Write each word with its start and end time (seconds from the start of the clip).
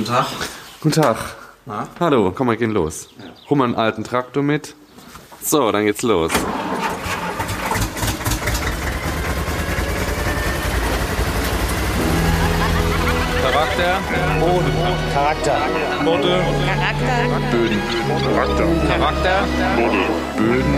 Guten 0.00 0.12
Tag. 0.12 0.26
Guten 0.80 1.02
Tag. 1.02 1.16
Na? 1.66 1.86
Hallo, 2.00 2.32
komm, 2.34 2.48
wir 2.48 2.56
gehen 2.56 2.70
los. 2.70 3.10
Hol 3.50 3.58
mal 3.58 3.64
einen 3.64 3.74
alten 3.74 4.02
Traktor 4.02 4.42
mit. 4.42 4.74
So, 5.42 5.70
dann 5.70 5.84
geht's 5.84 6.00
los. 6.00 6.32
Charakter, 13.42 13.98
Charakter. 15.12 15.58
Boden, 16.02 16.44
Böden. 17.50 17.82
Charakter, 18.24 18.48
Böden, 18.48 18.88
Charakter, 18.88 19.44
Böden. 20.38 20.74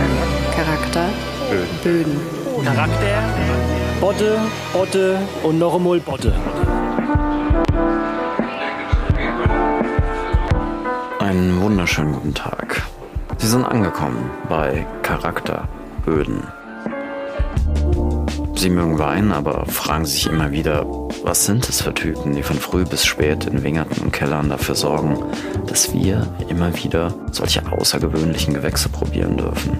Charakter. 2.65 3.23
Botte, 4.01 4.37
Botte 4.73 5.17
und 5.43 5.59
noch 5.59 5.75
einmal 5.75 6.01
Botte. 6.01 6.33
Einen 11.33 11.61
wunderschönen 11.61 12.13
guten 12.13 12.35
Tag. 12.35 12.83
Sie 13.39 13.47
sind 13.47 13.65
angekommen 13.65 14.29
bei 14.49 14.85
Charakterböden. 15.01 16.43
Sie 18.53 18.69
mögen 18.69 18.99
weinen, 18.99 19.31
aber 19.31 19.65
fragen 19.65 20.05
sich 20.05 20.27
immer 20.27 20.51
wieder, 20.51 20.85
was 21.23 21.47
sind 21.47 21.67
es 21.67 21.81
für 21.81 21.91
Typen, 21.91 22.35
die 22.35 22.43
von 22.43 22.57
früh 22.57 22.85
bis 22.85 23.03
spät 23.03 23.45
in 23.45 23.63
Wingerten 23.63 24.03
und 24.03 24.13
Kellern 24.13 24.49
dafür 24.49 24.75
sorgen, 24.75 25.17
dass 25.65 25.91
wir 25.91 26.27
immer 26.49 26.71
wieder 26.83 27.15
solche 27.31 27.63
außergewöhnlichen 27.65 28.53
Gewächse 28.53 28.89
probieren 28.89 29.35
dürfen. 29.35 29.79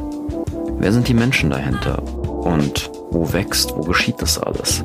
Wer 0.79 0.91
sind 0.91 1.07
die 1.07 1.13
Menschen 1.13 1.51
dahinter? 1.51 2.01
Und 2.01 2.90
wo 3.12 3.31
wächst, 3.31 3.76
wo 3.76 3.81
geschieht 3.81 4.20
das 4.23 4.40
alles? 4.40 4.84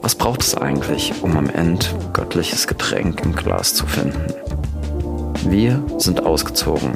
Was 0.00 0.14
braucht 0.14 0.42
es 0.42 0.56
eigentlich, 0.56 1.12
um 1.22 1.36
am 1.36 1.50
Ende 1.50 1.86
göttliches 2.12 2.68
Getränk 2.68 3.20
im 3.24 3.34
Glas 3.34 3.74
zu 3.74 3.84
finden? 3.84 4.41
Wir 5.44 5.82
sind 5.98 6.24
ausgezogen, 6.24 6.92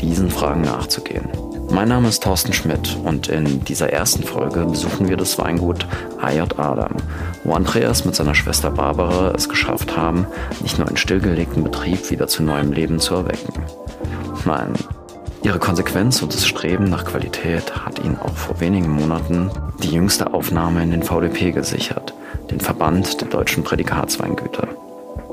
diesen 0.00 0.30
Fragen 0.30 0.60
nachzugehen. 0.60 1.28
Mein 1.70 1.88
Name 1.88 2.08
ist 2.08 2.22
Thorsten 2.22 2.52
Schmidt 2.52 2.96
und 3.04 3.28
in 3.28 3.64
dieser 3.64 3.92
ersten 3.92 4.22
Folge 4.22 4.64
besuchen 4.66 5.08
wir 5.08 5.16
das 5.16 5.38
Weingut 5.38 5.86
AJ 6.20 6.40
Adam, 6.58 6.92
wo 7.44 7.54
Andreas 7.54 8.04
mit 8.04 8.14
seiner 8.14 8.34
Schwester 8.34 8.70
Barbara 8.70 9.32
es 9.34 9.48
geschafft 9.48 9.96
haben, 9.96 10.26
nicht 10.60 10.78
nur 10.78 10.86
einen 10.86 10.96
stillgelegten 10.96 11.64
Betrieb 11.64 12.10
wieder 12.10 12.28
zu 12.28 12.42
neuem 12.42 12.72
Leben 12.72 13.00
zu 13.00 13.14
erwecken. 13.14 13.62
Nein, 14.44 14.74
ihre 15.42 15.58
Konsequenz 15.58 16.22
und 16.22 16.34
das 16.34 16.46
Streben 16.46 16.90
nach 16.90 17.04
Qualität 17.04 17.84
hat 17.84 17.98
ihnen 17.98 18.18
auch 18.18 18.36
vor 18.36 18.60
wenigen 18.60 18.90
Monaten 18.90 19.50
die 19.82 19.90
jüngste 19.90 20.34
Aufnahme 20.34 20.82
in 20.82 20.90
den 20.90 21.02
VDP 21.02 21.52
gesichert, 21.52 22.14
den 22.50 22.60
Verband 22.60 23.20
der 23.20 23.28
deutschen 23.28 23.64
Prädikatsweingüter. 23.64 24.68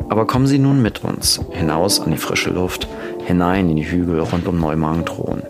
Aber 0.08 0.28
kommen 0.28 0.48
Sie 0.48 0.60
nun 0.60 0.82
mit 0.82 1.04
uns 1.04 1.42
hinaus 1.52 2.00
an 2.00 2.12
die 2.12 2.18
frische 2.18 2.52
Luft, 2.52 2.88
hinein 3.26 3.70
in 3.70 3.76
die 3.76 3.90
Hügel 3.90 4.20
rund 4.20 4.48
um 4.48 4.60
Neumagen-Thron, 4.60 5.44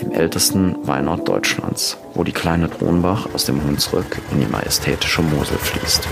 dem 0.00 0.12
ältesten 0.12 0.76
Weinort 0.82 1.28
Deutschlands, 1.28 1.96
wo 2.14 2.24
die 2.24 2.32
kleine 2.32 2.68
Thronbach 2.68 3.28
aus 3.34 3.44
dem 3.44 3.62
Hunsrück 3.64 4.20
in 4.32 4.40
die 4.40 4.46
majestätische 4.46 5.22
Mosel 5.22 5.58
fließt. 5.58 6.08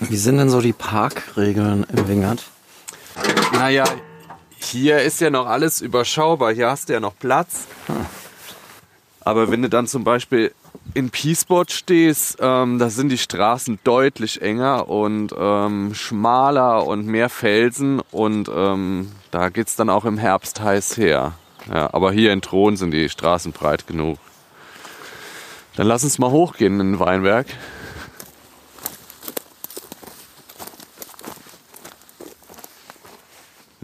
Wie 0.00 0.16
sind 0.16 0.38
denn 0.38 0.50
so 0.50 0.60
die 0.60 0.72
Parkregeln 0.72 1.84
im 1.92 2.06
Wingert? 2.06 2.44
Naja, 3.52 3.84
hier 4.64 5.00
ist 5.00 5.20
ja 5.20 5.30
noch 5.30 5.46
alles 5.46 5.80
überschaubar. 5.80 6.52
Hier 6.52 6.70
hast 6.70 6.88
du 6.88 6.94
ja 6.94 7.00
noch 7.00 7.18
Platz. 7.18 7.66
Aber 9.20 9.50
wenn 9.50 9.62
du 9.62 9.68
dann 9.68 9.86
zum 9.86 10.04
Beispiel 10.04 10.52
in 10.92 11.10
Peacebot 11.10 11.72
stehst, 11.72 12.38
ähm, 12.40 12.78
da 12.78 12.90
sind 12.90 13.08
die 13.08 13.18
Straßen 13.18 13.78
deutlich 13.84 14.42
enger 14.42 14.88
und 14.88 15.34
ähm, 15.36 15.94
schmaler 15.94 16.86
und 16.86 17.06
mehr 17.06 17.28
Felsen 17.28 18.00
und 18.10 18.50
ähm, 18.54 19.10
da 19.30 19.48
geht's 19.48 19.76
dann 19.76 19.88
auch 19.88 20.04
im 20.04 20.18
Herbst 20.18 20.60
heiß 20.60 20.96
her. 20.96 21.32
Ja, 21.72 21.88
aber 21.94 22.12
hier 22.12 22.32
in 22.32 22.42
Thron 22.42 22.76
sind 22.76 22.90
die 22.90 23.08
Straßen 23.08 23.52
breit 23.52 23.86
genug. 23.86 24.18
Dann 25.76 25.86
lass 25.86 26.04
uns 26.04 26.18
mal 26.18 26.30
hochgehen 26.30 26.78
in 26.78 26.92
den 26.92 27.00
Weinberg. 27.00 27.46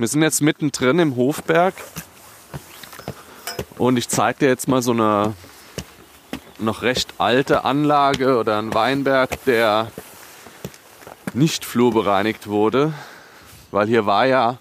Wir 0.00 0.08
sind 0.08 0.22
jetzt 0.22 0.40
mittendrin 0.40 0.98
im 0.98 1.14
Hofberg 1.14 1.74
und 3.76 3.98
ich 3.98 4.08
zeige 4.08 4.38
dir 4.38 4.48
jetzt 4.48 4.66
mal 4.66 4.80
so 4.80 4.92
eine 4.92 5.34
noch 6.58 6.80
recht 6.80 7.12
alte 7.18 7.66
Anlage 7.66 8.38
oder 8.38 8.56
einen 8.56 8.72
Weinberg, 8.72 9.44
der 9.44 9.88
nicht 11.34 11.66
flurbereinigt 11.66 12.46
wurde, 12.46 12.94
weil 13.72 13.88
hier 13.88 14.06
war 14.06 14.24
ja 14.24 14.56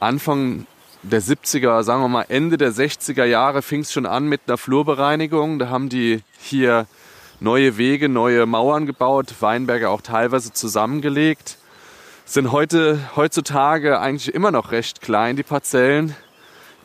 Anfang 0.00 0.66
der 1.02 1.20
70er, 1.20 1.82
sagen 1.82 2.00
wir 2.00 2.08
mal 2.08 2.24
Ende 2.30 2.56
der 2.56 2.72
60er 2.72 3.24
Jahre 3.24 3.60
fing 3.60 3.80
es 3.80 3.92
schon 3.92 4.06
an 4.06 4.28
mit 4.28 4.40
einer 4.46 4.56
Flurbereinigung. 4.56 5.58
Da 5.58 5.68
haben 5.68 5.90
die 5.90 6.22
hier 6.38 6.86
neue 7.38 7.76
Wege, 7.76 8.08
neue 8.08 8.46
Mauern 8.46 8.86
gebaut, 8.86 9.34
Weinberge 9.40 9.90
auch 9.90 10.00
teilweise 10.00 10.54
zusammengelegt. 10.54 11.58
Sind 12.30 12.52
heute, 12.52 13.00
heutzutage 13.16 13.98
eigentlich 13.98 14.32
immer 14.32 14.52
noch 14.52 14.70
recht 14.70 15.00
klein, 15.00 15.34
die 15.34 15.42
Parzellen. 15.42 16.14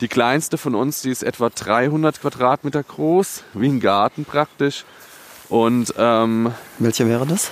Die 0.02 0.08
kleinste 0.08 0.58
von 0.58 0.74
uns, 0.74 1.04
die 1.04 1.12
ist 1.12 1.22
etwa 1.22 1.52
300 1.52 2.20
Quadratmeter 2.20 2.82
groß, 2.82 3.44
wie 3.54 3.68
ein 3.68 3.80
Garten 3.80 4.26
praktisch. 4.26 4.86
Und 5.48 5.94
ähm, 6.00 6.52
Welche 6.80 7.08
wäre 7.08 7.28
das? 7.28 7.52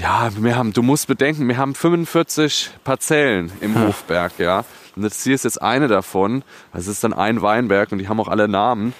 ja, 0.00 0.30
wir 0.36 0.54
haben, 0.54 0.72
du 0.72 0.84
musst 0.84 1.08
bedenken, 1.08 1.48
wir 1.48 1.56
haben 1.56 1.74
45 1.74 2.70
Parzellen 2.84 3.50
im 3.60 3.84
Hofberg, 3.84 4.38
ja. 4.38 4.64
Und 4.94 5.02
das 5.02 5.24
hier 5.24 5.34
ist 5.34 5.42
jetzt 5.42 5.60
eine 5.60 5.88
davon. 5.88 6.44
Das 6.72 6.86
ist 6.86 7.02
dann 7.02 7.12
ein 7.12 7.42
Weinberg 7.42 7.90
und 7.90 7.98
die 7.98 8.08
haben 8.08 8.20
auch 8.20 8.28
alle 8.28 8.46
Namen. 8.46 8.94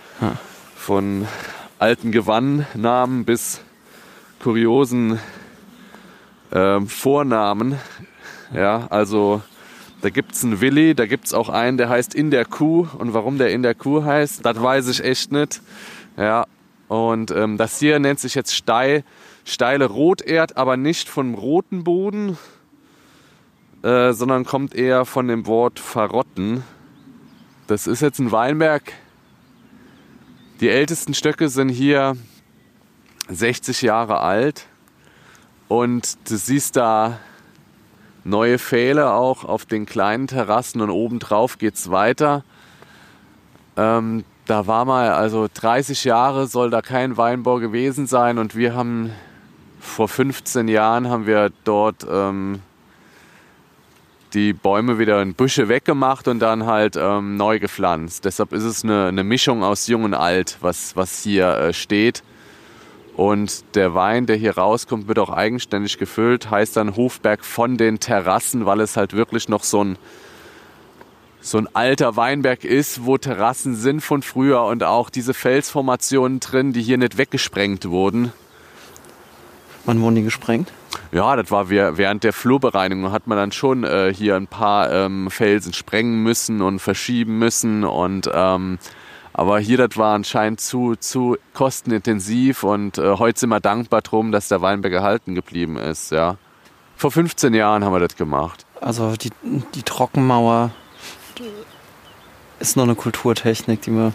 Von 0.77 1.29
alten 1.79 2.11
Gewannnamen 2.11 3.25
bis 3.25 3.61
kuriosen 4.43 5.21
ähm, 6.53 6.89
Vornamen. 6.89 7.79
Ja, 8.55 8.87
also 8.91 9.43
da 10.03 10.11
gibt's 10.11 10.45
einen 10.45 10.61
Willi, 10.61 10.95
da 10.95 11.07
gibt's 11.07 11.35
auch 11.35 11.49
einen, 11.49 11.79
der 11.79 11.89
heißt 11.89 12.15
In 12.15 12.31
der 12.31 12.45
Kuh. 12.45 12.87
Und 12.99 13.15
warum 13.15 13.39
der 13.39 13.51
In 13.51 13.63
der 13.63 13.75
Kuh 13.75 14.05
heißt, 14.05 14.45
das 14.45 14.63
weiß 14.63 14.89
ich 14.89 15.03
echt 15.03 15.33
nicht. 15.33 15.61
Ja, 16.17 16.47
und 16.89 17.31
ähm, 17.31 17.57
das 17.57 17.79
hier 17.79 17.99
nennt 17.99 18.21
sich 18.21 18.35
jetzt 18.35 18.55
steil, 18.55 19.05
steile 19.45 19.87
Roterd, 19.87 20.57
aber 20.57 20.77
nicht 20.77 21.09
vom 21.09 21.35
roten 21.35 21.85
Boden, 21.85 22.39
äh, 23.83 24.13
sondern 24.13 24.45
kommt 24.45 24.75
eher 24.75 25.05
von 25.05 25.29
dem 25.29 25.47
Wort 25.47 25.81
verrotten. 25.81 26.63
Das 27.67 27.87
ist 27.87 28.01
jetzt 28.01 28.21
ein 28.21 28.31
Weinberg. 28.31 28.93
Die 30.61 30.69
ältesten 30.69 31.13
Stöcke 31.13 31.49
sind 31.49 31.69
hier 31.69 32.17
60 33.29 33.83
Jahre 33.83 34.21
alt. 34.21 34.67
Und 35.69 36.17
du 36.29 36.37
siehst 36.37 36.77
da 36.77 37.19
neue 38.25 38.59
Pfähle 38.59 39.13
auch 39.13 39.45
auf 39.45 39.67
den 39.67 39.87
kleinen 39.87 40.27
Terrassen 40.27 40.81
und 40.81 40.91
obendrauf 40.91 41.59
geht's 41.59 41.91
weiter. 41.91 42.45
Ähm, 43.77 44.25
da 44.47 44.67
war 44.67 44.85
mal, 44.85 45.11
also 45.11 45.49
30 45.53 46.05
Jahre 46.05 46.47
soll 46.47 46.71
da 46.71 46.83
kein 46.83 47.17
Weinbau 47.17 47.59
gewesen 47.59 48.07
sein 48.07 48.39
und 48.39 48.55
wir 48.55 48.75
haben 48.75 49.13
vor 49.81 50.09
15 50.09 50.69
Jahren 50.69 51.09
haben 51.09 51.27
wir 51.27 51.51
dort 51.65 52.07
ähm, 52.09 52.61
die 54.35 54.53
Bäume 54.53 54.99
wieder 54.99 55.23
in 55.23 55.35
Büsche 55.35 55.69
weggemacht 55.69 56.29
und 56.29 56.41
dann 56.41 56.67
halt 56.67 56.97
ähm, 56.97 57.37
neu 57.37 57.59
gepflanzt. 57.59 58.25
Deshalb 58.25 58.53
ist 58.53 58.65
es 58.65 58.85
eine, 58.85 59.07
eine 59.07 59.25
Mischung 59.25 59.63
aus 59.63 59.87
Jung 59.87 60.05
und 60.05 60.15
Alt, 60.15 60.59
was, 60.61 60.97
was 60.97 61.23
hier 61.23 61.49
äh, 61.49 61.73
steht. 61.73 62.23
Und 63.17 63.65
der 63.75 63.95
Wein, 63.95 64.27
der 64.27 64.37
hier 64.37 64.59
rauskommt, 64.59 65.09
wird 65.09 65.19
auch 65.19 65.31
eigenständig 65.31 65.97
gefüllt, 65.97 66.51
heißt 66.51 66.77
dann 66.77 66.97
Hofberg 66.97 67.45
von 67.47 67.79
den 67.79 67.99
Terrassen, 67.99 68.67
weil 68.67 68.81
es 68.81 68.99
halt 68.99 69.15
wirklich 69.15 69.49
noch 69.49 69.65
so 69.65 69.83
ein, 69.83 69.97
so 71.41 71.57
ein 71.57 71.67
alter 71.75 72.17
Weinberg 72.17 72.65
ist, 72.65 73.07
wo 73.07 73.17
Terrassen 73.17 73.75
sind 73.75 74.03
von 74.03 74.21
früher 74.23 74.65
und 74.65 74.83
auch 74.85 75.09
diese 75.09 75.33
Felsformationen 75.33 76.41
drin, 76.41 76.75
die 76.75 76.83
hier 76.83 76.99
nicht 76.99 77.17
weggesprengt 77.17 77.89
wurden. 77.89 78.33
Wann 79.87 80.01
wurden 80.03 80.17
die 80.17 80.23
gesprengt? 80.23 80.71
Ja, 81.11 81.37
das 81.37 81.51
war 81.51 81.71
wir- 81.71 81.97
während 81.97 82.23
der 82.23 82.35
Flurbereinigung 82.35 83.13
hat 83.13 83.29
man 83.29 83.39
dann 83.39 83.53
schon 83.53 83.85
äh, 83.85 84.13
hier 84.13 84.37
ein 84.37 84.49
paar 84.49 84.93
ähm, 84.93 85.31
Felsen 85.31 85.73
sprengen 85.73 86.23
müssen 86.23 86.61
und 86.61 86.81
verschieben 86.81 87.39
müssen 87.39 87.85
und 87.85 88.29
ähm, 88.35 88.79
aber 89.37 89.59
hier 89.59 89.77
das 89.77 89.99
war 89.99 90.15
anscheinend 90.15 90.63
zu 90.63 90.97
zu 90.97 91.37
kostenintensiv 91.53 92.63
und 92.63 92.97
äh, 92.97 93.19
heute 93.19 93.39
sind 93.39 93.51
wir 93.51 93.61
dankbar 93.61 94.01
drum, 94.01 94.33
dass 94.33 94.49
der 94.49 94.63
Weinberg 94.63 94.95
erhalten 94.95 95.35
geblieben 95.35 95.77
ist. 95.77 96.11
Ja, 96.11 96.39
vor 96.97 97.11
15 97.11 97.53
Jahren 97.53 97.85
haben 97.85 97.93
wir 97.93 98.01
das 98.01 98.17
gemacht. 98.17 98.65
Also 98.81 99.15
die, 99.17 99.31
die 99.75 99.83
Trockenmauer 99.83 100.71
ist 102.61 102.79
noch 102.79 102.85
eine 102.85 102.95
Kulturtechnik, 102.95 103.83
die 103.83 103.91
man 103.91 104.15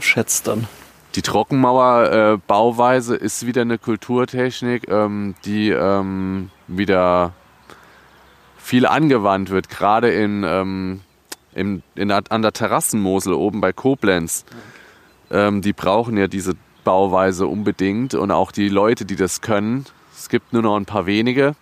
schätzt 0.00 0.46
dann. 0.46 0.68
Die 1.16 1.22
Trockenmauerbauweise 1.22 3.16
äh, 3.16 3.24
ist 3.24 3.44
wieder 3.44 3.60
eine 3.60 3.76
Kulturtechnik, 3.76 4.88
ähm, 4.88 5.34
die 5.44 5.68
ähm, 5.68 6.50
wieder 6.66 7.34
viel 8.56 8.86
angewandt 8.86 9.50
wird, 9.50 9.68
gerade 9.68 10.10
in, 10.14 10.44
ähm, 10.44 11.02
in, 11.54 11.82
in, 11.94 12.10
an 12.10 12.42
der 12.42 12.52
Terrassenmosel 12.52 13.32
oben 13.32 13.60
bei 13.60 13.72
Koblenz. 13.72 14.44
Ähm, 15.30 15.62
die 15.62 15.72
brauchen 15.72 16.16
ja 16.16 16.26
diese 16.26 16.54
Bauweise 16.84 17.46
unbedingt 17.46 18.14
und 18.14 18.30
auch 18.30 18.52
die 18.52 18.68
Leute, 18.68 19.04
die 19.04 19.16
das 19.16 19.40
können. 19.40 19.86
Es 20.14 20.28
gibt 20.28 20.52
nur 20.52 20.62
noch 20.62 20.76
ein 20.76 20.84
paar 20.84 21.06
wenige. 21.06 21.54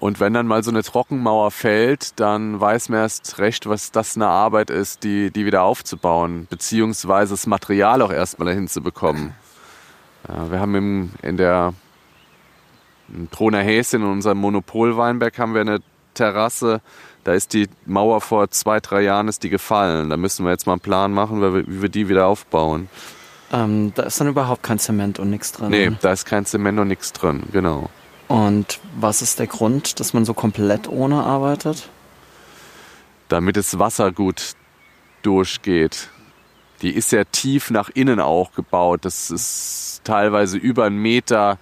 Und 0.00 0.18
wenn 0.18 0.34
dann 0.34 0.48
mal 0.48 0.64
so 0.64 0.70
eine 0.72 0.82
Trockenmauer 0.82 1.52
fällt, 1.52 2.18
dann 2.18 2.60
weiß 2.60 2.88
man 2.88 3.00
erst 3.00 3.38
recht, 3.38 3.68
was 3.68 3.92
das 3.92 4.16
eine 4.16 4.26
Arbeit 4.26 4.68
ist, 4.68 5.04
die, 5.04 5.30
die 5.30 5.46
wieder 5.46 5.62
aufzubauen, 5.62 6.48
beziehungsweise 6.50 7.34
das 7.34 7.46
Material 7.46 8.02
auch 8.02 8.10
erstmal 8.10 8.46
dahin 8.48 8.66
zu 8.66 8.82
bekommen. 8.82 9.32
Ja, 10.26 10.50
wir 10.50 10.58
haben 10.58 10.74
im, 10.74 11.10
in 11.22 11.36
der 11.36 11.74
in 13.12 13.30
Troner 13.30 13.60
Häschen, 13.60 14.02
in 14.02 14.08
unserem 14.08 14.38
Monopol-Weinberg, 14.38 15.38
haben 15.38 15.54
wir 15.54 15.60
eine 15.60 15.78
Terrasse. 16.14 16.80
Da 17.24 17.34
ist 17.34 17.52
die 17.52 17.68
Mauer 17.86 18.20
vor 18.20 18.50
zwei, 18.50 18.80
drei 18.80 19.02
Jahren 19.02 19.28
ist 19.28 19.42
die 19.42 19.50
gefallen. 19.50 20.10
Da 20.10 20.16
müssen 20.16 20.44
wir 20.44 20.50
jetzt 20.50 20.66
mal 20.66 20.72
einen 20.72 20.80
Plan 20.80 21.12
machen, 21.12 21.40
wie 21.40 21.82
wir 21.82 21.88
die 21.88 22.08
wieder 22.08 22.26
aufbauen. 22.26 22.88
Ähm, 23.52 23.92
da 23.94 24.04
ist 24.04 24.20
dann 24.20 24.28
überhaupt 24.28 24.62
kein 24.62 24.78
Zement 24.78 25.18
und 25.18 25.30
nichts 25.30 25.52
drin. 25.52 25.70
Nee, 25.70 25.92
da 26.00 26.12
ist 26.12 26.24
kein 26.24 26.46
Zement 26.46 26.80
und 26.80 26.88
nichts 26.88 27.12
drin, 27.12 27.44
genau. 27.52 27.90
Und 28.28 28.80
was 28.98 29.20
ist 29.20 29.38
der 29.38 29.46
Grund, 29.46 30.00
dass 30.00 30.14
man 30.14 30.24
so 30.24 30.32
komplett 30.32 30.88
ohne 30.88 31.22
arbeitet? 31.22 31.88
Damit 33.28 33.56
das 33.56 33.78
Wasser 33.78 34.10
gut 34.10 34.54
durchgeht. 35.22 36.08
Die 36.80 36.90
ist 36.90 37.12
ja 37.12 37.24
tief 37.24 37.70
nach 37.70 37.90
innen 37.90 38.20
auch 38.20 38.52
gebaut. 38.52 39.04
Das 39.04 39.30
ist 39.30 40.00
teilweise 40.02 40.56
über 40.56 40.84
einen 40.84 40.96
Meter 40.96 41.58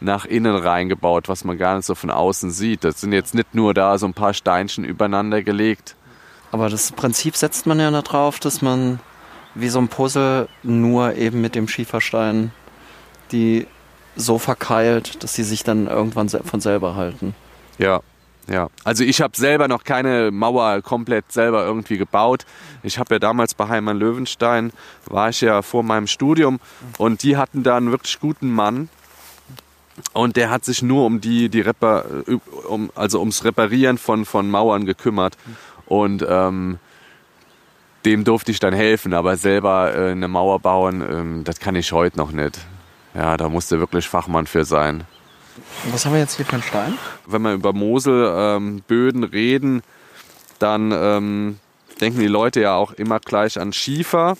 nach 0.00 0.24
innen 0.24 0.56
reingebaut, 0.56 1.28
was 1.28 1.44
man 1.44 1.58
gar 1.58 1.76
nicht 1.76 1.86
so 1.86 1.94
von 1.94 2.10
außen 2.10 2.50
sieht. 2.50 2.84
Das 2.84 3.00
sind 3.00 3.12
jetzt 3.12 3.34
nicht 3.34 3.54
nur 3.54 3.74
da 3.74 3.98
so 3.98 4.06
ein 4.06 4.14
paar 4.14 4.34
Steinchen 4.34 4.84
übereinander 4.84 5.42
gelegt. 5.42 5.96
Aber 6.52 6.68
das 6.68 6.92
Prinzip 6.92 7.36
setzt 7.36 7.66
man 7.66 7.80
ja 7.80 7.90
darauf, 7.90 8.38
dass 8.38 8.62
man 8.62 9.00
wie 9.54 9.68
so 9.68 9.78
ein 9.78 9.88
Puzzle 9.88 10.48
nur 10.62 11.16
eben 11.16 11.40
mit 11.40 11.54
dem 11.54 11.68
Schieferstein 11.68 12.52
die 13.32 13.66
so 14.16 14.38
verkeilt, 14.38 15.22
dass 15.22 15.34
sie 15.34 15.44
sich 15.44 15.62
dann 15.62 15.86
irgendwann 15.86 16.28
von 16.28 16.60
selber 16.60 16.96
halten. 16.96 17.34
Ja, 17.78 18.00
ja. 18.50 18.68
Also 18.84 19.04
ich 19.04 19.20
habe 19.20 19.36
selber 19.36 19.68
noch 19.68 19.84
keine 19.84 20.30
Mauer 20.30 20.82
komplett 20.82 21.30
selber 21.30 21.64
irgendwie 21.64 21.98
gebaut. 21.98 22.46
Ich 22.82 22.98
habe 22.98 23.14
ja 23.14 23.18
damals 23.18 23.54
bei 23.54 23.68
Heimann 23.68 23.98
Löwenstein, 23.98 24.72
war 25.06 25.28
ich 25.28 25.40
ja 25.40 25.62
vor 25.62 25.82
meinem 25.82 26.06
Studium 26.06 26.58
und 26.96 27.22
die 27.22 27.36
hatten 27.36 27.62
da 27.62 27.76
einen 27.76 27.90
wirklich 27.90 28.18
guten 28.18 28.50
Mann. 28.50 28.88
Und 30.12 30.36
der 30.36 30.50
hat 30.50 30.64
sich 30.64 30.82
nur 30.82 31.06
um 31.06 31.20
die, 31.20 31.48
die 31.48 31.60
Repar 31.60 32.04
um, 32.68 32.90
also 32.94 33.20
ums 33.20 33.44
Reparieren 33.44 33.98
von, 33.98 34.24
von 34.24 34.50
Mauern 34.50 34.86
gekümmert. 34.86 35.36
Und 35.86 36.24
ähm, 36.28 36.78
dem 38.04 38.24
durfte 38.24 38.52
ich 38.52 38.60
dann 38.60 38.74
helfen, 38.74 39.12
aber 39.14 39.36
selber 39.36 39.94
äh, 39.94 40.10
eine 40.12 40.28
Mauer 40.28 40.60
bauen, 40.60 41.00
ähm, 41.00 41.44
das 41.44 41.60
kann 41.60 41.74
ich 41.74 41.92
heute 41.92 42.16
noch 42.16 42.30
nicht. 42.30 42.58
Ja, 43.14 43.36
da 43.36 43.48
musste 43.48 43.80
wirklich 43.80 44.08
Fachmann 44.08 44.46
für 44.46 44.64
sein. 44.64 45.04
Was 45.90 46.04
haben 46.04 46.12
wir 46.12 46.20
jetzt 46.20 46.36
hier 46.36 46.46
für 46.46 46.54
einen 46.54 46.62
Stein? 46.62 46.98
Wenn 47.26 47.42
wir 47.42 47.52
über 47.52 47.72
Moselböden 47.72 49.22
ähm, 49.24 49.28
reden, 49.28 49.82
dann 50.58 50.92
ähm, 50.92 51.58
denken 52.00 52.20
die 52.20 52.28
Leute 52.28 52.60
ja 52.60 52.76
auch 52.76 52.92
immer 52.92 53.18
gleich 53.18 53.60
an 53.60 53.72
Schiefer. 53.72 54.36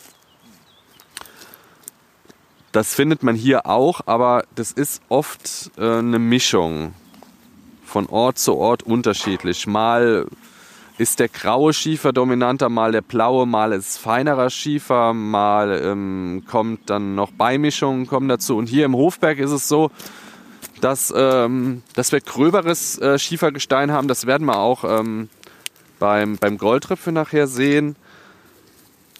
Das 2.72 2.94
findet 2.94 3.22
man 3.22 3.34
hier 3.34 3.66
auch, 3.66 4.02
aber 4.06 4.44
das 4.54 4.72
ist 4.72 5.02
oft 5.08 5.70
äh, 5.78 5.98
eine 5.98 6.18
Mischung. 6.18 6.92
Von 7.84 8.06
Ort 8.06 8.38
zu 8.38 8.56
Ort 8.56 8.82
unterschiedlich. 8.82 9.66
Mal 9.66 10.26
ist 10.98 11.20
der 11.20 11.28
graue 11.28 11.72
Schiefer 11.72 12.12
dominanter, 12.12 12.68
mal 12.68 12.92
der 12.92 13.00
blaue, 13.00 13.46
mal 13.46 13.72
ist 13.72 13.96
feinerer 13.96 14.50
Schiefer, 14.50 15.14
mal 15.14 15.80
ähm, 15.82 16.42
kommt 16.46 16.90
dann 16.90 17.14
noch 17.14 17.30
Beimischungen 17.30 18.06
kommen 18.06 18.28
dazu. 18.28 18.56
Und 18.56 18.68
hier 18.68 18.84
im 18.84 18.94
Hofberg 18.94 19.38
ist 19.38 19.52
es 19.52 19.68
so, 19.68 19.90
dass, 20.80 21.12
ähm, 21.16 21.82
dass 21.94 22.12
wir 22.12 22.20
gröberes 22.20 22.98
äh, 22.98 23.18
Schiefergestein 23.18 23.92
haben. 23.92 24.08
Das 24.08 24.26
werden 24.26 24.46
wir 24.46 24.58
auch 24.58 24.84
ähm, 24.84 25.28
beim, 25.98 26.36
beim 26.36 26.58
Goldripfel 26.58 27.12
nachher 27.12 27.46
sehen. 27.46 27.96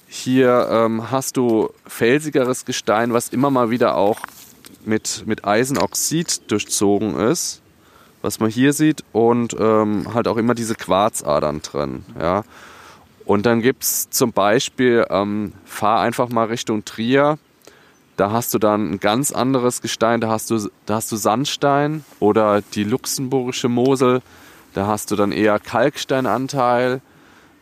Hier 0.08 0.69
ähm, 0.70 1.10
hast 1.10 1.37
du 1.37 1.70
felsigeres 1.87 2.64
Gestein, 2.64 3.12
was 3.12 3.28
immer 3.28 3.50
mal 3.50 3.70
wieder 3.70 3.96
auch 3.96 4.20
mit, 4.84 5.25
mit 5.26 5.44
Eisenoxid 5.44 6.50
durchzogen 6.50 7.16
ist 7.16 7.62
was 8.22 8.40
man 8.40 8.50
hier 8.50 8.72
sieht, 8.72 9.05
und 9.12 9.56
ähm, 9.58 10.12
halt 10.12 10.28
auch 10.28 10.37
immer 10.37 10.55
diese 10.55 10.75
Quarzadern 10.75 11.62
drin. 11.62 12.05
Ja. 12.19 12.43
Und 13.25 13.46
dann 13.46 13.60
gibt 13.60 13.82
es 13.82 14.10
zum 14.10 14.32
Beispiel, 14.32 15.06
ähm, 15.10 15.52
fahr 15.64 16.00
einfach 16.00 16.28
mal 16.28 16.46
Richtung 16.46 16.84
Trier, 16.84 17.38
da 18.16 18.32
hast 18.32 18.52
du 18.52 18.58
dann 18.58 18.90
ein 18.90 19.00
ganz 19.00 19.31
anderes 19.31 19.81
Gestein, 19.81 20.20
da 20.20 20.28
hast 20.28 20.50
du, 20.50 20.69
da 20.87 20.96
hast 20.96 21.12
du 21.12 21.16
Sandstein 21.16 22.04
oder 22.19 22.62
die 22.75 22.82
luxemburgische 22.82 23.69
Mosel, 23.69 24.22
da 24.75 24.87
hast 24.87 25.11
du 25.11 25.16
dann 25.16 25.31
eher 25.31 25.61
Kalksteinanteil. 25.61 27.00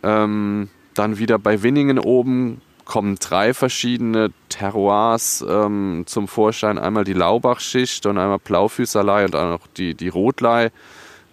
Ähm, 0.02 0.70
dann 0.98 1.19
wieder 1.19 1.38
bei 1.38 1.62
Winningen 1.62 1.98
oben 1.98 2.60
kommen 2.84 3.16
drei 3.16 3.52
verschiedene 3.52 4.31
Terroirs 4.48 5.44
ähm, 5.46 6.04
zum 6.06 6.28
Vorschein. 6.28 6.78
Einmal 6.78 7.04
die 7.04 7.12
Laubachschicht 7.12 8.06
und 8.06 8.16
einmal 8.16 8.38
Blaufüßerlei 8.38 9.25
und 9.26 9.34
dann 9.34 9.50
noch 9.50 9.66
die, 9.76 9.94
die 9.94 10.08
Rotlei. 10.08 10.70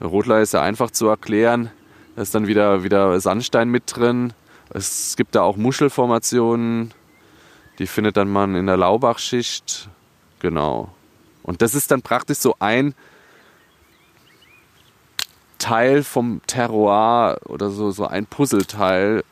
Rotlei 0.01 0.41
ist 0.41 0.53
ja 0.53 0.61
einfach 0.61 0.91
zu 0.91 1.07
erklären. 1.07 1.71
Da 2.15 2.23
ist 2.23 2.35
dann 2.35 2.47
wieder, 2.47 2.83
wieder 2.83 3.19
Sandstein 3.19 3.69
mit 3.69 3.83
drin. 3.95 4.33
Es 4.69 5.15
gibt 5.15 5.35
da 5.35 5.43
auch 5.43 5.55
Muschelformationen. 5.55 6.93
Die 7.79 7.87
findet 7.87 8.17
dann 8.17 8.29
man 8.29 8.55
in 8.55 8.65
der 8.65 8.77
Laubachschicht. 8.77 9.89
Genau. 10.39 10.89
Und 11.43 11.61
das 11.61 11.75
ist 11.75 11.91
dann 11.91 12.01
praktisch 12.01 12.39
so 12.39 12.55
ein 12.59 12.95
Teil 15.59 16.03
vom 16.03 16.41
Terroir 16.47 17.37
oder 17.45 17.69
so, 17.69 17.91
so 17.91 18.05
ein 18.05 18.25
Puzzleteil, 18.25 19.23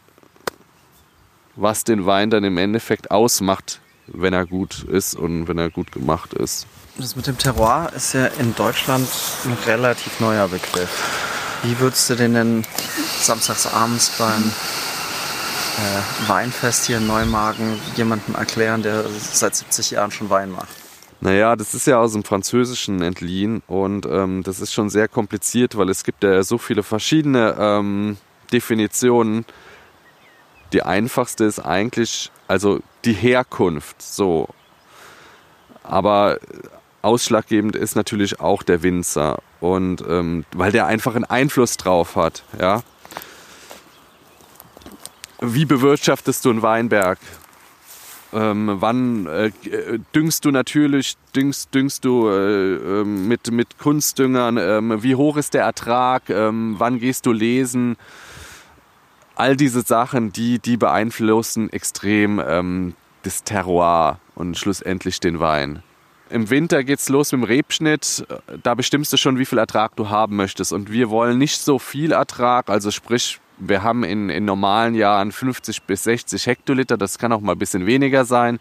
was 1.56 1.84
den 1.84 2.06
Wein 2.06 2.30
dann 2.30 2.44
im 2.44 2.58
Endeffekt 2.58 3.12
ausmacht, 3.12 3.82
wenn 4.08 4.34
er 4.34 4.46
gut 4.46 4.84
ist 4.84 5.16
und 5.16 5.48
wenn 5.48 5.58
er 5.58 5.70
gut 5.70 5.92
gemacht 5.92 6.34
ist. 6.34 6.68
Das 6.98 7.16
mit 7.16 7.28
dem 7.28 7.38
Terroir 7.38 7.92
ist 7.96 8.14
ja 8.14 8.28
in 8.28 8.54
Deutschland 8.56 9.08
ein 9.46 9.58
relativ 9.66 10.20
neuer 10.20 10.48
Begriff. 10.48 10.90
Wie 11.64 11.80
würdest 11.80 12.10
du 12.10 12.16
den 12.16 12.34
denn 12.34 12.66
samstags 13.20 13.68
abends 13.68 14.12
beim 14.18 14.52
äh, 15.78 16.30
Weinfest 16.30 16.88
hier 16.88 16.98
in 16.98 17.08
Neumagen 17.08 17.80
jemandem 17.96 18.36
erklären, 18.36 18.82
der 18.82 19.06
seit 19.10 19.56
70 19.56 19.92
Jahren 19.92 20.12
schon 20.12 20.30
Wein 20.30 20.52
macht? 20.52 20.70
Naja, 21.22 21.56
das 21.56 21.76
ist 21.76 21.86
ja 21.86 22.00
aus 22.00 22.14
dem 22.14 22.24
Französischen 22.24 23.02
entliehen 23.04 23.62
und 23.68 24.08
ähm, 24.08 24.42
das 24.44 24.60
ist 24.60 24.74
schon 24.74 24.90
sehr 24.90 25.08
kompliziert, 25.08 25.78
weil 25.78 25.90
es 25.90 26.04
gibt 26.04 26.24
ja 26.24 26.42
so 26.42 26.58
viele 26.58 26.82
verschiedene 26.82 27.56
ähm, 27.60 28.18
Definitionen 28.52 29.46
die 30.74 30.84
einfachste 30.84 31.46
ist 31.46 31.60
eigentlich, 31.60 32.32
also 32.48 32.80
die 33.06 33.14
Herkunft, 33.14 34.02
so. 34.02 34.48
Aber 35.84 36.40
ausschlaggebend 37.02 37.76
ist 37.76 37.96
natürlich 37.96 38.40
auch 38.40 38.64
der 38.64 38.84
Winzer 38.84 39.40
und 39.60 40.04
ähm, 40.08 40.46
weil 40.54 40.72
der 40.72 40.86
einfach 40.86 41.16
einen 41.16 41.26
Einfluss 41.26 41.78
drauf 41.78 42.16
hat, 42.16 42.44
ja. 42.60 42.84
Wie 45.40 45.66
bewirtschaftest 45.66 46.46
du 46.46 46.52
einen 46.52 46.62
Weinberg? 46.62 47.18
Ähm, 48.34 48.78
wann 48.80 49.26
äh, 49.26 49.52
düngst 50.16 50.46
du 50.46 50.52
natürlich, 50.52 51.18
düngst, 51.36 51.74
düngst 51.74 52.06
du 52.06 52.30
äh, 52.30 52.76
ähm, 53.02 53.28
mit, 53.28 53.52
mit 53.52 53.78
Kunstdüngern? 53.78 54.58
Ähm, 54.58 55.04
wie 55.04 55.16
hoch 55.16 55.36
ist 55.36 55.54
der 55.54 55.64
Ertrag? 55.64 56.30
Ähm, 56.30 56.76
wann 56.78 57.00
gehst 57.00 57.26
du 57.26 57.34
lesen? 57.34 57.98
All 59.42 59.56
diese 59.56 59.82
Sachen, 59.82 60.32
die, 60.32 60.60
die 60.60 60.78
beeinflussen 60.78 61.74
extrem 61.74 62.40
ähm, 62.46 62.94
das 63.24 63.44
Terroir 63.44 64.20
und 64.36 64.56
schlussendlich 64.56 65.20
den 65.20 65.40
Wein. 65.40 65.82
Im 66.30 66.52
Winter 66.52 66.84
geht 66.84 67.00
es 67.00 67.10
los 67.10 67.32
mit 67.32 67.42
dem 67.42 67.44
Rebschnitt. 67.46 68.24
Da 68.62 68.76
bestimmst 68.76 69.12
du 69.12 69.18
schon, 69.18 69.40
wie 69.40 69.46
viel 69.46 69.58
Ertrag 69.58 69.96
du 69.96 70.10
haben 70.10 70.36
möchtest. 70.36 70.72
Und 70.72 70.92
wir 70.92 71.10
wollen 71.10 71.40
nicht 71.40 71.60
so 71.60 71.80
viel 71.80 72.12
Ertrag. 72.12 72.70
Also 72.70 72.92
sprich, 72.92 73.40
wir 73.58 73.82
haben 73.82 74.04
in, 74.04 74.30
in 74.30 74.46
normalen 74.46 74.94
Jahren 74.94 75.32
50 75.32 75.84
bis 75.84 76.04
60 76.04 76.46
Hektoliter. 76.46 76.96
Das 76.96 77.18
kann 77.18 77.34
auch 77.34 77.42
mal 77.42 77.54
ein 77.54 77.60
bisschen 77.60 77.88
weniger 77.88 78.26
sein. 78.26 78.60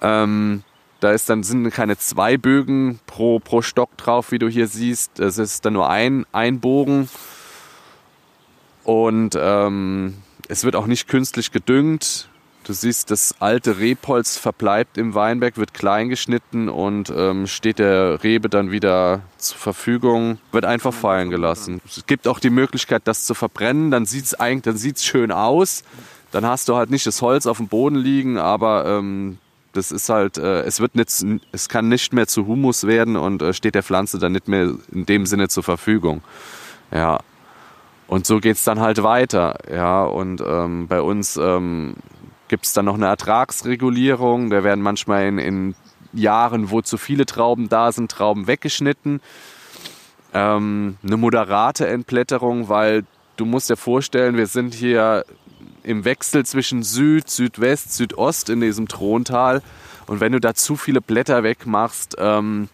Ähm, 0.00 0.62
da 1.00 1.10
ist 1.10 1.28
dann, 1.28 1.42
sind 1.42 1.68
keine 1.70 1.98
zwei 1.98 2.36
Bögen 2.36 3.00
pro, 3.06 3.40
pro 3.40 3.60
Stock 3.60 3.96
drauf, 3.96 4.30
wie 4.30 4.38
du 4.38 4.48
hier 4.48 4.68
siehst. 4.68 5.18
Es 5.18 5.36
ist 5.36 5.64
dann 5.64 5.72
nur 5.72 5.90
ein, 5.90 6.26
ein 6.30 6.60
Bogen. 6.60 7.08
Und 8.84 9.36
ähm, 9.40 10.14
es 10.48 10.64
wird 10.64 10.76
auch 10.76 10.86
nicht 10.86 11.08
künstlich 11.08 11.50
gedüngt. 11.50 12.28
Du 12.64 12.72
siehst, 12.72 13.10
das 13.10 13.34
alte 13.40 13.78
Rebholz 13.78 14.38
verbleibt 14.38 14.96
im 14.96 15.14
Weinberg, 15.14 15.58
wird 15.58 15.74
klein 15.74 16.08
geschnitten 16.08 16.70
und 16.70 17.12
ähm, 17.14 17.46
steht 17.46 17.78
der 17.78 18.22
Rebe 18.24 18.48
dann 18.48 18.70
wieder 18.70 19.20
zur 19.36 19.58
Verfügung, 19.58 20.38
wird 20.50 20.64
einfach 20.64 20.94
fallen 20.94 21.28
gelassen. 21.28 21.82
Es 21.86 22.06
gibt 22.06 22.26
auch 22.26 22.38
die 22.38 22.48
Möglichkeit, 22.48 23.02
das 23.04 23.26
zu 23.26 23.34
verbrennen, 23.34 23.90
dann 23.90 24.06
sieht 24.06 24.24
es 24.24 24.40
eigentlich, 24.40 24.62
dann 24.62 24.78
sieht's 24.78 25.04
schön 25.04 25.30
aus. 25.30 25.84
Dann 26.32 26.46
hast 26.46 26.68
du 26.68 26.74
halt 26.74 26.90
nicht 26.90 27.06
das 27.06 27.20
Holz 27.20 27.46
auf 27.46 27.58
dem 27.58 27.68
Boden 27.68 27.96
liegen, 27.96 28.38
aber 28.38 28.86
ähm, 28.86 29.38
das 29.74 29.92
ist 29.92 30.08
halt, 30.08 30.38
äh, 30.38 30.62
es 30.62 30.80
wird 30.80 30.94
nicht, 30.94 31.10
es 31.52 31.68
kann 31.68 31.88
nicht 31.88 32.14
mehr 32.14 32.26
zu 32.26 32.46
Humus 32.46 32.86
werden 32.86 33.16
und 33.16 33.42
äh, 33.42 33.52
steht 33.52 33.74
der 33.74 33.82
Pflanze 33.82 34.18
dann 34.18 34.32
nicht 34.32 34.48
mehr 34.48 34.74
in 34.90 35.04
dem 35.04 35.26
Sinne 35.26 35.48
zur 35.48 35.62
Verfügung. 35.62 36.22
Ja. 36.90 37.20
Und 38.06 38.26
so 38.26 38.38
geht's 38.38 38.64
dann 38.64 38.80
halt 38.80 39.02
weiter. 39.02 39.58
Ja, 39.70 40.04
und 40.04 40.42
ähm, 40.46 40.88
bei 40.88 41.00
uns 41.00 41.36
ähm, 41.36 41.96
gibt 42.48 42.66
es 42.66 42.72
dann 42.72 42.84
noch 42.84 42.94
eine 42.94 43.06
Ertragsregulierung. 43.06 44.50
Da 44.50 44.62
werden 44.62 44.82
manchmal 44.82 45.26
in, 45.26 45.38
in, 45.38 45.74
Jahren, 46.12 46.70
wo 46.70 46.80
zu 46.80 46.96
viele 46.96 47.26
Trauben 47.26 47.68
da 47.68 47.92
sind, 47.92 48.10
Trauben 48.10 48.46
weggeschnitten. 48.46 49.20
Ähm, 50.32 50.96
eine 51.02 51.16
moderate 51.16 51.86
Entblätterung, 51.86 52.68
weil 52.68 53.04
du 53.36 53.44
musst 53.44 53.70
dir 53.70 53.76
vorstellen, 53.76 54.36
wir 54.36 54.46
sind 54.46 54.74
hier 54.74 55.24
im 55.82 56.04
Wechsel 56.04 56.46
zwischen 56.46 56.82
Süd, 56.82 57.28
Südwest, 57.28 57.94
Südost 57.94 58.48
in 58.48 58.60
diesem 58.60 58.88
Throntal. 58.88 59.62
Und 60.06 60.20
wenn 60.20 60.32
du 60.32 60.40
da 60.40 60.54
zu 60.54 60.76
viele 60.76 61.00
Blätter 61.00 61.42
wegmachst, 61.42 62.16
ähm, 62.18 62.68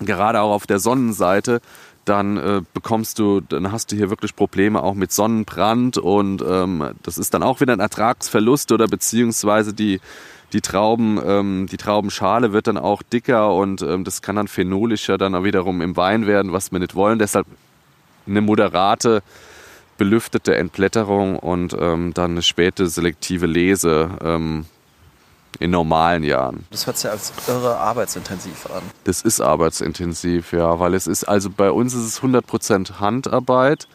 gerade 0.00 0.40
auch 0.40 0.52
auf 0.52 0.66
der 0.66 0.78
Sonnenseite, 0.78 1.60
dann 2.04 2.36
äh, 2.36 2.62
bekommst 2.72 3.18
du, 3.18 3.40
dann 3.40 3.72
hast 3.72 3.92
du 3.92 3.96
hier 3.96 4.10
wirklich 4.10 4.36
Probleme 4.36 4.82
auch 4.82 4.94
mit 4.94 5.12
Sonnenbrand 5.12 5.98
und 5.98 6.42
ähm, 6.46 6.90
das 7.02 7.18
ist 7.18 7.34
dann 7.34 7.42
auch 7.42 7.60
wieder 7.60 7.72
ein 7.72 7.80
Ertragsverlust 7.80 8.72
oder 8.72 8.86
beziehungsweise 8.86 9.72
die, 9.72 10.00
die 10.52 10.60
Trauben, 10.60 11.20
ähm, 11.24 11.66
die 11.70 11.76
Traubenschale 11.76 12.52
wird 12.52 12.66
dann 12.66 12.78
auch 12.78 13.02
dicker 13.02 13.54
und 13.54 13.82
ähm, 13.82 14.04
das 14.04 14.22
kann 14.22 14.36
dann 14.36 14.48
phenolischer 14.48 15.18
dann 15.18 15.34
auch 15.34 15.44
wiederum 15.44 15.80
im 15.80 15.96
Wein 15.96 16.26
werden, 16.26 16.52
was 16.52 16.72
wir 16.72 16.78
nicht 16.78 16.94
wollen. 16.94 17.18
Deshalb 17.18 17.46
eine 18.26 18.40
moderate, 18.40 19.22
belüftete 19.98 20.56
Entblätterung 20.56 21.38
und 21.38 21.76
ähm, 21.78 22.14
dann 22.14 22.32
eine 22.32 22.42
späte 22.42 22.86
selektive 22.86 23.46
Lese 23.46 24.10
ähm, 24.22 24.66
in 25.60 25.70
normalen 25.70 26.22
Jahren. 26.22 26.64
Das 26.70 26.86
hört 26.86 26.98
sich 26.98 27.10
als 27.10 27.32
irre 27.46 27.76
arbeitsintensiv 27.78 28.66
an. 28.66 28.82
Das 29.04 29.22
ist 29.22 29.40
arbeitsintensiv, 29.40 30.52
ja, 30.52 30.78
weil 30.78 30.94
es 30.94 31.06
ist, 31.06 31.24
also 31.24 31.50
bei 31.50 31.70
uns 31.70 31.94
ist 31.94 32.04
es 32.04 32.22
100% 32.22 33.00
Handarbeit, 33.00 33.88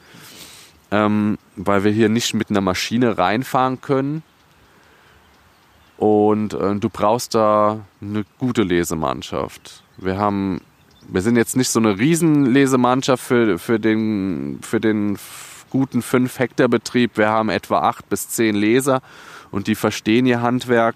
ähm, 0.91 1.37
weil 1.55 1.83
wir 1.83 1.91
hier 1.91 2.09
nicht 2.09 2.33
mit 2.33 2.49
einer 2.49 2.61
Maschine 2.61 3.17
reinfahren 3.17 3.81
können. 3.81 4.23
Und 5.97 6.53
äh, 6.53 6.75
du 6.75 6.89
brauchst 6.89 7.35
da 7.35 7.85
eine 8.01 8.23
gute 8.37 8.63
Lesemannschaft. 8.63 9.83
Wir 9.97 10.17
haben, 10.17 10.61
wir 11.07 11.21
sind 11.21 11.35
jetzt 11.35 11.57
nicht 11.57 11.69
so 11.69 11.79
eine 11.79 11.99
Riesenlesemannschaft 11.99 13.21
für, 13.21 13.59
für 13.59 13.79
den, 13.79 14.59
für 14.61 14.79
den 14.79 15.17
guten 15.69 16.01
5 16.01 16.39
Hektar 16.39 16.69
Betrieb. 16.69 17.17
Wir 17.17 17.27
haben 17.27 17.49
etwa 17.49 17.81
8 17.81 18.07
bis 18.07 18.29
10 18.29 18.55
Leser 18.55 19.01
und 19.51 19.67
die 19.67 19.75
verstehen 19.75 20.25
ihr 20.25 20.41
Handwerk 20.41 20.95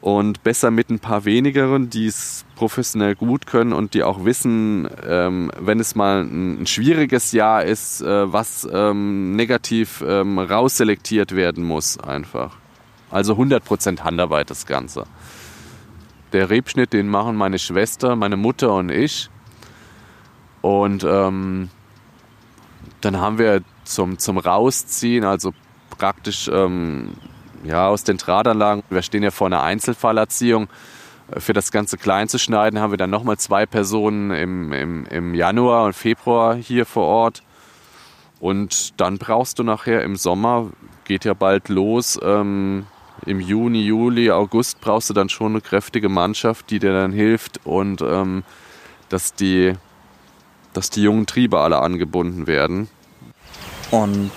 und 0.00 0.42
besser 0.42 0.70
mit 0.70 0.88
ein 0.90 0.98
paar 0.98 1.24
wenigeren, 1.24 1.90
die 1.90 2.06
es 2.06 2.44
professionell 2.56 3.14
gut 3.14 3.46
können 3.46 3.72
und 3.72 3.92
die 3.94 4.02
auch 4.02 4.24
wissen, 4.24 4.88
ähm, 5.06 5.50
wenn 5.58 5.78
es 5.78 5.94
mal 5.94 6.22
ein, 6.22 6.62
ein 6.62 6.66
schwieriges 6.66 7.32
Jahr 7.32 7.64
ist, 7.64 8.00
äh, 8.00 8.32
was 8.32 8.66
ähm, 8.72 9.36
negativ 9.36 10.02
ähm, 10.06 10.38
rausselektiert 10.38 11.34
werden 11.34 11.64
muss 11.64 11.98
einfach. 11.98 12.56
Also 13.10 13.34
100% 13.34 14.00
Handarbeit 14.00 14.50
das 14.50 14.66
Ganze. 14.66 15.04
Der 16.32 16.48
Rebschnitt, 16.48 16.92
den 16.92 17.08
machen 17.08 17.36
meine 17.36 17.58
Schwester, 17.58 18.16
meine 18.16 18.36
Mutter 18.36 18.72
und 18.74 18.90
ich. 18.90 19.28
Und 20.62 21.04
ähm, 21.04 21.70
dann 23.00 23.18
haben 23.18 23.38
wir 23.38 23.62
zum, 23.84 24.18
zum 24.18 24.38
Rausziehen, 24.38 25.24
also 25.24 25.52
praktisch 25.90 26.48
ähm, 26.52 27.14
ja, 27.64 27.88
aus 27.88 28.04
den 28.04 28.16
Drahtanlagen. 28.16 28.82
Wir 28.90 29.02
stehen 29.02 29.22
ja 29.22 29.30
vor 29.30 29.46
einer 29.46 29.62
Einzelfallerziehung. 29.62 30.68
Für 31.36 31.52
das 31.52 31.70
Ganze 31.70 31.96
klein 31.96 32.28
zu 32.28 32.38
schneiden, 32.38 32.80
haben 32.80 32.90
wir 32.90 32.98
dann 32.98 33.10
nochmal 33.10 33.38
zwei 33.38 33.64
Personen 33.64 34.32
im, 34.32 34.72
im, 34.72 35.06
im 35.06 35.34
Januar 35.34 35.84
und 35.84 35.92
Februar 35.92 36.56
hier 36.56 36.86
vor 36.86 37.04
Ort. 37.06 37.44
Und 38.40 39.00
dann 39.00 39.18
brauchst 39.18 39.58
du 39.58 39.62
nachher 39.62 40.02
im 40.02 40.16
Sommer, 40.16 40.70
geht 41.04 41.24
ja 41.24 41.34
bald 41.34 41.68
los, 41.68 42.18
ähm, 42.22 42.86
im 43.26 43.40
Juni, 43.40 43.82
Juli, 43.82 44.30
August 44.30 44.80
brauchst 44.80 45.10
du 45.10 45.14
dann 45.14 45.28
schon 45.28 45.52
eine 45.52 45.60
kräftige 45.60 46.08
Mannschaft, 46.08 46.70
die 46.70 46.78
dir 46.78 46.92
dann 46.92 47.12
hilft 47.12 47.60
und 47.64 48.00
ähm, 48.00 48.44
dass, 49.10 49.34
die, 49.34 49.74
dass 50.72 50.90
die 50.90 51.02
jungen 51.02 51.26
Triebe 51.26 51.60
alle 51.60 51.80
angebunden 51.80 52.46
werden. 52.46 52.88
Und 53.90 54.30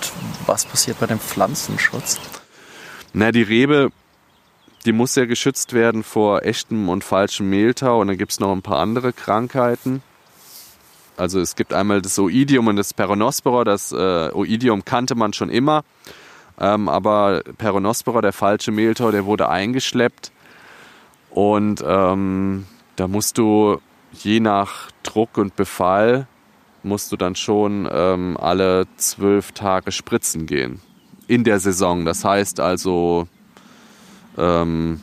was 0.46 0.66
passiert 0.66 1.00
bei 1.00 1.06
dem 1.06 1.18
Pflanzenschutz? 1.18 2.20
Na, 3.16 3.30
die 3.30 3.42
Rebe, 3.42 3.92
die 4.84 4.92
muss 4.92 5.14
ja 5.14 5.24
geschützt 5.24 5.72
werden 5.72 6.02
vor 6.02 6.42
echtem 6.42 6.88
und 6.88 7.04
falschem 7.04 7.48
Mehltau 7.48 8.00
und 8.00 8.08
dann 8.08 8.18
gibt 8.18 8.32
es 8.32 8.40
noch 8.40 8.50
ein 8.50 8.62
paar 8.62 8.80
andere 8.80 9.12
Krankheiten. 9.12 10.02
Also 11.16 11.38
es 11.38 11.54
gibt 11.54 11.72
einmal 11.72 12.02
das 12.02 12.18
Oidium 12.18 12.66
und 12.66 12.74
das 12.74 12.92
Peronospora. 12.92 13.62
Das 13.62 13.92
äh, 13.92 14.30
Oidium 14.32 14.84
kannte 14.84 15.14
man 15.14 15.32
schon 15.32 15.48
immer, 15.48 15.84
ähm, 16.58 16.88
aber 16.88 17.44
Peronospora, 17.56 18.20
der 18.20 18.32
falsche 18.32 18.72
Mehltau, 18.72 19.12
der 19.12 19.26
wurde 19.26 19.48
eingeschleppt 19.48 20.32
und 21.30 21.84
ähm, 21.86 22.66
da 22.96 23.06
musst 23.06 23.38
du 23.38 23.78
je 24.12 24.40
nach 24.40 24.90
Druck 25.04 25.38
und 25.38 25.54
Befall 25.54 26.26
musst 26.82 27.12
du 27.12 27.16
dann 27.16 27.36
schon 27.36 27.88
ähm, 27.92 28.36
alle 28.40 28.88
zwölf 28.96 29.52
Tage 29.52 29.92
spritzen 29.92 30.46
gehen 30.46 30.80
in 31.26 31.44
der 31.44 31.60
Saison. 31.60 32.04
Das 32.04 32.24
heißt 32.24 32.60
also, 32.60 33.26
ähm, 34.36 35.00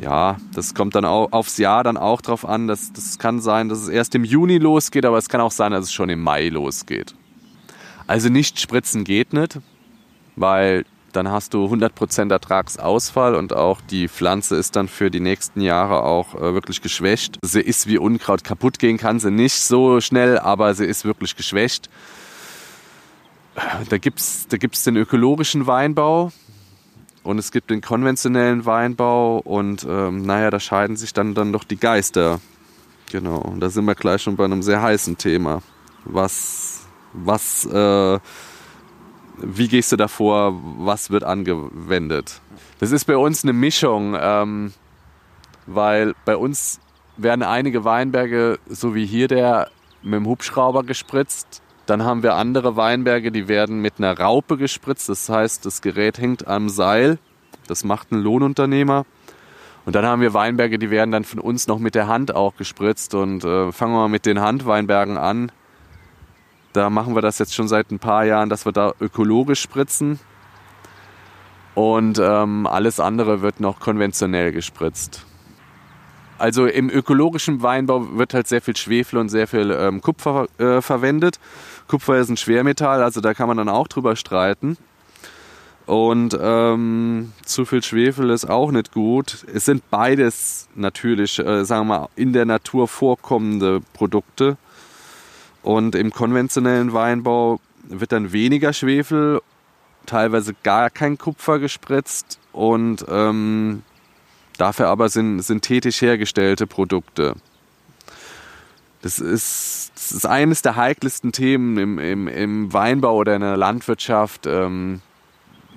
ja, 0.00 0.36
das 0.54 0.74
kommt 0.74 0.94
dann 0.94 1.04
auch 1.04 1.32
aufs 1.32 1.58
Jahr 1.58 1.84
dann 1.84 1.96
auch 1.96 2.20
drauf 2.20 2.46
an. 2.48 2.66
Das, 2.68 2.92
das 2.92 3.18
kann 3.18 3.40
sein, 3.40 3.68
dass 3.68 3.78
es 3.80 3.88
erst 3.88 4.14
im 4.14 4.24
Juni 4.24 4.58
losgeht, 4.58 5.04
aber 5.04 5.18
es 5.18 5.28
kann 5.28 5.40
auch 5.40 5.52
sein, 5.52 5.72
dass 5.72 5.84
es 5.84 5.92
schon 5.92 6.08
im 6.08 6.20
Mai 6.20 6.48
losgeht. 6.48 7.14
Also 8.06 8.28
nicht 8.28 8.60
spritzen 8.60 9.04
geht 9.04 9.32
nicht, 9.32 9.60
weil 10.36 10.84
dann 11.12 11.30
hast 11.30 11.54
du 11.54 11.66
100% 11.66 12.30
Ertragsausfall 12.30 13.34
und 13.34 13.52
auch 13.52 13.80
die 13.82 14.08
Pflanze 14.08 14.56
ist 14.56 14.76
dann 14.76 14.88
für 14.88 15.10
die 15.10 15.20
nächsten 15.20 15.60
Jahre 15.60 16.02
auch 16.02 16.34
äh, 16.34 16.54
wirklich 16.54 16.82
geschwächt. 16.82 17.38
Sie 17.42 17.60
ist 17.60 17.86
wie 17.86 17.98
Unkraut 17.98 18.44
kaputt 18.44 18.78
gehen 18.78 18.96
kann 18.96 19.20
sie 19.20 19.30
nicht 19.30 19.56
so 19.56 20.00
schnell, 20.00 20.38
aber 20.38 20.74
sie 20.74 20.86
ist 20.86 21.04
wirklich 21.04 21.36
geschwächt. 21.36 21.90
Da 23.88 23.98
gibt 23.98 24.18
es 24.18 24.48
da 24.48 24.56
gibt's 24.56 24.84
den 24.84 24.96
ökologischen 24.96 25.66
Weinbau 25.66 26.32
und 27.22 27.38
es 27.38 27.52
gibt 27.52 27.70
den 27.70 27.80
konventionellen 27.80 28.64
Weinbau 28.64 29.38
und 29.38 29.86
ähm, 29.88 30.22
naja, 30.22 30.50
da 30.50 30.58
scheiden 30.58 30.96
sich 30.96 31.12
dann, 31.12 31.34
dann 31.34 31.52
doch 31.52 31.64
die 31.64 31.76
Geister. 31.76 32.40
Genau, 33.10 33.38
und 33.38 33.60
da 33.60 33.68
sind 33.68 33.84
wir 33.84 33.94
gleich 33.94 34.22
schon 34.22 34.36
bei 34.36 34.44
einem 34.44 34.62
sehr 34.62 34.80
heißen 34.80 35.18
Thema. 35.18 35.62
Was, 36.04 36.86
was, 37.12 37.66
äh, 37.66 38.18
wie 39.38 39.68
gehst 39.68 39.92
du 39.92 39.96
davor? 39.96 40.58
Was 40.78 41.10
wird 41.10 41.22
angewendet? 41.22 42.40
Das 42.80 42.90
ist 42.90 43.04
bei 43.04 43.16
uns 43.16 43.44
eine 43.44 43.52
Mischung, 43.52 44.16
ähm, 44.18 44.72
weil 45.66 46.14
bei 46.24 46.36
uns 46.36 46.80
werden 47.16 47.42
einige 47.42 47.84
Weinberge, 47.84 48.58
so 48.66 48.94
wie 48.94 49.06
hier 49.06 49.28
der, 49.28 49.70
mit 50.02 50.14
dem 50.14 50.26
Hubschrauber 50.26 50.82
gespritzt 50.82 51.61
dann 51.92 52.04
haben 52.04 52.22
wir 52.22 52.36
andere 52.36 52.74
Weinberge, 52.74 53.30
die 53.30 53.48
werden 53.48 53.82
mit 53.82 53.98
einer 53.98 54.18
Raupe 54.18 54.56
gespritzt. 54.56 55.10
Das 55.10 55.28
heißt, 55.28 55.66
das 55.66 55.82
Gerät 55.82 56.18
hängt 56.18 56.48
am 56.48 56.70
Seil. 56.70 57.18
Das 57.66 57.84
macht 57.84 58.12
ein 58.12 58.18
Lohnunternehmer. 58.18 59.04
Und 59.84 59.94
dann 59.94 60.06
haben 60.06 60.22
wir 60.22 60.32
Weinberge, 60.32 60.78
die 60.78 60.88
werden 60.88 61.10
dann 61.10 61.24
von 61.24 61.38
uns 61.38 61.66
noch 61.66 61.78
mit 61.78 61.94
der 61.94 62.08
Hand 62.08 62.34
auch 62.34 62.56
gespritzt. 62.56 63.14
Und 63.14 63.44
äh, 63.44 63.72
fangen 63.72 63.92
wir 63.92 63.98
mal 63.98 64.08
mit 64.08 64.24
den 64.24 64.40
Handweinbergen 64.40 65.18
an. 65.18 65.52
Da 66.72 66.88
machen 66.88 67.14
wir 67.14 67.20
das 67.20 67.38
jetzt 67.38 67.54
schon 67.54 67.68
seit 67.68 67.90
ein 67.90 67.98
paar 67.98 68.24
Jahren, 68.24 68.48
dass 68.48 68.64
wir 68.64 68.72
da 68.72 68.94
ökologisch 68.98 69.60
spritzen. 69.60 70.18
Und 71.74 72.18
ähm, 72.18 72.66
alles 72.66 73.00
andere 73.00 73.42
wird 73.42 73.60
noch 73.60 73.80
konventionell 73.80 74.50
gespritzt. 74.50 75.26
Also 76.42 76.66
im 76.66 76.90
ökologischen 76.90 77.62
Weinbau 77.62 78.16
wird 78.18 78.34
halt 78.34 78.48
sehr 78.48 78.60
viel 78.60 78.76
Schwefel 78.76 79.20
und 79.20 79.28
sehr 79.28 79.46
viel 79.46 79.70
ähm, 79.70 80.00
Kupfer 80.00 80.48
äh, 80.58 80.80
verwendet. 80.80 81.38
Kupfer 81.88 82.18
ist 82.18 82.28
ein 82.28 82.36
Schwermetall, 82.36 83.02
also 83.02 83.20
da 83.20 83.34
kann 83.34 83.48
man 83.48 83.56
dann 83.56 83.68
auch 83.68 83.88
drüber 83.88 84.16
streiten. 84.16 84.76
Und 85.86 86.38
ähm, 86.40 87.32
zu 87.44 87.64
viel 87.64 87.82
Schwefel 87.82 88.30
ist 88.30 88.48
auch 88.48 88.70
nicht 88.70 88.92
gut. 88.92 89.44
Es 89.52 89.64
sind 89.64 89.90
beides 89.90 90.68
natürlich, 90.74 91.38
äh, 91.38 91.64
sagen 91.64 91.88
wir 91.88 91.98
mal, 91.98 92.08
in 92.14 92.32
der 92.32 92.44
Natur 92.44 92.86
vorkommende 92.86 93.80
Produkte. 93.92 94.56
Und 95.62 95.94
im 95.94 96.12
konventionellen 96.12 96.92
Weinbau 96.92 97.60
wird 97.84 98.12
dann 98.12 98.32
weniger 98.32 98.72
Schwefel, 98.72 99.40
teilweise 100.06 100.54
gar 100.62 100.90
kein 100.90 101.18
Kupfer 101.18 101.58
gespritzt 101.58 102.38
und 102.52 103.04
ähm, 103.08 103.82
dafür 104.58 104.88
aber 104.88 105.08
sind 105.08 105.40
synthetisch 105.40 106.02
hergestellte 106.02 106.66
Produkte. 106.66 107.34
Das 109.02 109.18
ist, 109.18 109.90
das 109.96 110.12
ist 110.12 110.26
eines 110.26 110.62
der 110.62 110.76
heikelsten 110.76 111.32
Themen 111.32 111.76
im, 111.76 111.98
im, 111.98 112.28
im 112.28 112.72
Weinbau 112.72 113.16
oder 113.16 113.34
in 113.34 113.42
der 113.42 113.56
Landwirtschaft. 113.56 114.46
Ähm, 114.46 115.02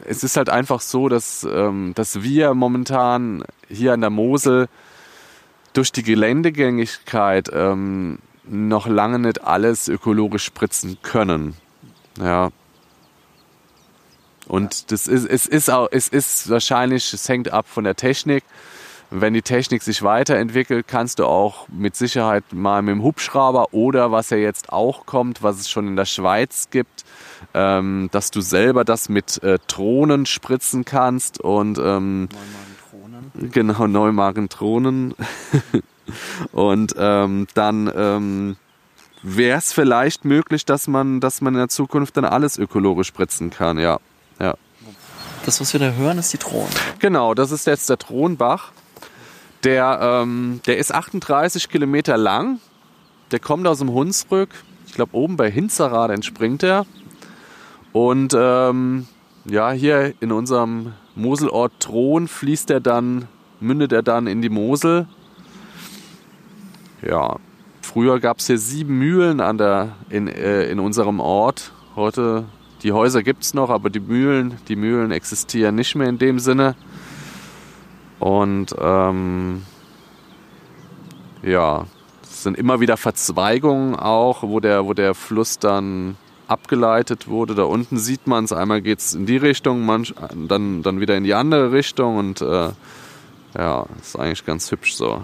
es 0.06 0.24
ist 0.24 0.38
halt 0.38 0.50
einfach 0.50 0.80
so, 0.80 1.10
dass, 1.10 1.44
ähm, 1.44 1.94
dass 1.96 2.22
wir 2.22 2.54
momentan 2.54 3.44
hier 3.68 3.94
an 3.94 4.02
der 4.02 4.12
Mosel 4.12 4.68
durch 5.74 5.92
die 5.92 6.04
Geländegängigkeit 6.04 7.50
ähm, 7.52 8.20
noch 8.48 8.88
lange 8.88 9.18
nicht 9.18 9.44
alles 9.44 9.88
ökologisch 9.88 10.46
spritzen 10.46 11.00
können. 11.02 11.56
Ja. 12.20 12.52
Und 14.48 14.92
das 14.92 15.08
ist, 15.08 15.26
es 15.26 15.48
ist 15.48 15.72
auch, 15.72 15.88
es 15.92 16.08
ist 16.08 16.50
wahrscheinlich, 16.50 17.12
es 17.14 17.28
hängt 17.28 17.52
ab 17.52 17.66
von 17.68 17.84
der 17.84 17.96
Technik. 17.96 18.44
Wenn 19.12 19.34
die 19.34 19.42
Technik 19.42 19.84
sich 19.84 20.04
weiterentwickelt, 20.04 20.88
kannst 20.88 21.20
du 21.20 21.26
auch 21.26 21.68
mit 21.70 21.96
Sicherheit 21.96 22.44
mal 22.52 22.82
mit 22.82 22.96
dem 22.96 23.04
Hubschrauber 23.04 23.68
oder 23.72 24.12
was 24.12 24.30
ja 24.32 24.38
jetzt 24.38 24.74
auch 24.74 25.06
kommt, 25.06 25.44
was 25.44 25.60
es 25.60 25.70
schon 25.70 25.88
in 25.88 25.96
der 25.96 26.06
Schweiz 26.06 26.70
gibt, 26.72 27.06
ähm, 27.54 28.10
dass 28.12 28.32
du 28.32 28.42
selber 28.42 28.84
das 28.84 29.08
mit 29.10 29.42
äh, 29.44 29.60
Drohnen 29.68 30.26
spritzen 30.26 30.86
kannst 30.86 31.40
und 31.40 31.78
ähm, 31.78 32.30
Neumagen 32.32 33.52
genau 33.52 33.88
Neumagen 33.88 34.50
Drohnen 34.50 35.14
und 36.52 36.96
ähm, 36.98 37.48
dann 37.54 37.92
ähm, 37.96 38.58
wäre 39.22 39.58
es 39.58 39.74
vielleicht 39.74 40.26
möglich, 40.26 40.66
dass 40.66 40.88
man, 40.88 41.20
dass 41.20 41.42
man 41.42 41.54
in 41.54 41.60
der 41.60 41.70
Zukunft 41.70 42.18
dann 42.18 42.26
alles 42.26 42.58
ökologisch 42.58 43.08
spritzen 43.08 43.50
kann, 43.50 43.78
ja. 43.78 44.00
ja. 44.40 44.56
Das, 45.46 45.62
was 45.62 45.74
wir 45.74 45.80
da 45.80 45.92
hören, 45.92 46.18
ist 46.18 46.34
die 46.34 46.38
Thron. 46.38 46.68
Genau, 47.00 47.34
das 47.34 47.52
ist 47.52 47.68
jetzt 47.68 47.90
der 47.90 47.98
Thronbach. 47.98 48.72
Der, 49.66 50.00
ähm, 50.00 50.62
der 50.68 50.78
ist 50.78 50.94
38 50.94 51.70
Kilometer 51.70 52.18
lang. 52.18 52.60
Der 53.32 53.40
kommt 53.40 53.66
aus 53.66 53.80
dem 53.80 53.92
Hunsrück. 53.92 54.50
Ich 54.86 54.94
glaube, 54.94 55.16
oben 55.16 55.38
bei 55.38 55.50
Hinzerrad 55.50 56.12
entspringt 56.12 56.62
er. 56.62 56.86
Und 57.92 58.36
ähm, 58.38 59.08
ja, 59.46 59.72
hier 59.72 60.14
in 60.20 60.32
unserem 60.32 60.94
Moselort 61.16 61.80
Thron 61.80 62.28
fließt 62.28 62.70
er 62.70 62.80
dann, 62.80 63.28
mündet 63.60 63.92
er 63.92 64.04
dann 64.04 64.28
in 64.28 64.44
die 64.44 64.50
Mosel. 64.50 65.08
Ja, 67.02 67.38
früher 67.82 68.20
gab 68.20 68.38
es 68.38 68.48
hier 68.48 68.60
sieben 68.60 69.00
Mühlen 69.00 69.40
an 69.42 69.58
der, 69.58 69.96
in, 70.10 70.28
äh, 70.28 70.66
in 70.66 70.80
unserem 70.80 71.20
Ort. 71.20 71.72
Heute, 71.96 72.46
die 72.84 72.92
Häuser 72.92 73.24
gibt 73.24 73.44
es 73.44 73.56
noch, 73.56 73.72
aber 73.72 73.90
die 73.90 74.00
Mühlen, 74.00 74.60
die 74.68 74.76
Mühlen 74.76 75.10
existieren 75.10 75.74
nicht 75.74 75.96
mehr 75.96 76.08
in 76.08 76.20
dem 76.20 76.38
Sinne. 76.38 76.76
Und 78.20 78.76
ähm, 78.80 79.64
ja, 81.44 81.86
es 82.24 82.44
sind 82.44 82.58
immer 82.58 82.80
wieder 82.80 82.98
Verzweigungen 82.98 83.96
auch, 83.96 84.44
wo 84.44 84.60
der, 84.60 84.86
wo 84.86 84.94
der 84.94 85.14
Fluss 85.14 85.60
dann 85.60 86.18
abgeleitet 86.48 87.28
wurde. 87.28 87.56
Da 87.56 87.64
unten 87.64 87.98
sieht 87.98 88.28
man 88.28 88.46
es, 88.46 88.54
einmal 88.54 88.82
geht 88.82 89.00
es 89.00 89.14
in 89.14 89.26
die 89.26 89.38
Richtung, 89.38 89.86
manch, 89.86 90.14
dann, 90.48 90.84
dann 90.84 91.00
wieder 91.00 91.16
in 91.18 91.24
die 91.24 91.34
andere 91.34 91.72
Richtung 91.72 92.18
und 92.18 92.42
äh, 92.42 92.70
ja, 93.58 93.86
ist 94.00 94.18
eigentlich 94.18 94.46
ganz 94.46 94.72
hübsch 94.72 94.96
so. 94.96 95.22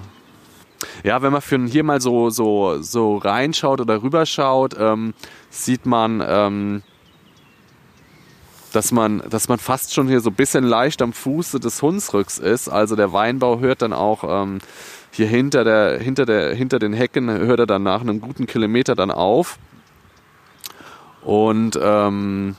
Ja, 1.03 1.21
wenn 1.21 1.31
man 1.31 1.41
für 1.41 1.63
hier 1.65 1.83
mal 1.83 2.01
so, 2.01 2.29
so, 2.29 2.81
so 2.81 3.17
reinschaut 3.17 3.81
oder 3.81 4.01
rüberschaut, 4.01 4.75
ähm, 4.79 5.13
sieht 5.49 5.85
man, 5.85 6.23
ähm, 6.25 6.81
dass 8.71 8.91
man, 8.91 9.21
dass 9.29 9.47
man 9.47 9.59
fast 9.59 9.93
schon 9.93 10.07
hier 10.07 10.21
so 10.21 10.29
ein 10.29 10.35
bisschen 10.35 10.63
leicht 10.63 11.01
am 11.01 11.13
Fuße 11.13 11.59
des 11.59 11.81
Hunsrücks 11.81 12.37
ist. 12.37 12.69
Also 12.69 12.95
der 12.95 13.13
Weinbau 13.13 13.59
hört 13.59 13.81
dann 13.81 13.93
auch 13.93 14.23
ähm, 14.27 14.59
hier 15.11 15.27
hinter, 15.27 15.63
der, 15.63 15.99
hinter, 15.99 16.25
der, 16.25 16.55
hinter 16.55 16.79
den 16.79 16.93
Hecken, 16.93 17.29
hört 17.29 17.59
er 17.59 17.67
dann 17.67 17.83
nach 17.83 18.01
einem 18.01 18.21
guten 18.21 18.47
Kilometer 18.47 18.95
dann 18.95 19.11
auf. 19.11 19.57
Und 21.21 21.77
ähm, 21.81 22.55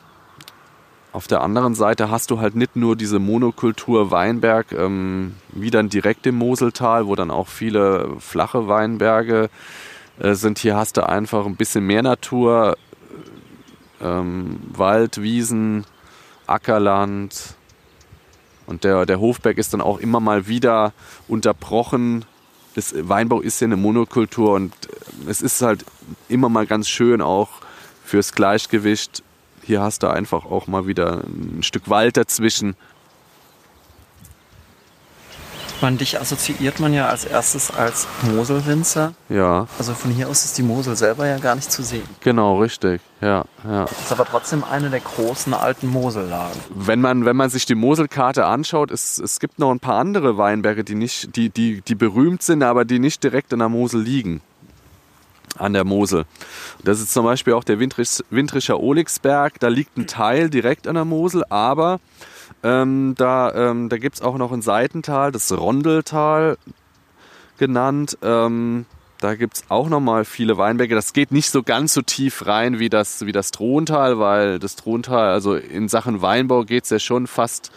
auf 1.12 1.26
der 1.26 1.42
anderen 1.42 1.74
Seite 1.74 2.10
hast 2.10 2.30
du 2.30 2.40
halt 2.40 2.54
nicht 2.54 2.76
nur 2.76 2.96
diese 2.96 3.18
Monokultur 3.18 4.10
Weinberg, 4.10 4.72
ähm, 4.72 5.34
wie 5.48 5.70
dann 5.70 5.88
direkt 5.88 6.26
im 6.26 6.36
Moseltal, 6.36 7.06
wo 7.06 7.14
dann 7.14 7.30
auch 7.30 7.48
viele 7.48 8.16
flache 8.18 8.68
Weinberge 8.68 9.50
äh, 10.18 10.34
sind. 10.34 10.58
Hier 10.58 10.76
hast 10.76 10.96
du 10.96 11.06
einfach 11.06 11.44
ein 11.46 11.56
bisschen 11.56 11.86
mehr 11.86 12.02
Natur, 12.02 12.76
ähm, 14.00 14.60
Wald, 14.72 15.20
Wiesen, 15.20 15.84
Ackerland. 16.52 17.54
Und 18.66 18.84
der, 18.84 19.06
der 19.06 19.20
Hofberg 19.20 19.58
ist 19.58 19.74
dann 19.74 19.80
auch 19.80 19.98
immer 19.98 20.20
mal 20.20 20.46
wieder 20.46 20.92
unterbrochen. 21.28 22.24
Das 22.74 22.94
Weinbau 22.96 23.40
ist 23.40 23.60
ja 23.60 23.66
eine 23.66 23.76
Monokultur 23.76 24.52
und 24.54 24.72
es 25.26 25.42
ist 25.42 25.60
halt 25.62 25.84
immer 26.28 26.48
mal 26.48 26.66
ganz 26.66 26.88
schön 26.88 27.20
auch 27.20 27.50
fürs 28.04 28.32
Gleichgewicht. 28.32 29.22
Hier 29.62 29.82
hast 29.82 30.02
du 30.02 30.08
einfach 30.08 30.44
auch 30.44 30.66
mal 30.66 30.86
wieder 30.86 31.22
ein 31.24 31.62
Stück 31.62 31.88
Wald 31.88 32.16
dazwischen. 32.16 32.76
Man, 35.82 35.98
dich 35.98 36.20
assoziiert 36.20 36.80
man 36.80 36.94
ja 36.94 37.08
als 37.08 37.24
erstes 37.24 37.70
als 37.70 38.06
Moselwinzer. 38.22 39.14
Ja. 39.28 39.66
Also 39.78 39.94
von 39.94 40.12
hier 40.12 40.28
aus 40.28 40.44
ist 40.44 40.56
die 40.56 40.62
Mosel 40.62 40.96
selber 40.96 41.26
ja 41.26 41.38
gar 41.38 41.56
nicht 41.56 41.70
zu 41.72 41.82
sehen. 41.82 42.04
Genau, 42.20 42.60
richtig. 42.60 43.00
Ja, 43.20 43.44
ja. 43.64 43.84
Das 43.84 44.00
ist 44.00 44.12
aber 44.12 44.24
trotzdem 44.24 44.62
eine 44.64 44.90
der 44.90 45.00
großen 45.00 45.52
alten 45.54 45.88
Mosellagen. 45.88 46.58
Wenn 46.70 47.00
man, 47.00 47.24
wenn 47.24 47.36
man 47.36 47.50
sich 47.50 47.66
die 47.66 47.74
Moselkarte 47.74 48.46
anschaut, 48.46 48.90
es, 48.90 49.18
es 49.18 49.40
gibt 49.40 49.58
noch 49.58 49.72
ein 49.72 49.80
paar 49.80 49.98
andere 49.98 50.38
Weinberge, 50.38 50.84
die, 50.84 50.94
nicht, 50.94 51.34
die, 51.34 51.50
die, 51.50 51.80
die 51.80 51.94
berühmt 51.96 52.42
sind, 52.42 52.62
aber 52.62 52.84
die 52.84 52.98
nicht 52.98 53.22
direkt 53.24 53.52
in 53.52 53.58
der 53.58 53.68
Mosel 53.68 54.00
liegen 54.00 54.40
an 55.58 55.72
der 55.72 55.84
Mosel. 55.84 56.24
Das 56.82 57.00
ist 57.00 57.12
zum 57.12 57.24
Beispiel 57.24 57.52
auch 57.52 57.64
der 57.64 57.78
Wintrich, 57.78 58.22
Wintrischer 58.30 58.80
Olixberg. 58.80 59.60
Da 59.60 59.68
liegt 59.68 59.96
ein 59.98 60.06
Teil 60.06 60.48
direkt 60.48 60.86
an 60.86 60.94
der 60.94 61.04
Mosel, 61.04 61.44
aber 61.50 62.00
ähm, 62.62 63.14
da, 63.16 63.52
ähm, 63.54 63.88
da 63.88 63.98
gibt 63.98 64.16
es 64.16 64.22
auch 64.22 64.36
noch 64.36 64.52
ein 64.52 64.62
Seitental, 64.62 65.32
das 65.32 65.50
Rondeltal 65.52 66.56
genannt. 67.58 68.18
Ähm, 68.22 68.86
da 69.22 69.36
gibt 69.36 69.56
es 69.56 69.64
auch 69.68 69.88
noch 69.88 70.00
mal 70.00 70.24
viele 70.24 70.58
Weinberge. 70.58 70.94
Das 70.94 71.12
geht 71.12 71.30
nicht 71.30 71.50
so 71.50 71.62
ganz 71.62 71.94
so 71.94 72.02
tief 72.02 72.46
rein 72.46 72.78
wie 72.78 72.88
das, 72.88 73.24
wie 73.24 73.32
das 73.32 73.52
Trontal, 73.52 74.18
weil 74.18 74.58
das 74.58 74.76
Trontal, 74.76 75.30
also 75.30 75.54
in 75.54 75.88
Sachen 75.88 76.22
Weinbau 76.22 76.64
geht 76.64 76.84
es 76.84 76.90
ja 76.90 76.98
schon 76.98 77.28
fast, 77.28 77.70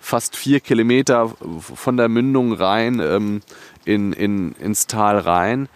fast 0.00 0.34
vier 0.34 0.60
Kilometer 0.60 1.32
von 1.60 1.96
der 1.96 2.08
Mündung 2.08 2.52
rein 2.52 3.00
ähm, 3.00 3.42
in, 3.84 4.12
in, 4.12 4.52
ins 4.52 4.86
Tal 4.88 5.18
rein. 5.18 5.68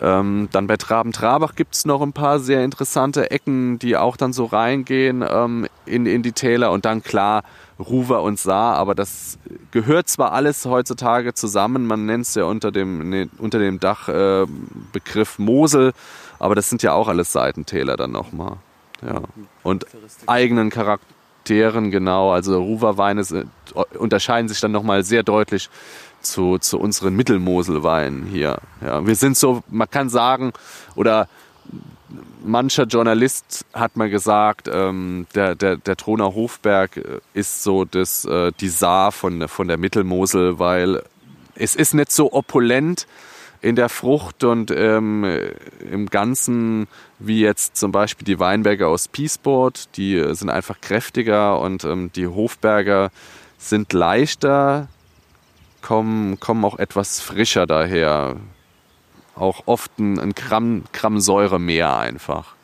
Ähm, 0.00 0.48
dann 0.52 0.66
bei 0.66 0.76
Traben-Trabach 0.76 1.54
gibt 1.54 1.74
es 1.74 1.84
noch 1.84 2.02
ein 2.02 2.12
paar 2.12 2.38
sehr 2.38 2.62
interessante 2.62 3.30
Ecken, 3.30 3.78
die 3.78 3.96
auch 3.96 4.16
dann 4.16 4.32
so 4.32 4.44
reingehen 4.44 5.24
ähm, 5.28 5.66
in, 5.86 6.06
in 6.06 6.22
die 6.22 6.32
Täler. 6.32 6.70
Und 6.72 6.84
dann 6.84 7.02
klar 7.02 7.42
Ruwer 7.78 8.22
und 8.22 8.38
Saar, 8.38 8.76
aber 8.76 8.94
das 8.94 9.38
gehört 9.70 10.08
zwar 10.08 10.32
alles 10.32 10.66
heutzutage 10.66 11.34
zusammen, 11.34 11.86
man 11.86 12.06
nennt 12.06 12.26
es 12.26 12.34
ja 12.34 12.44
unter 12.44 12.72
dem, 12.72 13.08
nee, 13.08 13.28
unter 13.38 13.58
dem 13.58 13.78
Dachbegriff 13.78 15.38
äh, 15.38 15.42
Mosel, 15.42 15.92
aber 16.38 16.54
das 16.54 16.68
sind 16.68 16.82
ja 16.82 16.92
auch 16.92 17.08
alles 17.08 17.32
Seitentäler 17.32 17.96
dann 17.96 18.12
nochmal. 18.12 18.56
Ja. 19.06 19.22
Und 19.62 19.86
eigenen 20.26 20.70
Charakteren, 20.70 21.90
genau. 21.90 22.32
Also 22.32 22.60
Ruwerweine 22.60 23.22
unterscheiden 23.98 24.48
sich 24.48 24.60
dann 24.60 24.72
nochmal 24.72 25.04
sehr 25.04 25.22
deutlich 25.22 25.70
zu, 26.20 26.58
zu 26.58 26.80
unseren 26.80 27.14
Mittelmoselweinen 27.14 28.26
hier. 28.26 28.58
Ja, 28.80 29.06
wir 29.06 29.14
sind 29.14 29.36
so, 29.36 29.62
man 29.68 29.88
kann 29.88 30.08
sagen, 30.08 30.52
oder 30.96 31.28
mancher 32.42 32.84
Journalist 32.84 33.66
hat 33.72 33.96
mal 33.96 34.10
gesagt, 34.10 34.68
ähm, 34.72 35.26
der, 35.34 35.54
der, 35.54 35.76
der 35.76 35.96
Troner 35.96 36.34
Hofberg 36.34 36.96
äh, 36.96 37.20
ist 37.34 37.62
so 37.62 37.84
das, 37.84 38.24
äh, 38.24 38.52
die 38.60 38.68
Saar 38.68 39.12
von, 39.12 39.48
von 39.48 39.68
der 39.68 39.76
Mittelmosel, 39.76 40.58
weil 40.58 41.02
es 41.54 41.74
ist 41.74 41.94
nicht 41.94 42.12
so 42.12 42.32
opulent 42.32 43.06
in 43.60 43.74
der 43.74 43.88
Frucht 43.88 44.44
und 44.44 44.70
ähm, 44.70 45.24
im 45.90 46.06
Ganzen 46.06 46.86
wie 47.18 47.40
jetzt 47.40 47.76
zum 47.76 47.90
Beispiel 47.90 48.24
die 48.24 48.38
Weinberger 48.38 48.86
aus 48.86 49.08
Peaceport, 49.08 49.96
die 49.96 50.22
sind 50.34 50.48
einfach 50.48 50.80
kräftiger 50.80 51.60
und 51.60 51.84
ähm, 51.84 52.12
die 52.14 52.28
Hofberger 52.28 53.10
sind 53.58 53.92
leichter, 53.92 54.86
kommen, 55.82 56.38
kommen 56.38 56.64
auch 56.64 56.78
etwas 56.78 57.20
frischer 57.20 57.66
daher. 57.66 58.36
Auch 59.38 59.62
oft 59.66 59.98
ein, 59.98 60.18
ein 60.18 60.34
Gramm, 60.34 60.84
Gramm 60.92 61.20
Säure 61.20 61.60
mehr 61.60 61.96
einfach. 61.96 62.54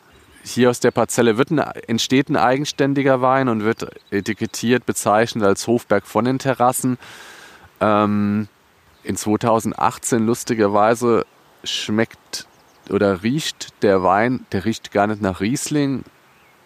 Hier 0.43 0.69
aus 0.69 0.79
der 0.79 0.91
Parzelle 0.91 1.37
wird 1.37 1.49
ein, 1.49 1.59
entsteht 1.59 2.29
ein 2.29 2.35
eigenständiger 2.35 3.21
Wein 3.21 3.49
und 3.49 3.63
wird 3.63 3.87
etikettiert, 4.11 4.85
bezeichnet 4.85 5.43
als 5.43 5.67
Hofberg 5.67 6.05
von 6.05 6.25
den 6.25 6.37
Terrassen. 6.37 6.97
Ähm, 7.79 8.47
in 9.03 9.15
2018 9.15 10.25
lustigerweise 10.25 11.25
schmeckt 11.63 12.47
oder 12.89 13.23
riecht 13.23 13.81
der 13.81 14.03
Wein, 14.03 14.45
der 14.51 14.65
riecht 14.65 14.91
gar 14.91 15.07
nicht 15.07 15.21
nach 15.21 15.41
Riesling, 15.41 16.03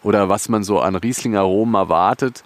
oder 0.02 0.30
was 0.30 0.50
man 0.50 0.64
so 0.64 0.80
an 0.80 0.96
Riesling-Aromen 0.96 1.76
erwartet. 1.76 2.44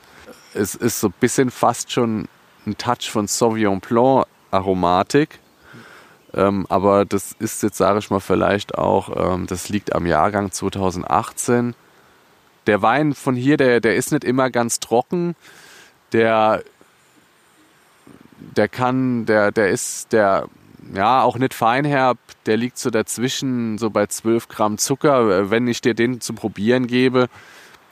Es 0.54 0.76
ist 0.76 1.00
so 1.00 1.08
ein 1.08 1.14
bisschen 1.20 1.52
fast 1.52 1.92
schon 1.92 2.28
ein 2.66 2.78
Touch 2.78 3.10
von 3.10 3.28
Sauvignon 3.28 3.80
Blanc 3.80 4.26
Aromatik. 4.52 5.40
Ähm, 6.36 6.66
aber 6.70 7.06
das 7.06 7.36
ist 7.40 7.62
jetzt, 7.64 7.78
sage 7.78 8.00
ich 8.00 8.10
mal, 8.10 8.20
vielleicht 8.20 8.76
auch, 8.78 9.34
ähm, 9.34 9.48
das 9.48 9.70
liegt 9.70 9.94
am 9.94 10.06
Jahrgang 10.06 10.52
2018. 10.52 11.76
Der 12.66 12.82
Wein 12.82 13.14
von 13.14 13.36
hier, 13.36 13.58
der, 13.58 13.82
der 13.82 13.96
ist 13.96 14.12
nicht 14.12 14.24
immer 14.24 14.50
ganz 14.50 14.80
trocken. 14.80 15.36
Der, 16.12 16.64
der 18.56 18.68
kann, 18.68 19.26
der, 19.26 19.52
der 19.52 19.70
ist, 19.70 20.14
der, 20.14 20.48
ja, 20.94 21.22
auch 21.22 21.38
nicht 21.38 21.54
feinherb. 21.54 22.18
Der 22.46 22.58
liegt 22.58 22.78
so 22.78 22.90
dazwischen, 22.90 23.78
so 23.78 23.90
bei 23.90 24.08
12 24.08 24.48
Gramm 24.48 24.78
Zucker. 24.78 25.50
Wenn 25.50 25.68
ich 25.68 25.82
dir 25.82 25.94
den 25.94 26.20
zum 26.20 26.36
Probieren 26.36 26.88
gebe, 26.88 27.30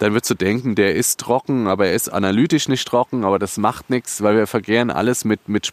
dann 0.01 0.13
würdest 0.13 0.31
du 0.31 0.33
denken, 0.33 0.73
der 0.73 0.95
ist 0.95 1.19
trocken, 1.19 1.67
aber 1.67 1.85
er 1.85 1.93
ist 1.93 2.09
analytisch 2.09 2.67
nicht 2.67 2.87
trocken, 2.87 3.23
aber 3.23 3.37
das 3.37 3.57
macht 3.57 3.91
nichts, 3.91 4.23
weil 4.23 4.35
wir 4.35 4.47
vergären 4.47 4.89
alles 4.89 5.25
mit, 5.25 5.47
mit, 5.47 5.71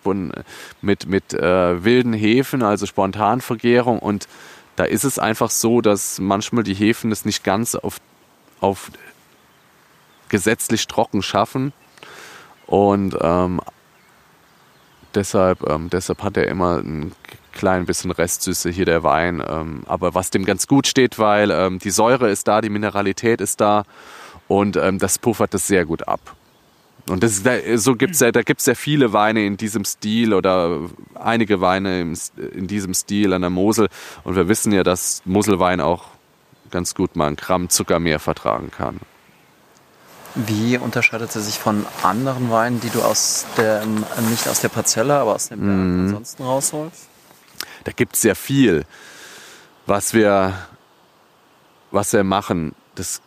mit, 0.83 1.07
mit 1.07 1.33
äh, 1.33 1.83
wilden 1.83 2.12
Hefen, 2.12 2.62
also 2.62 2.85
Spontanvergärung. 2.85 3.99
Und 3.99 4.29
da 4.77 4.85
ist 4.85 5.05
es 5.05 5.19
einfach 5.19 5.49
so, 5.49 5.81
dass 5.81 6.19
manchmal 6.19 6.62
die 6.62 6.75
Hefen 6.75 7.11
es 7.11 7.25
nicht 7.25 7.43
ganz 7.43 7.75
auf, 7.75 8.03
auf 8.61 8.91
gesetzlich 10.29 10.87
trocken 10.88 11.23
schaffen. 11.23 11.73
Und 12.67 13.17
ähm, 13.23 13.62
deshalb, 15.14 15.67
ähm, 15.67 15.88
deshalb 15.88 16.23
hat 16.23 16.37
er 16.37 16.49
immer 16.49 16.81
ein 16.81 17.12
klein 17.53 17.87
bisschen 17.87 18.11
Restsüße 18.11 18.69
hier 18.69 18.85
der 18.85 19.03
Wein, 19.03 19.43
ähm, 19.49 19.85
aber 19.87 20.14
was 20.14 20.29
dem 20.29 20.45
ganz 20.45 20.67
gut 20.67 20.87
steht, 20.87 21.19
weil 21.19 21.51
ähm, 21.51 21.79
die 21.79 21.91
Säure 21.91 22.29
ist 22.29 22.47
da, 22.47 22.61
die 22.61 22.69
Mineralität 22.69 23.41
ist 23.41 23.62
da 23.62 23.85
und 24.49 24.77
ähm, 24.77 24.99
das 24.99 25.19
puffert 25.19 25.55
das 25.55 25.67
sehr 25.67 25.85
gut 25.85 26.09
ab. 26.09 26.35
Und 27.09 27.23
das 27.23 27.39
ist, 27.39 27.85
so 27.85 27.95
gibt's 27.95 28.21
ja, 28.21 28.33
da 28.33 28.43
gibt 28.43 28.61
es 28.61 28.67
ja 28.67 28.75
viele 28.75 29.13
Weine 29.13 29.45
in 29.45 29.57
diesem 29.57 29.85
Stil 29.85 30.35
oder 30.35 30.81
einige 31.15 31.61
Weine 31.61 32.01
im, 32.01 32.15
in 32.53 32.67
diesem 32.67 32.95
Stil 32.95 33.33
an 33.33 33.43
der 33.43 33.51
Mosel. 33.51 33.89
Und 34.25 34.37
wir 34.37 34.49
wissen 34.49 34.73
ja, 34.73 34.83
dass 34.83 35.23
Moselwein 35.25 35.81
auch 35.81 36.07
ganz 36.71 36.95
gut 36.95 37.17
mal 37.17 37.29
ein 37.29 37.37
Gramm 37.37 37.71
Zucker 37.71 37.99
mehr 37.99 38.19
vertragen 38.19 38.71
kann. 38.71 39.01
Wie 40.35 40.77
unterscheidet 40.77 41.35
er 41.35 41.41
sich 41.41 41.59
von 41.59 41.87
anderen 42.03 42.51
Weinen, 42.51 42.81
die 42.81 42.91
du 42.91 43.01
aus 43.01 43.47
der, 43.57 43.85
nicht 44.31 44.47
aus 44.47 44.61
der 44.61 44.69
Parzelle, 44.69 45.15
aber 45.15 45.35
aus 45.35 45.49
dem 45.49 45.61
Berg 45.61 45.77
mm. 45.77 46.01
ansonsten 46.01 46.43
rausholst? 46.43 47.09
Da 47.85 47.93
gibt 47.93 48.15
es 48.15 48.21
sehr 48.21 48.37
viel, 48.37 48.85
was 49.87 50.13
wir, 50.13 50.53
was 51.91 52.13
wir 52.13 52.23
machen. 52.23 52.75
Das 52.95 53.23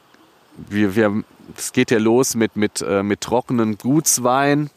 wir, 0.57 0.95
wir, 0.95 1.23
es 1.57 1.73
geht 1.73 1.91
ja 1.91 1.99
los 1.99 2.35
mit, 2.35 2.55
mit, 2.55 2.81
äh, 2.81 3.03
mit 3.03 3.21
trockenen 3.21 3.77
Gutswein. 3.77 4.69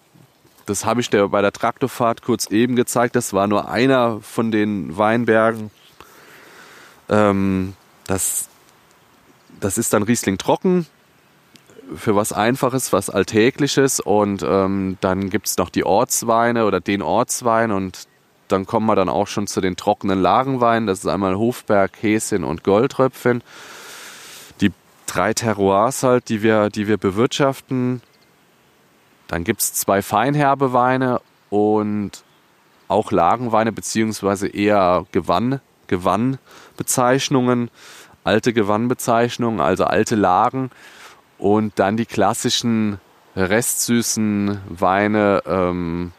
Das 0.66 0.84
habe 0.84 1.00
ich 1.00 1.10
dir 1.10 1.28
bei 1.28 1.42
der 1.42 1.52
Traktorfahrt 1.52 2.22
kurz 2.22 2.46
eben 2.50 2.76
gezeigt. 2.76 3.16
Das 3.16 3.32
war 3.32 3.46
nur 3.46 3.68
einer 3.68 4.20
von 4.22 4.50
den 4.50 4.96
Weinbergen. 4.96 5.70
Ähm, 7.08 7.74
das, 8.06 8.48
das 9.60 9.76
ist 9.76 9.92
dann 9.92 10.02
Riesling 10.02 10.38
trocken 10.38 10.86
für 11.96 12.16
was 12.16 12.32
Einfaches, 12.32 12.94
was 12.94 13.10
Alltägliches. 13.10 14.00
Und 14.00 14.42
ähm, 14.42 14.96
dann 15.00 15.28
gibt 15.28 15.48
es 15.48 15.58
noch 15.58 15.68
die 15.68 15.84
Ortsweine 15.84 16.64
oder 16.64 16.80
den 16.80 17.02
Ortswein. 17.02 17.70
Und 17.70 18.08
dann 18.48 18.64
kommen 18.64 18.86
wir 18.86 18.96
dann 18.96 19.10
auch 19.10 19.26
schon 19.26 19.46
zu 19.46 19.60
den 19.60 19.76
trockenen 19.76 20.20
Lagenweinen. 20.20 20.86
Das 20.86 21.00
ist 21.00 21.06
einmal 21.06 21.36
Hofberg, 21.36 21.92
Häschen 22.00 22.42
und 22.42 22.64
Goldröpfchen 22.64 23.42
drei 25.14 25.32
Terroirs 25.34 26.02
halt, 26.02 26.28
die 26.28 26.42
wir, 26.42 26.70
die 26.70 26.88
wir 26.88 26.96
bewirtschaften. 26.96 28.02
Dann 29.28 29.44
gibt 29.44 29.62
es 29.62 29.72
zwei 29.72 30.02
feinherbe 30.02 30.72
Weine 30.72 31.20
und 31.50 32.24
auch 32.88 33.12
Lagenweine 33.12 33.72
beziehungsweise 33.72 34.48
eher 34.48 35.06
Gewann, 35.12 35.60
Gewannbezeichnungen, 35.86 37.70
alte 38.24 38.52
Gewannbezeichnungen, 38.52 39.60
also 39.60 39.84
alte 39.84 40.16
Lagen 40.16 40.70
und 41.38 41.78
dann 41.78 41.96
die 41.96 42.06
klassischen 42.06 43.00
restsüßen 43.36 44.60
Weine 44.68 45.42
ähm, 45.46 46.12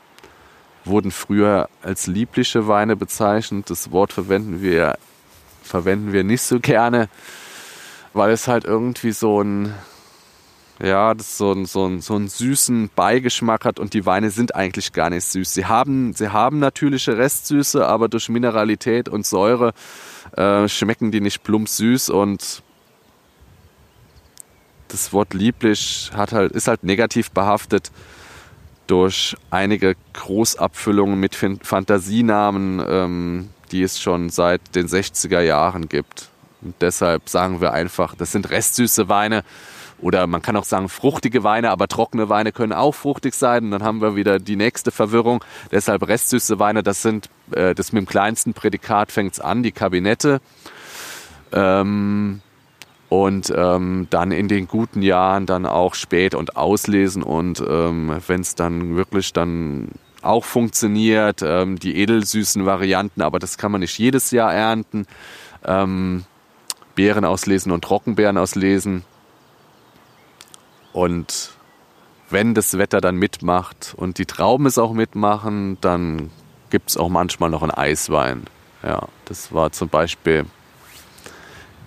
wurden 0.84 1.12
früher 1.12 1.70
als 1.82 2.08
liebliche 2.08 2.68
Weine 2.68 2.96
bezeichnet. 2.96 3.70
Das 3.70 3.92
Wort 3.92 4.14
verwenden 4.14 4.62
wir, 4.62 4.98
verwenden 5.64 6.14
wir 6.14 6.24
nicht 6.24 6.42
so 6.42 6.60
gerne 6.60 7.10
weil 8.16 8.32
es 8.32 8.48
halt 8.48 8.64
irgendwie 8.64 9.12
so 9.12 9.42
ein, 9.42 9.74
ja, 10.82 11.14
das 11.14 11.38
so, 11.38 11.66
so, 11.66 12.00
so 12.00 12.16
einen 12.16 12.30
süßen 12.30 12.90
Beigeschmack 12.96 13.66
hat 13.66 13.78
und 13.78 13.94
die 13.94 14.06
Weine 14.06 14.32
sind 14.32 14.56
eigentlich 14.56 14.94
gar 14.94 15.10
nicht 15.10 15.26
süß. 15.26 15.54
Sie 15.54 15.66
haben, 15.66 16.14
sie 16.14 16.30
haben 16.30 16.60
natürliche 16.60 17.18
Restsüße, 17.18 17.86
aber 17.86 18.08
durch 18.08 18.30
Mineralität 18.30 19.10
und 19.10 19.26
Säure 19.26 19.74
äh, 20.32 20.68
schmecken 20.70 21.12
die 21.12 21.20
nicht 21.20 21.44
plump 21.44 21.68
süß 21.68 22.10
und 22.10 22.64
das 24.88 25.12
Wort 25.12 25.34
lieblich 25.34 26.10
hat 26.16 26.32
halt, 26.32 26.54
ist 26.54 26.70
halt 26.70 26.86
negativ 26.86 27.32
behaftet 27.32 27.92
durch 28.88 29.36
einige 29.50 29.96
Großabfüllungen 30.14 31.20
mit 31.20 31.36
Fantasienamen, 31.36 32.82
ähm, 32.88 33.50
die 33.72 33.84
es 33.84 34.00
schon 34.00 34.30
seit 34.30 34.74
den 34.74 34.88
60er 34.88 35.42
Jahren 35.42 35.90
gibt. 35.90 36.30
Und 36.66 36.76
deshalb 36.82 37.30
sagen 37.30 37.62
wir 37.62 37.72
einfach, 37.72 38.16
das 38.16 38.32
sind 38.32 38.50
restsüße 38.50 39.08
Weine. 39.08 39.44
Oder 40.02 40.28
man 40.28 40.42
kann 40.42 40.58
auch 40.58 40.66
sagen 40.66 40.90
fruchtige 40.90 41.44
Weine, 41.44 41.70
aber 41.70 41.88
trockene 41.88 42.28
Weine 42.28 42.52
können 42.52 42.74
auch 42.74 42.94
fruchtig 42.94 43.34
sein. 43.34 43.66
Und 43.66 43.72
dann 43.72 43.84
haben 43.84 44.02
wir 44.02 44.16
wieder 44.16 44.40
die 44.40 44.58
nächste 44.58 44.92
Verwirrung. 44.92 45.44
Deshalb 45.72 46.06
restsüße 46.08 46.60
Weine, 46.60 46.84
das 46.84 47.02
sind, 47.02 47.30
äh, 47.52 47.74
das 47.74 47.94
mit 47.94 48.02
dem 48.02 48.08
kleinsten 48.08 48.54
Prädikat 48.54 49.12
fängt 49.12 49.34
es 49.34 49.40
an, 49.40 49.64
die 49.64 49.72
Kabinette. 49.72 50.42
Ähm, 51.54 52.42
und 53.08 53.54
ähm, 53.56 54.08
dann 54.10 54.32
in 54.32 54.48
den 54.48 54.68
guten 54.68 55.02
Jahren 55.02 55.46
dann 55.46 55.66
auch 55.66 55.96
spät 55.96 56.36
und 56.36 56.58
auslesen 56.58 57.24
und 57.24 57.64
ähm, 57.66 58.18
wenn 58.28 58.42
es 58.42 58.56
dann 58.56 58.98
wirklich 58.98 59.32
dann 59.32 59.90
auch 60.24 60.44
funktioniert, 60.44 61.42
ähm, 61.44 61.78
die 61.78 61.98
edelsüßen 61.98 62.66
Varianten, 62.66 63.22
aber 63.22 63.38
das 63.38 63.58
kann 63.58 63.72
man 63.72 63.82
nicht 63.82 63.98
jedes 64.00 64.32
Jahr 64.32 64.54
ernten. 64.54 65.06
Ähm, 65.64 66.26
Beeren 66.96 67.26
auslesen 67.26 67.72
und 67.72 67.84
Trockenbeeren 67.84 68.38
auslesen. 68.38 69.04
Und 70.94 71.52
wenn 72.30 72.54
das 72.54 72.78
Wetter 72.78 73.02
dann 73.02 73.18
mitmacht 73.18 73.94
und 73.98 74.18
die 74.18 74.26
Trauben 74.26 74.66
es 74.66 74.78
auch 74.78 74.94
mitmachen, 74.94 75.78
dann 75.82 76.32
gibt 76.70 76.90
es 76.90 76.98
auch 76.98 77.10
manchmal 77.10 77.50
noch 77.50 77.62
einen 77.62 77.72
Eiswein. 77.72 78.46
Ja, 78.82 79.08
das 79.26 79.54
war 79.54 79.72
zum 79.72 79.90
Beispiel 79.90 80.46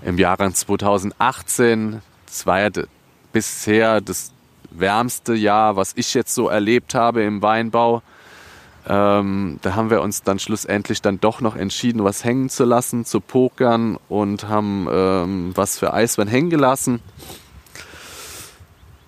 im 0.03 0.19
Jahre 0.19 0.53
2018. 0.53 2.03
Das 2.27 2.47
war 2.47 2.61
ja 2.61 2.69
bisher 3.33 4.01
das 4.01 4.33
wärmste 4.71 5.35
Jahr, 5.35 5.77
was 5.77 5.93
ich 5.97 6.15
jetzt 6.15 6.35
so 6.35 6.49
erlebt 6.49 6.95
habe 6.95 7.23
im 7.23 7.43
Weinbau. 7.43 8.03
Ähm, 8.89 9.59
da 9.61 9.75
haben 9.75 9.91
wir 9.91 10.01
uns 10.01 10.23
dann 10.23 10.39
schlussendlich 10.39 11.03
dann 11.03 11.21
doch 11.21 11.41
noch 11.43 11.57
entschieden, 11.57 12.05
was 12.05 12.25
hängen 12.25 12.49
zu 12.49 12.65
lassen, 12.65 13.05
zu 13.05 13.21
pokern 13.21 13.99
und 14.09 14.49
haben 14.49 14.89
ähm, 14.91 15.53
was 15.55 15.79
für 15.79 15.93
Eiswein 15.93 16.27
hängen 16.27 16.49
gelassen. 16.49 17.01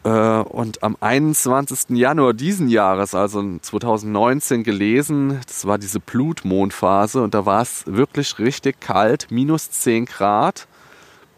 Äh, 0.05 0.11
und 0.11 0.83
am 0.83 0.97
21. 1.01 1.97
Januar 1.97 2.35
diesen 2.35 2.69
Jahres, 2.69 3.15
also 3.15 3.43
2019, 3.59 4.65
gelesen, 4.65 5.41
das 5.47 5.67
war 5.67 5.79
diese 5.79 6.01
Blutmondphase 6.01 7.23
und 7.23 7.35
da 7.35 7.47
war 7.47 7.63
es 7.63 7.85
wirklich 7.87 8.39
richtig 8.39 8.81
kalt, 8.81 9.29
minus 9.31 9.71
10 9.71 10.05
Grad 10.05 10.67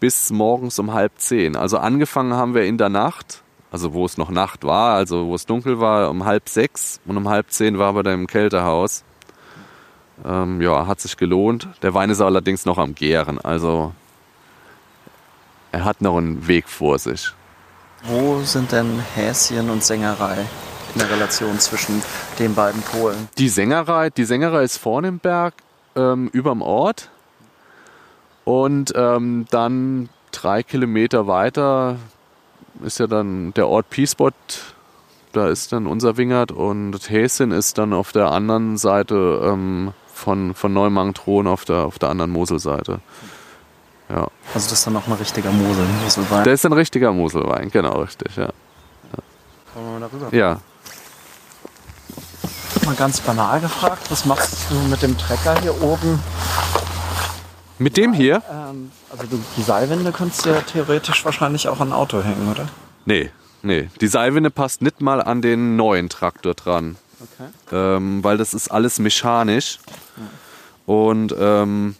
bis 0.01 0.31
morgens 0.31 0.79
um 0.79 0.93
halb 0.93 1.13
zehn. 1.17 1.55
Also 1.55 1.77
angefangen 1.77 2.33
haben 2.33 2.55
wir 2.55 2.65
in 2.65 2.77
der 2.77 2.89
Nacht 2.89 3.42
also 3.73 3.93
wo 3.93 4.05
es 4.05 4.19
noch 4.19 4.29
Nacht 4.29 4.63
war, 4.63 4.93
also 4.93 5.25
wo 5.25 5.35
es 5.35 5.47
dunkel 5.47 5.79
war, 5.79 6.11
um 6.11 6.25
halb 6.25 6.47
sechs 6.47 7.01
und 7.07 7.17
um 7.17 7.27
halb 7.27 7.49
zehn 7.49 7.79
war 7.79 7.95
wir 7.95 8.03
da 8.03 8.13
im 8.13 8.27
Kältehaus. 8.27 9.03
Ähm, 10.23 10.61
ja, 10.61 10.85
hat 10.85 11.01
sich 11.01 11.17
gelohnt. 11.17 11.67
Der 11.81 11.95
Wein 11.95 12.11
ist 12.11 12.21
allerdings 12.21 12.65
noch 12.65 12.77
am 12.77 12.93
Gären, 12.93 13.41
also 13.41 13.91
er 15.71 15.85
hat 15.85 16.01
noch 16.01 16.17
einen 16.17 16.47
Weg 16.47 16.69
vor 16.69 16.99
sich. 16.99 17.33
Wo 18.03 18.41
sind 18.41 18.71
denn 18.71 19.01
Häschen 19.15 19.71
und 19.71 19.83
Sängerei 19.83 20.45
in 20.93 20.99
der 20.99 21.09
Relation 21.09 21.59
zwischen 21.59 22.03
den 22.37 22.53
beiden 22.53 22.83
Polen? 22.83 23.27
Die 23.39 23.49
Sängerei, 23.49 24.11
die 24.11 24.25
Sängerei 24.25 24.63
ist 24.65 24.77
vorne 24.77 25.07
im 25.07 25.17
Berg, 25.17 25.55
ähm, 25.95 26.29
überm 26.31 26.61
Ort. 26.61 27.09
Und 28.45 28.93
ähm, 28.95 29.47
dann 29.49 30.09
drei 30.31 30.61
Kilometer 30.61 31.25
weiter 31.25 31.97
ist 32.83 32.99
ja 32.99 33.07
dann 33.07 33.53
der 33.53 33.67
Ort 33.67 33.89
Peacepot, 33.89 34.33
da 35.31 35.47
ist 35.47 35.71
dann 35.71 35.87
unser 35.87 36.17
Wingert 36.17 36.51
und 36.51 37.09
Häschen 37.09 37.51
ist 37.51 37.77
dann 37.77 37.93
auf 37.93 38.11
der 38.11 38.31
anderen 38.31 38.77
Seite 38.77 39.41
ähm, 39.43 39.93
von, 40.13 40.53
von 40.53 40.73
Neumangtron 40.73 41.47
auf 41.47 41.65
der, 41.65 41.85
auf 41.85 41.99
der 41.99 42.09
anderen 42.09 42.31
Moselseite. 42.31 42.99
Ja. 44.09 44.27
Also 44.53 44.69
das 44.69 44.73
ist 44.73 44.87
dann 44.87 44.95
auch 44.97 45.07
ein 45.07 45.13
richtiger 45.13 45.51
Mosel, 45.51 45.85
Moselwein. 46.03 46.43
Der 46.43 46.53
ist 46.53 46.65
ein 46.65 46.73
richtiger 46.73 47.11
Moselwein, 47.11 47.71
genau, 47.71 48.01
richtig, 48.01 48.35
ja. 48.35 48.49
Kommen 49.73 49.85
wir 49.93 49.99
mal 49.99 50.09
darüber. 50.09 50.35
Ja, 50.35 50.59
Mal 52.85 52.95
ganz 52.95 53.21
banal 53.21 53.61
gefragt, 53.61 54.11
was 54.11 54.25
machst 54.25 54.69
du 54.69 54.75
mit 54.89 55.01
dem 55.01 55.17
Trecker 55.17 55.57
hier 55.61 55.81
oben? 55.81 56.19
Mit 57.83 57.97
dem 57.97 58.13
hier? 58.13 58.41
Ähm, 58.49 58.91
also 59.09 59.23
die 59.57 59.61
Seilwinde 59.61 60.11
kannst 60.11 60.45
du 60.45 60.49
ja 60.49 60.61
theoretisch 60.61 61.23
wahrscheinlich 61.25 61.67
auch 61.67 61.79
an 61.79 61.89
ein 61.89 61.93
Auto 61.93 62.23
hängen, 62.23 62.49
oder? 62.49 62.67
Nee, 63.05 63.29
nee. 63.61 63.89
Die 64.01 64.07
Seilwinde 64.07 64.49
passt 64.49 64.81
nicht 64.81 65.01
mal 65.01 65.21
an 65.21 65.41
den 65.41 65.75
neuen 65.75 66.09
Traktor 66.09 66.53
dran. 66.53 66.95
Okay. 67.23 67.49
ähm, 67.71 68.23
weil 68.23 68.37
das 68.37 68.53
ist 68.53 68.69
alles 68.69 68.99
mechanisch. 68.99 69.79
Und 70.85 71.33
ähm, 71.37 71.95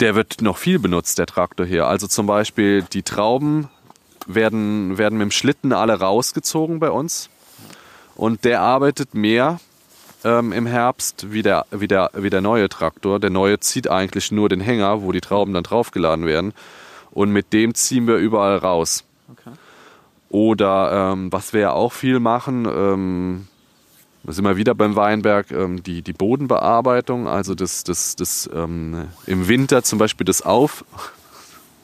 der 0.00 0.14
wird 0.14 0.40
noch 0.40 0.56
viel 0.56 0.78
benutzt, 0.78 1.18
der 1.18 1.26
Traktor 1.26 1.66
hier. 1.66 1.86
Also 1.86 2.06
zum 2.06 2.26
Beispiel 2.26 2.82
die 2.82 3.02
Trauben 3.02 3.68
werden, 4.26 4.98
werden 4.98 5.18
mit 5.18 5.26
dem 5.26 5.30
Schlitten 5.30 5.72
alle 5.72 5.98
rausgezogen 5.98 6.80
bei 6.80 6.90
uns. 6.90 7.28
Und 8.14 8.44
der 8.44 8.60
arbeitet 8.62 9.14
mehr 9.14 9.60
ähm, 10.24 10.52
im 10.52 10.66
Herbst 10.66 11.32
wie 11.32 11.42
der, 11.42 11.66
wie, 11.70 11.88
der, 11.88 12.10
wie 12.14 12.30
der 12.30 12.40
neue 12.40 12.68
Traktor. 12.68 13.20
Der 13.20 13.30
neue 13.30 13.60
zieht 13.60 13.88
eigentlich 13.88 14.32
nur 14.32 14.48
den 14.48 14.60
Hänger, 14.60 15.02
wo 15.02 15.12
die 15.12 15.20
Trauben 15.20 15.52
dann 15.52 15.64
draufgeladen 15.64 16.26
werden. 16.26 16.52
Und 17.10 17.30
mit 17.30 17.52
dem 17.52 17.74
ziehen 17.74 18.06
wir 18.06 18.16
überall 18.16 18.58
raus. 18.58 19.04
Okay. 19.30 19.56
Oder 20.28 21.12
ähm, 21.12 21.32
was 21.32 21.52
wir 21.52 21.60
ja 21.60 21.72
auch 21.72 21.92
viel 21.92 22.20
machen, 22.20 22.66
ähm, 22.66 23.48
sind 24.24 24.44
wir 24.44 24.56
wieder 24.56 24.74
beim 24.74 24.96
Weinberg, 24.96 25.50
ähm, 25.50 25.82
die, 25.82 26.02
die 26.02 26.12
Bodenbearbeitung, 26.12 27.28
also 27.28 27.54
das, 27.54 27.84
das, 27.84 28.16
das 28.16 28.50
ähm, 28.52 29.08
im 29.26 29.48
Winter 29.48 29.82
zum 29.82 29.98
Beispiel 29.98 30.24
das 30.24 30.42
Auf, 30.42 30.84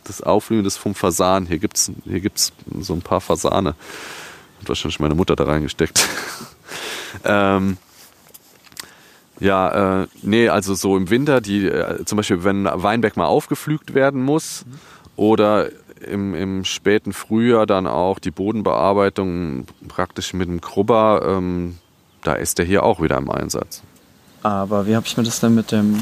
das 0.05 0.23
Aufblühen 0.23 0.65
des 0.65 0.77
vom 0.77 0.95
Fasan. 0.95 1.47
Hier 1.47 1.59
gibt 1.59 1.77
es 1.77 1.93
hier 2.05 2.21
gibt's 2.21 2.53
so 2.81 2.95
ein 2.95 3.03
paar 3.03 3.21
Fasane. 3.21 3.71
Hat 4.61 4.69
wahrscheinlich 4.69 5.01
meine 5.01 5.15
Mutter 5.15 5.37
da 5.37 5.45
reingesteckt. 5.45 6.09
ähm, 7.25 7.77
ja, 9.43 10.03
äh, 10.03 10.07
nee, 10.23 10.49
also 10.49 10.75
so 10.75 10.97
im 10.97 11.11
Winter, 11.11 11.41
die, 11.41 11.67
äh, 11.67 12.05
zum 12.05 12.17
Beispiel, 12.17 12.45
wenn 12.45 12.65
Weinberg 12.65 13.17
mal 13.17 13.27
aufgepflügt 13.27 13.93
werden 13.93 14.23
muss 14.23 14.65
oder 15.17 15.69
im, 16.01 16.35
im 16.35 16.65
späten 16.65 17.13
Frühjahr 17.13 17.67
dann 17.67 17.89
auch 17.89 18.21
die 18.21 18.31
Bodenbearbeitung 18.31 19.67
praktisch 19.89 20.33
mit 20.33 20.49
dem 20.49 20.61
Krubber, 20.61 21.23
ähm, 21.27 21.79
da 22.23 22.35
ist 22.35 22.59
der 22.59 22.67
hier 22.67 22.85
auch 22.85 23.03
wieder 23.03 23.19
im 23.19 23.31
Einsatz. 23.31 23.83
Aber 24.45 24.87
wie 24.87 24.95
habe 24.95 25.07
ich 25.07 25.17
mir 25.17 25.25
das 25.25 25.41
denn 25.41 25.57
mit 25.57 25.73
dem 25.73 26.01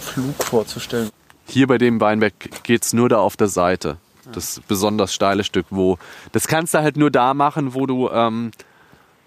Flug 0.00 0.42
vorzustellen? 0.42 1.10
Hier 1.46 1.66
bei 1.66 1.76
dem 1.76 2.00
Weinberg 2.00 2.32
geht 2.62 2.84
es 2.84 2.94
nur 2.94 3.10
da 3.10 3.18
auf 3.18 3.36
der 3.36 3.48
Seite. 3.48 3.98
Das 4.32 4.62
besonders 4.66 5.12
steile 5.12 5.44
Stück, 5.44 5.66
wo. 5.70 5.98
Das 6.32 6.46
kannst 6.46 6.72
du 6.72 6.78
halt 6.78 6.96
nur 6.96 7.10
da 7.10 7.34
machen, 7.34 7.74
wo 7.74 7.86
du, 7.86 8.10
ähm, 8.10 8.50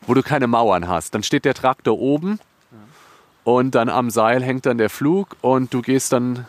wo 0.05 0.15
du 0.15 0.23
keine 0.23 0.47
Mauern 0.47 0.87
hast. 0.87 1.13
Dann 1.13 1.21
steht 1.21 1.45
der 1.45 1.53
Traktor 1.55 1.99
oben 1.99 2.39
und 3.43 3.75
dann 3.75 3.89
am 3.89 4.09
Seil 4.09 4.43
hängt 4.43 4.65
dann 4.65 4.77
der 4.77 4.89
Flug 4.89 5.35
und 5.41 5.73
du 5.73 5.81
gehst 5.81 6.13
dann 6.13 6.45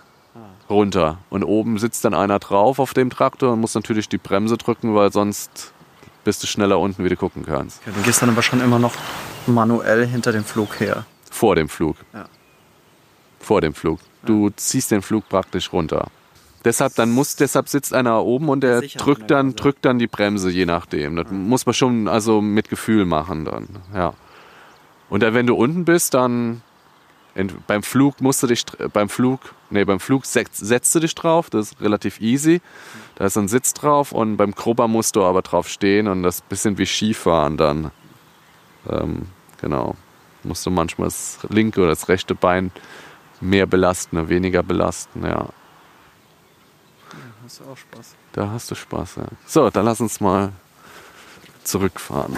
runter. 0.68 1.18
Und 1.30 1.44
oben 1.44 1.78
sitzt 1.78 2.04
dann 2.04 2.14
einer 2.14 2.38
drauf 2.38 2.78
auf 2.78 2.94
dem 2.94 3.10
Traktor 3.10 3.52
und 3.52 3.60
muss 3.60 3.74
natürlich 3.74 4.08
die 4.08 4.18
Bremse 4.18 4.56
drücken, 4.56 4.94
weil 4.94 5.12
sonst 5.12 5.72
bist 6.24 6.42
du 6.42 6.46
schneller 6.46 6.78
unten, 6.78 7.04
wie 7.04 7.08
du 7.08 7.16
gucken 7.16 7.44
kannst. 7.44 7.80
Okay, 7.82 7.92
du 7.96 8.02
gehst 8.02 8.22
dann 8.22 8.30
aber 8.30 8.42
schon 8.42 8.60
immer 8.60 8.78
noch 8.78 8.94
manuell 9.46 10.06
hinter 10.06 10.32
dem 10.32 10.44
Flug 10.44 10.80
her. 10.80 11.04
Vor 11.30 11.56
dem 11.56 11.68
Flug. 11.68 11.96
Ja. 12.12 12.26
Vor 13.40 13.60
dem 13.60 13.74
Flug. 13.74 13.98
Du 14.24 14.50
ziehst 14.50 14.90
den 14.90 15.02
Flug 15.02 15.28
praktisch 15.28 15.72
runter. 15.72 16.08
Deshalb, 16.64 16.94
dann 16.94 17.10
muss, 17.10 17.34
deshalb 17.34 17.68
sitzt 17.68 17.92
einer 17.92 18.22
oben 18.22 18.48
und 18.48 18.62
der 18.62 18.82
drückt 18.82 19.22
an 19.22 19.28
dann, 19.28 19.46
Bremse. 19.46 19.56
drückt 19.56 19.84
dann 19.84 19.98
die 19.98 20.06
Bremse, 20.06 20.48
je 20.50 20.64
nachdem. 20.64 21.16
Das 21.16 21.26
muss 21.30 21.66
man 21.66 21.74
schon 21.74 22.06
also 22.06 22.40
mit 22.40 22.68
Gefühl 22.68 23.04
machen 23.04 23.44
dann. 23.44 23.68
Ja. 23.92 24.14
Und 25.10 25.24
dann, 25.24 25.34
wenn 25.34 25.48
du 25.48 25.56
unten 25.56 25.84
bist, 25.84 26.14
dann 26.14 26.62
ent- 27.34 27.66
beim 27.66 27.82
Flug 27.82 28.20
musst 28.20 28.42
du 28.42 28.46
dich 28.46 28.64
beim 28.92 29.08
Flug, 29.08 29.40
nee, 29.70 29.84
beim 29.84 30.00
Flug 30.00 30.26
setzt, 30.26 30.56
setzt 30.56 30.94
du 30.94 31.00
dich 31.00 31.14
drauf, 31.14 31.50
das 31.50 31.72
ist 31.72 31.80
relativ 31.80 32.20
easy. 32.20 32.60
Da 33.16 33.26
ist 33.26 33.36
ein 33.36 33.48
Sitz 33.48 33.74
drauf 33.74 34.12
und 34.12 34.36
beim 34.36 34.52
Grubber 34.52 34.88
musst 34.88 35.16
du 35.16 35.24
aber 35.24 35.42
drauf 35.42 35.68
stehen 35.68 36.08
und 36.08 36.22
das 36.22 36.36
ist 36.36 36.44
ein 36.44 36.48
bisschen 36.48 36.78
wie 36.78 36.86
Skifahren 36.86 37.56
dann. 37.56 37.90
Ähm, 38.88 39.26
genau. 39.60 39.96
Musst 40.44 40.66
du 40.66 40.70
manchmal 40.70 41.06
das 41.08 41.38
linke 41.50 41.80
oder 41.80 41.90
das 41.90 42.08
rechte 42.08 42.34
Bein 42.34 42.72
mehr 43.40 43.66
belasten 43.66 44.18
oder 44.18 44.28
weniger 44.28 44.62
belasten, 44.62 45.24
ja. 45.24 45.48
Hast 47.44 47.60
du 47.60 47.64
auch 47.64 47.76
Spaß. 47.76 48.14
Da 48.32 48.50
hast 48.50 48.70
du 48.70 48.74
Spaß, 48.74 49.16
ja. 49.16 49.24
So, 49.46 49.68
dann 49.70 49.84
lass 49.84 50.00
uns 50.00 50.20
mal 50.20 50.52
zurückfahren. 51.64 52.36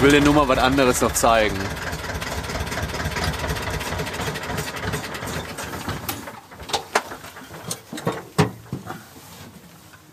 Ich 0.00 0.06
will 0.06 0.12
dir 0.12 0.22
nur 0.22 0.32
mal 0.32 0.48
was 0.48 0.56
anderes 0.56 1.02
noch 1.02 1.12
zeigen. 1.12 1.58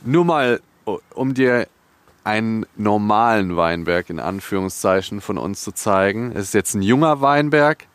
Nur 0.04 0.26
mal, 0.26 0.60
um 1.14 1.34
dir 1.34 1.70
einen 2.26 2.66
normalen 2.76 3.56
Weinberg 3.56 4.10
in 4.10 4.20
Anführungszeichen 4.20 5.22
von 5.22 5.38
uns 5.38 5.64
zu 5.64 5.72
zeigen. 5.72 6.34
Es 6.34 6.48
ist 6.48 6.54
jetzt 6.54 6.74
ein 6.74 6.82
junger 6.82 7.22
Weinberg. 7.22 7.86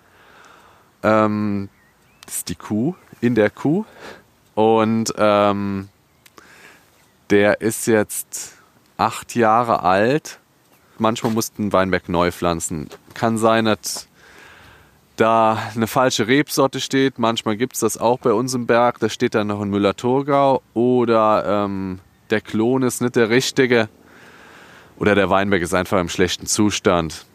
Ähm, 1.02 1.68
das 2.24 2.36
ist 2.36 2.48
die 2.48 2.54
Kuh 2.54 2.94
in 3.20 3.34
der 3.34 3.50
Kuh. 3.50 3.84
Und 4.54 5.12
ähm, 5.18 5.90
der 7.28 7.60
ist 7.60 7.86
jetzt 7.86 8.54
acht 8.96 9.34
Jahre 9.34 9.82
alt. 9.82 10.38
Manchmal 11.02 11.32
mussten 11.32 11.66
ein 11.66 11.72
Weinberg 11.72 12.08
neu 12.08 12.30
pflanzen. 12.30 12.88
Kann 13.12 13.36
sein, 13.36 13.64
dass 13.64 14.08
da 15.16 15.58
eine 15.74 15.88
falsche 15.88 16.28
Rebsorte 16.28 16.80
steht. 16.80 17.18
Manchmal 17.18 17.56
gibt 17.56 17.74
es 17.74 17.80
das 17.80 17.98
auch 17.98 18.18
bei 18.20 18.32
uns 18.32 18.54
im 18.54 18.66
Berg. 18.66 19.00
Da 19.00 19.08
steht 19.08 19.34
dann 19.34 19.48
noch 19.48 19.60
ein 19.60 19.68
Müller-Thurgau. 19.68 20.62
Oder 20.74 21.64
ähm, 21.64 21.98
der 22.30 22.40
Klon 22.40 22.82
ist 22.82 23.02
nicht 23.02 23.16
der 23.16 23.30
richtige. 23.30 23.88
Oder 24.96 25.16
der 25.16 25.28
Weinberg 25.28 25.60
ist 25.62 25.74
einfach 25.74 26.00
im 26.00 26.08
schlechten 26.08 26.46
Zustand. 26.46 27.26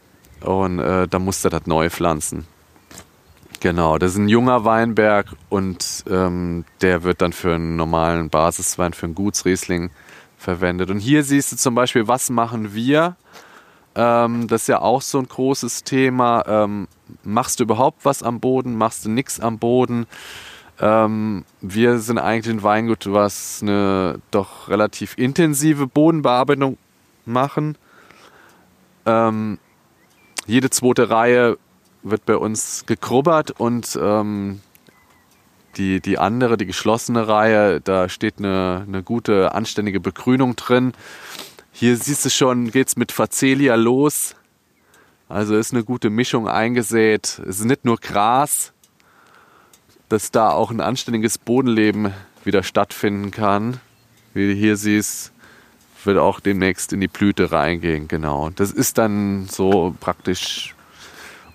Und 0.41 0.79
äh, 0.79 1.07
da 1.07 1.19
musste 1.19 1.49
das 1.49 1.67
neu 1.67 1.89
pflanzen. 1.89 2.47
Genau, 3.59 3.97
das 3.97 4.11
ist 4.11 4.17
ein 4.17 4.29
junger 4.29 4.65
Weinberg 4.65 5.27
und 5.49 6.05
ähm, 6.09 6.63
der 6.81 7.03
wird 7.03 7.21
dann 7.21 7.33
für 7.33 7.55
einen 7.55 7.75
normalen 7.75 8.29
Basiswein, 8.29 8.93
für 8.93 9.07
einen 9.07 9.15
Gutsriesling 9.15 9.89
verwendet. 10.37 10.91
Und 10.91 10.99
hier 10.99 11.23
siehst 11.23 11.51
du 11.51 11.57
zum 11.57 11.73
Beispiel, 11.73 12.07
was 12.07 12.29
machen 12.29 12.75
wir? 12.75 13.15
Ähm, 13.97 14.47
das 14.47 14.61
ist 14.61 14.67
ja 14.67 14.81
auch 14.81 15.01
so 15.01 15.17
ein 15.17 15.27
großes 15.27 15.83
Thema. 15.83 16.43
Ähm, 16.47 16.87
machst 17.23 17.59
du 17.59 17.63
überhaupt 17.63 18.05
was 18.05 18.21
am 18.21 18.39
Boden? 18.39 18.77
Machst 18.77 19.05
du 19.05 19.09
nichts 19.09 19.39
am 19.39 19.57
Boden? 19.57 20.05
Ähm, 20.79 21.45
wir 21.61 21.97
sind 21.97 22.19
eigentlich 22.19 22.55
ein 22.55 22.61
Weingut, 22.61 23.11
was 23.11 23.59
eine 23.63 24.21
doch 24.29 24.69
relativ 24.69 25.17
intensive 25.17 25.87
Bodenbearbeitung 25.87 26.77
machen. 27.25 27.75
Ähm, 29.07 29.57
jede 30.45 30.69
zweite 30.69 31.09
Reihe 31.09 31.57
wird 32.03 32.25
bei 32.27 32.37
uns 32.37 32.85
gekrubbert 32.85 33.51
und 33.59 33.97
ähm, 33.99 34.61
die, 35.77 36.01
die 36.01 36.19
andere, 36.19 36.57
die 36.57 36.67
geschlossene 36.67 37.27
Reihe, 37.27 37.81
da 37.81 38.09
steht 38.09 38.35
eine, 38.37 38.85
eine 38.87 39.01
gute, 39.01 39.55
anständige 39.55 39.99
Begrünung 39.99 40.55
drin. 40.55 40.93
Hier 41.79 41.95
siehst 41.95 42.25
du 42.25 42.31
schon, 42.31 42.71
geht's 42.71 42.95
mit 42.95 43.11
Facelia 43.11 43.75
los. 43.75 44.35
Also 45.29 45.55
ist 45.55 45.73
eine 45.73 45.83
gute 45.83 46.09
Mischung 46.09 46.47
eingesät. 46.47 47.39
Es 47.47 47.59
ist 47.59 47.65
nicht 47.65 47.85
nur 47.85 47.97
Gras, 47.97 48.73
dass 50.09 50.31
da 50.31 50.49
auch 50.49 50.71
ein 50.71 50.81
anständiges 50.81 51.37
Bodenleben 51.37 52.13
wieder 52.43 52.63
stattfinden 52.63 53.29
kann. 53.29 53.79
Wie 54.33 54.47
du 54.47 54.53
hier 54.53 54.75
siehst, 54.75 55.31
wird 56.03 56.17
auch 56.17 56.39
demnächst 56.39 56.93
in 56.93 56.99
die 56.99 57.07
Blüte 57.07 57.51
reingehen, 57.51 58.07
genau. 58.07 58.49
Das 58.55 58.71
ist 58.71 58.97
dann 58.97 59.45
so 59.47 59.95
praktisch 59.99 60.73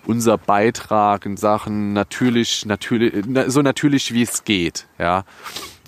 unser 0.05 0.37
Beitrag 0.37 1.25
in 1.25 1.35
Sachen 1.35 1.91
natürlich, 1.91 2.65
natürlich, 2.65 3.25
so 3.47 3.61
natürlich 3.61 4.13
wie 4.13 4.21
es 4.21 4.45
geht, 4.45 4.87
ja. 4.97 5.25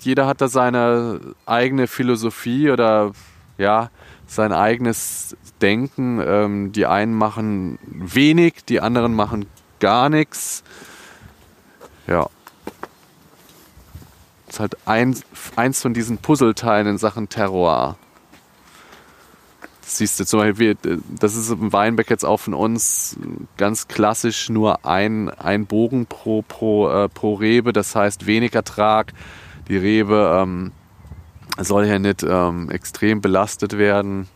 Jeder 0.02 0.26
hat 0.26 0.42
da 0.42 0.48
seine 0.48 1.20
eigene 1.46 1.86
Philosophie 1.86 2.68
oder 2.70 3.12
ja, 3.56 3.90
sein 4.26 4.52
eigenes 4.52 5.36
Denken. 5.60 6.20
Ähm, 6.24 6.72
die 6.72 6.86
einen 6.86 7.14
machen 7.14 7.78
wenig, 7.82 8.64
die 8.68 8.80
anderen 8.80 9.14
machen 9.14 9.46
gar 9.80 10.08
nichts. 10.08 10.62
Ja. 12.06 12.28
Das 14.46 14.56
ist 14.56 14.60
halt 14.60 14.76
eins, 14.86 15.22
eins 15.56 15.82
von 15.82 15.94
diesen 15.94 16.18
Puzzleteilen 16.18 16.86
in 16.86 16.98
Sachen 16.98 17.28
Terroir. 17.28 17.96
Das 19.82 19.98
siehst 19.98 20.18
du 20.18 20.26
zum 20.26 20.40
Beispiel, 20.40 20.76
das 21.20 21.36
ist 21.36 21.50
im 21.50 21.72
Weinberg 21.72 22.10
jetzt 22.10 22.24
auch 22.24 22.38
von 22.38 22.54
uns 22.54 23.16
ganz 23.56 23.86
klassisch 23.86 24.48
nur 24.48 24.84
ein, 24.84 25.30
ein 25.30 25.66
Bogen 25.66 26.06
pro, 26.06 26.42
pro, 26.42 26.90
äh, 26.90 27.08
pro 27.08 27.34
Rebe, 27.34 27.72
das 27.72 27.94
heißt 27.94 28.26
wenig 28.26 28.54
Ertrag. 28.54 29.12
Die 29.68 29.76
Rebe 29.76 30.40
ähm, 30.42 30.72
soll 31.58 31.86
ja 31.86 31.98
nicht 31.98 32.22
ähm, 32.22 32.70
extrem 32.70 33.20
belastet 33.20 33.78
werden, 33.78 34.28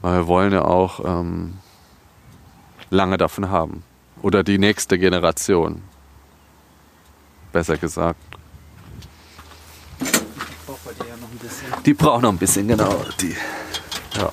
weil 0.00 0.20
wir 0.20 0.26
wollen 0.26 0.52
ja 0.52 0.64
auch 0.64 1.00
ähm, 1.04 1.58
lange 2.90 3.16
davon 3.16 3.50
haben. 3.50 3.82
Oder 4.20 4.44
die 4.44 4.58
nächste 4.58 4.98
Generation. 4.98 5.82
Besser 7.52 7.76
gesagt. 7.76 8.20
Die 11.84 11.94
braucht 11.94 12.22
noch 12.22 12.30
ein 12.30 12.38
bisschen, 12.38 12.68
genau. 12.68 13.04
Die, 13.20 13.34
ja. 14.16 14.32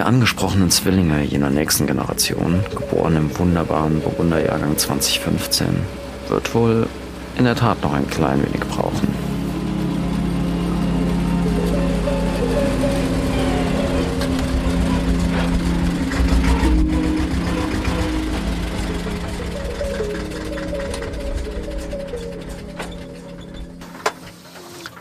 Hier 0.00 0.06
angesprochenen 0.06 0.70
Zwillinge 0.70 1.22
jener 1.24 1.50
nächsten 1.50 1.86
Generation, 1.86 2.64
geboren 2.70 3.16
im 3.16 3.38
wunderbaren 3.38 4.00
Burgunderjahrgang 4.00 4.78
2015, 4.78 5.66
wird 6.28 6.54
wohl 6.54 6.86
in 7.36 7.44
der 7.44 7.54
Tat 7.54 7.82
noch 7.82 7.92
ein 7.92 8.08
klein 8.08 8.42
wenig 8.42 8.60
brauchen. 8.60 9.08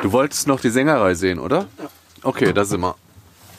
Du 0.02 0.12
wolltest 0.12 0.48
noch 0.48 0.60
die 0.60 0.70
Sängerei 0.70 1.14
sehen, 1.14 1.40
oder? 1.40 1.68
Ja. 1.78 1.90
Okay, 2.24 2.52
da 2.52 2.66
sind 2.66 2.82
wir. 2.82 2.96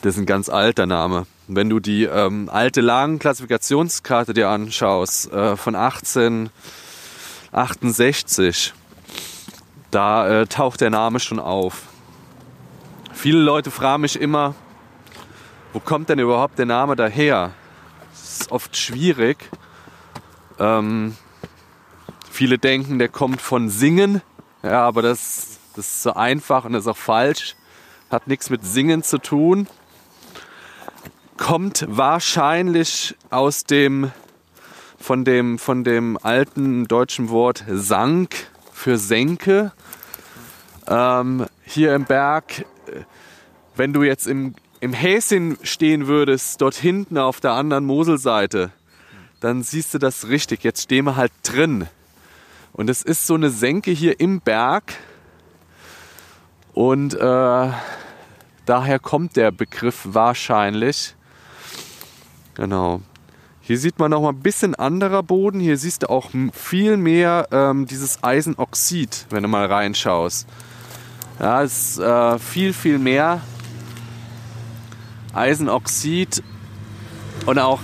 Das 0.01 0.15
ist 0.15 0.21
ein 0.21 0.25
ganz 0.25 0.49
alter 0.49 0.87
Name. 0.87 1.27
Wenn 1.47 1.69
du 1.69 1.79
die 1.79 2.05
ähm, 2.05 2.49
alte 2.51 2.81
Lagenklassifikationskarte 2.81 4.33
dir 4.33 4.49
anschaust, 4.49 5.31
äh, 5.31 5.55
von 5.55 5.75
1868, 5.75 8.73
da 9.91 10.41
äh, 10.41 10.47
taucht 10.47 10.81
der 10.81 10.89
Name 10.89 11.19
schon 11.19 11.39
auf. 11.39 11.83
Viele 13.13 13.37
Leute 13.37 13.69
fragen 13.69 14.01
mich 14.01 14.19
immer, 14.19 14.55
wo 15.71 15.79
kommt 15.79 16.09
denn 16.09 16.17
überhaupt 16.17 16.57
der 16.57 16.65
Name 16.65 16.95
daher? 16.95 17.51
Das 18.09 18.41
ist 18.41 18.51
oft 18.51 18.75
schwierig. 18.75 19.51
Ähm, 20.57 21.15
viele 22.31 22.57
denken, 22.57 22.97
der 22.97 23.09
kommt 23.09 23.39
von 23.39 23.69
Singen. 23.69 24.23
Ja, 24.63 24.81
aber 24.81 25.03
das, 25.03 25.59
das 25.75 25.85
ist 25.85 26.01
so 26.01 26.13
einfach 26.13 26.65
und 26.65 26.73
das 26.73 26.85
ist 26.85 26.87
auch 26.87 26.97
falsch. 26.97 27.55
Hat 28.09 28.25
nichts 28.25 28.49
mit 28.49 28.65
Singen 28.65 29.03
zu 29.03 29.19
tun 29.19 29.67
kommt 31.41 31.85
wahrscheinlich 31.89 33.15
aus 33.31 33.63
dem 33.63 34.11
von 34.99 35.25
dem 35.25 35.57
von 35.57 35.83
dem 35.83 36.19
alten 36.21 36.87
deutschen 36.87 37.29
Wort 37.29 37.65
Sank 37.67 38.35
für 38.71 38.99
Senke. 38.99 39.71
Ähm, 40.87 41.47
hier 41.63 41.95
im 41.95 42.05
Berg, 42.05 42.65
wenn 43.75 43.91
du 43.91 44.03
jetzt 44.03 44.27
im, 44.27 44.53
im 44.81 44.93
Häschen 44.93 45.57
stehen 45.63 46.05
würdest, 46.05 46.61
dort 46.61 46.75
hinten 46.75 47.17
auf 47.17 47.39
der 47.39 47.53
anderen 47.53 47.85
Moselseite, 47.85 48.71
dann 49.39 49.63
siehst 49.63 49.95
du 49.95 49.97
das 49.97 50.27
richtig. 50.27 50.63
Jetzt 50.63 50.83
stehen 50.83 51.05
wir 51.05 51.15
halt 51.15 51.31
drin. 51.41 51.87
Und 52.71 52.87
es 52.87 53.01
ist 53.01 53.25
so 53.25 53.33
eine 53.33 53.49
Senke 53.49 53.89
hier 53.89 54.19
im 54.19 54.41
Berg. 54.41 54.93
Und 56.73 57.15
äh, 57.15 57.17
daher 58.67 58.99
kommt 59.01 59.35
der 59.37 59.51
Begriff 59.51 60.01
wahrscheinlich. 60.03 61.15
Genau. 62.61 63.01
Hier 63.61 63.79
sieht 63.79 63.97
man 63.97 64.11
noch 64.11 64.21
mal 64.21 64.29
ein 64.29 64.39
bisschen 64.39 64.75
anderer 64.75 65.23
Boden. 65.23 65.59
Hier 65.59 65.79
siehst 65.79 66.03
du 66.03 66.11
auch 66.11 66.29
viel 66.53 66.95
mehr 66.95 67.47
ähm, 67.51 67.87
dieses 67.87 68.23
Eisenoxid, 68.23 69.25
wenn 69.31 69.41
du 69.41 69.49
mal 69.49 69.65
reinschaust. 69.65 70.47
Ja, 71.39 71.63
es 71.63 71.93
ist 71.93 71.97
äh, 71.97 72.37
viel, 72.37 72.73
viel 72.73 72.99
mehr 72.99 73.41
Eisenoxid 75.33 76.43
und 77.47 77.57
auch 77.57 77.79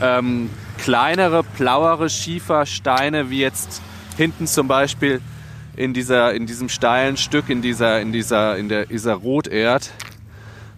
ähm, 0.00 0.48
kleinere, 0.78 1.42
blauere 1.58 2.08
Schiefersteine, 2.08 3.28
wie 3.28 3.40
jetzt 3.40 3.82
hinten 4.16 4.46
zum 4.46 4.66
Beispiel 4.66 5.20
in, 5.76 5.92
dieser, 5.92 6.32
in 6.32 6.46
diesem 6.46 6.70
steilen 6.70 7.18
Stück, 7.18 7.50
in 7.50 7.60
dieser, 7.60 8.00
in 8.00 8.12
dieser, 8.12 8.56
in 8.56 8.70
der, 8.70 8.86
dieser 8.86 9.12
Roterd 9.12 9.92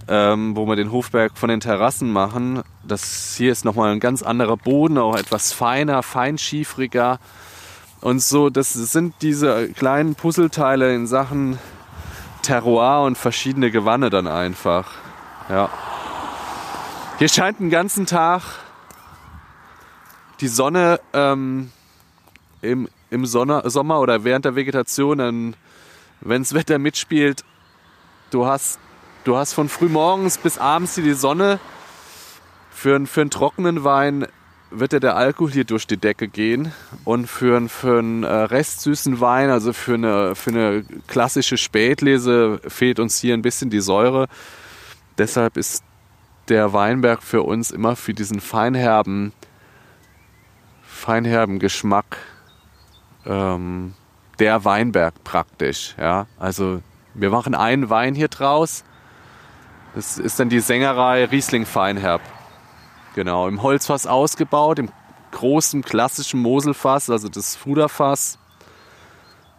ähm, 0.08 0.56
wo 0.56 0.66
wir 0.66 0.76
den 0.76 0.92
Hofberg 0.92 1.36
von 1.36 1.48
den 1.48 1.60
Terrassen 1.60 2.12
machen. 2.12 2.62
Das 2.86 3.34
hier 3.36 3.52
ist 3.52 3.64
nochmal 3.64 3.92
ein 3.92 4.00
ganz 4.00 4.22
anderer 4.22 4.56
Boden, 4.56 4.98
auch 4.98 5.16
etwas 5.16 5.52
feiner, 5.52 6.02
feinschiefriger. 6.02 7.18
Und 8.00 8.20
so, 8.20 8.50
das 8.50 8.72
sind 8.72 9.14
diese 9.22 9.68
kleinen 9.70 10.14
Puzzleteile 10.14 10.94
in 10.94 11.06
Sachen 11.06 11.58
Terroir 12.42 13.04
und 13.04 13.16
verschiedene 13.16 13.70
Gewanne 13.70 14.10
dann 14.10 14.26
einfach. 14.26 14.90
Ja. 15.48 15.70
Hier 17.18 17.28
scheint 17.28 17.60
den 17.60 17.70
ganzen 17.70 18.06
Tag 18.06 18.42
die 20.40 20.48
Sonne 20.48 21.00
ähm, 21.14 21.70
im, 22.60 22.88
im 23.10 23.24
Sonne, 23.24 23.62
Sommer 23.70 24.00
oder 24.00 24.24
während 24.24 24.44
der 24.44 24.56
Vegetation, 24.56 25.54
wenn 26.20 26.42
das 26.42 26.52
Wetter 26.52 26.78
mitspielt, 26.78 27.44
du 28.30 28.46
hast 28.46 28.78
Du 29.24 29.38
hast 29.38 29.54
von 29.54 29.70
frühmorgens 29.70 30.36
bis 30.36 30.58
abends 30.58 30.96
hier 30.96 31.04
die 31.04 31.14
Sonne. 31.14 31.58
Für, 32.70 33.06
für 33.06 33.22
einen 33.22 33.30
trockenen 33.30 33.82
Wein 33.82 34.26
wird 34.70 34.92
ja 34.92 35.00
der 35.00 35.16
Alkohol 35.16 35.50
hier 35.50 35.64
durch 35.64 35.86
die 35.86 35.96
Decke 35.96 36.28
gehen. 36.28 36.72
Und 37.04 37.26
für, 37.26 37.66
für 37.70 38.00
einen 38.00 38.22
äh, 38.22 38.30
restsüßen 38.30 39.22
Wein, 39.22 39.48
also 39.48 39.72
für 39.72 39.94
eine, 39.94 40.34
für 40.34 40.50
eine 40.50 40.84
klassische 41.06 41.56
Spätlese, 41.56 42.60
fehlt 42.68 43.00
uns 43.00 43.18
hier 43.18 43.32
ein 43.32 43.40
bisschen 43.40 43.70
die 43.70 43.80
Säure. 43.80 44.28
Deshalb 45.16 45.56
ist 45.56 45.84
der 46.48 46.74
Weinberg 46.74 47.22
für 47.22 47.44
uns 47.44 47.70
immer 47.70 47.96
für 47.96 48.12
diesen 48.12 48.40
feinherben, 48.40 49.32
feinherben 50.82 51.60
Geschmack 51.60 52.18
ähm, 53.24 53.94
der 54.38 54.66
Weinberg 54.66 55.24
praktisch. 55.24 55.94
Ja? 55.98 56.26
Also 56.38 56.82
wir 57.14 57.30
machen 57.30 57.54
einen 57.54 57.88
Wein 57.88 58.14
hier 58.14 58.28
draus 58.28 58.84
das 59.94 60.18
ist 60.18 60.40
dann 60.40 60.48
die 60.48 60.60
Sängerei 60.60 61.24
Riesling 61.24 61.66
Feinherb. 61.66 62.20
Genau, 63.14 63.46
im 63.46 63.62
Holzfass 63.62 64.06
ausgebaut, 64.06 64.78
im 64.78 64.90
großen 65.30 65.82
klassischen 65.82 66.40
Moselfass, 66.40 67.10
also 67.10 67.28
das 67.28 67.54
Fuderfass. 67.54 68.38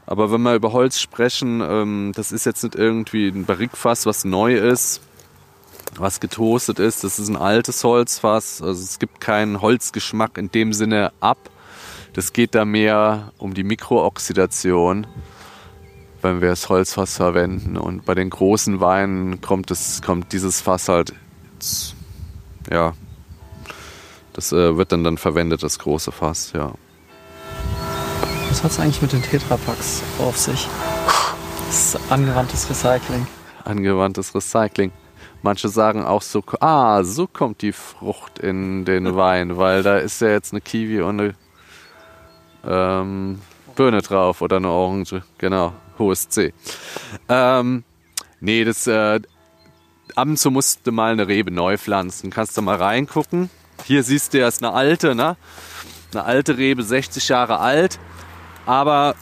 Aber 0.05 0.31
wenn 0.31 0.41
wir 0.41 0.55
über 0.55 0.71
Holz 0.73 0.99
sprechen, 0.99 1.61
ähm, 1.61 2.11
das 2.15 2.31
ist 2.31 2.45
jetzt 2.45 2.63
nicht 2.63 2.75
irgendwie 2.75 3.27
ein 3.29 3.45
Barrikfass, 3.45 4.05
was 4.05 4.25
neu 4.25 4.55
ist, 4.55 5.01
was 5.97 6.19
getoastet 6.19 6.79
ist. 6.79 7.03
Das 7.03 7.17
ist 7.17 7.29
ein 7.29 7.38
altes 7.38 7.83
Holzfass. 7.83 8.61
Also 8.61 8.83
es 8.83 8.99
gibt 8.99 9.21
keinen 9.21 9.61
Holzgeschmack 9.61 10.38
in 10.38 10.51
dem 10.51 10.73
Sinne 10.73 11.11
ab. 11.21 11.38
Das 12.13 12.33
geht 12.33 12.55
da 12.55 12.65
mehr 12.65 13.31
um 13.38 13.53
die 13.53 13.63
Mikrooxidation 13.63 15.07
wenn 16.26 16.41
wir 16.41 16.49
das 16.49 16.67
Holzfass 16.69 17.17
verwenden. 17.17 17.78
Und 17.78 18.03
bei 18.03 18.15
den 18.15 18.30
großen 18.30 18.80
Weinen 18.80 19.41
kommt, 19.41 19.69
das, 19.71 20.01
kommt 20.01 20.34
dieses 20.34 20.59
Fass 20.59 20.89
halt, 20.89 21.13
ja, 22.69 22.93
das 24.34 24.51
äh, 24.51 24.76
wird 24.76 24.91
dann, 24.91 25.03
dann 25.03 25.17
verwendet, 25.17 25.63
das 25.63 25.80
große 25.80 26.11
Fass, 26.11 26.51
ja. 26.53 26.73
Was 28.49 28.63
hat 28.63 28.71
es 28.71 28.80
eigentlich 28.80 29.01
mit 29.01 29.13
den 29.13 29.21
Tetrapacks 29.21 30.01
auf 30.19 30.38
sich? 30.38 30.67
Das 31.67 31.95
ist 31.95 32.11
angewandtes 32.11 32.69
Recycling. 32.69 33.28
Angewandtes 33.63 34.34
Recycling. 34.34 34.91
Manche 35.41 35.69
sagen 35.69 36.03
auch 36.03 36.23
so, 36.23 36.43
ah, 36.59 37.03
so 37.03 37.28
kommt 37.28 37.61
die 37.61 37.71
Frucht 37.71 38.39
in 38.39 38.84
den 38.84 39.15
Wein, 39.15 39.57
weil 39.57 39.84
da 39.84 39.97
ist 39.97 40.21
ja 40.21 40.30
jetzt 40.30 40.53
eine 40.53 40.61
Kiwi 40.61 41.01
und 41.01 41.19
eine 41.19 41.36
ähm, 42.65 43.39
Birne 43.76 44.01
drauf 44.01 44.41
oder 44.41 44.57
eine 44.57 44.69
Orange. 44.69 45.23
Genau, 45.38 45.73
hohes 45.99 46.30
C. 46.30 46.53
Ähm, 47.30 47.84
nee, 48.39 48.63
das 48.63 48.88
äh, 48.88 49.19
ab 50.15 50.28
und 50.28 50.38
zu 50.38 50.51
musst 50.51 50.86
du 50.88 50.91
mal 50.91 51.11
eine 51.11 51.28
Rebe 51.28 51.51
neu 51.51 51.78
pflanzen. 51.78 52.32
Kannst 52.32 52.57
du 52.57 52.61
mal 52.61 52.78
reingucken. 52.78 53.49
Hier 53.86 54.03
siehst 54.03 54.34
du, 54.34 54.39
ja, 54.39 54.47
ist 54.47 54.63
eine 54.63 54.73
alte, 54.73 55.15
ne? 55.15 55.38
Eine 56.13 56.23
alte 56.23 56.57
Rebe, 56.57 56.84
60 56.84 57.28
Jahre 57.30 57.59
alt. 57.59 57.99
Aber 58.65 59.15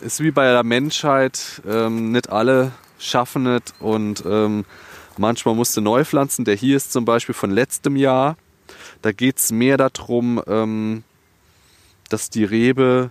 ist 0.00 0.20
wie 0.22 0.30
bei 0.30 0.50
der 0.52 0.62
Menschheit, 0.62 1.62
ähm, 1.66 2.12
nicht 2.12 2.30
alle 2.30 2.72
schaffen 2.98 3.46
es 3.46 3.74
und 3.80 4.24
ähm, 4.26 4.64
manchmal 5.16 5.54
musst 5.54 5.76
du 5.76 5.80
neu 5.80 6.04
pflanzen. 6.04 6.44
Der 6.44 6.54
hier 6.54 6.76
ist 6.76 6.92
zum 6.92 7.04
Beispiel 7.04 7.34
von 7.34 7.50
letztem 7.50 7.96
Jahr. 7.96 8.36
Da 9.02 9.12
geht 9.12 9.38
es 9.38 9.50
mehr 9.50 9.76
darum, 9.76 10.42
ähm, 10.46 11.04
dass 12.08 12.30
die 12.30 12.44
Rebe 12.44 13.10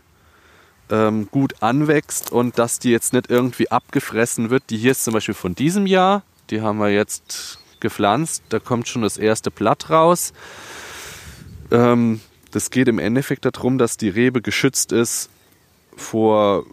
ähm, 0.89 1.27
gut 1.31 1.55
anwächst 1.61 2.31
und 2.31 2.57
dass 2.57 2.79
die 2.79 2.91
jetzt 2.91 3.13
nicht 3.13 3.29
irgendwie 3.29 3.69
abgefressen 3.69 4.49
wird. 4.49 4.63
Die 4.69 4.77
hier 4.77 4.91
ist 4.91 5.03
zum 5.03 5.13
Beispiel 5.13 5.35
von 5.35 5.55
diesem 5.55 5.85
Jahr. 5.85 6.23
Die 6.49 6.61
haben 6.61 6.79
wir 6.79 6.89
jetzt 6.89 7.59
gepflanzt. 7.79 8.43
Da 8.49 8.59
kommt 8.59 8.87
schon 8.87 9.01
das 9.01 9.17
erste 9.17 9.51
Blatt 9.51 9.89
raus. 9.89 10.33
Ähm, 11.71 12.21
das 12.51 12.71
geht 12.71 12.87
im 12.87 12.99
Endeffekt 12.99 13.45
darum, 13.45 13.77
dass 13.77 13.97
die 13.97 14.09
Rebe 14.09 14.41
geschützt 14.41 14.91
ist 14.91 15.29
vor, 15.95 16.65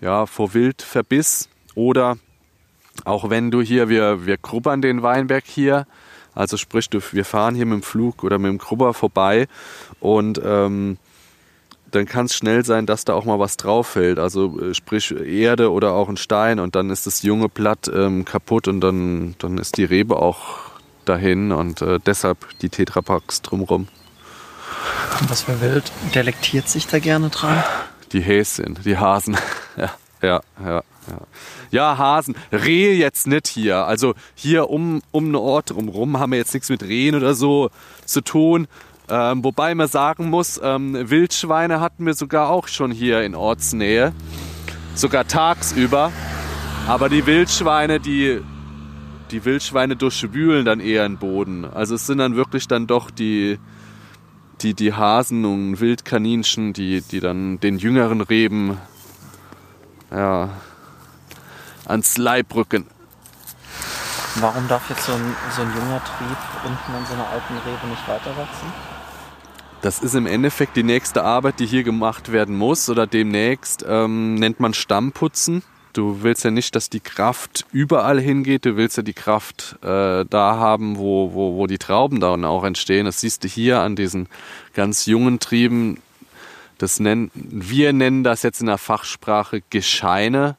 ja, 0.00 0.26
vor 0.26 0.54
Wildverbiss 0.54 1.48
oder 1.74 2.18
auch 3.04 3.30
wenn 3.30 3.50
du 3.50 3.60
hier, 3.60 3.88
wir, 3.88 4.26
wir 4.26 4.36
grubbern 4.36 4.82
den 4.82 5.02
Weinberg 5.02 5.44
hier, 5.46 5.86
also 6.34 6.56
sprich, 6.56 6.88
du, 6.90 7.00
wir 7.12 7.24
fahren 7.24 7.54
hier 7.54 7.66
mit 7.66 7.80
dem 7.80 7.82
Flug 7.82 8.24
oder 8.24 8.38
mit 8.38 8.50
dem 8.50 8.58
Grubber 8.58 8.94
vorbei 8.94 9.46
und 10.00 10.40
ähm, 10.44 10.98
dann 11.90 12.06
kann 12.06 12.26
es 12.26 12.34
schnell 12.34 12.64
sein, 12.64 12.86
dass 12.86 13.04
da 13.04 13.14
auch 13.14 13.24
mal 13.24 13.38
was 13.38 13.56
drauf 13.56 13.88
fällt. 13.88 14.18
Also 14.18 14.60
äh, 14.60 14.74
sprich 14.74 15.12
Erde 15.12 15.70
oder 15.70 15.92
auch 15.92 16.08
ein 16.08 16.16
Stein 16.16 16.58
und 16.58 16.74
dann 16.74 16.90
ist 16.90 17.06
das 17.06 17.22
junge 17.22 17.48
Blatt 17.48 17.90
ähm, 17.94 18.24
kaputt 18.24 18.68
und 18.68 18.80
dann, 18.80 19.36
dann 19.38 19.58
ist 19.58 19.76
die 19.76 19.84
Rebe 19.84 20.16
auch 20.16 20.58
dahin 21.04 21.52
und 21.52 21.82
äh, 21.82 22.00
deshalb 22.04 22.38
die 22.60 22.68
Tetrapacks 22.68 23.42
drumrum. 23.42 23.88
Was 25.28 25.42
für 25.42 25.60
Wild 25.60 25.92
delektiert 26.14 26.68
sich 26.68 26.86
da 26.86 26.98
gerne 26.98 27.28
dran? 27.28 27.62
Die 28.12 28.20
Häschen, 28.20 28.78
die 28.84 28.98
Hasen. 28.98 29.36
ja, 29.76 29.90
ja, 30.22 30.40
ja. 30.64 30.82
Ja. 31.08 31.18
ja, 31.70 31.98
Hasen. 31.98 32.34
Rehe 32.52 32.94
jetzt 32.94 33.26
nicht 33.26 33.46
hier. 33.46 33.84
Also 33.84 34.14
hier 34.34 34.70
um, 34.70 35.02
um 35.10 35.24
einen 35.24 35.36
Ort 35.36 35.70
drumherum 35.70 36.18
haben 36.18 36.32
wir 36.32 36.38
jetzt 36.38 36.54
nichts 36.54 36.68
mit 36.70 36.82
Rehen 36.82 37.14
oder 37.14 37.34
so 37.34 37.70
zu 38.04 38.20
tun. 38.20 38.66
Ähm, 39.08 39.44
wobei 39.44 39.74
man 39.74 39.88
sagen 39.88 40.30
muss, 40.30 40.58
ähm, 40.62 41.10
Wildschweine 41.10 41.80
hatten 41.80 42.06
wir 42.06 42.14
sogar 42.14 42.48
auch 42.48 42.68
schon 42.68 42.90
hier 42.90 43.22
in 43.22 43.34
Ortsnähe. 43.34 44.12
Sogar 44.94 45.26
tagsüber. 45.26 46.10
Aber 46.88 47.08
die 47.08 47.26
Wildschweine, 47.26 48.00
die, 48.00 48.40
die 49.30 49.44
Wildschweine 49.44 49.96
durchwühlen 49.96 50.64
dann 50.64 50.80
eher 50.80 51.06
den 51.06 51.18
Boden. 51.18 51.64
Also 51.64 51.96
es 51.96 52.06
sind 52.06 52.18
dann 52.18 52.36
wirklich 52.36 52.66
dann 52.66 52.86
doch 52.86 53.10
die, 53.10 53.58
die, 54.62 54.74
die 54.74 54.94
Hasen 54.94 55.44
und 55.44 55.80
Wildkaninchen, 55.80 56.72
die, 56.72 57.02
die 57.02 57.20
dann 57.20 57.60
den 57.60 57.78
jüngeren 57.78 58.20
Reben 58.22 58.78
ja, 60.10 60.50
ans 61.86 62.18
Leib 62.18 62.54
rücken. 62.54 62.86
Warum 64.36 64.66
darf 64.66 64.88
jetzt 64.90 65.06
so 65.06 65.12
ein, 65.12 65.36
so 65.54 65.62
ein 65.62 65.68
junger 65.68 66.02
Trieb 66.04 66.36
unten 66.64 66.92
an 66.92 67.06
so 67.06 67.14
einer 67.14 67.28
alten 67.28 67.54
Rebe 67.54 67.86
nicht 67.86 68.08
weiter 68.08 68.36
wachsen? 68.36 68.72
Das 69.80 70.00
ist 70.00 70.14
im 70.14 70.26
Endeffekt 70.26 70.76
die 70.76 70.82
nächste 70.82 71.22
Arbeit, 71.24 71.60
die 71.60 71.66
hier 71.66 71.82
gemacht 71.82 72.32
werden 72.32 72.56
muss 72.56 72.88
oder 72.88 73.06
demnächst 73.06 73.84
ähm, 73.86 74.34
nennt 74.34 74.58
man 74.58 74.74
Stammputzen. 74.74 75.62
Du 75.92 76.22
willst 76.22 76.42
ja 76.42 76.50
nicht, 76.50 76.74
dass 76.74 76.90
die 76.90 77.00
Kraft 77.00 77.66
überall 77.70 78.20
hingeht. 78.20 78.64
Du 78.64 78.76
willst 78.76 78.96
ja 78.96 79.04
die 79.04 79.12
Kraft 79.12 79.76
äh, 79.82 80.24
da 80.24 80.56
haben, 80.56 80.96
wo, 80.98 81.34
wo, 81.34 81.56
wo 81.56 81.66
die 81.68 81.78
Trauben 81.78 82.18
dann 82.18 82.44
auch 82.44 82.64
entstehen. 82.64 83.04
Das 83.04 83.20
siehst 83.20 83.44
du 83.44 83.48
hier 83.48 83.80
an 83.80 83.94
diesen 83.94 84.28
ganz 84.72 85.06
jungen 85.06 85.38
Trieben. 85.38 86.00
Das 86.78 86.98
nennen, 86.98 87.30
wir 87.34 87.92
nennen 87.92 88.24
das 88.24 88.42
jetzt 88.42 88.60
in 88.60 88.66
der 88.66 88.78
Fachsprache 88.78 89.62
Gescheine. 89.70 90.56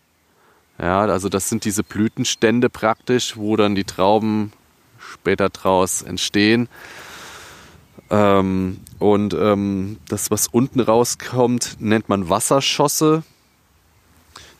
Ja, 0.80 1.02
also 1.02 1.30
das 1.30 1.50
sind 1.50 1.66
diese 1.66 1.84
Blütenstände 1.84 2.70
praktisch, 2.70 3.38
wo 3.38 3.56
dann 3.56 3.76
die 3.76 3.86
Trauben 3.86 4.52
später 5.00 5.50
draus 5.50 6.02
entstehen. 6.02 6.68
Ähm, 8.10 8.80
und 9.00 9.34
ähm, 9.34 9.98
das, 10.08 10.32
was 10.32 10.48
unten 10.48 10.80
rauskommt, 10.80 11.78
nennt 11.80 12.10
man 12.10 12.30
Wasserschosse. 12.30 13.24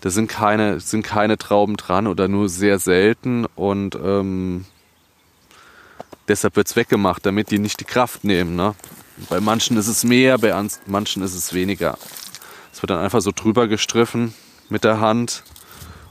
Da 0.02 0.10
sind 0.10 0.28
keine, 0.28 0.80
sind 0.80 1.04
keine 1.04 1.38
Trauben 1.38 1.78
dran 1.78 2.08
oder 2.08 2.28
nur 2.28 2.48
sehr 2.48 2.80
selten 2.80 3.46
und 3.56 3.96
ähm, 3.96 4.66
deshalb 6.28 6.56
wird 6.56 6.68
es 6.68 6.76
weggemacht, 6.76 7.26
damit 7.26 7.50
die 7.52 7.60
nicht 7.60 7.80
die 7.80 7.86
Kraft 7.86 8.24
nehmen. 8.24 8.56
Ne? 8.56 8.76
Bei 9.30 9.40
manchen 9.40 9.78
ist 9.78 9.88
es 9.88 10.04
mehr, 10.04 10.38
bei 10.38 10.54
manchen 10.86 11.24
ist 11.24 11.34
es 11.34 11.54
weniger. 11.54 11.98
Es 12.72 12.82
wird 12.82 12.92
dann 12.92 13.00
einfach 13.00 13.22
so 13.22 13.32
drüber 13.34 13.68
gestriffen 13.68 14.34
mit 14.70 14.84
der 14.84 15.00
Hand 15.00 15.44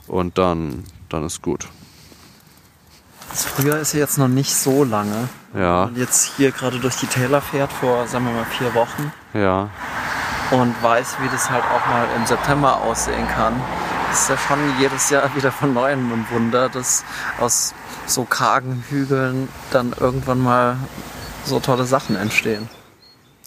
und 0.07 0.37
dann, 0.37 0.83
dann 1.09 1.25
ist 1.25 1.41
gut. 1.41 1.67
Das 3.31 3.43
Frühjahr 3.45 3.79
ist 3.79 3.93
ja 3.93 3.99
jetzt 3.99 4.17
noch 4.17 4.27
nicht 4.27 4.55
so 4.55 4.83
lange. 4.83 5.27
Ja. 5.53 5.85
Und 5.85 5.97
jetzt 5.97 6.31
hier 6.37 6.51
gerade 6.51 6.79
durch 6.79 6.95
die 6.97 7.07
Täler 7.07 7.41
fährt 7.41 7.71
vor, 7.71 8.07
sagen 8.07 8.25
wir 8.25 8.33
mal, 8.33 8.45
vier 8.45 8.73
Wochen 8.73 9.11
Ja. 9.33 9.69
und 10.51 10.73
weiß, 10.81 11.17
wie 11.21 11.27
das 11.29 11.49
halt 11.49 11.63
auch 11.63 11.85
mal 11.87 12.07
im 12.15 12.25
September 12.25 12.81
aussehen 12.81 13.27
kann. 13.27 13.59
Das 14.09 14.21
ist 14.21 14.29
ja 14.29 14.37
schon 14.37 14.59
jedes 14.79 15.09
Jahr 15.09 15.35
wieder 15.35 15.51
von 15.51 15.73
neuem 15.73 16.11
ein 16.13 16.25
Wunder, 16.31 16.69
dass 16.69 17.03
aus 17.39 17.73
so 18.05 18.23
kargen 18.23 18.83
Hügeln 18.89 19.49
dann 19.71 19.93
irgendwann 19.99 20.39
mal 20.41 20.77
so 21.43 21.59
tolle 21.59 21.85
Sachen 21.85 22.15
entstehen. 22.15 22.69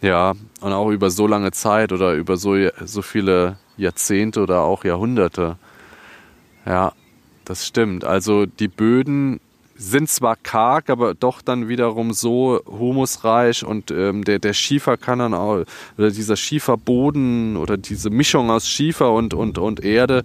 Ja, 0.03 0.35
und 0.61 0.73
auch 0.73 0.91
über 0.91 1.11
so 1.11 1.27
lange 1.27 1.53
Zeit 1.53 1.93
oder 1.93 2.13
über 2.13 2.37
so, 2.37 2.55
so 2.85 3.01
viele 3.03 3.57
Jahrzehnte 3.77 4.41
oder 4.43 4.61
auch 4.61 4.85
Jahrhunderte. 4.85 5.57
Ja, 6.69 6.93
das 7.47 7.67
stimmt. 7.67 8.05
Also 8.05 8.45
die 8.45 8.69
Böden 8.69 9.41
sind 9.75 10.11
zwar 10.11 10.37
karg, 10.37 10.91
aber 10.91 11.15
doch 11.15 11.41
dann 11.41 11.69
wiederum 11.69 12.13
so 12.13 12.61
humusreich 12.67 13.65
und 13.65 13.91
ähm, 13.91 14.23
der, 14.23 14.39
der 14.39 14.53
Schiefer 14.53 14.99
kann 14.99 15.21
dann 15.21 15.33
auch, 15.33 15.65
oder 15.97 16.11
dieser 16.11 16.37
Schieferboden 16.37 17.57
oder 17.57 17.79
diese 17.79 18.11
Mischung 18.11 18.51
aus 18.51 18.69
Schiefer 18.69 19.13
und, 19.13 19.33
und, 19.33 19.57
und 19.57 19.83
Erde 19.83 20.25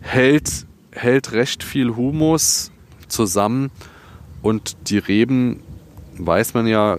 hält, 0.00 0.64
hält 0.90 1.32
recht 1.32 1.62
viel 1.62 1.96
Humus 1.96 2.70
zusammen 3.08 3.70
und 4.40 4.88
die 4.88 4.98
Reben, 4.98 5.60
weiß 6.16 6.54
man 6.54 6.66
ja, 6.66 6.98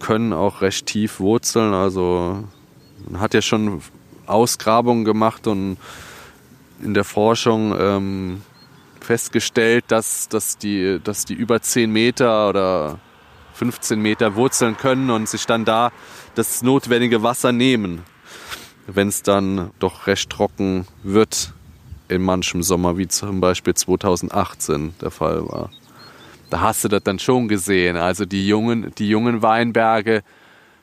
können 0.00 0.32
auch 0.32 0.60
recht 0.60 0.86
tief 0.86 1.20
wurzeln. 1.20 1.72
Also 1.72 2.42
man 3.08 3.20
hat 3.20 3.34
ja 3.34 3.42
schon 3.42 3.80
Ausgrabungen 4.26 5.04
gemacht 5.04 5.46
und 5.46 5.76
in 6.82 6.94
der 6.94 7.04
Forschung 7.04 7.74
ähm, 7.78 8.42
festgestellt, 9.00 9.84
dass, 9.88 10.28
dass, 10.28 10.58
die, 10.58 11.00
dass 11.02 11.24
die 11.24 11.34
über 11.34 11.60
10 11.60 11.90
Meter 11.90 12.48
oder 12.48 12.98
15 13.54 14.00
Meter 14.00 14.36
wurzeln 14.36 14.76
können 14.76 15.10
und 15.10 15.28
sich 15.28 15.46
dann 15.46 15.64
da 15.64 15.92
das 16.34 16.62
notwendige 16.62 17.22
Wasser 17.22 17.52
nehmen, 17.52 18.02
wenn 18.86 19.08
es 19.08 19.22
dann 19.22 19.70
doch 19.78 20.06
recht 20.06 20.30
trocken 20.30 20.86
wird 21.02 21.52
in 22.08 22.22
manchem 22.22 22.62
Sommer, 22.62 22.98
wie 22.98 23.08
zum 23.08 23.40
Beispiel 23.40 23.74
2018 23.74 24.94
der 25.00 25.10
Fall 25.10 25.48
war. 25.48 25.70
Da 26.50 26.60
hast 26.60 26.84
du 26.84 26.88
das 26.88 27.02
dann 27.04 27.18
schon 27.18 27.48
gesehen. 27.48 27.96
Also 27.96 28.24
die 28.24 28.46
jungen, 28.46 28.92
die 28.98 29.08
jungen 29.08 29.42
Weinberge, 29.42 30.22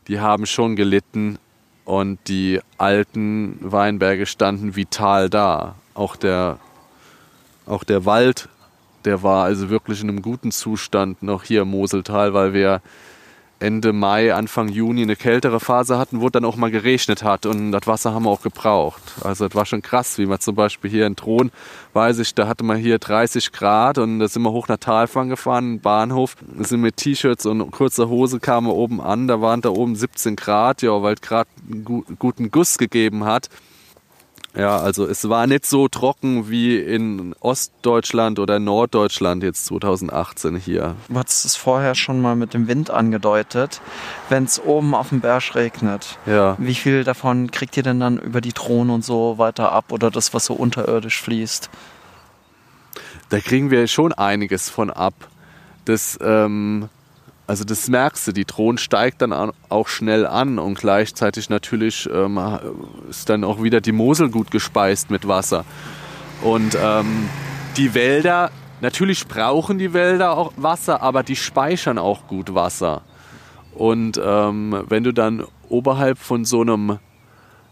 die 0.07 0.19
haben 0.19 0.45
schon 0.45 0.75
gelitten 0.75 1.37
und 1.83 2.19
die 2.27 2.61
alten 2.77 3.57
Weinberge 3.61 4.25
standen 4.25 4.75
vital 4.75 5.29
da. 5.29 5.75
Auch 5.97 6.15
der, 6.15 6.59
auch 7.65 7.83
der 7.83 8.05
Wald, 8.05 8.49
der 9.03 9.23
war 9.23 9.45
also 9.45 9.71
wirklich 9.71 10.01
in 10.03 10.09
einem 10.09 10.21
guten 10.21 10.51
Zustand 10.51 11.23
noch 11.23 11.43
hier 11.43 11.63
im 11.63 11.71
Moseltal, 11.71 12.35
weil 12.35 12.53
wir 12.53 12.81
Ende 13.59 13.93
Mai, 13.93 14.31
Anfang 14.31 14.69
Juni 14.69 15.01
eine 15.01 15.15
kältere 15.15 15.59
Phase 15.59 15.97
hatten, 15.97 16.21
wo 16.21 16.29
dann 16.29 16.45
auch 16.45 16.55
mal 16.55 16.69
geregnet 16.69 17.23
hat 17.23 17.47
und 17.47 17.71
das 17.71 17.87
Wasser 17.87 18.13
haben 18.13 18.25
wir 18.25 18.29
auch 18.29 18.43
gebraucht. 18.43 19.01
Also 19.23 19.47
das 19.47 19.55
war 19.55 19.65
schon 19.65 19.81
krass, 19.81 20.19
wie 20.19 20.27
man 20.27 20.39
zum 20.39 20.53
Beispiel 20.53 20.91
hier 20.91 21.07
in 21.07 21.15
Thron, 21.15 21.49
weiß 21.93 22.19
ich, 22.19 22.35
da 22.35 22.47
hatte 22.47 22.63
man 22.63 22.77
hier 22.77 22.99
30 22.99 23.51
Grad 23.51 23.97
und 23.97 24.19
da 24.19 24.27
sind 24.27 24.43
wir 24.43 24.51
hoch 24.51 24.67
nach 24.67 24.77
Talfang 24.77 25.29
gefahren, 25.29 25.79
Bahnhof, 25.79 26.35
sind 26.59 26.81
mit 26.81 26.97
T-Shirts 26.97 27.47
und 27.47 27.71
kurzer 27.71 28.07
Hose 28.07 28.39
kamen 28.39 28.67
wir 28.67 28.75
oben 28.75 29.01
an, 29.01 29.27
da 29.27 29.41
waren 29.41 29.61
da 29.61 29.69
oben 29.69 29.95
17 29.95 30.35
Grad, 30.35 30.83
ja, 30.83 31.01
weil 31.01 31.15
es 31.15 31.21
gerade 31.21 31.49
einen 31.67 31.83
guten 32.19 32.51
Guss 32.51 32.77
gegeben 32.77 33.25
hat. 33.25 33.49
Ja, 34.55 34.77
also 34.79 35.05
es 35.05 35.29
war 35.29 35.45
nicht 35.45 35.65
so 35.67 35.87
trocken 35.87 36.49
wie 36.49 36.77
in 36.79 37.35
Ostdeutschland 37.41 38.39
oder 38.39 38.57
Norddeutschland 38.57 39.43
jetzt 39.43 39.65
2018 39.67 40.55
hier. 40.55 40.95
Du 41.09 41.19
hattest 41.19 41.45
es 41.45 41.55
vorher 41.55 41.93
schon 41.93 42.21
mal 42.21 42.35
mit 42.35 42.55
dem 42.55 42.67
Wind 42.67 42.89
angedeutet. 42.89 43.81
Wenn 44.29 44.45
es 44.45 44.59
oben 44.59 44.95
auf 44.95 45.09
dem 45.09 45.21
Berg 45.21 45.53
regnet, 45.53 46.17
Ja. 46.25 46.55
wie 46.59 46.73
viel 46.73 47.03
davon 47.03 47.51
kriegt 47.51 47.77
ihr 47.77 47.83
denn 47.83 47.99
dann 47.99 48.17
über 48.17 48.41
die 48.41 48.53
Drohnen 48.53 48.89
und 48.89 49.05
so 49.05 49.37
weiter 49.37 49.71
ab 49.71 49.91
oder 49.91 50.09
das, 50.09 50.33
was 50.33 50.45
so 50.45 50.55
unterirdisch 50.55 51.21
fließt? 51.21 51.69
Da 53.29 53.39
kriegen 53.39 53.69
wir 53.69 53.85
schon 53.87 54.11
einiges 54.13 54.69
von 54.69 54.89
ab. 54.89 55.13
Das, 55.85 56.17
ähm, 56.21 56.89
also 57.47 57.63
das 57.63 57.87
merkst 57.87 58.27
du, 58.27 58.31
die 58.33 58.45
Drohne 58.45 58.77
steigt 58.77 59.21
dann 59.21 59.31
an- 59.31 59.53
auch 59.69 59.87
schnell 59.87 60.27
an 60.27 60.59
und 60.59 60.77
gleichzeitig 60.77 61.49
natürlich 61.49 62.07
ähm, 62.13 62.39
ist 63.09 63.29
dann 63.29 63.43
auch 63.43 63.63
wieder 63.63 63.79
die 63.81 63.93
Mosel 63.93 64.29
gut 64.29 64.51
gespeist 64.51 65.09
mit 65.09 65.27
Wasser. 65.27 65.63
Und 66.43 66.77
ähm, 66.79 67.29
die 67.77 67.93
Wälder, 67.93 68.51
natürlich 68.81 69.27
brauchen 69.27 69.77
die 69.79 69.93
Wälder 69.93 70.37
auch 70.37 70.51
Wasser, 70.57 71.01
aber 71.01 71.23
die 71.23 71.37
speichern 71.37 71.97
auch 71.97 72.27
gut 72.27 72.53
Wasser. 72.53 73.01
Und 73.73 74.19
ähm, 74.23 74.83
wenn 74.89 75.03
du 75.03 75.13
dann 75.13 75.43
oberhalb 75.69 76.17
von 76.17 76.45
so 76.45 76.61
einem 76.61 76.99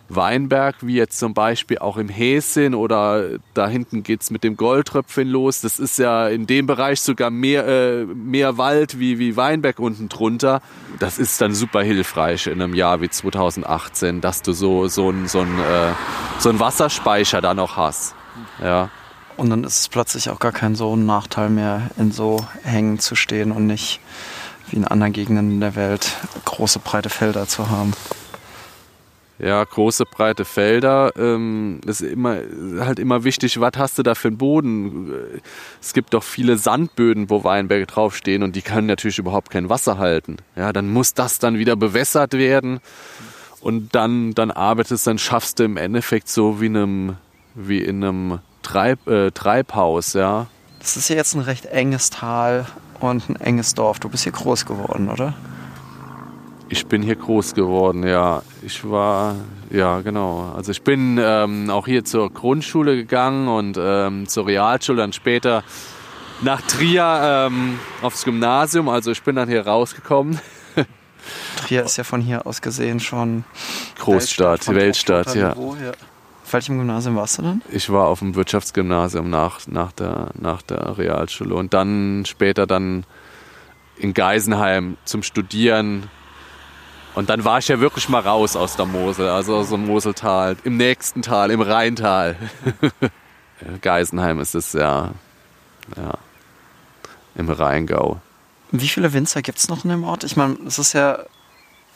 Weinberg, 0.10 0.76
wie 0.82 0.96
jetzt 0.96 1.18
zum 1.18 1.34
Beispiel 1.34 1.80
auch 1.80 1.98
im 1.98 2.10
Häschen 2.10 2.76
oder 2.76 3.40
da 3.54 3.68
hinten 3.68 4.04
geht's 4.04 4.30
mit 4.30 4.44
dem 4.44 4.56
Goldtröpfchen 4.56 5.28
los. 5.28 5.62
Das 5.62 5.80
ist 5.80 5.98
ja 5.98 6.28
in 6.28 6.46
dem 6.48 6.68
Bereich 6.68 7.02
sogar 7.02 7.30
mehr, 7.30 7.68
äh, 7.68 8.06
mehr 8.06 8.58
Wald 8.58 9.00
wie, 9.00 9.20
wie 9.20 9.36
Weinberg 9.36 9.80
unten 9.80 10.10
drunter. 10.10 10.62
Das 11.00 11.18
ist 11.18 11.42
dann 11.42 11.54
super 11.54 11.82
hilfreich 11.82 12.48
in 12.48 12.62
einem 12.62 12.76
Jahr 12.76 13.02
wie 13.02 13.10
2018, 13.10 14.22
dass 14.22 14.42
du 14.42 14.54
so, 14.54 14.88
so 14.88 15.10
einen 15.10 15.28
so 15.28 15.42
äh, 15.42 15.94
so 16.40 16.50
ein 16.50 16.60
Wasserspeicher 16.60 17.42
da 17.42 17.54
noch 17.54 17.78
hast. 17.78 18.16
Ja. 18.62 18.90
Und 19.38 19.50
dann 19.50 19.64
ist 19.64 19.80
es 19.80 19.90
plötzlich 19.90 20.30
auch 20.30 20.40
gar 20.40 20.52
kein 20.52 20.76
so 20.76 20.96
ein 20.96 21.06
Nachteil 21.06 21.50
mehr, 21.50 21.90
in 21.98 22.12
so 22.12 22.46
Hängen 22.64 23.00
zu 23.00 23.16
stehen 23.16 23.52
und 23.52 23.68
nicht 23.68 24.00
wie 24.70 24.78
in 24.78 24.86
anderen 24.86 25.14
Gegenden 25.14 25.60
der 25.60 25.76
Welt 25.76 26.14
große 26.46 26.80
breite 26.80 27.10
Felder 27.10 27.48
zu 27.48 27.70
haben. 27.70 27.94
Ja, 29.38 29.64
große, 29.64 30.06
breite 30.06 30.46
Felder. 30.46 31.12
Ähm, 31.18 31.82
ist 31.86 32.02
immer, 32.02 32.38
halt 32.80 33.00
immer 33.00 33.24
wichtig, 33.26 33.60
was 33.60 33.74
hast 33.78 33.98
du 33.98 34.04
da 34.04 34.16
für 34.16 34.30
einen 34.30 34.38
Boden? 34.38 35.14
Es 35.82 35.94
gibt 35.94 36.14
doch 36.14 36.24
viele 36.24 36.58
Sandböden, 36.58 37.30
wo 37.30 37.44
Weinberge 37.44 37.86
draufstehen 37.86 38.44
und 38.44 38.56
die 38.56 38.62
können 38.62 38.88
natürlich 38.88 39.18
überhaupt 39.18 39.50
kein 39.50 39.70
Wasser 39.70 39.98
halten. 39.98 40.38
Ja, 40.56 40.72
dann 40.72 40.90
muss 40.90 41.14
das 41.14 41.40
dann 41.40 41.58
wieder 41.58 41.76
bewässert 41.76 42.34
werden 42.34 42.80
und 43.60 43.94
dann, 43.94 44.34
dann 44.34 44.52
arbeitest, 44.52 45.08
dann 45.08 45.18
schaffst 45.18 45.60
du 45.60 45.64
im 45.64 45.76
Endeffekt 45.76 46.30
so 46.30 46.62
wie, 46.62 46.68
in 46.68 46.78
einem, 46.78 47.18
wie 47.56 47.80
in 47.80 48.04
einem 48.04 48.40
Treib, 48.62 49.06
äh, 49.08 49.32
Treibhaus, 49.32 50.14
ja. 50.14 50.48
Das 50.80 50.98
ist 50.98 51.10
ja 51.10 51.16
jetzt 51.16 51.34
ein 51.34 51.42
recht 51.42 51.66
enges 51.66 52.10
Tal 52.10 52.68
und 53.00 53.30
ein 53.30 53.36
enges 53.38 53.74
Dorf. 53.74 54.00
Du 54.00 54.08
bist 54.08 54.24
hier 54.24 54.32
groß 54.32 54.66
geworden, 54.66 55.10
oder? 55.10 55.34
Ich 56.76 56.88
bin 56.88 57.02
hier 57.02 57.16
groß 57.16 57.54
geworden, 57.54 58.06
ja. 58.06 58.44
Ich 58.62 58.84
war, 58.84 59.38
ja, 59.70 60.02
genau. 60.02 60.52
Also 60.58 60.74
ich 60.74 60.82
bin 60.82 61.18
ähm, 61.18 61.70
auch 61.70 61.86
hier 61.86 62.04
zur 62.04 62.30
Grundschule 62.30 62.98
gegangen 62.98 63.48
und 63.48 63.78
ähm, 63.80 64.28
zur 64.28 64.46
Realschule, 64.46 64.98
dann 64.98 65.14
später 65.14 65.64
nach 66.42 66.62
Trier 66.64 67.48
ähm, 67.48 67.80
aufs 68.02 68.26
Gymnasium. 68.26 68.90
Also 68.90 69.12
ich 69.12 69.24
bin 69.24 69.38
dann 69.38 69.48
hier 69.48 69.66
rausgekommen. 69.66 70.38
Trier 71.66 71.86
ist 71.86 71.96
ja 71.96 72.04
von 72.04 72.20
hier 72.20 72.46
aus 72.46 72.62
gesehen 72.62 73.00
schon 73.00 73.46
Großstadt, 73.98 74.66
von 74.66 74.76
Weltstadt, 74.76 75.34
ja. 75.34 75.54
Auf 75.54 76.52
welchem 76.52 76.78
Gymnasium 76.78 77.16
warst 77.16 77.38
du 77.38 77.44
dann? 77.44 77.62
Ich 77.72 77.90
war 77.90 78.08
auf 78.08 78.20
dem 78.20 78.36
Wirtschaftsgymnasium 78.36 79.30
nach, 79.30 79.66
nach, 79.68 79.94
der, 79.94 80.32
nach 80.38 80.62
der 80.62 80.98
Realschule 80.98 81.56
und 81.56 81.74
dann 81.74 82.26
später 82.26 82.68
dann 82.68 83.06
in 83.96 84.14
Geisenheim 84.14 84.98
zum 85.06 85.24
Studieren. 85.24 86.10
Und 87.16 87.30
dann 87.30 87.46
war 87.46 87.60
ich 87.60 87.70
ja 87.70 87.80
wirklich 87.80 88.10
mal 88.10 88.20
raus 88.20 88.58
aus 88.58 88.76
der 88.76 88.86
Mosel, 88.86 89.30
also 89.30 89.56
aus 89.56 89.70
dem 89.70 89.86
Moseltal, 89.86 90.58
im 90.66 90.76
nächsten 90.76 91.22
Tal, 91.22 91.50
im 91.50 91.62
Rheintal. 91.62 92.36
Geisenheim 93.82 94.40
ist 94.40 94.54
es 94.54 94.74
ja, 94.74 95.12
ja, 95.96 96.18
im 97.36 97.50
Rheingau. 97.50 98.20
Wie 98.72 98.90
viele 98.90 99.14
Winzer 99.14 99.42
gibt 99.42 99.60
es 99.60 99.70
noch 99.70 99.86
in 99.86 99.92
dem 99.92 100.04
Ort? 100.04 100.26
Ich 100.26 100.36
meine, 100.36 100.58
es 100.68 100.78
ist 100.78 100.92
ja 100.92 101.20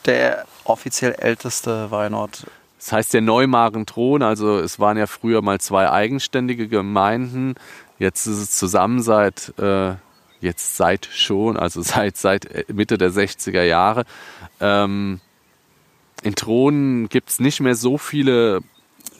der 0.06 0.46
offiziell 0.64 1.12
älteste 1.12 1.90
Weinort. 1.90 2.46
Das 2.78 2.92
heißt 2.92 3.12
der 3.12 3.20
Neumagen-Thron, 3.20 4.22
also 4.22 4.58
es 4.58 4.80
waren 4.80 4.96
ja 4.96 5.06
früher 5.06 5.42
mal 5.42 5.60
zwei 5.60 5.90
eigenständige 5.90 6.66
Gemeinden. 6.66 7.56
Jetzt 7.98 8.26
ist 8.26 8.38
es 8.38 8.52
zusammen 8.52 9.02
seit, 9.02 9.52
äh, 9.58 9.96
jetzt 10.40 10.76
seit 10.76 11.06
schon, 11.06 11.56
also 11.56 11.82
seit, 11.82 12.16
seit 12.16 12.68
Mitte 12.72 12.98
der 12.98 13.10
60er 13.10 13.62
Jahre. 13.62 14.04
Ähm, 14.60 15.20
in 16.22 16.34
Thron 16.34 17.08
gibt 17.08 17.30
es 17.30 17.40
nicht 17.40 17.60
mehr 17.60 17.74
so 17.74 17.96
viele 17.96 18.60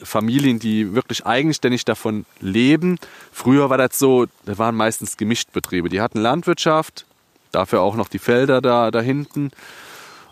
Familien, 0.03 0.59
die 0.59 0.95
wirklich 0.95 1.27
eigenständig 1.27 1.85
davon 1.85 2.27
leben. 2.41 2.99
Früher 3.33 3.71
war 3.71 3.79
das 3.79 3.99
so, 3.99 4.27
da 4.45 4.59
waren 4.59 4.75
meistens 4.75 5.17
Gemischtbetriebe. 5.17 5.89
Die 5.89 6.01
hatten 6.01 6.21
Landwirtschaft, 6.21 7.07
dafür 7.53 7.81
auch 7.81 7.97
noch 7.97 8.09
die 8.09 8.19
Felder 8.19 8.61
da, 8.61 8.91
da 8.91 9.01
hinten 9.01 9.51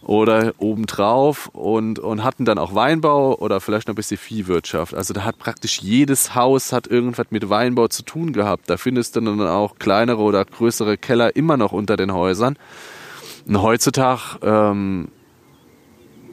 oder 0.02 0.52
obendrauf 0.58 1.48
und, 1.48 1.98
und 1.98 2.24
hatten 2.24 2.44
dann 2.44 2.58
auch 2.58 2.74
Weinbau 2.74 3.36
oder 3.36 3.60
vielleicht 3.60 3.88
noch 3.88 3.94
ein 3.94 3.96
bisschen 3.96 4.16
Viehwirtschaft. 4.16 4.94
Also 4.94 5.12
da 5.14 5.24
hat 5.24 5.38
praktisch 5.38 5.80
jedes 5.80 6.34
Haus 6.34 6.72
hat 6.72 6.86
irgendwas 6.86 7.26
mit 7.30 7.48
Weinbau 7.48 7.88
zu 7.88 8.02
tun 8.02 8.32
gehabt. 8.32 8.70
Da 8.70 8.76
findest 8.76 9.16
du 9.16 9.20
dann 9.20 9.40
auch 9.40 9.78
kleinere 9.78 10.22
oder 10.22 10.44
größere 10.44 10.96
Keller 10.96 11.36
immer 11.36 11.56
noch 11.56 11.72
unter 11.72 11.96
den 11.96 12.12
Häusern. 12.12 12.56
Und 13.46 13.62
heutzutage 13.62 14.38
ähm, 14.42 15.08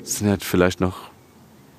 sind 0.03 0.29
halt 0.29 0.43
vielleicht 0.43 0.81
noch 0.81 1.09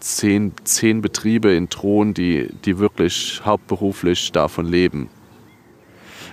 zehn, 0.00 0.52
zehn 0.64 1.02
Betriebe 1.02 1.52
in 1.54 1.68
Thron, 1.68 2.14
die, 2.14 2.48
die 2.64 2.78
wirklich 2.78 3.42
hauptberuflich 3.44 4.32
davon 4.32 4.66
leben. 4.66 5.08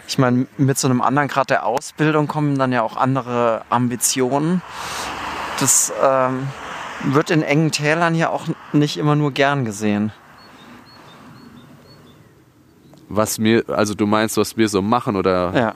Ich 0.07 0.17
meine, 0.17 0.47
mit 0.57 0.77
so 0.77 0.87
einem 0.87 1.01
anderen 1.01 1.27
Grad 1.27 1.49
der 1.49 1.65
Ausbildung 1.65 2.27
kommen 2.27 2.57
dann 2.57 2.71
ja 2.71 2.81
auch 2.81 2.97
andere 2.97 3.63
Ambitionen. 3.69 4.61
Das 5.63 5.93
ähm, 6.03 6.49
wird 7.05 7.29
in 7.29 7.41
engen 7.41 7.71
Tälern 7.71 8.15
ja 8.15 8.27
auch 8.27 8.47
nicht 8.73 8.97
immer 8.97 9.15
nur 9.15 9.31
gern 9.31 9.63
gesehen. 9.63 10.11
Was 13.07 13.39
mir, 13.39 13.63
also 13.69 13.93
du 13.93 14.05
meinst, 14.05 14.35
was 14.35 14.57
wir 14.57 14.67
so 14.67 14.81
machen 14.81 15.15
oder? 15.15 15.53
Ja. 15.55 15.75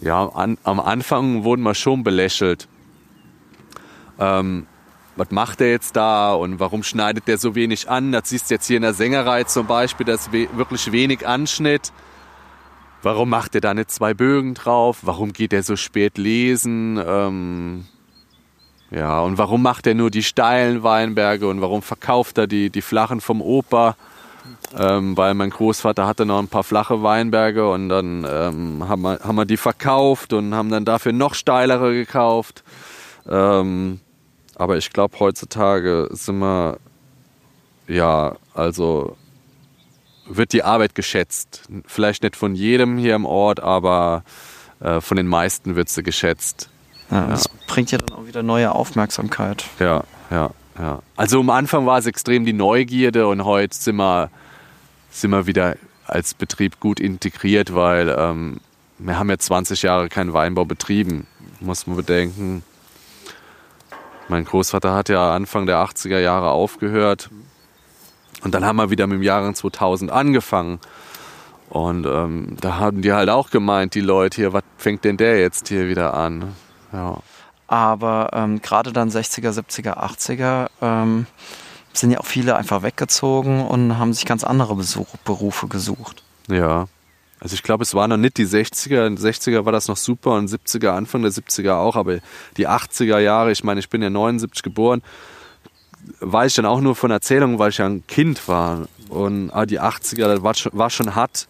Ja, 0.00 0.26
an, 0.26 0.58
am 0.64 0.80
Anfang 0.80 1.44
wurden 1.44 1.62
wir 1.62 1.76
schon 1.76 2.02
belächelt. 2.02 2.66
Ähm, 4.18 4.66
was 5.14 5.30
macht 5.30 5.60
er 5.60 5.70
jetzt 5.70 5.94
da 5.94 6.34
und 6.34 6.58
warum 6.58 6.82
schneidet 6.82 7.28
der 7.28 7.38
so 7.38 7.54
wenig 7.54 7.88
an? 7.88 8.10
Das 8.10 8.30
siehst 8.30 8.50
du 8.50 8.54
jetzt 8.54 8.66
hier 8.66 8.78
in 8.78 8.82
der 8.82 8.94
Sängerei 8.94 9.44
zum 9.44 9.68
Beispiel, 9.68 10.04
das 10.04 10.32
we 10.32 10.48
wirklich 10.56 10.90
wenig 10.90 11.24
Anschnitt. 11.24 11.92
Warum 13.04 13.28
macht 13.28 13.54
er 13.54 13.60
da 13.60 13.72
nicht 13.72 13.92
zwei 13.92 14.14
Bögen 14.14 14.54
drauf? 14.54 14.98
Warum 15.02 15.32
geht 15.32 15.52
er 15.52 15.62
so 15.62 15.76
spät 15.76 16.18
lesen? 16.18 17.00
Ähm, 17.06 17.86
ja, 18.94 19.20
und 19.20 19.38
warum 19.38 19.62
macht 19.62 19.86
er 19.88 19.94
nur 19.94 20.10
die 20.10 20.22
steilen 20.22 20.84
Weinberge 20.84 21.48
und 21.48 21.60
warum 21.60 21.82
verkauft 21.82 22.38
er 22.38 22.46
die, 22.46 22.70
die 22.70 22.82
flachen 22.82 23.20
vom 23.20 23.42
Opa? 23.42 23.96
Ähm, 24.78 25.16
weil 25.16 25.34
mein 25.34 25.50
Großvater 25.50 26.06
hatte 26.06 26.26
noch 26.26 26.38
ein 26.38 26.48
paar 26.48 26.64
flache 26.64 27.02
Weinberge 27.02 27.68
und 27.68 27.88
dann 27.88 28.26
ähm, 28.28 28.86
haben, 28.86 29.02
wir, 29.02 29.20
haben 29.20 29.36
wir 29.36 29.46
die 29.46 29.56
verkauft 29.56 30.32
und 30.32 30.54
haben 30.54 30.68
dann 30.68 30.84
dafür 30.84 31.12
noch 31.12 31.34
steilere 31.34 31.92
gekauft. 31.92 32.62
Ähm, 33.28 34.00
aber 34.54 34.76
ich 34.76 34.92
glaube, 34.92 35.18
heutzutage 35.18 36.08
sind 36.12 36.38
wir, 36.38 36.78
ja, 37.88 38.36
also 38.52 39.16
wird 40.26 40.52
die 40.52 40.62
Arbeit 40.62 40.94
geschätzt. 40.94 41.62
Vielleicht 41.86 42.22
nicht 42.22 42.36
von 42.36 42.54
jedem 42.54 42.98
hier 42.98 43.14
im 43.14 43.26
Ort, 43.26 43.60
aber 43.60 44.24
äh, 44.80 45.00
von 45.00 45.16
den 45.16 45.26
meisten 45.26 45.74
wird 45.74 45.88
sie 45.88 46.02
geschätzt. 46.02 46.68
Ja. 47.14 47.26
Das 47.28 47.48
bringt 47.68 47.90
ja 47.90 47.98
dann 47.98 48.18
auch 48.18 48.26
wieder 48.26 48.42
neue 48.42 48.72
Aufmerksamkeit. 48.72 49.64
Ja, 49.78 50.04
ja, 50.30 50.50
ja. 50.78 50.98
Also 51.16 51.40
am 51.40 51.50
Anfang 51.50 51.86
war 51.86 51.98
es 51.98 52.06
extrem 52.06 52.44
die 52.44 52.52
Neugierde 52.52 53.26
und 53.28 53.44
heute 53.44 53.74
sind 53.74 53.96
wir, 53.96 54.30
sind 55.10 55.30
wir 55.30 55.46
wieder 55.46 55.76
als 56.06 56.34
Betrieb 56.34 56.80
gut 56.80 57.00
integriert, 57.00 57.74
weil 57.74 58.14
ähm, 58.18 58.60
wir 58.98 59.18
haben 59.18 59.30
ja 59.30 59.38
20 59.38 59.82
Jahre 59.82 60.08
keinen 60.08 60.32
Weinbau 60.32 60.64
betrieben, 60.64 61.26
muss 61.60 61.86
man 61.86 61.96
bedenken. 61.96 62.64
Mein 64.28 64.44
Großvater 64.44 64.92
hat 64.92 65.08
ja 65.08 65.34
Anfang 65.34 65.66
der 65.66 65.78
80er 65.78 66.18
Jahre 66.18 66.50
aufgehört 66.50 67.30
und 68.42 68.54
dann 68.54 68.64
haben 68.64 68.76
wir 68.76 68.90
wieder 68.90 69.06
mit 69.06 69.18
dem 69.18 69.22
Jahre 69.22 69.52
2000 69.52 70.10
angefangen. 70.10 70.80
Und 71.70 72.06
ähm, 72.06 72.56
da 72.60 72.76
haben 72.76 73.02
die 73.02 73.12
halt 73.12 73.30
auch 73.30 73.50
gemeint, 73.50 73.94
die 73.94 74.00
Leute 74.00 74.36
hier, 74.36 74.52
was 74.52 74.62
fängt 74.76 75.04
denn 75.04 75.16
der 75.16 75.40
jetzt 75.40 75.68
hier 75.68 75.88
wieder 75.88 76.14
an? 76.14 76.54
Ja. 76.94 77.18
Aber 77.66 78.30
ähm, 78.32 78.62
gerade 78.62 78.92
dann 78.92 79.10
60er, 79.10 79.50
70er, 79.50 79.96
80er, 79.96 80.68
ähm, 80.80 81.26
sind 81.92 82.10
ja 82.10 82.20
auch 82.20 82.26
viele 82.26 82.56
einfach 82.56 82.82
weggezogen 82.82 83.66
und 83.66 83.98
haben 83.98 84.12
sich 84.12 84.26
ganz 84.26 84.44
andere 84.44 84.74
Besuch, 84.74 85.08
Berufe 85.24 85.68
gesucht. 85.68 86.22
Ja. 86.48 86.86
Also 87.40 87.54
ich 87.54 87.62
glaube, 87.62 87.82
es 87.82 87.94
waren 87.94 88.10
noch 88.10 88.16
nicht 88.16 88.36
die 88.38 88.46
60er. 88.46 89.06
In 89.06 89.16
den 89.16 89.24
60er 89.24 89.64
war 89.64 89.72
das 89.72 89.88
noch 89.88 89.96
super 89.96 90.32
und 90.32 90.48
70er, 90.48 90.90
Anfang 90.90 91.22
der 91.22 91.30
70er 91.30 91.74
auch, 91.74 91.96
aber 91.96 92.18
die 92.56 92.68
80er 92.68 93.18
Jahre, 93.18 93.52
ich 93.52 93.64
meine, 93.64 93.80
ich 93.80 93.88
bin 93.88 94.02
ja 94.02 94.10
79 94.10 94.62
geboren, 94.62 95.02
weiß 96.20 96.52
ich 96.52 96.56
dann 96.56 96.66
auch 96.66 96.80
nur 96.80 96.96
von 96.96 97.10
Erzählungen, 97.10 97.58
weil 97.58 97.70
ich 97.70 97.78
ja 97.78 97.86
ein 97.86 98.06
Kind 98.06 98.48
war. 98.48 98.86
Und 99.08 99.50
ah, 99.50 99.66
die 99.66 99.80
80er, 99.80 100.26
das 100.26 100.42
war 100.42 100.54
schon, 100.54 100.72
war 100.74 100.90
schon 100.90 101.14
hart, 101.14 101.46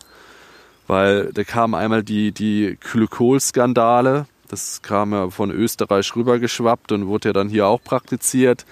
weil 0.86 1.32
da 1.32 1.45
kamen 1.45 1.74
einmal 1.74 2.03
die, 2.03 2.32
die 2.32 2.76
Glykol-Skandale, 2.80 4.26
das 4.55 4.83
kam 4.83 5.13
ja 5.13 5.31
von 5.31 5.51
Österreich 5.51 6.15
rübergeschwappt 6.15 6.93
und 6.93 7.09
wurde 7.09 7.31
ja 7.31 7.33
dann 7.33 7.49
hier 7.49 7.67
auch 7.67 7.83
praktiziert 7.83 8.65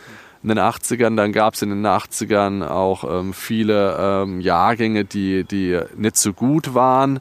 in 0.45 0.49
den 0.49 0.61
80ern. 0.61 1.17
Dann 1.17 1.33
gab 1.33 1.55
es 1.55 1.63
in 1.63 1.71
den 1.71 1.85
80ern 1.85 2.65
auch 2.65 3.03
ähm, 3.03 3.33
viele 3.33 3.97
ähm, 3.99 4.41
Jahrgänge, 4.41 5.05
die, 5.05 5.43
die 5.43 5.81
nicht 5.97 6.17
so 6.17 6.33
gut 6.33 6.75
waren. 6.75 7.19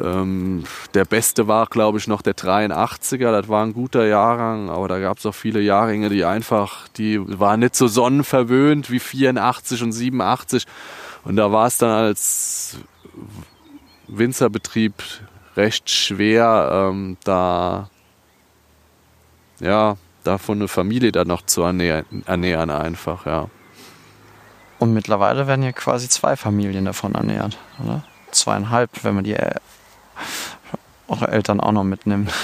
Ähm, 0.00 0.64
der 0.94 1.04
beste 1.04 1.46
war, 1.46 1.66
glaube 1.66 1.98
ich, 1.98 2.08
noch 2.08 2.22
der 2.22 2.34
83er. 2.34 3.32
Das 3.32 3.48
war 3.48 3.62
ein 3.62 3.74
guter 3.74 4.06
Jahrgang, 4.06 4.70
aber 4.70 4.88
da 4.88 4.98
gab 4.98 5.18
es 5.18 5.26
auch 5.26 5.34
viele 5.34 5.60
Jahrgänge, 5.60 6.08
die 6.08 6.24
einfach, 6.24 6.88
die 6.88 7.20
waren 7.38 7.60
nicht 7.60 7.76
so 7.76 7.86
sonnenverwöhnt 7.86 8.90
wie 8.90 8.98
84 8.98 9.82
und 9.82 9.92
87. 9.92 10.64
Und 11.24 11.36
da 11.36 11.52
war 11.52 11.66
es 11.66 11.76
dann 11.76 11.90
als 11.90 12.78
Winzerbetrieb 14.08 14.94
recht 15.56 15.90
schwer, 15.90 16.88
ähm, 16.90 17.16
da 17.24 17.88
ja, 19.60 19.96
davon 20.24 20.58
eine 20.58 20.68
Familie 20.68 21.12
dann 21.12 21.28
noch 21.28 21.42
zu 21.42 21.62
ernähren, 21.62 22.24
ernähren 22.26 22.70
einfach, 22.70 23.26
ja. 23.26 23.48
Und 24.78 24.92
mittlerweile 24.92 25.46
werden 25.46 25.62
ja 25.62 25.72
quasi 25.72 26.08
zwei 26.08 26.36
Familien 26.36 26.84
davon 26.84 27.14
ernährt, 27.14 27.56
oder? 27.82 28.02
Zweieinhalb, 28.32 29.04
wenn 29.04 29.14
man 29.14 29.24
die 29.24 29.34
äh, 29.34 29.54
eure 31.06 31.28
Eltern 31.28 31.60
auch 31.60 31.72
noch 31.72 31.84
mitnimmt. 31.84 32.32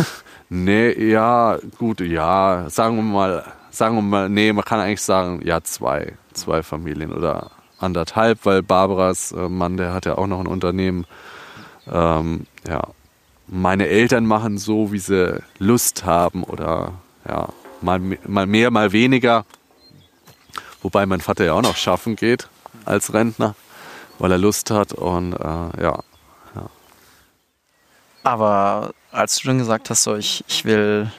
Nee, 0.51 1.11
ja, 1.11 1.59
gut, 1.77 2.01
ja, 2.01 2.71
sagen 2.71 2.97
wir 2.97 3.03
mal, 3.03 3.45
sagen 3.71 3.97
wir 3.97 4.03
mal, 4.03 4.31
nee, 4.31 4.51
man 4.51 4.65
kann 4.65 4.81
eigentlich 4.81 5.03
sagen, 5.03 5.43
ja, 5.45 5.63
zwei, 5.63 6.15
zwei 6.33 6.63
Familien 6.63 7.13
oder 7.13 7.51
anderthalb, 7.79 8.47
weil 8.47 8.63
Barbaras 8.63 9.33
äh, 9.33 9.49
Mann, 9.51 9.77
der 9.77 9.93
hat 9.93 10.07
ja 10.07 10.17
auch 10.17 10.27
noch 10.27 10.41
ein 10.41 10.47
Unternehmen. 10.47 11.07
Ähm, 11.87 12.47
ja, 12.67 12.81
meine 13.49 13.89
Eltern 13.89 14.27
machen 14.27 14.59
so, 14.59 14.93
wie 14.93 14.99
sie 14.99 15.43
Lust 15.59 16.05
haben 16.05 16.45
oder 16.45 16.93
ja, 17.27 17.49
mal, 17.81 17.99
mal 17.99 18.47
mehr, 18.47 18.71
mal 18.71 18.93
weniger. 18.93 19.45
Wobei 20.83 21.07
mein 21.07 21.21
Vater 21.21 21.45
ja 21.45 21.55
auch 21.55 21.63
noch 21.63 21.77
schaffen 21.77 22.15
geht 22.15 22.49
als 22.85 23.13
Rentner, 23.13 23.55
weil 24.19 24.33
er 24.33 24.39
Lust 24.39 24.71
hat 24.71 24.93
und 24.93 25.33
äh, 25.33 25.83
ja. 25.83 26.01
ja. 26.55 26.71
Aber 28.23 28.93
als 29.11 29.39
du 29.39 29.49
dann 29.49 29.59
gesagt 29.59 29.91
hast, 29.91 30.05
so 30.05 30.15
ich, 30.15 30.45
ich 30.47 30.65
will 30.65 31.11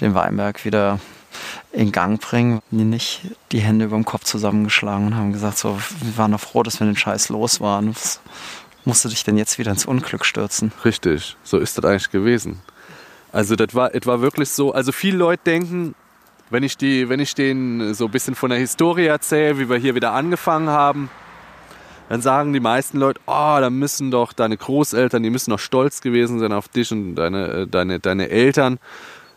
den 0.00 0.14
Weinberg 0.14 0.64
wieder 0.64 1.00
in 1.72 1.92
Gang 1.92 2.20
bringen, 2.20 2.54
haben 2.54 2.78
die 2.78 2.84
nicht 2.84 3.20
die 3.52 3.60
Hände 3.60 3.86
über 3.86 3.96
dem 3.96 4.04
Kopf 4.04 4.24
zusammengeschlagen 4.24 5.06
und 5.08 5.14
haben 5.16 5.32
gesagt, 5.32 5.58
so, 5.58 5.78
wir 6.00 6.16
waren 6.16 6.32
doch 6.32 6.40
froh, 6.40 6.62
dass 6.62 6.80
wir 6.80 6.86
den 6.86 6.96
Scheiß 6.96 7.28
los 7.28 7.60
waren. 7.60 7.94
Was 7.94 8.20
musst 8.84 9.04
du 9.04 9.08
dich 9.08 9.24
denn 9.24 9.36
jetzt 9.36 9.58
wieder 9.58 9.70
ins 9.70 9.86
Unglück 9.86 10.24
stürzen? 10.24 10.72
Richtig, 10.84 11.36
so 11.42 11.58
ist 11.58 11.78
das 11.78 11.84
eigentlich 11.84 12.10
gewesen. 12.10 12.60
Also 13.32 13.56
das 13.56 13.74
war, 13.74 13.90
das 13.90 14.06
war 14.06 14.20
wirklich 14.20 14.50
so, 14.50 14.72
also 14.72 14.92
viele 14.92 15.18
Leute 15.18 15.42
denken, 15.44 15.94
wenn 16.50 16.64
ich, 16.64 16.76
die, 16.76 17.08
wenn 17.08 17.20
ich 17.20 17.34
denen 17.34 17.94
so 17.94 18.06
ein 18.06 18.10
bisschen 18.10 18.34
von 18.34 18.50
der 18.50 18.58
Historie 18.58 19.06
erzähle, 19.06 19.58
wie 19.58 19.68
wir 19.68 19.76
hier 19.76 19.94
wieder 19.94 20.12
angefangen 20.12 20.68
haben, 20.68 21.10
dann 22.08 22.22
sagen 22.22 22.52
die 22.52 22.60
meisten 22.60 22.98
Leute, 22.98 23.20
oh, 23.26 23.56
da 23.60 23.70
müssen 23.70 24.10
doch 24.10 24.32
deine 24.32 24.56
Großeltern, 24.56 25.22
die 25.22 25.30
müssen 25.30 25.50
doch 25.52 25.60
stolz 25.60 26.00
gewesen 26.00 26.40
sein 26.40 26.52
auf 26.52 26.66
dich 26.66 26.90
und 26.90 27.14
deine, 27.14 27.46
äh, 27.46 27.66
deine, 27.68 28.00
deine 28.00 28.30
Eltern, 28.30 28.80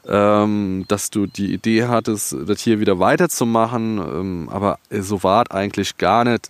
ähm, 0.08 0.86
dass 0.88 1.12
du 1.12 1.28
die 1.28 1.54
Idee 1.54 1.86
hattest, 1.86 2.36
das 2.48 2.62
hier 2.62 2.80
wieder 2.80 2.98
weiterzumachen. 2.98 4.00
Ähm, 4.00 4.50
aber 4.52 4.80
so 4.90 5.22
war 5.22 5.44
es 5.44 5.52
eigentlich 5.52 5.98
gar 6.00 6.24
nicht. 6.24 6.50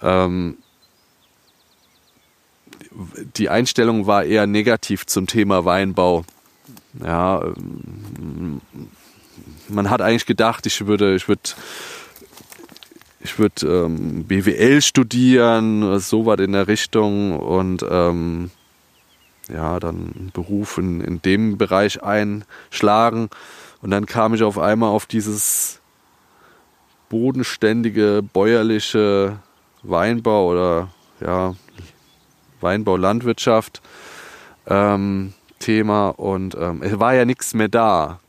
Ähm, 0.00 0.58
die 3.36 3.48
Einstellung 3.48 4.06
war 4.06 4.24
eher 4.24 4.46
negativ 4.46 5.06
zum 5.06 5.26
Thema 5.26 5.64
Weinbau. 5.64 6.24
Ja, 7.04 7.42
ähm, 7.42 8.60
man 9.68 9.90
hat 9.90 10.02
eigentlich 10.02 10.26
gedacht, 10.26 10.66
ich 10.66 10.86
würde, 10.86 11.14
ich 11.14 11.28
würde, 11.28 11.50
ich 13.20 13.38
würde 13.38 13.84
ähm, 13.84 14.24
BWL 14.24 14.82
studieren, 14.82 16.00
so 16.00 16.26
was 16.26 16.40
in 16.40 16.52
der 16.52 16.66
Richtung 16.66 17.38
und 17.38 17.84
ähm, 17.88 18.50
ja, 19.48 19.78
dann 19.80 19.96
einen 19.96 20.30
Beruf 20.32 20.78
in, 20.78 21.00
in 21.00 21.22
dem 21.22 21.58
Bereich 21.58 22.02
einschlagen. 22.02 23.30
Und 23.82 23.90
dann 23.90 24.06
kam 24.06 24.34
ich 24.34 24.42
auf 24.42 24.58
einmal 24.58 24.90
auf 24.90 25.06
dieses 25.06 25.80
bodenständige, 27.08 28.22
bäuerliche 28.22 29.38
Weinbau 29.82 30.50
oder 30.50 30.88
ja, 31.20 31.54
Weinbau, 32.60 32.96
Landwirtschaft 32.96 33.80
ähm, 34.66 35.32
Thema 35.58 36.08
und 36.10 36.56
ähm, 36.58 36.82
es 36.82 36.98
war 36.98 37.14
ja 37.14 37.24
nichts 37.24 37.54
mehr 37.54 37.68
da. 37.68 38.20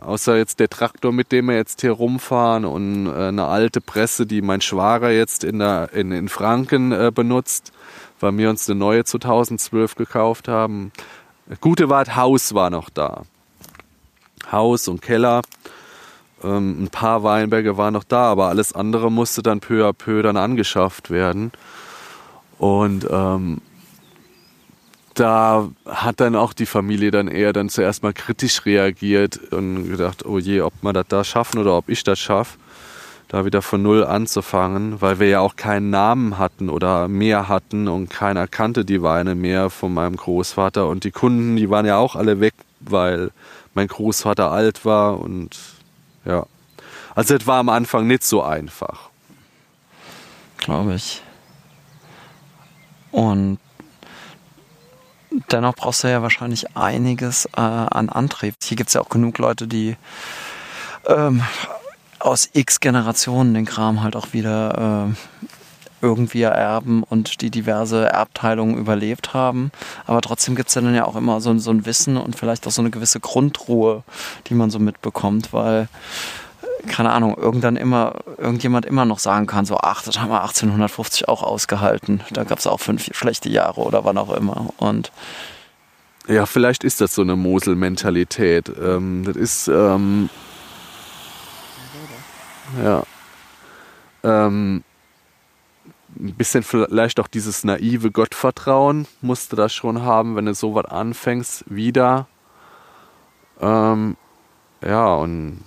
Außer 0.00 0.36
jetzt 0.36 0.60
der 0.60 0.68
Traktor, 0.68 1.12
mit 1.12 1.32
dem 1.32 1.46
wir 1.46 1.56
jetzt 1.56 1.80
hier 1.80 1.92
rumfahren 1.92 2.64
und 2.64 3.06
äh, 3.06 3.28
eine 3.28 3.46
alte 3.46 3.80
Presse, 3.80 4.26
die 4.26 4.42
mein 4.42 4.60
Schwager 4.60 5.10
jetzt 5.10 5.44
in, 5.44 5.58
der, 5.58 5.92
in, 5.92 6.12
in 6.12 6.28
Franken 6.28 6.92
äh, 6.92 7.10
benutzt, 7.14 7.72
weil 8.20 8.36
wir 8.36 8.50
uns 8.50 8.68
eine 8.68 8.78
neue 8.78 9.04
2012 9.04 9.94
gekauft 9.94 10.48
haben. 10.48 10.92
Gute 11.60 11.88
war, 11.88 12.16
Haus 12.16 12.54
war 12.54 12.70
noch 12.70 12.88
da. 12.88 13.22
Haus 14.50 14.88
und 14.88 15.02
Keller. 15.02 15.42
Ähm, 16.42 16.84
ein 16.84 16.88
paar 16.88 17.22
Weinberge 17.22 17.76
waren 17.76 17.94
noch 17.94 18.04
da, 18.04 18.30
aber 18.30 18.48
alles 18.48 18.72
andere 18.72 19.10
musste 19.10 19.42
dann 19.42 19.60
peu 19.60 19.86
à 19.86 19.92
peu 19.92 20.22
dann 20.22 20.36
angeschafft 20.36 21.10
werden. 21.10 21.52
Und 22.58 23.06
ähm, 23.10 23.60
da 25.14 25.68
hat 25.86 26.20
dann 26.20 26.36
auch 26.36 26.52
die 26.52 26.66
Familie 26.66 27.10
dann 27.10 27.28
eher 27.28 27.52
dann 27.52 27.68
zuerst 27.68 28.02
mal 28.02 28.12
kritisch 28.12 28.66
reagiert 28.66 29.40
und 29.52 29.88
gedacht, 29.88 30.26
oh 30.26 30.38
je, 30.38 30.60
ob 30.60 30.72
wir 30.82 30.92
das 30.92 31.06
da 31.08 31.24
schaffen 31.24 31.58
oder 31.58 31.76
ob 31.76 31.88
ich 31.88 32.04
das 32.04 32.18
schaffe, 32.18 32.58
da 33.28 33.44
wieder 33.44 33.62
von 33.62 33.82
null 33.82 34.04
anzufangen, 34.04 35.00
weil 35.00 35.18
wir 35.20 35.28
ja 35.28 35.40
auch 35.40 35.56
keinen 35.56 35.90
Namen 35.90 36.38
hatten 36.38 36.68
oder 36.68 37.08
mehr 37.08 37.48
hatten 37.48 37.88
und 37.88 38.10
keiner 38.10 38.46
kannte 38.46 38.84
die 38.84 39.02
Weine 39.02 39.34
mehr 39.34 39.70
von 39.70 39.94
meinem 39.94 40.16
Großvater 40.16 40.88
und 40.88 41.04
die 41.04 41.10
Kunden, 41.10 41.56
die 41.56 41.70
waren 41.70 41.86
ja 41.86 41.96
auch 41.96 42.16
alle 42.16 42.40
weg, 42.40 42.54
weil 42.80 43.30
mein 43.74 43.88
Großvater 43.88 44.50
alt 44.50 44.84
war 44.84 45.20
und 45.20 45.56
ja. 46.24 46.46
Also 47.14 47.34
es 47.34 47.46
war 47.46 47.58
am 47.58 47.68
Anfang 47.68 48.06
nicht 48.06 48.24
so 48.24 48.42
einfach. 48.42 49.10
Glaube 50.58 50.94
ich. 50.94 51.22
Und 53.12 53.58
dennoch 55.50 55.74
brauchst 55.74 56.04
du 56.04 56.10
ja 56.10 56.22
wahrscheinlich 56.22 56.76
einiges 56.76 57.46
äh, 57.56 57.60
an 57.60 58.08
Antrieb. 58.08 58.54
Hier 58.62 58.76
gibt 58.76 58.88
es 58.88 58.94
ja 58.94 59.00
auch 59.00 59.08
genug 59.08 59.38
Leute, 59.38 59.66
die 59.66 59.96
ähm, 61.06 61.42
aus 62.18 62.48
x 62.52 62.80
Generationen 62.80 63.54
den 63.54 63.66
Kram 63.66 64.02
halt 64.02 64.16
auch 64.16 64.32
wieder 64.32 65.08
äh, 65.10 65.14
irgendwie 66.00 66.42
ererben 66.42 67.02
und 67.02 67.40
die 67.40 67.50
diverse 67.50 68.06
Erbteilungen 68.06 68.76
überlebt 68.76 69.32
haben. 69.32 69.70
Aber 70.06 70.20
trotzdem 70.20 70.54
gibt 70.54 70.68
es 70.68 70.74
ja 70.74 70.82
dann 70.82 70.94
ja 70.94 71.06
auch 71.06 71.16
immer 71.16 71.40
so, 71.40 71.56
so 71.58 71.70
ein 71.70 71.86
Wissen 71.86 72.16
und 72.16 72.36
vielleicht 72.36 72.66
auch 72.66 72.70
so 72.70 72.82
eine 72.82 72.90
gewisse 72.90 73.20
Grundruhe, 73.20 74.02
die 74.46 74.54
man 74.54 74.70
so 74.70 74.78
mitbekommt, 74.78 75.52
weil 75.52 75.88
keine 76.88 77.10
Ahnung, 77.10 77.36
irgendwann 77.36 77.76
immer, 77.76 78.16
irgendjemand 78.38 78.86
immer 78.86 79.04
noch 79.04 79.18
sagen 79.18 79.46
kann, 79.46 79.64
so, 79.64 79.78
ach, 79.78 80.02
das 80.02 80.20
haben 80.20 80.30
wir 80.30 80.42
1850 80.42 81.28
auch 81.28 81.42
ausgehalten. 81.42 82.22
Da 82.32 82.44
gab 82.44 82.58
es 82.58 82.66
auch 82.66 82.80
fünf 82.80 83.08
schlechte 83.14 83.48
Jahre 83.48 83.80
oder 83.80 84.04
wann 84.04 84.18
auch 84.18 84.34
immer. 84.34 84.72
Und 84.76 85.12
ja, 86.26 86.46
vielleicht 86.46 86.84
ist 86.84 87.00
das 87.00 87.14
so 87.14 87.22
eine 87.22 87.36
Mosel-Mentalität. 87.36 88.72
Ähm, 88.80 89.24
das 89.24 89.36
ist, 89.36 89.68
ähm, 89.68 90.30
ja, 92.82 93.02
ähm, 94.22 94.82
ein 96.18 96.34
bisschen 96.34 96.62
vielleicht 96.62 97.20
auch 97.20 97.28
dieses 97.28 97.64
naive 97.64 98.10
Gottvertrauen 98.10 99.06
musst 99.20 99.52
du 99.52 99.56
das 99.56 99.74
schon 99.74 100.02
haben, 100.02 100.36
wenn 100.36 100.46
du 100.46 100.54
sowas 100.54 100.86
anfängst, 100.86 101.64
wieder. 101.68 102.28
Ähm, 103.60 104.16
ja, 104.82 105.14
und 105.14 105.60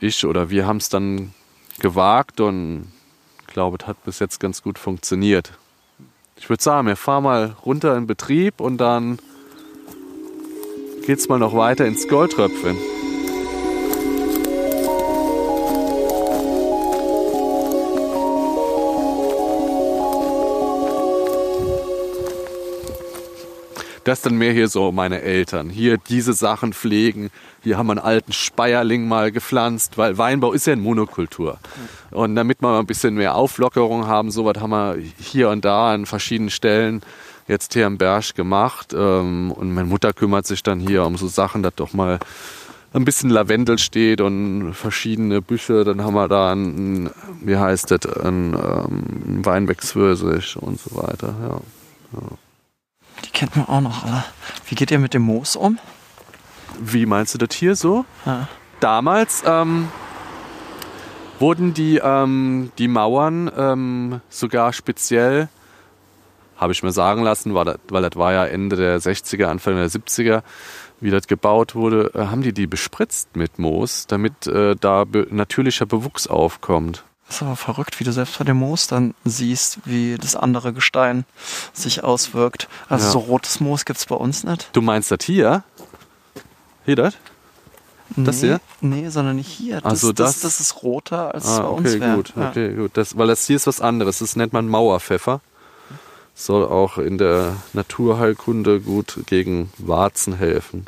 ich 0.00 0.24
oder 0.26 0.50
wir 0.50 0.66
haben 0.66 0.78
es 0.78 0.88
dann 0.88 1.32
gewagt 1.80 2.40
und 2.40 2.92
glaube, 3.56 3.78
es 3.80 3.86
hat 3.86 4.04
bis 4.04 4.18
jetzt 4.18 4.38
ganz 4.38 4.62
gut 4.62 4.78
funktioniert. 4.78 5.52
Ich 6.36 6.50
würde 6.50 6.62
sagen, 6.62 6.86
wir 6.86 6.96
fahren 6.96 7.24
mal 7.24 7.56
runter 7.64 7.96
in 7.96 8.06
Betrieb 8.06 8.60
und 8.60 8.76
dann 8.76 9.18
geht 11.06 11.18
es 11.18 11.28
mal 11.30 11.38
noch 11.38 11.54
weiter 11.54 11.86
ins 11.86 12.06
Goldtröpfchen. 12.06 12.76
Das 24.06 24.20
dann 24.22 24.36
mehr 24.36 24.52
hier 24.52 24.68
so 24.68 24.92
meine 24.92 25.22
Eltern. 25.22 25.68
Hier 25.68 25.98
diese 25.98 26.32
Sachen 26.32 26.72
pflegen. 26.72 27.30
Hier 27.64 27.76
haben 27.76 27.88
wir 27.88 27.94
einen 27.94 27.98
alten 27.98 28.32
Speierling 28.32 29.08
mal 29.08 29.32
gepflanzt, 29.32 29.98
weil 29.98 30.16
Weinbau 30.16 30.52
ist 30.52 30.68
ja 30.68 30.74
eine 30.74 30.82
Monokultur. 30.82 31.58
Und 32.12 32.36
damit 32.36 32.62
wir 32.62 32.78
ein 32.78 32.86
bisschen 32.86 33.14
mehr 33.14 33.34
Auflockerung 33.34 34.06
haben, 34.06 34.30
sowas 34.30 34.58
haben 34.60 34.70
wir 34.70 34.96
hier 35.18 35.50
und 35.50 35.64
da 35.64 35.92
an 35.92 36.06
verschiedenen 36.06 36.50
Stellen 36.50 37.02
jetzt 37.48 37.72
hier 37.72 37.84
am 37.84 37.98
Berg 37.98 38.36
gemacht. 38.36 38.94
Ähm, 38.96 39.50
und 39.50 39.74
meine 39.74 39.88
Mutter 39.88 40.12
kümmert 40.12 40.46
sich 40.46 40.62
dann 40.62 40.78
hier 40.78 41.04
um 41.04 41.16
so 41.16 41.26
Sachen, 41.26 41.64
dass 41.64 41.74
doch 41.74 41.92
mal 41.92 42.20
ein 42.92 43.04
bisschen 43.04 43.30
Lavendel 43.30 43.76
steht 43.76 44.20
und 44.20 44.72
verschiedene 44.72 45.42
Büsche. 45.42 45.82
Dann 45.82 46.04
haben 46.04 46.14
wir 46.14 46.28
da 46.28 46.52
ein, 46.52 47.10
wie 47.42 47.56
heißt 47.56 47.90
das, 47.90 48.06
ein, 48.22 48.54
ähm, 48.54 49.44
Weinbergswürsig 49.44 50.58
und 50.58 50.78
so 50.78 50.94
weiter. 50.94 51.34
Ja. 51.42 52.20
ja. 52.20 52.45
Die 53.24 53.30
kennt 53.30 53.56
man 53.56 53.66
auch 53.66 53.80
noch 53.80 54.04
alle. 54.04 54.24
Wie 54.68 54.74
geht 54.74 54.90
ihr 54.90 54.98
mit 54.98 55.14
dem 55.14 55.22
Moos 55.22 55.56
um? 55.56 55.78
Wie 56.78 57.06
meinst 57.06 57.34
du 57.34 57.38
das 57.38 57.54
hier 57.54 57.74
so? 57.74 58.04
Ja. 58.24 58.48
Damals 58.80 59.42
ähm, 59.46 59.88
wurden 61.38 61.74
die, 61.74 62.00
ähm, 62.02 62.72
die 62.78 62.88
Mauern 62.88 63.50
ähm, 63.56 64.20
sogar 64.28 64.72
speziell, 64.72 65.48
habe 66.56 66.72
ich 66.72 66.82
mir 66.82 66.92
sagen 66.92 67.22
lassen, 67.22 67.54
weil 67.54 67.64
das, 67.64 67.78
weil 67.88 68.02
das 68.02 68.16
war 68.16 68.32
ja 68.32 68.46
Ende 68.46 68.76
der 68.76 69.00
60er, 69.00 69.46
Anfang 69.46 69.76
der 69.76 69.90
70er, 69.90 70.42
wie 71.00 71.10
das 71.10 71.26
gebaut 71.26 71.74
wurde, 71.74 72.10
äh, 72.14 72.26
haben 72.26 72.42
die 72.42 72.52
die 72.52 72.66
bespritzt 72.66 73.36
mit 73.36 73.58
Moos, 73.58 74.06
damit 74.06 74.46
äh, 74.46 74.74
da 74.78 75.04
be 75.04 75.26
natürlicher 75.30 75.86
Bewuchs 75.86 76.26
aufkommt. 76.26 77.04
Das 77.28 77.36
ist 77.36 77.42
aber 77.42 77.56
verrückt, 77.56 77.98
wie 77.98 78.04
du 78.04 78.12
selbst 78.12 78.38
bei 78.38 78.44
dem 78.44 78.58
Moos 78.58 78.86
dann 78.86 79.14
siehst, 79.24 79.78
wie 79.84 80.16
das 80.16 80.36
andere 80.36 80.72
Gestein 80.72 81.24
sich 81.72 82.04
auswirkt. 82.04 82.68
Also 82.88 83.06
Ja. 83.06 83.10
so 83.12 83.18
rotes 83.18 83.58
Moos 83.60 83.84
gibt 83.84 83.98
es 83.98 84.06
bei 84.06 84.14
uns 84.14 84.44
nicht. 84.44 84.68
Du 84.72 84.80
meinst 84.80 85.10
das 85.10 85.18
hier? 85.24 85.64
Hier 86.84 86.94
das? 86.96 87.14
Das 88.14 88.40
nee, 88.40 88.46
hier? 88.48 88.60
Nee, 88.80 89.08
sondern 89.08 89.34
nicht 89.36 89.48
hier. 89.48 89.80
Das, 89.80 89.90
Also 89.90 90.12
das, 90.12 90.34
das- 90.34 90.42
das 90.42 90.60
ist 90.60 90.82
roter, 90.84 91.34
als 91.34 91.46
Ah, 91.46 91.62
bei 91.62 91.68
uns 91.68 91.88
okay, 91.90 92.00
wäre. 92.00 92.14
gut, 92.16 92.32
Ja. 92.36 92.48
okay, 92.50 92.74
gut. 92.74 92.92
Das, 92.96 93.18
weil 93.18 93.26
das 93.26 93.44
hier 93.44 93.56
ist 93.56 93.66
was 93.66 93.80
anderes. 93.80 94.20
Das 94.20 94.36
nennt 94.36 94.52
man 94.52 94.68
Mauerpfeffer. 94.68 95.40
Soll 96.36 96.64
auch 96.64 96.98
in 96.98 97.18
der 97.18 97.56
Naturheilkunde 97.72 98.80
gut 98.80 99.18
gegen 99.26 99.72
Warzen 99.78 100.34
helfen. 100.36 100.86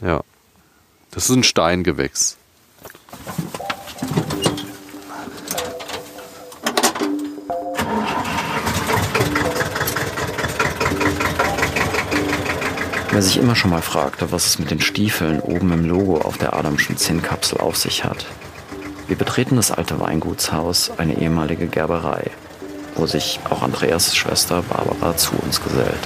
Ja. 0.00 0.20
Das 1.10 1.28
ist 1.28 1.34
ein 1.34 1.42
Steingewächs. 1.42 2.36
Wer 13.12 13.20
sich 13.20 13.36
immer 13.36 13.54
schon 13.54 13.70
mal 13.70 13.82
fragte, 13.82 14.32
was 14.32 14.46
es 14.46 14.58
mit 14.58 14.70
den 14.70 14.80
Stiefeln 14.80 15.40
oben 15.40 15.70
im 15.70 15.84
Logo 15.84 16.16
auf 16.16 16.38
der 16.38 16.54
Adamschen 16.56 16.96
Zinnkapsel 16.96 17.60
auf 17.60 17.76
sich 17.76 18.04
hat. 18.04 18.24
Wir 19.06 19.16
betreten 19.16 19.56
das 19.56 19.70
alte 19.70 20.00
Weingutshaus, 20.00 20.90
eine 20.96 21.20
ehemalige 21.20 21.66
Gerberei, 21.66 22.30
wo 22.94 23.04
sich 23.04 23.38
auch 23.50 23.60
Andreas 23.60 24.16
Schwester 24.16 24.62
Barbara 24.62 25.14
zu 25.14 25.34
uns 25.36 25.62
gesellt. 25.62 26.00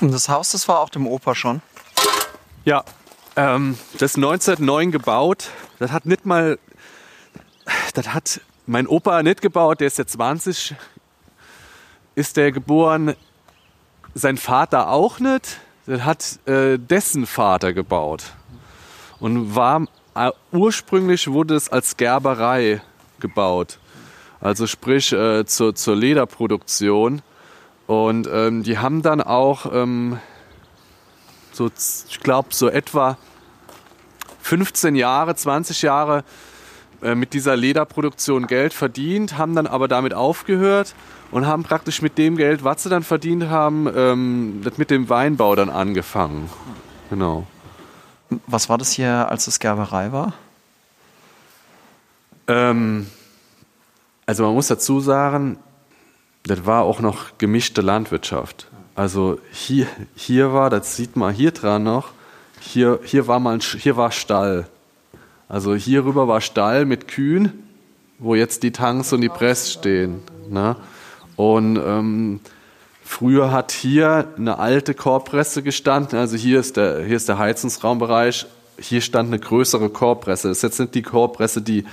Und 0.00 0.12
das 0.12 0.28
Haus, 0.28 0.52
das 0.52 0.68
war 0.68 0.80
auch 0.80 0.90
dem 0.90 1.06
Opa 1.06 1.34
schon. 1.34 1.60
Ja, 2.64 2.84
ähm, 3.36 3.78
das 3.94 4.12
ist 4.12 4.16
1909 4.16 4.92
gebaut. 4.92 5.50
Das 5.78 5.92
hat 5.92 6.06
nicht 6.06 6.26
mal, 6.26 6.58
das 7.94 8.12
hat 8.14 8.40
mein 8.66 8.86
Opa 8.86 9.22
nicht 9.22 9.40
gebaut, 9.40 9.80
der 9.80 9.86
ist 9.86 9.98
jetzt 9.98 10.12
20, 10.12 10.74
ist 12.14 12.36
der 12.36 12.52
geboren, 12.52 13.14
sein 14.14 14.36
Vater 14.36 14.90
auch 14.90 15.18
nicht. 15.20 15.58
Das 15.86 16.02
hat 16.02 16.46
äh, 16.46 16.78
dessen 16.78 17.26
Vater 17.26 17.72
gebaut. 17.72 18.24
Und 19.20 19.54
war, 19.54 19.86
äh, 20.14 20.30
ursprünglich 20.52 21.28
wurde 21.28 21.54
es 21.54 21.70
als 21.70 21.96
Gerberei 21.96 22.82
gebaut. 23.20 23.78
Also 24.40 24.66
sprich 24.66 25.12
äh, 25.12 25.46
zur, 25.46 25.74
zur 25.74 25.96
Lederproduktion. 25.96 27.22
Und 27.88 28.28
ähm, 28.30 28.62
die 28.64 28.76
haben 28.76 29.00
dann 29.00 29.22
auch 29.22 29.64
ähm, 29.72 30.18
so, 31.52 31.70
ich 32.08 32.20
glaube, 32.20 32.50
so 32.52 32.68
etwa 32.68 33.16
15 34.42 34.94
Jahre, 34.94 35.34
20 35.34 35.80
Jahre 35.80 36.22
äh, 37.00 37.14
mit 37.14 37.32
dieser 37.32 37.56
Lederproduktion 37.56 38.46
Geld 38.46 38.74
verdient, 38.74 39.38
haben 39.38 39.54
dann 39.54 39.66
aber 39.66 39.88
damit 39.88 40.12
aufgehört 40.12 40.94
und 41.30 41.46
haben 41.46 41.62
praktisch 41.62 42.02
mit 42.02 42.18
dem 42.18 42.36
Geld, 42.36 42.62
was 42.62 42.82
sie 42.82 42.90
dann 42.90 43.02
verdient 43.02 43.48
haben, 43.48 43.88
ähm, 43.96 44.60
das 44.62 44.76
mit 44.76 44.90
dem 44.90 45.08
Weinbau 45.08 45.56
dann 45.56 45.70
angefangen. 45.70 46.50
Genau. 47.08 47.46
Was 48.46 48.68
war 48.68 48.76
das 48.76 48.92
hier, 48.92 49.30
als 49.30 49.46
es 49.46 49.60
Gerberei 49.60 50.12
war? 50.12 50.34
Ähm, 52.48 53.06
also 54.26 54.44
man 54.44 54.52
muss 54.52 54.66
dazu 54.66 55.00
sagen, 55.00 55.56
das 56.48 56.66
war 56.66 56.82
auch 56.82 57.00
noch 57.00 57.38
gemischte 57.38 57.80
Landwirtschaft. 57.80 58.68
Also 58.94 59.38
hier, 59.52 59.86
hier 60.16 60.52
war, 60.52 60.70
das 60.70 60.96
sieht 60.96 61.14
man 61.14 61.32
hier 61.32 61.52
dran 61.52 61.84
noch, 61.84 62.10
hier, 62.60 62.98
hier, 63.04 63.28
war 63.28 63.38
mal 63.38 63.54
ein, 63.54 63.60
hier 63.60 63.96
war 63.96 64.10
Stall. 64.10 64.66
Also 65.48 65.74
hier 65.74 66.04
rüber 66.04 66.26
war 66.26 66.40
Stall 66.40 66.84
mit 66.84 67.06
Kühen, 67.06 67.52
wo 68.18 68.34
jetzt 68.34 68.62
die 68.62 68.72
Tanks 68.72 69.12
und 69.12 69.20
die 69.20 69.28
Press 69.28 69.72
stehen. 69.72 70.22
Ne? 70.50 70.76
Und 71.36 71.76
ähm, 71.76 72.40
früher 73.04 73.52
hat 73.52 73.70
hier 73.70 74.32
eine 74.36 74.58
alte 74.58 74.94
Korbpresse 74.94 75.62
gestanden. 75.62 76.18
Also 76.18 76.36
hier 76.36 76.58
ist 76.58 76.76
der, 76.76 77.04
hier 77.04 77.16
ist 77.16 77.28
der 77.28 77.38
Heizungsraumbereich. 77.38 78.46
Hier 78.80 79.00
stand 79.00 79.28
eine 79.28 79.38
größere 79.38 79.90
Korbpresse. 79.90 80.48
Das 80.48 80.58
ist 80.58 80.62
jetzt 80.62 80.80
nicht 80.80 80.94
die 80.94 81.02
Korbpresse, 81.02 81.62
die, 81.62 81.84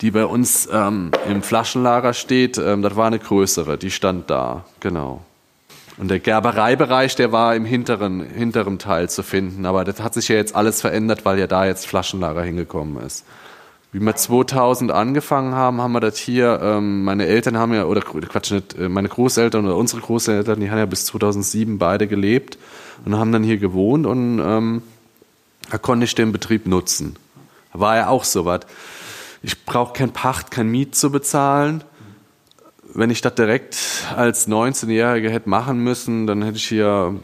die 0.00 0.10
bei 0.10 0.24
uns 0.24 0.68
ähm, 0.72 1.10
im 1.28 1.42
Flaschenlager 1.42 2.14
steht. 2.14 2.58
Ähm, 2.58 2.82
das 2.82 2.96
war 2.96 3.06
eine 3.06 3.18
größere, 3.18 3.78
die 3.78 3.90
stand 3.90 4.30
da. 4.30 4.64
Genau. 4.80 5.22
Und 5.98 6.10
der 6.10 6.20
Gerbereibereich, 6.20 7.16
der 7.16 7.32
war 7.32 7.54
im 7.54 7.64
hinteren, 7.64 8.20
hinteren 8.20 8.78
Teil 8.78 9.10
zu 9.10 9.22
finden. 9.22 9.66
Aber 9.66 9.84
das 9.84 10.00
hat 10.00 10.14
sich 10.14 10.28
ja 10.28 10.36
jetzt 10.36 10.56
alles 10.56 10.80
verändert, 10.80 11.24
weil 11.24 11.38
ja 11.38 11.46
da 11.46 11.66
jetzt 11.66 11.86
Flaschenlager 11.86 12.42
hingekommen 12.42 13.04
ist. 13.04 13.24
Wie 13.92 14.00
wir 14.00 14.16
2000 14.16 14.90
angefangen 14.90 15.54
haben, 15.54 15.82
haben 15.82 15.92
wir 15.92 16.00
das 16.00 16.16
hier, 16.16 16.60
ähm, 16.62 17.04
meine 17.04 17.26
Eltern 17.26 17.58
haben 17.58 17.74
ja, 17.74 17.84
oder 17.84 18.00
Quatsch 18.00 18.50
nicht, 18.50 18.74
äh, 18.78 18.88
meine 18.88 19.08
Großeltern 19.08 19.66
oder 19.66 19.76
unsere 19.76 20.00
Großeltern, 20.00 20.60
die 20.60 20.70
haben 20.70 20.78
ja 20.78 20.86
bis 20.86 21.04
2007 21.04 21.76
beide 21.76 22.06
gelebt 22.06 22.56
und 23.04 23.18
haben 23.18 23.32
dann 23.32 23.42
hier 23.42 23.58
gewohnt 23.58 24.06
und 24.06 24.40
ähm, 24.42 24.82
da 25.70 25.78
konnte 25.78 26.04
ich 26.04 26.14
den 26.14 26.32
Betrieb 26.32 26.66
nutzen. 26.66 27.16
War 27.72 27.96
ja 27.96 28.08
auch 28.08 28.24
so 28.24 28.44
was. 28.44 28.60
Ich 29.42 29.64
brauche 29.64 29.92
kein 29.92 30.12
Pacht, 30.12 30.50
kein 30.50 30.68
Miet 30.68 30.94
zu 30.94 31.10
bezahlen. 31.10 31.82
Wenn 32.94 33.10
ich 33.10 33.22
das 33.22 33.34
direkt 33.34 33.76
als 34.16 34.48
19-Jähriger 34.48 35.30
hätte 35.30 35.48
machen 35.48 35.82
müssen, 35.82 36.26
dann 36.26 36.42
hätte 36.42 36.58
ich 36.58 36.68
hier, 36.68 37.18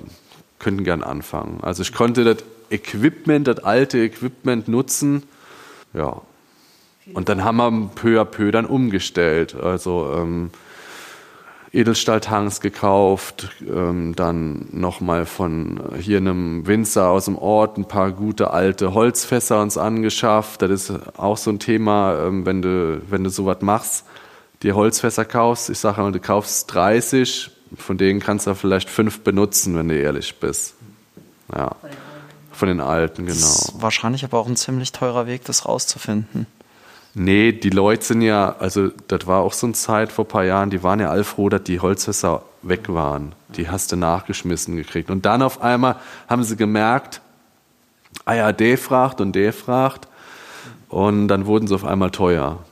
könnten 0.59 0.85
gern 0.85 1.03
anfangen. 1.03 1.59
Also 1.63 1.83
ich 1.83 1.93
konnte 1.93 2.25
das 2.25 2.39
Equipment, 2.71 3.47
das 3.47 3.61
alte 3.61 3.99
Equipment 3.99 4.69
nutzen. 4.69 5.25
Ja. 5.93 6.23
Und 7.15 7.29
dann 7.29 7.45
haben 7.45 7.57
wir 7.57 7.91
peu 7.95 8.21
à 8.21 8.25
peu 8.25 8.51
dann 8.51 8.67
umgestellt. 8.67 9.55
Also 9.55 10.13
ähm, 10.17 10.51
Edelstahltanks 11.79 12.61
gekauft, 12.61 13.51
ähm, 13.61 14.15
dann 14.17 14.67
nochmal 14.73 15.27
von 15.27 15.81
hier 15.99 16.19
einem 16.19 16.67
Winzer 16.67 17.09
aus 17.09 17.27
dem 17.27 17.39
Ort 17.39 17.79
ein 17.79 17.87
paar 17.87 18.11
gute 18.11 18.51
alte 18.51 18.95
Holzfässer 18.95 19.63
uns 19.63 19.79
angeschafft. 19.79 20.63
Das 20.63 20.71
ist 20.71 20.93
auch 21.17 21.37
so 21.37 21.51
ein 21.51 21.61
Thema, 21.61 22.27
ähm, 22.27 22.45
wenn 22.45 22.63
du, 22.63 23.01
wenn 23.09 23.23
du 23.23 23.31
sowas 23.31 23.59
machst, 23.61 24.05
dir 24.63 24.75
Holzfässer 24.75 25.25
kaufst. 25.25 25.71
Ich 25.71 25.79
sage 25.79 26.01
mal, 26.01 26.11
du 26.11 26.19
kaufst 26.19 26.75
30, 26.75 27.51
von 27.77 27.97
denen 27.97 28.19
kannst 28.19 28.49
du 28.49 28.55
vielleicht 28.55 28.91
fünf 28.91 29.21
benutzen, 29.21 29.77
wenn 29.77 29.89
du 29.89 29.97
ehrlich 29.97 30.41
bist. 30.41 30.75
Ja. 31.55 31.77
Von 32.51 32.67
den 32.67 32.81
alten, 32.81 33.27
genau. 33.27 33.39
Das 33.39 33.69
ist 33.69 33.81
wahrscheinlich 33.81 34.25
aber 34.25 34.39
auch 34.39 34.49
ein 34.49 34.57
ziemlich 34.57 34.91
teurer 34.91 35.29
Weg, 35.29 35.45
das 35.45 35.65
rauszufinden. 35.65 36.47
Nee, 37.19 37.53
die 37.53 37.71
Leute 37.71 38.05
sind 38.05 38.23
ja, 38.23 38.57
also 38.59 38.91
das 39.09 39.27
war 39.27 39.41
auch 39.41 39.53
so 39.53 39.67
eine 39.67 39.75
Zeit 39.75 40.13
vor 40.13 40.25
ein 40.25 40.29
paar 40.29 40.45
Jahren, 40.45 40.71
die 40.71 40.83
waren 40.83 41.01
ja 41.01 41.11
all 41.11 41.25
froh, 41.25 41.49
dass 41.49 41.65
die 41.65 41.81
Holzfässer 41.81 42.43
weg 42.63 42.89
waren. 42.89 43.35
Die 43.57 43.69
hast 43.69 43.91
du 43.93 43.97
nachgeschmissen 43.97 44.77
gekriegt. 44.77 45.11
Und 45.11 45.27
dann 45.27 45.43
auf 45.43 45.61
einmal 45.61 45.97
haben 46.29 46.45
sie 46.45 46.57
gemerkt, 46.57 47.21
ah 48.25 48.35
ja, 48.35 48.53
der 48.53 48.79
fragt 48.79 49.21
und 49.21 49.33
der 49.33 49.53
fragt. 49.53 50.07
Und 50.89 51.29
dann 51.29 51.47
wurden 51.47 51.67
sie 51.67 51.75
auf 51.75 51.85
einmal 51.85 52.11
teuer. 52.11 52.65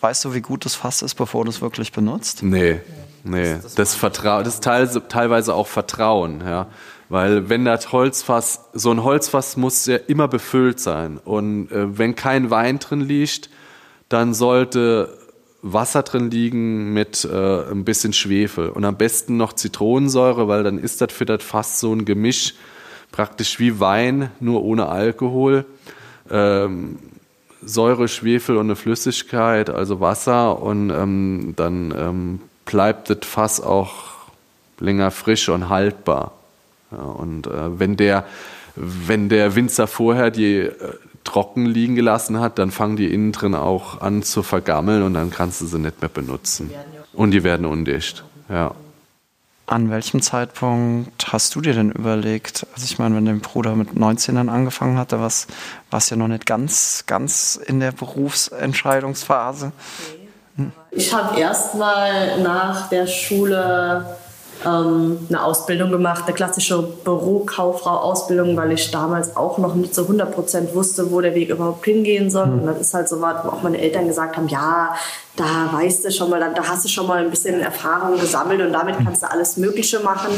Weißt 0.00 0.24
du, 0.24 0.34
wie 0.34 0.40
gut 0.40 0.64
das 0.64 0.74
Fass 0.74 1.02
ist, 1.02 1.14
bevor 1.14 1.44
du 1.44 1.50
es 1.50 1.60
wirklich 1.60 1.92
benutzt? 1.92 2.42
Nee, 2.42 2.80
Nee, 3.24 3.58
das, 3.62 3.74
das, 3.74 3.94
Vertrauen, 3.94 4.44
das 4.44 4.54
ist 4.54 4.64
teil, 4.64 4.88
teilweise 5.08 5.54
auch 5.54 5.68
Vertrauen, 5.68 6.42
ja. 6.44 6.66
Weil 7.12 7.50
wenn 7.50 7.66
das 7.66 7.92
Holzfass, 7.92 8.70
so 8.72 8.90
ein 8.90 9.04
Holzfass 9.04 9.58
muss 9.58 9.84
ja 9.84 9.98
immer 9.98 10.28
befüllt 10.28 10.80
sein. 10.80 11.18
Und 11.22 11.70
äh, 11.70 11.98
wenn 11.98 12.14
kein 12.14 12.48
Wein 12.48 12.78
drin 12.78 13.02
liegt, 13.02 13.50
dann 14.08 14.32
sollte 14.32 15.18
Wasser 15.60 16.04
drin 16.04 16.30
liegen 16.30 16.94
mit 16.94 17.28
äh, 17.30 17.70
ein 17.70 17.84
bisschen 17.84 18.14
Schwefel 18.14 18.70
und 18.70 18.86
am 18.86 18.96
besten 18.96 19.36
noch 19.36 19.52
Zitronensäure, 19.52 20.48
weil 20.48 20.62
dann 20.62 20.78
ist 20.78 21.02
das 21.02 21.12
für 21.12 21.26
das 21.26 21.42
Fass 21.42 21.80
so 21.80 21.92
ein 21.92 22.06
Gemisch, 22.06 22.54
praktisch 23.10 23.58
wie 23.58 23.78
Wein, 23.78 24.30
nur 24.40 24.64
ohne 24.64 24.86
Alkohol. 24.86 25.66
Ähm, 26.30 26.98
Säure, 27.62 28.08
Schwefel 28.08 28.56
und 28.56 28.68
eine 28.68 28.76
Flüssigkeit, 28.76 29.68
also 29.68 30.00
Wasser 30.00 30.62
und 30.62 30.88
ähm, 30.88 31.52
dann 31.56 31.94
ähm, 31.94 32.40
bleibt 32.64 33.10
das 33.10 33.18
Fass 33.20 33.60
auch 33.60 33.92
länger 34.80 35.10
frisch 35.10 35.50
und 35.50 35.68
haltbar. 35.68 36.32
Ja, 36.92 37.02
und 37.04 37.46
äh, 37.46 37.78
wenn 37.78 37.96
der 37.96 38.24
wenn 38.74 39.28
der 39.28 39.54
Winzer 39.54 39.86
vorher 39.86 40.30
die 40.30 40.56
äh, 40.56 40.72
trocken 41.24 41.66
liegen 41.66 41.94
gelassen 41.94 42.40
hat, 42.40 42.58
dann 42.58 42.70
fangen 42.70 42.96
die 42.96 43.12
innen 43.12 43.32
drin 43.32 43.54
auch 43.54 44.00
an 44.00 44.22
zu 44.22 44.42
vergammeln 44.42 45.02
und 45.02 45.14
dann 45.14 45.30
kannst 45.30 45.60
du 45.60 45.66
sie 45.66 45.78
nicht 45.78 46.00
mehr 46.00 46.08
benutzen. 46.08 46.70
Und 47.12 47.30
die 47.30 47.44
werden 47.44 47.66
undicht. 47.66 48.24
Ja. 48.48 48.72
An 49.66 49.90
welchem 49.90 50.20
Zeitpunkt 50.20 51.32
hast 51.32 51.54
du 51.54 51.60
dir 51.60 51.72
denn 51.72 51.92
überlegt, 51.92 52.66
also 52.74 52.84
ich 52.84 52.98
meine, 52.98 53.14
wenn 53.14 53.24
dein 53.24 53.40
Bruder 53.40 53.76
mit 53.76 53.94
19 53.94 54.34
dann 54.34 54.48
angefangen 54.48 54.98
hatte, 54.98 55.20
was 55.20 55.46
warst 55.90 56.10
ja 56.10 56.16
noch 56.16 56.28
nicht 56.28 56.46
ganz, 56.46 57.04
ganz 57.06 57.58
in 57.64 57.78
der 57.78 57.92
Berufsentscheidungsphase? 57.92 59.72
Hm? 60.56 60.72
Ich 60.90 61.14
habe 61.14 61.38
erst 61.38 61.76
mal 61.76 62.42
nach 62.42 62.88
der 62.88 63.06
Schule 63.06 64.16
ähm, 64.64 65.26
eine 65.28 65.44
Ausbildung 65.44 65.90
gemacht, 65.90 66.24
eine 66.26 66.34
klassische 66.34 66.82
Bürokauffrau-Ausbildung, 67.04 68.56
weil 68.56 68.72
ich 68.72 68.90
damals 68.90 69.36
auch 69.36 69.58
noch 69.58 69.74
nicht 69.74 69.94
so 69.94 70.02
100% 70.02 70.74
wusste, 70.74 71.10
wo 71.10 71.20
der 71.20 71.34
Weg 71.34 71.50
überhaupt 71.50 71.84
hingehen 71.84 72.30
soll. 72.30 72.46
Hm. 72.46 72.60
Und 72.60 72.66
das 72.66 72.80
ist 72.80 72.94
halt 72.94 73.08
so 73.08 73.20
was, 73.20 73.44
wo 73.44 73.48
auch 73.48 73.62
meine 73.62 73.80
Eltern 73.80 74.06
gesagt 74.06 74.36
haben, 74.36 74.48
ja, 74.48 74.94
da 75.36 75.70
weißt 75.72 76.04
du 76.04 76.10
schon 76.10 76.28
mal, 76.28 76.40
da 76.40 76.62
hast 76.62 76.84
du 76.84 76.88
schon 76.90 77.06
mal 77.06 77.24
ein 77.24 77.30
bisschen 77.30 77.60
Erfahrung 77.60 78.20
gesammelt 78.20 78.60
und 78.60 78.72
damit 78.72 78.96
kannst 79.02 79.22
du 79.22 79.30
alles 79.30 79.56
Mögliche 79.56 80.00
machen. 80.00 80.30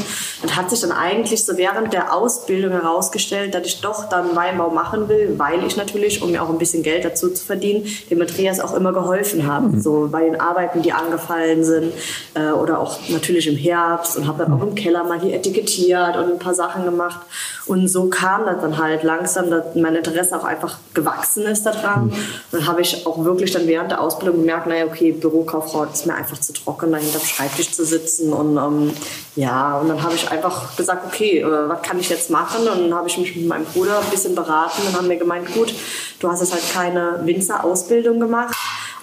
Und 0.42 0.56
hat 0.56 0.70
sich 0.70 0.80
dann 0.82 0.92
eigentlich 0.92 1.44
so 1.44 1.56
während 1.56 1.92
der 1.92 2.14
Ausbildung 2.14 2.70
herausgestellt, 2.70 3.54
dass 3.54 3.66
ich 3.66 3.80
doch 3.80 4.08
dann 4.08 4.36
Weinbau 4.36 4.70
machen 4.70 5.08
will, 5.08 5.34
weil 5.36 5.64
ich 5.64 5.76
natürlich, 5.76 6.22
um 6.22 6.30
mir 6.30 6.42
auch 6.42 6.48
ein 6.48 6.58
bisschen 6.58 6.84
Geld 6.84 7.04
dazu 7.04 7.30
zu 7.30 7.44
verdienen, 7.44 7.86
dem 8.08 8.20
Andreas 8.20 8.60
auch 8.60 8.72
immer 8.74 8.92
geholfen 8.92 9.48
habe. 9.48 9.68
Mhm. 9.68 9.80
So 9.80 10.08
bei 10.12 10.24
den 10.24 10.40
Arbeiten, 10.40 10.82
die 10.82 10.92
angefallen 10.92 11.64
sind 11.64 11.92
äh, 12.34 12.52
oder 12.52 12.78
auch 12.78 12.96
natürlich 13.08 13.48
im 13.48 13.56
Herbst 13.56 14.13
und 14.16 14.26
habe 14.26 14.44
dann 14.44 14.52
auch 14.52 14.62
im 14.62 14.74
Keller 14.74 15.04
mal 15.04 15.20
hier 15.20 15.34
etikettiert 15.34 16.16
und 16.16 16.32
ein 16.32 16.38
paar 16.38 16.54
Sachen 16.54 16.84
gemacht. 16.84 17.20
Und 17.66 17.88
so 17.88 18.08
kam 18.08 18.44
das 18.46 18.60
dann 18.60 18.78
halt 18.78 19.02
langsam, 19.02 19.50
dass 19.50 19.74
mein 19.74 19.94
Interesse 19.94 20.38
auch 20.38 20.44
einfach 20.44 20.78
gewachsen 20.92 21.44
ist 21.44 21.64
daran. 21.64 22.04
Und 22.04 22.12
mhm. 22.12 22.16
dann 22.52 22.66
habe 22.66 22.82
ich 22.82 23.06
auch 23.06 23.24
wirklich 23.24 23.52
dann 23.52 23.66
während 23.66 23.90
der 23.90 24.00
Ausbildung 24.00 24.40
gemerkt, 24.40 24.66
naja, 24.66 24.84
okay, 24.86 25.12
Bürokauffrau, 25.12 25.84
ist 25.84 26.06
mir 26.06 26.14
einfach 26.14 26.38
zu 26.38 26.52
trocken, 26.52 26.92
da 26.92 26.98
hinterm 26.98 27.22
Schreibtisch 27.22 27.72
zu 27.72 27.84
sitzen. 27.84 28.32
Und 28.32 28.56
ähm, 28.56 28.92
ja, 29.36 29.78
und 29.78 29.88
dann 29.88 30.02
habe 30.02 30.14
ich 30.14 30.30
einfach 30.30 30.76
gesagt, 30.76 31.06
okay, 31.06 31.40
äh, 31.40 31.68
was 31.68 31.82
kann 31.82 31.98
ich 31.98 32.08
jetzt 32.08 32.30
machen? 32.30 32.68
Und 32.68 32.90
dann 32.90 32.94
habe 32.94 33.08
ich 33.08 33.18
mich 33.18 33.34
mit 33.34 33.46
meinem 33.46 33.64
Bruder 33.64 33.98
ein 33.98 34.10
bisschen 34.10 34.34
beraten 34.34 34.82
und 34.86 34.96
haben 34.96 35.08
mir 35.08 35.16
gemeint, 35.16 35.52
gut, 35.54 35.74
du 36.20 36.30
hast 36.30 36.40
jetzt 36.40 36.52
halt 36.52 36.72
keine 36.72 37.20
Winzerausbildung 37.24 38.20
gemacht 38.20 38.54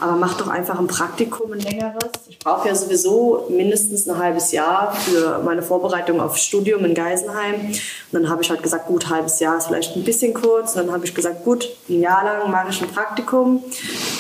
aber 0.02 0.14
mach 0.14 0.36
doch 0.36 0.48
einfach 0.48 0.80
ein 0.80 0.88
Praktikum, 0.88 1.54
ein 1.54 1.60
längeres. 1.60 2.12
Ich 2.28 2.40
brauche 2.40 2.68
ja 2.68 2.76
sowieso 2.76 3.46
mindestens 3.50 4.10
ein 4.10 4.18
halbes 4.18 4.52
Jahr 4.52 4.94
für 4.94 5.42
meine 5.44 5.62
Vorbereitung 5.62 6.20
auf 6.20 6.38
Studium 6.38 6.84
in 6.86 6.96
Geisenheim. 6.96 7.68
Und 7.68 7.78
dann 8.12 8.30
habe 8.30 8.42
ich 8.42 8.50
halt 8.50 8.64
gesagt, 8.64 8.88
gut, 8.88 9.06
ein 9.06 9.10
halbes 9.12 9.40
Jahr 9.40 9.58
ist 9.58 9.68
vielleicht 9.68 9.96
ein 9.96 10.04
bisschen 10.04 10.34
kurz. 10.34 10.76
Und 10.76 10.86
dann 10.88 10.94
habe 10.94 11.06
ich 11.06 11.14
gesagt, 11.14 11.44
gut, 11.44 11.70
ein 11.88 12.02
Jahr 12.02 12.24
lang 12.24 12.50
mache 12.52 12.70
ich 12.72 12.82
ein 12.82 12.90
Praktikum, 12.90 13.64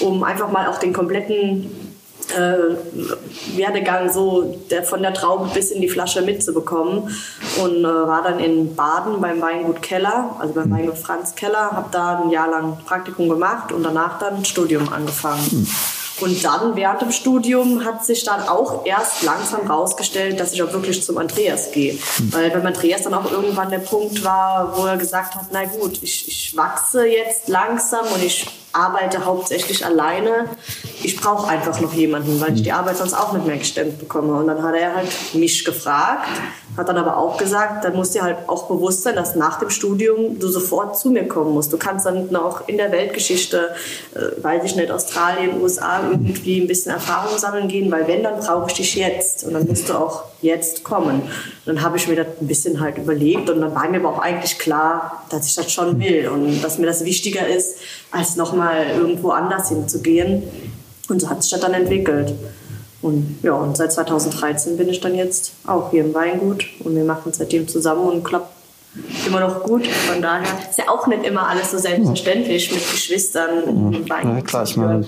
um 0.01 0.23
einfach 0.23 0.51
mal 0.51 0.67
auch 0.67 0.77
den 0.77 0.93
kompletten 0.93 1.90
äh, 2.35 3.57
Werdegang 3.57 4.11
so 4.11 4.57
der, 4.69 4.83
von 4.83 5.01
der 5.01 5.13
Traube 5.13 5.49
bis 5.53 5.71
in 5.71 5.81
die 5.81 5.89
Flasche 5.89 6.21
mitzubekommen 6.21 7.15
und 7.63 7.79
äh, 7.79 7.83
war 7.83 8.23
dann 8.23 8.39
in 8.39 8.75
Baden 8.75 9.21
beim 9.21 9.41
Weingut 9.41 9.81
Keller, 9.81 10.35
also 10.39 10.53
beim 10.53 10.71
Weingut 10.71 10.97
Franz 10.97 11.35
Keller, 11.35 11.71
habe 11.71 11.89
da 11.91 12.21
ein 12.21 12.29
Jahr 12.29 12.49
lang 12.49 12.77
Praktikum 12.85 13.29
gemacht 13.29 13.71
und 13.71 13.83
danach 13.83 14.19
dann 14.19 14.37
ein 14.37 14.45
Studium 14.45 14.91
angefangen. 14.91 15.67
Und 16.21 16.43
dann 16.43 16.75
während 16.75 17.01
dem 17.01 17.11
Studium 17.11 17.83
hat 17.83 18.05
sich 18.05 18.23
dann 18.23 18.47
auch 18.47 18.85
erst 18.85 19.23
langsam 19.23 19.65
rausgestellt, 19.67 20.39
dass 20.39 20.53
ich 20.53 20.61
auch 20.61 20.71
wirklich 20.71 21.03
zum 21.03 21.17
Andreas 21.17 21.71
gehe. 21.71 21.97
Weil 22.29 22.51
beim 22.51 22.65
Andreas 22.65 23.03
dann 23.03 23.15
auch 23.15 23.31
irgendwann 23.31 23.71
der 23.71 23.79
Punkt 23.79 24.23
war, 24.23 24.77
wo 24.77 24.85
er 24.85 24.97
gesagt 24.97 25.35
hat, 25.35 25.45
na 25.51 25.65
gut, 25.65 25.97
ich, 26.03 26.27
ich 26.27 26.55
wachse 26.55 27.07
jetzt 27.07 27.47
langsam 27.47 28.05
und 28.13 28.23
ich 28.23 28.45
arbeite 28.73 29.25
hauptsächlich 29.25 29.85
alleine. 29.85 30.47
Ich 31.03 31.17
brauche 31.17 31.47
einfach 31.47 31.79
noch 31.81 31.93
jemanden, 31.93 32.39
weil 32.39 32.55
ich 32.55 32.63
die 32.63 32.71
Arbeit 32.71 32.97
sonst 32.97 33.13
auch 33.13 33.33
nicht 33.33 33.45
mehr 33.45 33.57
gestemmt 33.57 33.99
bekomme. 33.99 34.33
Und 34.33 34.47
dann 34.47 34.63
hat 34.63 34.75
er 34.75 34.95
halt 34.95 35.09
mich 35.33 35.65
gefragt, 35.65 36.27
hat 36.77 36.87
dann 36.87 36.97
aber 36.97 37.17
auch 37.17 37.37
gesagt, 37.37 37.83
dann 37.83 37.95
musst 37.95 38.15
dir 38.15 38.21
halt 38.21 38.37
auch 38.47 38.67
bewusst 38.67 39.03
sein, 39.03 39.15
dass 39.15 39.35
nach 39.35 39.59
dem 39.59 39.69
Studium 39.69 40.39
du 40.39 40.47
sofort 40.47 40.97
zu 40.97 41.09
mir 41.09 41.27
kommen 41.27 41.53
musst. 41.53 41.73
Du 41.73 41.77
kannst 41.77 42.05
dann 42.05 42.31
noch 42.31 42.67
in 42.67 42.77
der 42.77 42.91
Weltgeschichte, 42.91 43.75
äh, 44.15 44.43
weiß 44.43 44.63
ich 44.63 44.75
nicht, 44.75 44.91
Australien, 44.91 45.61
USA 45.61 46.01
irgendwie 46.09 46.61
ein 46.61 46.67
bisschen 46.67 46.91
Erfahrung 46.91 47.37
sammeln 47.37 47.67
gehen, 47.67 47.91
weil 47.91 48.07
wenn, 48.07 48.23
dann 48.23 48.39
brauche 48.39 48.67
ich 48.67 48.73
dich 48.73 48.95
jetzt. 48.95 49.43
Und 49.43 49.53
dann 49.53 49.67
musst 49.67 49.89
du 49.89 49.93
auch 49.93 50.23
jetzt 50.41 50.83
kommen. 50.83 51.23
Dann 51.65 51.81
habe 51.81 51.97
ich 51.97 52.07
mir 52.07 52.15
das 52.15 52.27
ein 52.39 52.47
bisschen 52.47 52.79
halt 52.79 52.97
überlegt 52.97 53.49
und 53.49 53.61
dann 53.61 53.73
war 53.75 53.87
mir 53.89 53.97
aber 53.97 54.09
auch 54.09 54.19
eigentlich 54.19 54.57
klar, 54.59 55.25
dass 55.29 55.47
ich 55.47 55.55
das 55.55 55.71
schon 55.71 55.99
will 55.99 56.29
und 56.29 56.61
dass 56.61 56.77
mir 56.77 56.85
das 56.85 57.05
wichtiger 57.05 57.47
ist, 57.47 57.77
als 58.11 58.35
nochmal 58.35 58.87
irgendwo 58.97 59.29
anders 59.29 59.69
hinzugehen. 59.69 60.43
Und 61.09 61.21
so 61.21 61.29
hat 61.29 61.43
sich 61.43 61.51
das 61.51 61.61
dann 61.61 61.73
entwickelt. 61.73 62.33
Und 63.01 63.39
ja, 63.41 63.53
und 63.53 63.75
seit 63.75 63.91
2013 63.91 64.77
bin 64.77 64.87
ich 64.89 64.99
dann 64.99 65.15
jetzt 65.15 65.53
auch 65.65 65.91
hier 65.91 66.03
im 66.03 66.13
Weingut 66.13 66.65
und 66.83 66.95
wir 66.95 67.03
machen 67.03 67.33
seitdem 67.33 67.67
zusammen 67.67 68.07
und 68.07 68.23
klappt 68.23 68.60
immer 69.25 69.39
noch 69.39 69.63
gut. 69.63 69.87
Von 69.87 70.21
daher 70.21 70.47
ist 70.69 70.77
ja 70.77 70.89
auch 70.89 71.07
nicht 71.07 71.23
immer 71.23 71.47
alles 71.47 71.71
so 71.71 71.77
selbstverständlich 71.77 72.71
mit 72.71 72.91
Geschwistern 72.91 74.09
Weingut. 74.09 74.35
Ja, 74.35 74.41
klar, 74.41 74.63
ich 74.63 74.77
meine. 74.77 75.05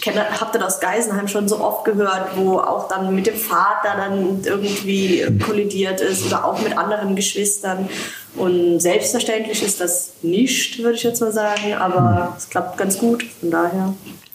Kenne, 0.00 0.26
hab 0.38 0.52
das 0.52 0.62
aus 0.62 0.80
Geisenheim 0.80 1.28
schon 1.28 1.48
so 1.48 1.60
oft 1.60 1.84
gehört, 1.84 2.36
wo 2.36 2.58
auch 2.58 2.88
dann 2.88 3.14
mit 3.14 3.26
dem 3.26 3.36
Vater 3.36 3.96
dann 3.96 4.42
irgendwie 4.44 5.26
kollidiert 5.44 6.00
ist 6.00 6.26
oder 6.26 6.44
auch 6.44 6.60
mit 6.60 6.76
anderen 6.76 7.16
Geschwistern. 7.16 7.88
Und 8.36 8.80
selbstverständlich 8.80 9.62
ist 9.62 9.80
das 9.80 10.12
nicht, 10.22 10.82
würde 10.82 10.96
ich 10.96 11.04
jetzt 11.04 11.20
mal 11.20 11.32
sagen, 11.32 11.74
aber 11.74 12.34
es 12.36 12.50
klappt 12.50 12.76
ganz 12.76 12.98
gut. 12.98 13.24
Von 13.40 13.50
daher. 13.50 13.94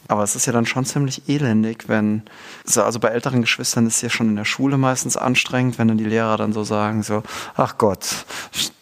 Aber 0.09 0.23
es 0.23 0.35
ist 0.35 0.47
ja 0.47 0.53
dann 0.53 0.65
schon 0.65 0.85
ziemlich 0.85 1.29
elendig, 1.29 1.87
wenn, 1.87 2.23
also 2.75 2.99
bei 2.99 3.09
älteren 3.09 3.41
Geschwistern 3.41 3.85
ist 3.85 3.97
es 3.97 4.01
ja 4.01 4.09
schon 4.09 4.27
in 4.29 4.35
der 4.35 4.43
Schule 4.43 4.75
meistens 4.75 5.15
anstrengend, 5.15 5.77
wenn 5.77 5.87
dann 5.87 5.99
die 5.99 6.03
Lehrer 6.03 6.35
dann 6.35 6.51
so 6.51 6.63
sagen, 6.63 7.03
so, 7.03 7.21
ach 7.55 7.77
Gott, 7.77 8.25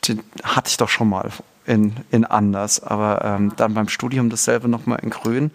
den 0.07 0.23
hatte 0.43 0.69
ich 0.69 0.77
doch 0.77 0.87
schon 0.87 1.09
mal 1.09 1.29
in, 1.65 1.97
in 2.11 2.23
anders. 2.23 2.81
Aber 2.81 3.25
ähm, 3.25 3.51
dann 3.57 3.73
beim 3.73 3.89
Studium 3.89 4.29
dasselbe 4.29 4.69
nochmal 4.69 4.99
in 5.03 5.09
grün. 5.09 5.51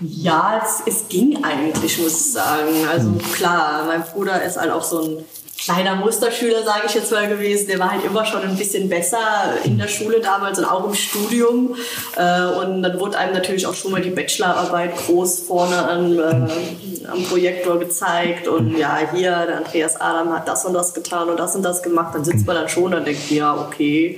Ja, 0.00 0.60
es, 0.62 0.82
es 0.84 1.08
ging 1.08 1.42
eigentlich, 1.42 1.98
muss 1.98 2.12
ich 2.12 2.32
sagen. 2.32 2.86
Also 2.86 3.12
klar, 3.32 3.86
mein 3.86 4.02
Bruder 4.02 4.42
ist 4.42 4.58
halt 4.58 4.70
auch 4.70 4.84
so 4.84 5.00
ein 5.00 5.24
kleiner 5.58 5.96
Musterschüler, 5.96 6.62
sage 6.64 6.82
ich 6.86 6.94
jetzt 6.94 7.10
mal 7.10 7.28
gewesen. 7.28 7.68
Der 7.68 7.78
war 7.78 7.92
halt 7.92 8.04
immer 8.04 8.24
schon 8.24 8.42
ein 8.42 8.56
bisschen 8.56 8.88
besser 8.88 9.18
in 9.64 9.78
der 9.78 9.88
Schule 9.88 10.20
damals 10.20 10.58
und 10.58 10.64
auch 10.64 10.86
im 10.86 10.94
Studium. 10.94 11.76
Äh, 12.16 12.44
und 12.60 12.82
dann 12.82 13.00
wurde 13.00 13.18
einem 13.18 13.32
natürlich 13.32 13.66
auch 13.66 13.74
schon 13.74 13.92
mal 13.92 14.00
die 14.00 14.10
Bachelorarbeit 14.10 14.96
groß 14.96 15.40
vorne 15.40 15.76
an, 15.76 16.18
äh, 16.18 17.06
am 17.06 17.24
Projektor 17.28 17.78
gezeigt. 17.78 18.48
Und 18.48 18.76
ja, 18.76 18.98
hier, 19.12 19.46
der 19.46 19.56
Andreas 19.58 20.00
Adam 20.00 20.32
hat 20.34 20.46
das 20.46 20.64
und 20.64 20.74
das 20.74 20.94
getan 20.94 21.28
und 21.28 21.38
das 21.38 21.56
und 21.56 21.62
das 21.62 21.82
gemacht. 21.82 22.14
Dann 22.14 22.24
sitzt 22.24 22.46
man 22.46 22.56
dann 22.56 22.68
schon 22.68 22.94
und 22.94 23.06
denkt, 23.06 23.30
ja, 23.30 23.54
okay. 23.54 24.16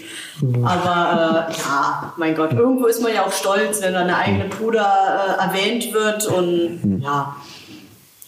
Aber 0.63 1.49
äh, 1.49 1.53
ja, 1.59 2.13
mein 2.17 2.35
Gott, 2.35 2.53
irgendwo 2.53 2.87
ist 2.87 3.03
man 3.03 3.15
ja 3.15 3.25
auch 3.25 3.33
stolz, 3.33 3.81
wenn 3.81 3.95
eine 3.95 4.17
eigene 4.17 4.47
Bruder 4.47 5.39
äh, 5.39 5.43
erwähnt 5.43 5.93
wird. 5.93 6.27
Und 6.27 7.01
ja, 7.03 7.37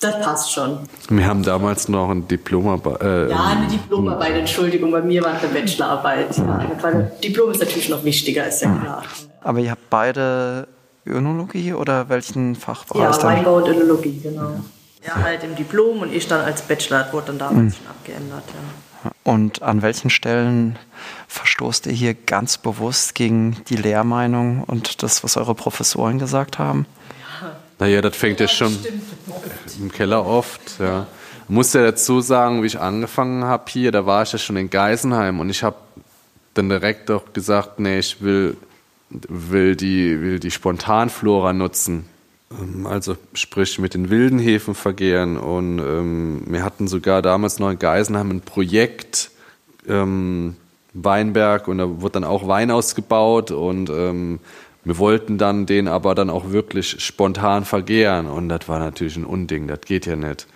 das 0.01 0.21
passt 0.21 0.53
schon. 0.53 0.79
Wir 1.11 1.27
haben 1.27 1.43
damals 1.43 1.89
noch 1.89 2.11
ein 2.11 2.27
Diplomarbeit. 2.27 3.03
Äh, 3.03 3.31
ja, 3.31 3.45
eine 3.45 3.67
Diplomarbeit, 3.69 4.35
Entschuldigung, 4.35 4.91
bei 4.91 5.03
mir 5.03 5.23
war 5.23 5.37
es 5.37 5.43
eine 5.43 5.53
Bachelorarbeit. 5.53 6.39
Ja, 6.39 6.71
weil 6.81 7.13
Diplom 7.23 7.51
ist 7.51 7.61
natürlich 7.61 7.91
noch 7.91 8.03
wichtiger, 8.03 8.47
ist 8.47 8.63
ja 8.63 8.75
klar. 8.75 9.03
Aber 9.43 9.59
ihr 9.59 9.71
habt 9.71 9.91
beide 9.91 10.69
Önologie 11.07 11.75
oder 11.75 12.09
welchen 12.09 12.57
Fachbereich? 12.57 13.17
Ja, 13.17 13.23
Weinbau 13.23 13.57
und 13.57 13.69
Önologie, 13.69 14.21
genau. 14.23 14.55
Ja. 15.03 15.15
Er 15.17 15.23
halt 15.23 15.45
im 15.45 15.55
Diplom 15.55 16.01
und 16.01 16.13
ich 16.13 16.27
dann 16.29 16.41
als 16.43 16.63
Bachelor, 16.63 17.05
das 17.05 17.13
wurde 17.13 17.27
dann 17.29 17.39
damals 17.39 17.59
mhm. 17.59 17.73
schon 17.73 17.87
abgeändert, 17.87 18.45
ja. 18.49 19.11
Und 19.25 19.63
an 19.63 19.81
welchen 19.81 20.11
Stellen 20.11 20.79
verstoßt 21.29 21.87
ihr 21.87 21.93
hier 21.93 22.15
ganz 22.15 22.59
bewusst 22.59 23.15
gegen 23.15 23.57
die 23.69 23.77
Lehrmeinung 23.77 24.65
und 24.65 25.03
das, 25.03 25.25
was 25.25 25.37
eure 25.37 25.55
Professoren 25.55 26.19
gesagt 26.19 26.59
haben? 26.59 26.87
Naja, 27.81 28.01
das 28.03 28.17
fängt 28.17 28.41
ja, 28.41 28.47
schon 28.47 28.79
im 29.81 29.91
Keller 29.91 30.25
oft, 30.25 30.79
ja. 30.79 31.07
Muss 31.49 31.73
ja 31.73 31.83
dazu 31.83 32.21
sagen, 32.21 32.63
wie 32.63 32.67
ich 32.67 32.79
angefangen 32.79 33.43
habe 33.43 33.65
hier, 33.69 33.91
da 33.91 34.07
war 34.07 34.23
ich 34.23 34.33
ja 34.33 34.39
schon 34.39 34.57
in 34.57 34.71
Geisenheim 34.71 35.41
und 35.41 35.51
ich 35.51 35.65
habe 35.65 35.77
dann 36.55 36.69
direkt 36.69 37.11
auch 37.11 37.33
gesagt, 37.33 37.81
nee, 37.81 37.99
ich 37.99 38.23
will, 38.23 38.57
will, 39.09 39.75
die, 39.75 40.21
will 40.21 40.39
die 40.39 40.51
Spontanflora 40.51 41.53
nutzen. 41.53 42.05
Ähm, 42.53 42.87
also 42.87 43.17
sprich 43.35 43.79
mit 43.79 43.95
den 43.95 44.11
wilden 44.11 44.39
Hefen 44.39 44.75
vergehren. 44.75 45.37
Und 45.37 45.79
ähm, 45.79 46.43
wir 46.47 46.63
hatten 46.63 46.89
sogar 46.89 47.23
damals 47.23 47.59
noch 47.59 47.71
in 47.71 47.79
Geisenheim 47.79 48.31
ein 48.31 48.41
Projekt, 48.41 49.31
ähm, 49.89 50.57
Weinberg, 50.93 51.69
und 51.69 51.79
da 51.79 52.01
wurde 52.01 52.15
dann 52.15 52.25
auch 52.25 52.49
Wein 52.49 52.71
ausgebaut 52.71 53.53
und 53.53 53.91
ähm, 53.91 54.41
wir 54.85 54.99
wollten 54.99 55.39
dann 55.39 55.67
den 55.67 55.89
aber 55.89 56.15
dann 56.15 56.31
auch 56.31 56.51
wirklich 56.51 57.03
spontan 57.05 57.65
vergehren 57.65 58.27
und 58.27 58.49
das 58.49 58.69
war 58.69 58.79
natürlich 58.79 59.17
ein 59.17 59.25
Unding, 59.25 59.67
das 59.67 59.81
geht 59.83 60.07
ja 60.07 60.17
nicht. 60.17 60.47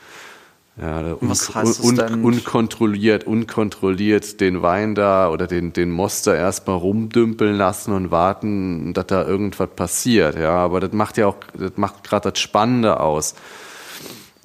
Ja, 0.81 1.15
un, 1.15 1.29
das 1.29 1.53
denn? 1.53 2.25
unkontrolliert, 2.25 3.25
unkontrolliert 3.25 4.41
den 4.41 4.61
Wein 4.61 4.97
da 4.97 5.31
oder 5.31 5.47
den, 5.47 5.73
den 5.73 5.91
Moster 5.93 6.35
erstmal 6.35 6.77
rumdümpeln 6.79 7.57
lassen 7.57 7.93
und 7.93 8.11
warten, 8.11 8.93
dass 8.93 9.07
da 9.07 9.25
irgendwas 9.25 9.69
passiert. 9.77 10.37
Ja, 10.37 10.57
aber 10.57 10.81
das 10.81 10.93
macht 10.93 11.17
ja 11.17 11.29
auch, 11.29 11.37
das 11.57 11.73
macht 11.77 12.03
gerade 12.03 12.33
das 12.33 12.41
Spannende 12.41 12.99
aus. 12.99 13.37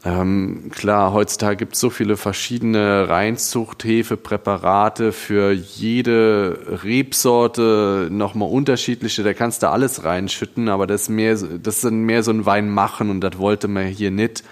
Ähm, 0.06 0.72
klar, 0.74 1.12
heutzutage 1.12 1.58
gibt 1.58 1.74
es 1.74 1.82
so 1.82 1.90
viele 1.90 2.16
verschiedene 2.16 3.10
Reinzuchthefepräparate 3.10 5.12
für 5.12 5.52
jede 5.52 6.58
Rebsorte 6.84 8.08
nochmal 8.10 8.50
unterschiedliche. 8.50 9.24
Da 9.24 9.34
kannst 9.34 9.62
du 9.62 9.70
alles 9.70 10.06
reinschütten, 10.06 10.70
aber 10.70 10.88
das 10.88 11.02
ist 11.04 11.10
mehr, 11.10 11.36
das 11.36 11.84
ist 11.84 11.92
mehr 11.92 12.24
so 12.24 12.32
ein 12.32 12.46
Wein 12.46 12.70
machen 12.70 13.10
und 13.10 13.20
das 13.22 13.38
wollte 13.38 13.68
man 13.68 13.88
hier 13.88 14.12
nicht. 14.12 14.44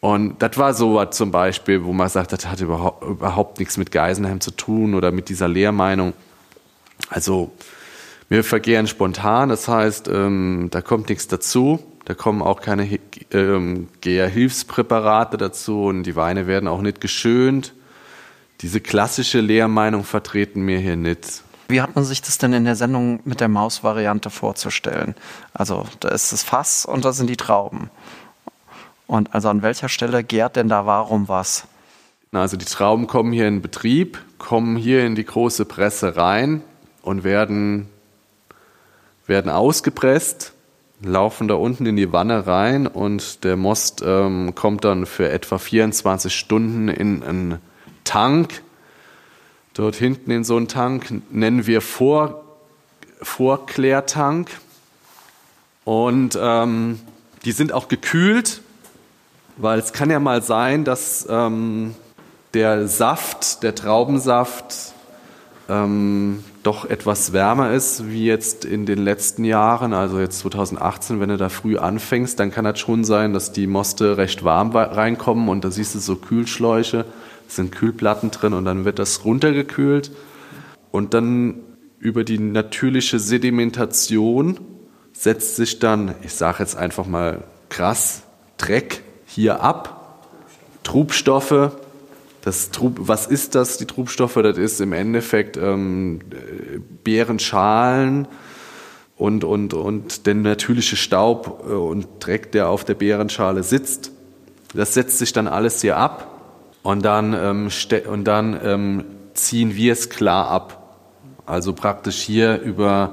Und 0.00 0.40
das 0.42 0.56
war 0.58 0.74
so 0.74 0.94
was 0.94 1.16
zum 1.16 1.32
Beispiel, 1.32 1.84
wo 1.84 1.92
man 1.92 2.08
sagt, 2.08 2.32
das 2.32 2.46
hat 2.46 2.60
überhaupt, 2.60 3.04
überhaupt 3.04 3.58
nichts 3.58 3.76
mit 3.76 3.90
Geisenheim 3.90 4.40
zu 4.40 4.52
tun 4.52 4.94
oder 4.94 5.10
mit 5.12 5.28
dieser 5.28 5.48
Lehrmeinung. 5.48 6.12
Also 7.08 7.52
wir 8.28 8.44
vergehren 8.44 8.86
spontan, 8.86 9.48
das 9.48 9.66
heißt, 9.68 10.08
ähm, 10.08 10.68
da 10.70 10.82
kommt 10.82 11.08
nichts 11.08 11.28
dazu. 11.28 11.80
Da 12.04 12.14
kommen 12.14 12.42
auch 12.42 12.60
keine 12.60 12.98
ähm, 13.30 13.88
GR-Hilfspräparate 14.00 15.36
dazu 15.36 15.84
und 15.84 16.02
die 16.02 16.16
Weine 16.16 16.46
werden 16.46 16.68
auch 16.68 16.82
nicht 16.82 17.00
geschönt. 17.00 17.74
Diese 18.60 18.80
klassische 18.80 19.40
Lehrmeinung 19.40 20.04
vertreten 20.04 20.66
wir 20.66 20.78
hier 20.78 20.96
nicht. 20.96 21.42
Wie 21.68 21.80
hat 21.80 21.94
man 21.94 22.04
sich 22.04 22.20
das 22.20 22.38
denn 22.38 22.52
in 22.52 22.64
der 22.64 22.76
Sendung 22.76 23.20
mit 23.24 23.40
der 23.40 23.48
Maus-Variante 23.48 24.30
vorzustellen? 24.30 25.14
Also 25.54 25.86
da 26.00 26.08
ist 26.08 26.32
das 26.32 26.42
Fass 26.42 26.84
und 26.84 27.04
da 27.04 27.12
sind 27.12 27.30
die 27.30 27.36
Trauben. 27.36 27.90
Und 29.06 29.34
also 29.34 29.48
an 29.48 29.62
welcher 29.62 29.88
Stelle 29.88 30.24
gärt 30.24 30.56
denn 30.56 30.68
da 30.68 30.86
warum 30.86 31.28
was? 31.28 31.66
Also 32.32 32.56
die 32.56 32.64
Trauben 32.64 33.06
kommen 33.06 33.32
hier 33.32 33.46
in 33.46 33.62
Betrieb, 33.62 34.18
kommen 34.38 34.76
hier 34.76 35.04
in 35.04 35.14
die 35.14 35.24
große 35.24 35.64
Presse 35.64 36.16
rein 36.16 36.62
und 37.02 37.24
werden, 37.24 37.88
werden 39.26 39.50
ausgepresst, 39.50 40.52
laufen 41.04 41.48
da 41.48 41.54
unten 41.54 41.86
in 41.86 41.96
die 41.96 42.12
Wanne 42.12 42.46
rein 42.46 42.86
und 42.86 43.44
der 43.44 43.56
Most 43.56 44.02
ähm, 44.04 44.54
kommt 44.54 44.84
dann 44.84 45.06
für 45.06 45.28
etwa 45.28 45.58
24 45.58 46.34
Stunden 46.34 46.88
in 46.88 47.22
einen 47.22 47.58
Tank. 48.04 48.62
Dort 49.74 49.96
hinten 49.96 50.30
in 50.30 50.44
so 50.44 50.56
einen 50.56 50.68
Tank 50.68 51.22
nennen 51.30 51.66
wir 51.66 51.80
Vor, 51.80 52.44
Vorklärtank. 53.20 54.50
Und 55.84 56.38
ähm, 56.40 57.00
die 57.44 57.52
sind 57.52 57.72
auch 57.72 57.88
gekühlt, 57.88 58.60
weil 59.56 59.78
es 59.78 59.92
kann 59.92 60.10
ja 60.10 60.20
mal 60.20 60.42
sein, 60.42 60.84
dass 60.84 61.26
ähm, 61.28 61.94
der 62.54 62.86
Saft, 62.86 63.62
der 63.62 63.74
Traubensaft, 63.74 64.92
ähm, 65.68 66.44
doch 66.62 66.88
etwas 66.88 67.32
wärmer 67.32 67.72
ist, 67.72 68.08
wie 68.08 68.24
jetzt 68.24 68.64
in 68.64 68.86
den 68.86 68.98
letzten 68.98 69.44
Jahren, 69.44 69.92
also 69.92 70.20
jetzt 70.20 70.38
2018, 70.40 71.18
wenn 71.18 71.28
du 71.28 71.36
da 71.36 71.48
früh 71.48 71.76
anfängst, 71.76 72.38
dann 72.38 72.52
kann 72.52 72.64
das 72.64 72.78
schon 72.78 73.04
sein, 73.04 73.32
dass 73.32 73.52
die 73.52 73.66
Moste 73.66 74.16
recht 74.16 74.44
warm 74.44 74.70
reinkommen 74.70 75.48
und 75.48 75.64
da 75.64 75.70
siehst 75.70 75.94
du 75.94 75.98
so 75.98 76.16
Kühlschläuche, 76.16 77.04
sind 77.48 77.72
Kühlplatten 77.72 78.30
drin 78.30 78.52
und 78.52 78.64
dann 78.64 78.84
wird 78.84 78.98
das 78.98 79.24
runtergekühlt 79.24 80.12
und 80.92 81.14
dann 81.14 81.60
über 81.98 82.24
die 82.24 82.38
natürliche 82.38 83.18
Sedimentation 83.18 84.58
setzt 85.12 85.56
sich 85.56 85.78
dann, 85.78 86.14
ich 86.22 86.34
sage 86.34 86.58
jetzt 86.60 86.76
einfach 86.76 87.06
mal 87.06 87.42
krass, 87.68 88.22
Dreck 88.56 89.02
hier 89.26 89.62
ab, 89.62 90.18
Trubstoffe, 90.84 91.72
das 92.42 92.72
Trub, 92.72 92.96
was 92.98 93.26
ist 93.26 93.54
das, 93.54 93.78
die 93.78 93.86
Trubstoffe? 93.86 94.34
Das 94.34 94.58
ist 94.58 94.80
im 94.80 94.92
Endeffekt 94.92 95.56
ähm, 95.56 96.20
Beerenschalen 97.04 98.26
und, 99.16 99.44
und, 99.44 99.74
und 99.74 100.26
der 100.26 100.34
natürliche 100.34 100.96
Staub 100.96 101.64
äh, 101.68 101.72
und 101.72 102.08
Dreck, 102.18 102.50
der 102.50 102.68
auf 102.68 102.84
der 102.84 102.94
Beerenschale 102.94 103.62
sitzt. 103.62 104.10
Das 104.74 104.94
setzt 104.94 105.18
sich 105.18 105.32
dann 105.32 105.46
alles 105.46 105.80
hier 105.82 105.96
ab 105.96 106.40
und 106.82 107.04
dann, 107.04 107.32
ähm, 107.32 107.68
und 108.10 108.24
dann 108.24 108.58
ähm, 108.64 109.04
ziehen 109.34 109.76
wir 109.76 109.92
es 109.92 110.10
klar 110.10 110.48
ab. 110.48 110.96
Also 111.46 111.72
praktisch 111.74 112.16
hier 112.22 112.60
über, 112.60 113.12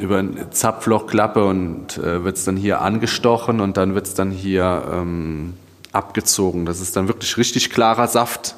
über 0.00 0.18
eine 0.18 0.48
Zapflochklappe 0.48 1.44
und 1.44 1.98
äh, 1.98 2.24
wird 2.24 2.36
es 2.38 2.44
dann 2.44 2.56
hier 2.56 2.80
angestochen 2.80 3.60
und 3.60 3.76
dann 3.76 3.94
wird 3.94 4.06
es 4.06 4.14
dann 4.14 4.30
hier 4.30 4.84
ähm, 4.90 5.54
abgezogen. 5.94 6.66
Das 6.66 6.80
ist 6.80 6.96
dann 6.96 7.08
wirklich 7.08 7.36
richtig 7.36 7.70
klarer 7.70 8.08
Saft, 8.08 8.56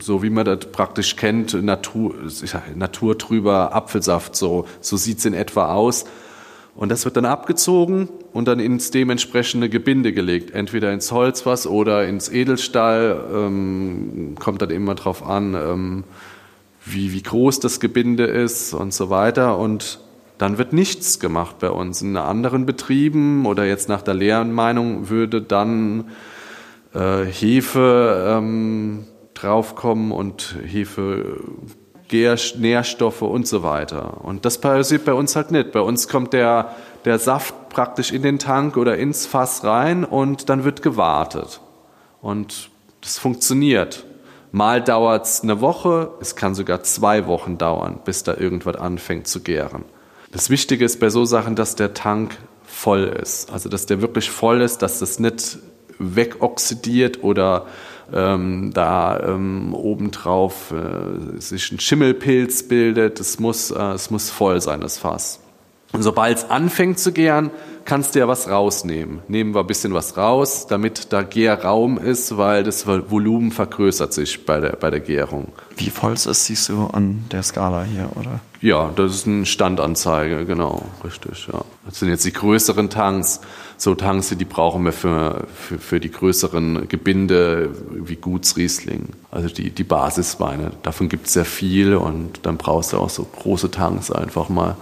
so 0.00 0.22
wie 0.22 0.30
man 0.30 0.44
das 0.44 0.70
praktisch 0.72 1.16
kennt, 1.16 1.54
Natur, 1.62 2.14
naturtrüber 2.74 3.74
Apfelsaft, 3.74 4.36
so, 4.36 4.66
so 4.80 4.96
sieht 4.96 5.18
es 5.18 5.24
in 5.24 5.34
etwa 5.34 5.72
aus. 5.72 6.04
Und 6.74 6.90
das 6.90 7.06
wird 7.06 7.16
dann 7.16 7.24
abgezogen 7.24 8.10
und 8.34 8.48
dann 8.48 8.60
ins 8.60 8.90
dementsprechende 8.90 9.70
Gebinde 9.70 10.12
gelegt, 10.12 10.50
entweder 10.50 10.92
ins 10.92 11.10
Holzfass 11.10 11.66
oder 11.66 12.06
ins 12.06 12.28
Edelstahl, 12.28 13.24
ähm, 13.32 14.34
kommt 14.38 14.60
dann 14.60 14.70
immer 14.70 14.94
drauf 14.94 15.26
an, 15.26 15.54
ähm, 15.54 16.04
wie, 16.84 17.12
wie 17.14 17.22
groß 17.22 17.60
das 17.60 17.80
Gebinde 17.80 18.26
ist 18.26 18.74
und 18.74 18.92
so 18.92 19.08
weiter. 19.08 19.56
Und 19.56 20.00
dann 20.38 20.58
wird 20.58 20.72
nichts 20.72 21.18
gemacht 21.18 21.58
bei 21.58 21.70
uns. 21.70 22.02
In 22.02 22.16
anderen 22.16 22.66
Betrieben 22.66 23.46
oder 23.46 23.64
jetzt 23.64 23.88
nach 23.88 24.02
der 24.02 24.14
Lehrmeinung 24.14 25.08
würde 25.08 25.40
dann 25.40 26.10
äh, 26.94 27.24
Hefe 27.24 28.36
ähm, 28.36 29.06
draufkommen 29.34 30.12
und 30.12 30.56
Hefe, 30.64 31.40
Nährstoffe 32.10 33.22
und 33.22 33.46
so 33.46 33.62
weiter. 33.62 34.24
Und 34.24 34.44
das 34.44 34.60
passiert 34.60 35.04
bei 35.04 35.12
uns 35.12 35.36
halt 35.36 35.50
nicht. 35.50 35.72
Bei 35.72 35.80
uns 35.80 36.08
kommt 36.08 36.32
der, 36.32 36.74
der 37.04 37.18
Saft 37.18 37.68
praktisch 37.68 38.12
in 38.12 38.22
den 38.22 38.38
Tank 38.38 38.76
oder 38.76 38.96
ins 38.96 39.26
Fass 39.26 39.64
rein 39.64 40.04
und 40.04 40.48
dann 40.48 40.64
wird 40.64 40.82
gewartet. 40.82 41.60
Und 42.20 42.70
das 43.00 43.18
funktioniert. 43.18 44.04
Mal 44.52 44.82
dauert 44.82 45.26
es 45.26 45.42
eine 45.42 45.60
Woche, 45.60 46.12
es 46.20 46.36
kann 46.36 46.54
sogar 46.54 46.82
zwei 46.82 47.26
Wochen 47.26 47.58
dauern, 47.58 48.00
bis 48.04 48.22
da 48.22 48.34
irgendwas 48.36 48.76
anfängt 48.76 49.26
zu 49.26 49.40
gären. 49.42 49.84
Das 50.36 50.50
Wichtige 50.50 50.84
ist 50.84 51.00
bei 51.00 51.08
so 51.08 51.24
Sachen, 51.24 51.56
dass 51.56 51.76
der 51.76 51.94
Tank 51.94 52.36
voll 52.62 53.04
ist. 53.04 53.50
Also, 53.50 53.70
dass 53.70 53.86
der 53.86 54.02
wirklich 54.02 54.30
voll 54.30 54.60
ist, 54.60 54.82
dass 54.82 54.98
das 54.98 55.18
nicht 55.18 55.56
wegoxidiert 55.98 57.24
oder 57.24 57.64
ähm, 58.12 58.70
da 58.74 59.18
ähm, 59.18 59.72
obendrauf 59.72 60.72
äh, 60.72 61.40
sich 61.40 61.72
ein 61.72 61.80
Schimmelpilz 61.80 62.64
bildet. 62.64 63.18
Es 63.18 63.40
muss, 63.40 63.70
äh, 63.70 63.80
es 63.94 64.10
muss 64.10 64.28
voll 64.28 64.60
sein, 64.60 64.82
das 64.82 64.98
Fass. 64.98 65.40
Und 65.92 66.02
sobald 66.02 66.38
es 66.38 66.50
anfängt 66.50 66.98
zu 66.98 67.12
gären, 67.12 67.50
kannst 67.86 68.14
du 68.14 68.18
ja 68.18 68.28
was 68.28 68.50
rausnehmen. 68.50 69.20
Nehmen 69.28 69.54
wir 69.54 69.60
ein 69.60 69.66
bisschen 69.66 69.94
was 69.94 70.16
raus, 70.16 70.66
damit 70.66 71.12
da 71.12 71.22
Gärraum 71.22 71.98
ist, 71.98 72.36
weil 72.36 72.64
das 72.64 72.86
Volumen 72.86 73.52
vergrößert 73.52 74.12
sich 74.12 74.44
bei 74.44 74.60
der, 74.60 74.70
bei 74.70 74.90
der 74.90 75.00
Gärung. 75.00 75.52
Wie 75.76 75.90
voll 75.90 76.12
es 76.12 76.26
ist, 76.26 76.46
siehst 76.46 76.68
du 76.68 76.88
an 76.88 77.24
der 77.30 77.42
Skala 77.42 77.84
hier, 77.84 78.10
oder? 78.16 78.40
Ja, 78.60 78.90
das 78.96 79.14
ist 79.14 79.26
eine 79.26 79.46
Standanzeige, 79.46 80.44
genau, 80.44 80.82
richtig. 81.04 81.46
Ja. 81.52 81.62
Das 81.84 82.00
sind 82.00 82.08
jetzt 82.08 82.24
die 82.24 82.32
größeren 82.32 82.90
Tanks. 82.90 83.40
So 83.76 83.94
Tanks, 83.94 84.34
die 84.36 84.44
brauchen 84.44 84.84
wir 84.84 84.92
für, 84.92 85.44
für, 85.54 85.78
für 85.78 86.00
die 86.00 86.10
größeren 86.10 86.88
Gebinde 86.88 87.70
wie 87.90 88.16
Gutsriesling, 88.16 89.10
also 89.30 89.48
die, 89.48 89.70
die 89.70 89.84
Basisweine. 89.84 90.72
Davon 90.82 91.08
gibt 91.08 91.26
es 91.26 91.34
sehr 91.34 91.44
viel 91.44 91.94
und 91.94 92.40
dann 92.44 92.56
brauchst 92.56 92.92
du 92.92 92.98
auch 92.98 93.10
so 93.10 93.24
große 93.24 93.70
Tanks 93.70 94.10
einfach 94.10 94.48
mal. 94.48 94.76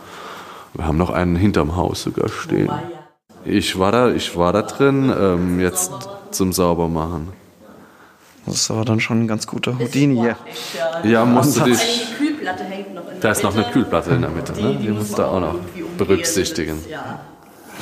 Wir 0.74 0.86
haben 0.86 0.98
noch 0.98 1.10
einen 1.10 1.36
hinterm 1.36 1.76
Haus 1.76 2.02
sogar 2.02 2.28
stehen. 2.28 2.70
Ich 3.44 3.78
war 3.78 3.92
da, 3.92 4.10
ich 4.10 4.36
war 4.36 4.52
da 4.52 4.62
drin, 4.62 5.12
ähm, 5.16 5.60
jetzt 5.60 5.92
zum 6.30 6.52
Saubermachen. 6.52 7.28
Das 8.46 8.56
ist 8.56 8.70
aber 8.70 8.84
dann 8.84 9.00
schon 9.00 9.22
ein 9.22 9.28
ganz 9.28 9.46
guter 9.46 9.78
Houdini 9.78 10.16
hier. 10.16 10.36
Ja, 11.04 11.24
musst 11.24 11.56
du 11.58 11.64
dich. 11.64 12.06
Da 13.20 13.30
ist 13.30 13.42
noch 13.42 13.54
eine. 13.54 13.64
Kühlplatte 13.64 14.10
in 14.10 14.20
der 14.20 14.30
Mitte, 14.30 14.52
ne? 14.60 14.76
Die 14.76 14.88
musst 14.88 15.16
du 15.16 15.22
auch 15.22 15.40
noch 15.40 15.54
berücksichtigen. 15.96 16.78
Ja. 16.90 17.20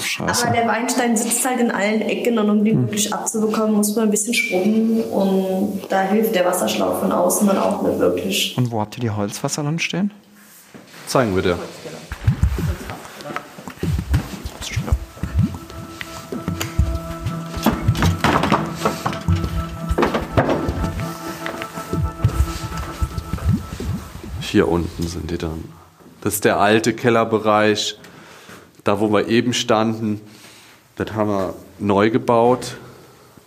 Scheiße. 0.01 0.47
Aber 0.47 0.57
der 0.57 0.66
Weinstein 0.66 1.16
sitzt 1.16 1.45
halt 1.47 1.61
in 1.61 1.70
allen 1.70 2.01
Ecken 2.01 2.38
und 2.38 2.49
um 2.49 2.64
den 2.64 2.82
wirklich 2.82 3.12
abzubekommen, 3.12 3.74
muss 3.74 3.95
man 3.95 4.07
ein 4.07 4.11
bisschen 4.11 4.34
schrubben 4.34 5.03
und 5.03 5.82
da 5.88 6.03
hilft 6.03 6.34
der 6.34 6.47
Wasserschlauch 6.47 7.01
von 7.01 7.12
außen 7.12 7.47
dann 7.47 7.59
auch 7.59 7.82
nicht 7.82 7.99
wirklich. 7.99 8.55
Und 8.57 8.70
wo 8.70 8.80
habt 8.80 8.97
ihr 8.97 9.01
die 9.01 9.11
Holzfässer 9.11 9.62
dann 9.62 9.78
stehen? 9.78 10.11
Zeigen 11.07 11.34
wir 11.34 11.43
dir. 11.43 11.59
Hier 24.41 24.69
unten 24.69 25.07
sind 25.07 25.31
die 25.31 25.39
dann. 25.39 25.65
Das 26.21 26.35
ist 26.35 26.45
der 26.45 26.61
alte 26.61 26.93
Kellerbereich. 26.93 27.99
Da, 28.85 29.01
wo 29.01 29.11
wir 29.11 29.29
eben 29.29 29.55
standen, 29.55 30.21
das 30.97 31.15
haben 31.15 31.31
wir 31.31 31.55
neu 31.79 32.11
gebaut. 32.11 32.77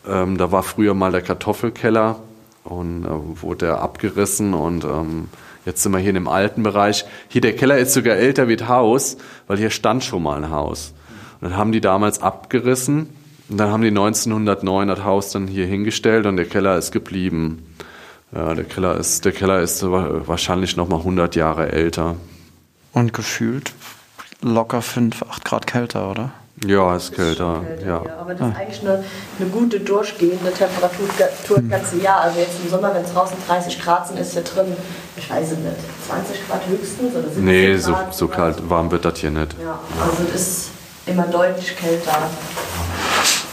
Ähm, 0.08 0.40
da 0.40 0.52
war 0.52 0.64
früher 0.64 0.96
mal 0.96 1.12
der 1.12 1.22
Kartoffelkeller 1.22 2.20
und 2.64 3.06
äh, 3.06 3.42
wurde 3.42 3.68
der 3.68 3.82
abgerissen 3.82 4.56
und 4.56 4.84
ähm, 4.84 5.30
jetzt 5.66 5.84
sind 5.84 5.92
wir 5.92 6.00
hier 6.00 6.10
in 6.10 6.16
dem 6.16 6.28
alten 6.28 6.64
Bereich. 6.64 7.06
Hier 7.28 7.42
der 7.42 7.56
Keller 7.56 7.78
ist 7.78 7.94
sogar 7.94 8.16
älter 8.16 8.48
wie 8.48 8.56
das 8.56 8.68
Haus, 8.68 9.18
weil 9.46 9.58
hier 9.58 9.70
stand 9.70 10.04
schon 10.04 10.24
mal 10.24 10.44
ein 10.44 10.50
Haus. 10.50 10.94
Dann 11.46 11.58
haben 11.58 11.72
die 11.72 11.80
damals 11.80 12.24
abgerissen 12.24 13.08
und 13.50 13.58
dann 13.60 13.70
haben 13.70 13.84
die 13.84 13.90
1909 13.90 14.88
das 14.88 15.04
Haus 15.04 15.30
dann 15.30 15.46
hier 15.46 15.68
hingestellt 15.68 16.26
und 16.26 16.38
der 16.38 16.48
Keller 16.48 16.76
ist 16.76 16.92
geblieben. 16.92 17.72
Ja, 18.34 18.56
der 18.56 18.64
Keller 18.64 18.98
ist, 18.98 19.26
der 19.26 19.32
Keller 19.32 19.62
ist 19.62 19.84
wahrscheinlich 19.84 20.76
noch 20.76 20.88
mal 20.88 20.98
100 20.98 21.36
Jahre 21.36 21.72
älter. 21.72 22.16
Und 22.94 23.14
gefühlt 23.14 23.74
locker 24.42 24.82
5, 24.82 25.22
8 25.22 25.46
Grad 25.46 25.68
kälter, 25.68 26.10
oder? 26.10 26.32
Ja, 26.66 26.96
ist 26.96 27.14
kälter, 27.14 27.62
ja. 27.86 28.02
Aber 28.20 28.34
das 28.34 28.50
ist 28.50 28.56
eigentlich 28.58 28.82
eine, 28.82 29.04
eine 29.40 29.50
gute 29.50 29.80
durchgehende 29.82 30.52
Temperatur 30.52 31.08
das 31.20 31.70
ganze 31.70 32.02
Jahr. 32.02 32.22
Also 32.22 32.40
jetzt 32.40 32.58
im 32.64 32.72
Sommer, 32.72 32.92
wenn 32.96 33.04
es 33.04 33.14
draußen 33.14 33.38
30 33.48 33.80
Grad 33.84 34.08
sind, 34.08 34.18
ist 34.18 34.34
hier 34.34 34.42
drin, 34.42 34.76
ich 35.16 35.30
weiß 35.30 35.52
es 35.52 35.60
nicht, 35.60 35.76
20 36.08 36.48
Grad 36.48 36.68
höchstens 36.68 37.14
oder 37.14 37.28
17 37.28 37.46
Nee, 37.46 37.78
so, 37.78 37.92
Grad. 37.92 38.16
so 38.16 38.28
kalt, 38.28 38.68
warm 38.68 38.90
wird 38.90 39.06
das 39.06 39.20
hier 39.20 39.30
nicht. 39.30 39.56
Ja, 39.62 39.78
also 40.02 40.24
das 40.32 40.42
ist 40.42 40.70
immer 41.06 41.24
deutlich 41.28 41.76
kälter, 41.76 42.30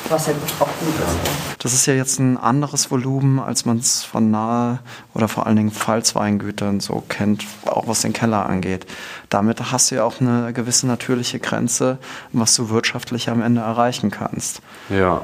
was 0.08 0.26
ja 0.26 0.34
auch 0.58 0.66
gut 0.66 0.94
ist. 0.94 1.62
Das 1.62 1.72
ist 1.74 1.86
ja 1.86 1.94
jetzt 1.94 2.18
ein 2.18 2.38
anderes 2.38 2.90
Volumen, 2.90 3.38
als 3.38 3.64
man 3.64 3.78
es 3.78 4.02
von 4.02 4.30
nahe 4.30 4.80
oder 5.14 5.28
vor 5.28 5.46
allen 5.46 5.56
Dingen 5.56 5.70
Pfalzweingütern 5.70 6.80
so 6.80 7.02
kennt, 7.08 7.44
auch 7.66 7.86
was 7.86 8.02
den 8.02 8.12
Keller 8.12 8.46
angeht. 8.46 8.86
Damit 9.28 9.70
hast 9.70 9.90
du 9.90 9.96
ja 9.96 10.04
auch 10.04 10.20
eine 10.20 10.52
gewisse 10.52 10.86
natürliche 10.86 11.38
Grenze, 11.38 11.98
was 12.32 12.54
du 12.56 12.70
wirtschaftlich 12.70 13.30
am 13.30 13.42
Ende 13.42 13.60
erreichen 13.60 14.10
kannst. 14.10 14.60
Ja. 14.88 15.22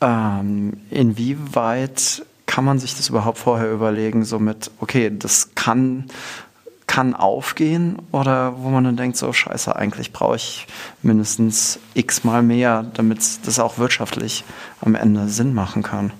Ähm, 0.00 0.74
inwieweit 0.90 2.22
kann 2.46 2.64
man 2.64 2.78
sich 2.78 2.96
das 2.96 3.10
überhaupt 3.10 3.38
vorher 3.38 3.70
überlegen, 3.70 4.24
so 4.24 4.38
mit, 4.38 4.70
okay, 4.80 5.12
das 5.16 5.50
kann, 5.54 6.06
kann 6.88 7.14
aufgehen 7.14 7.98
oder 8.10 8.54
wo 8.58 8.70
man 8.70 8.82
dann 8.82 8.96
denkt, 8.96 9.16
so 9.16 9.32
scheiße, 9.32 9.76
eigentlich 9.76 10.12
brauche 10.12 10.36
ich 10.36 10.66
mindestens 11.02 11.78
x 11.94 12.24
mal 12.24 12.42
mehr, 12.42 12.86
damit 12.94 13.20
das 13.44 13.60
auch 13.60 13.78
wirtschaftlich 13.78 14.42
am 14.80 14.96
Ende 14.96 15.28
Sinn 15.28 15.54
machen 15.54 15.84
kann. 15.84 16.12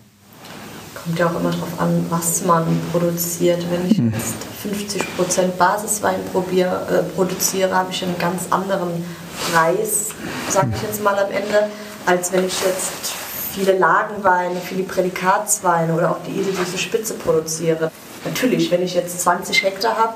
Kommt 0.95 1.19
ja 1.19 1.27
auch 1.27 1.41
immer 1.41 1.51
darauf 1.51 1.81
an, 1.81 2.07
was 2.11 2.45
man 2.45 2.65
produziert. 2.93 3.65
Wenn 3.71 3.91
ich 3.91 3.99
jetzt 3.99 4.37
50% 4.63 5.57
Basiswein 5.59 6.21
probier, 6.33 6.87
äh, 6.91 7.03
produziere, 7.15 7.75
habe 7.75 7.91
ich 7.91 8.05
einen 8.05 8.19
ganz 8.19 8.43
anderen 8.51 9.05
Preis, 9.51 10.11
sage 10.51 10.69
ich 10.77 10.83
jetzt 10.83 11.03
mal 11.03 11.19
am 11.19 11.31
Ende, 11.31 11.71
als 12.05 12.31
wenn 12.31 12.45
ich 12.45 12.61
jetzt 12.61 13.15
viele 13.55 13.79
Lagenweine, 13.79 14.61
viele 14.61 14.83
Prädikatsweine 14.83 15.95
oder 15.95 16.11
auch 16.11 16.19
die 16.27 16.39
edelsüße 16.41 16.77
Spitze 16.77 17.15
produziere. 17.15 17.91
Natürlich, 18.25 18.71
wenn 18.71 18.83
ich 18.83 18.95
jetzt 18.95 19.21
20 19.21 19.63
Hektar 19.63 19.97
habe, 19.97 20.15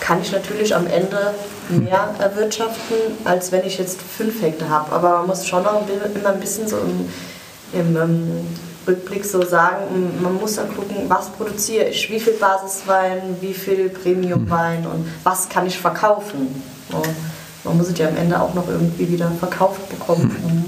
kann 0.00 0.20
ich 0.22 0.32
natürlich 0.32 0.74
am 0.74 0.86
Ende 0.86 1.34
mehr 1.68 2.14
erwirtschaften, 2.18 2.96
als 3.24 3.52
wenn 3.52 3.64
ich 3.64 3.78
jetzt 3.78 4.00
5 4.00 4.42
Hektar 4.42 4.68
habe. 4.68 4.92
Aber 4.92 5.18
man 5.18 5.26
muss 5.28 5.46
schon 5.46 5.62
noch 5.62 5.82
immer 6.14 6.30
ein 6.30 6.40
bisschen 6.40 6.68
so 6.68 6.76
im, 6.78 7.08
im 7.78 7.96
ähm, 7.96 8.46
Rückblick 8.86 9.24
so 9.24 9.42
sagen, 9.44 10.18
man 10.22 10.34
muss 10.36 10.56
dann 10.56 10.74
gucken, 10.74 10.96
was 11.08 11.28
produziere 11.28 11.88
ich, 11.88 12.10
wie 12.10 12.18
viel 12.18 12.34
Basiswein, 12.34 13.36
wie 13.40 13.52
viel 13.52 13.90
Premiumwein 13.90 14.86
und 14.86 15.06
was 15.24 15.48
kann 15.48 15.66
ich 15.66 15.78
verkaufen. 15.78 16.62
Und 16.92 17.16
man 17.64 17.76
muss 17.76 17.88
es 17.88 17.98
ja 17.98 18.08
am 18.08 18.16
Ende 18.16 18.40
auch 18.40 18.54
noch 18.54 18.66
irgendwie 18.68 19.10
wieder 19.10 19.30
verkauft 19.38 19.88
bekommen. 19.90 20.64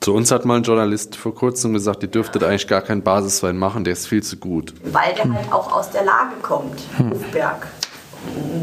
Zu 0.00 0.14
uns 0.14 0.30
hat 0.30 0.44
mal 0.44 0.56
ein 0.56 0.62
Journalist 0.62 1.16
vor 1.16 1.34
kurzem 1.34 1.72
gesagt, 1.72 2.02
ihr 2.02 2.08
dürftet 2.08 2.44
eigentlich 2.44 2.68
gar 2.68 2.82
keinen 2.82 3.02
Basiswein 3.02 3.56
machen, 3.56 3.84
der 3.84 3.94
ist 3.94 4.06
viel 4.06 4.22
zu 4.22 4.36
gut. 4.36 4.72
Weil 4.84 5.14
der 5.14 5.32
halt 5.32 5.52
auch 5.52 5.72
aus 5.72 5.90
der 5.90 6.04
Lage 6.04 6.36
kommt, 6.42 6.80
Hofberg. 6.98 7.66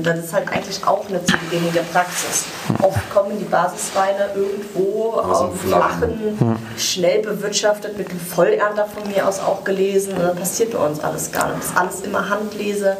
Das 0.03 0.19
ist 0.19 0.33
halt 0.33 0.49
eigentlich 0.49 0.85
auch 0.85 1.07
eine 1.07 1.23
zu 1.23 1.35
gängige 1.49 1.79
Praxis. 1.91 2.45
Oft 2.81 3.09
kommen 3.09 3.39
die 3.39 3.45
Basisweine 3.45 4.29
irgendwo 4.35 5.13
dem 5.21 5.29
auf 5.31 5.59
Flachen. 5.59 6.57
schnell 6.77 7.21
bewirtschaftet, 7.21 7.97
mit 7.97 8.09
einem 8.09 8.19
Vollernter 8.19 8.85
von 8.85 9.07
mir 9.11 9.27
aus 9.27 9.39
auch 9.39 9.63
gelesen. 9.63 10.13
Das 10.17 10.35
passiert 10.35 10.73
bei 10.73 10.85
uns 10.85 10.99
alles 10.99 11.31
gar 11.31 11.47
nicht. 11.47 11.59
Das 11.59 11.69
ist 11.71 11.77
alles 11.77 12.01
immer 12.01 12.29
Handlese, 12.29 12.97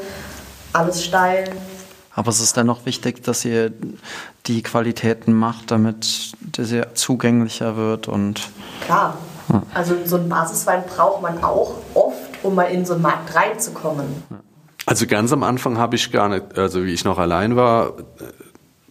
alles 0.74 1.04
steil. 1.04 1.52
Aber 2.16 2.30
es 2.30 2.40
ist 2.40 2.56
dennoch 2.56 2.86
wichtig, 2.86 3.24
dass 3.24 3.44
ihr 3.44 3.74
die 4.48 4.64
Qualitäten 4.64 5.34
macht, 5.34 5.72
damit 5.72 6.32
das 6.40 6.72
ja 6.72 6.94
zugänglicher 6.94 7.76
wird 7.76 8.08
und 8.08 8.42
Klar. 8.86 9.18
Also 9.74 9.96
so 10.06 10.16
einen 10.16 10.30
Basiswein 10.30 10.84
braucht 10.88 11.22
man 11.22 11.44
auch 11.44 11.76
oft, 11.94 12.16
um 12.44 12.56
mal 12.56 12.64
in 12.64 12.86
so 12.86 12.94
einen 12.94 13.04
Markt 13.04 13.36
reinzukommen. 13.36 14.24
Also 14.86 15.08
ganz 15.08 15.32
am 15.32 15.44
Anfang 15.44 15.78
habe 15.78 15.96
ich 15.96 16.12
gar 16.12 16.30
nicht, 16.30 16.58
also 16.58 16.86
wie 16.86 16.94
ich 16.94 17.06
noch 17.06 17.18
allein 17.18 17.56
war, 17.56 17.94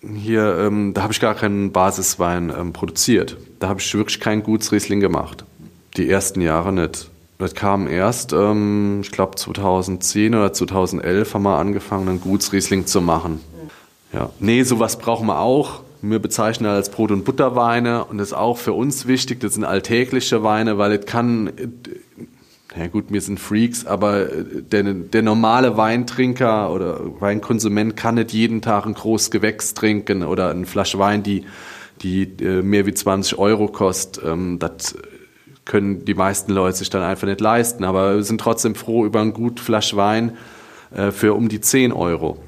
hier, 0.02 0.58
ähm, 0.58 0.92
da 0.92 1.02
habe 1.02 1.12
ich 1.12 1.20
gar 1.20 1.34
keinen 1.34 1.72
Basiswein 1.72 2.52
ähm, 2.56 2.72
produziert. 2.72 3.36
Da 3.60 3.68
habe 3.68 3.80
ich 3.80 3.94
wirklich 3.94 4.20
keinen 4.20 4.42
Gutsriesling 4.42 5.00
gemacht. 5.00 5.44
Die 5.96 6.08
ersten 6.10 6.40
Jahre 6.40 6.72
nicht. 6.72 7.10
Das 7.38 7.54
kam 7.54 7.88
erst, 7.88 8.32
ähm, 8.32 9.00
ich 9.02 9.10
glaube 9.10 9.36
2010 9.36 10.34
oder 10.34 10.52
2011 10.52 11.34
haben 11.34 11.42
wir 11.42 11.58
angefangen, 11.58 12.08
einen 12.08 12.20
Gutsriesling 12.20 12.86
zu 12.86 13.00
machen. 13.00 13.40
Ja. 14.12 14.30
Nee, 14.38 14.62
sowas 14.62 14.98
brauchen 14.98 15.26
wir 15.26 15.40
auch. 15.40 15.80
Wir 16.00 16.18
bezeichnen 16.18 16.66
das 16.66 16.76
als 16.76 16.90
Brot- 16.90 17.10
und 17.10 17.24
Butterweine 17.24 18.04
und 18.04 18.18
das 18.18 18.28
ist 18.28 18.34
auch 18.34 18.58
für 18.58 18.74
uns 18.74 19.06
wichtig. 19.06 19.40
Das 19.40 19.54
sind 19.54 19.64
alltägliche 19.64 20.42
Weine, 20.42 20.76
weil 20.76 20.92
es 20.92 21.06
kann, 21.06 21.50
ja 22.76 22.88
gut, 22.88 23.06
wir 23.08 23.20
sind 23.20 23.38
Freaks, 23.38 23.86
aber 23.86 24.32
äh, 24.32 24.62
der, 24.62 24.82
der 24.82 25.22
normale 25.22 25.76
Weintrinker 25.76 26.72
oder 26.72 27.20
Weinkonsument 27.20 27.96
kann 27.96 28.16
nicht 28.16 28.32
jeden 28.32 28.62
Tag 28.62 28.86
ein 28.86 28.94
großes 28.94 29.30
Gewächs 29.30 29.74
trinken 29.74 30.22
oder 30.22 30.50
eine 30.50 30.66
Flasche 30.66 30.98
Wein, 30.98 31.22
die, 31.22 31.44
die 32.02 32.22
äh, 32.40 32.62
mehr 32.62 32.86
wie 32.86 32.94
20 32.94 33.38
Euro 33.38 33.68
kostet. 33.68 34.24
Ähm, 34.24 34.58
das 34.58 34.96
können 35.64 36.04
die 36.04 36.14
meisten 36.14 36.52
Leute 36.52 36.78
sich 36.78 36.90
dann 36.90 37.02
einfach 37.02 37.26
nicht 37.26 37.40
leisten, 37.40 37.84
aber 37.84 38.16
wir 38.16 38.22
sind 38.22 38.40
trotzdem 38.40 38.74
froh 38.74 39.06
über 39.06 39.20
eine 39.20 39.32
gute 39.32 39.62
Flasche 39.62 39.96
Wein 39.96 40.36
äh, 40.94 41.10
für 41.10 41.34
um 41.34 41.48
die 41.48 41.60
10 41.60 41.92
Euro. 41.92 42.38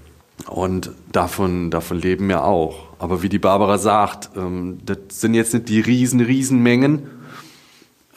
Und 0.49 0.91
davon, 1.13 1.71
davon 1.71 1.99
leben 1.99 2.29
wir 2.29 2.45
auch. 2.45 2.87
Aber 2.99 3.23
wie 3.23 3.29
die 3.29 3.39
Barbara 3.39 3.79
sagt, 3.79 4.31
ähm, 4.37 4.79
das 4.85 4.99
sind 5.21 5.35
jetzt 5.35 5.55
nicht 5.55 5.69
die 5.69 5.81
riesen, 5.81 6.21
riesen 6.21 6.63
Mengen. 6.63 7.11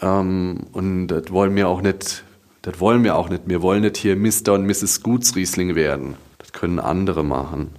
Ähm, 0.01 0.65
und 0.71 1.07
das 1.07 1.31
wollen 1.31 1.55
wir 1.55 1.67
auch 1.67 1.81
nicht, 1.81 2.23
das 2.61 2.80
wollen 2.80 3.03
wir 3.03 3.15
auch 3.15 3.30
nicht. 3.30 3.43
Wir 3.45 3.61
wollen 3.61 3.81
nicht 3.81 3.97
hier 3.97 4.15
Mr. 4.15 4.53
und 4.53 4.65
Mrs. 4.65 5.01
Gutsriesling 5.03 5.76
werden. 5.76 6.15
Das 6.38 6.53
können 6.53 6.80
andere 6.80 7.23
machen. 7.23 7.71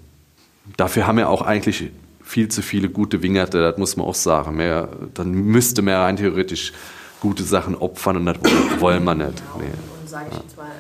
Dafür 0.76 1.06
haben 1.06 1.18
wir 1.18 1.28
auch 1.28 1.42
eigentlich 1.42 1.90
viel 2.22 2.48
zu 2.48 2.62
viele 2.62 2.88
gute 2.88 3.22
Wingerte, 3.22 3.60
das 3.60 3.76
muss 3.76 3.96
man 3.96 4.06
auch 4.06 4.14
sagen. 4.14 4.56
Mehr, 4.56 4.88
dann 5.14 5.32
müsste 5.32 5.82
man 5.82 5.94
rein 5.94 6.16
theoretisch 6.16 6.72
gute 7.20 7.42
Sachen 7.42 7.74
opfern 7.74 8.16
und 8.16 8.26
das 8.26 8.36
wollen 8.78 9.04
wir 9.04 9.14
nicht. 9.14 9.42
Nee. 9.58 9.64
und 10.00 10.08
sage 10.08 10.26
ich 10.30 10.38
jetzt 10.38 10.56
mal 10.56 10.70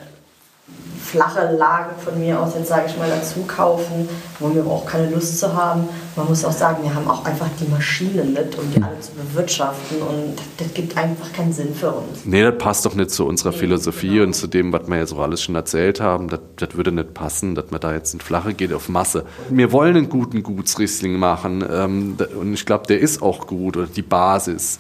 flache 1.10 1.56
Lagen 1.56 1.90
von 1.98 2.18
mir 2.18 2.40
aus 2.40 2.54
jetzt 2.56 2.68
sage 2.68 2.84
ich 2.88 2.96
mal 2.96 3.08
dazu 3.08 3.40
kaufen, 3.42 4.08
wo 4.38 4.54
wir 4.54 4.62
aber 4.62 4.70
auch 4.70 4.86
keine 4.86 5.10
Lust 5.10 5.38
zu 5.38 5.54
haben. 5.54 5.88
Man 6.14 6.28
muss 6.28 6.44
auch 6.44 6.52
sagen, 6.52 6.82
wir 6.82 6.94
haben 6.94 7.08
auch 7.08 7.24
einfach 7.24 7.48
die 7.60 7.68
Maschinen 7.68 8.32
nicht, 8.32 8.56
um 8.58 8.70
die 8.72 8.82
alle 8.82 8.98
zu 9.00 9.12
bewirtschaften 9.12 10.02
und 10.02 10.36
das 10.58 10.72
gibt 10.72 10.96
einfach 10.96 11.32
keinen 11.32 11.52
Sinn 11.52 11.74
für 11.74 11.90
uns. 11.90 12.24
Nee, 12.24 12.42
das 12.42 12.56
passt 12.58 12.86
doch 12.86 12.94
nicht 12.94 13.10
zu 13.10 13.26
unserer 13.26 13.52
Philosophie 13.52 14.20
und 14.20 14.34
zu 14.34 14.46
dem, 14.46 14.72
was 14.72 14.86
wir 14.86 14.98
jetzt 14.98 15.12
auch 15.12 15.20
alles 15.20 15.42
schon 15.42 15.54
erzählt 15.56 16.00
haben. 16.00 16.28
Das, 16.28 16.40
das 16.56 16.76
würde 16.76 16.92
nicht 16.92 17.14
passen, 17.14 17.54
dass 17.54 17.70
man 17.70 17.80
da 17.80 17.92
jetzt 17.92 18.14
in 18.14 18.20
Flache 18.20 18.54
geht 18.54 18.72
auf 18.72 18.88
Masse. 18.88 19.24
Wir 19.48 19.72
wollen 19.72 19.96
einen 19.96 20.08
guten 20.08 20.42
Gutsriesling 20.42 21.18
machen 21.18 21.64
ähm, 21.68 22.16
und 22.38 22.54
ich 22.54 22.64
glaube, 22.66 22.86
der 22.86 23.00
ist 23.00 23.22
auch 23.22 23.46
gut 23.46 23.76
oder 23.76 23.86
die 23.86 24.02
Basis. 24.02 24.78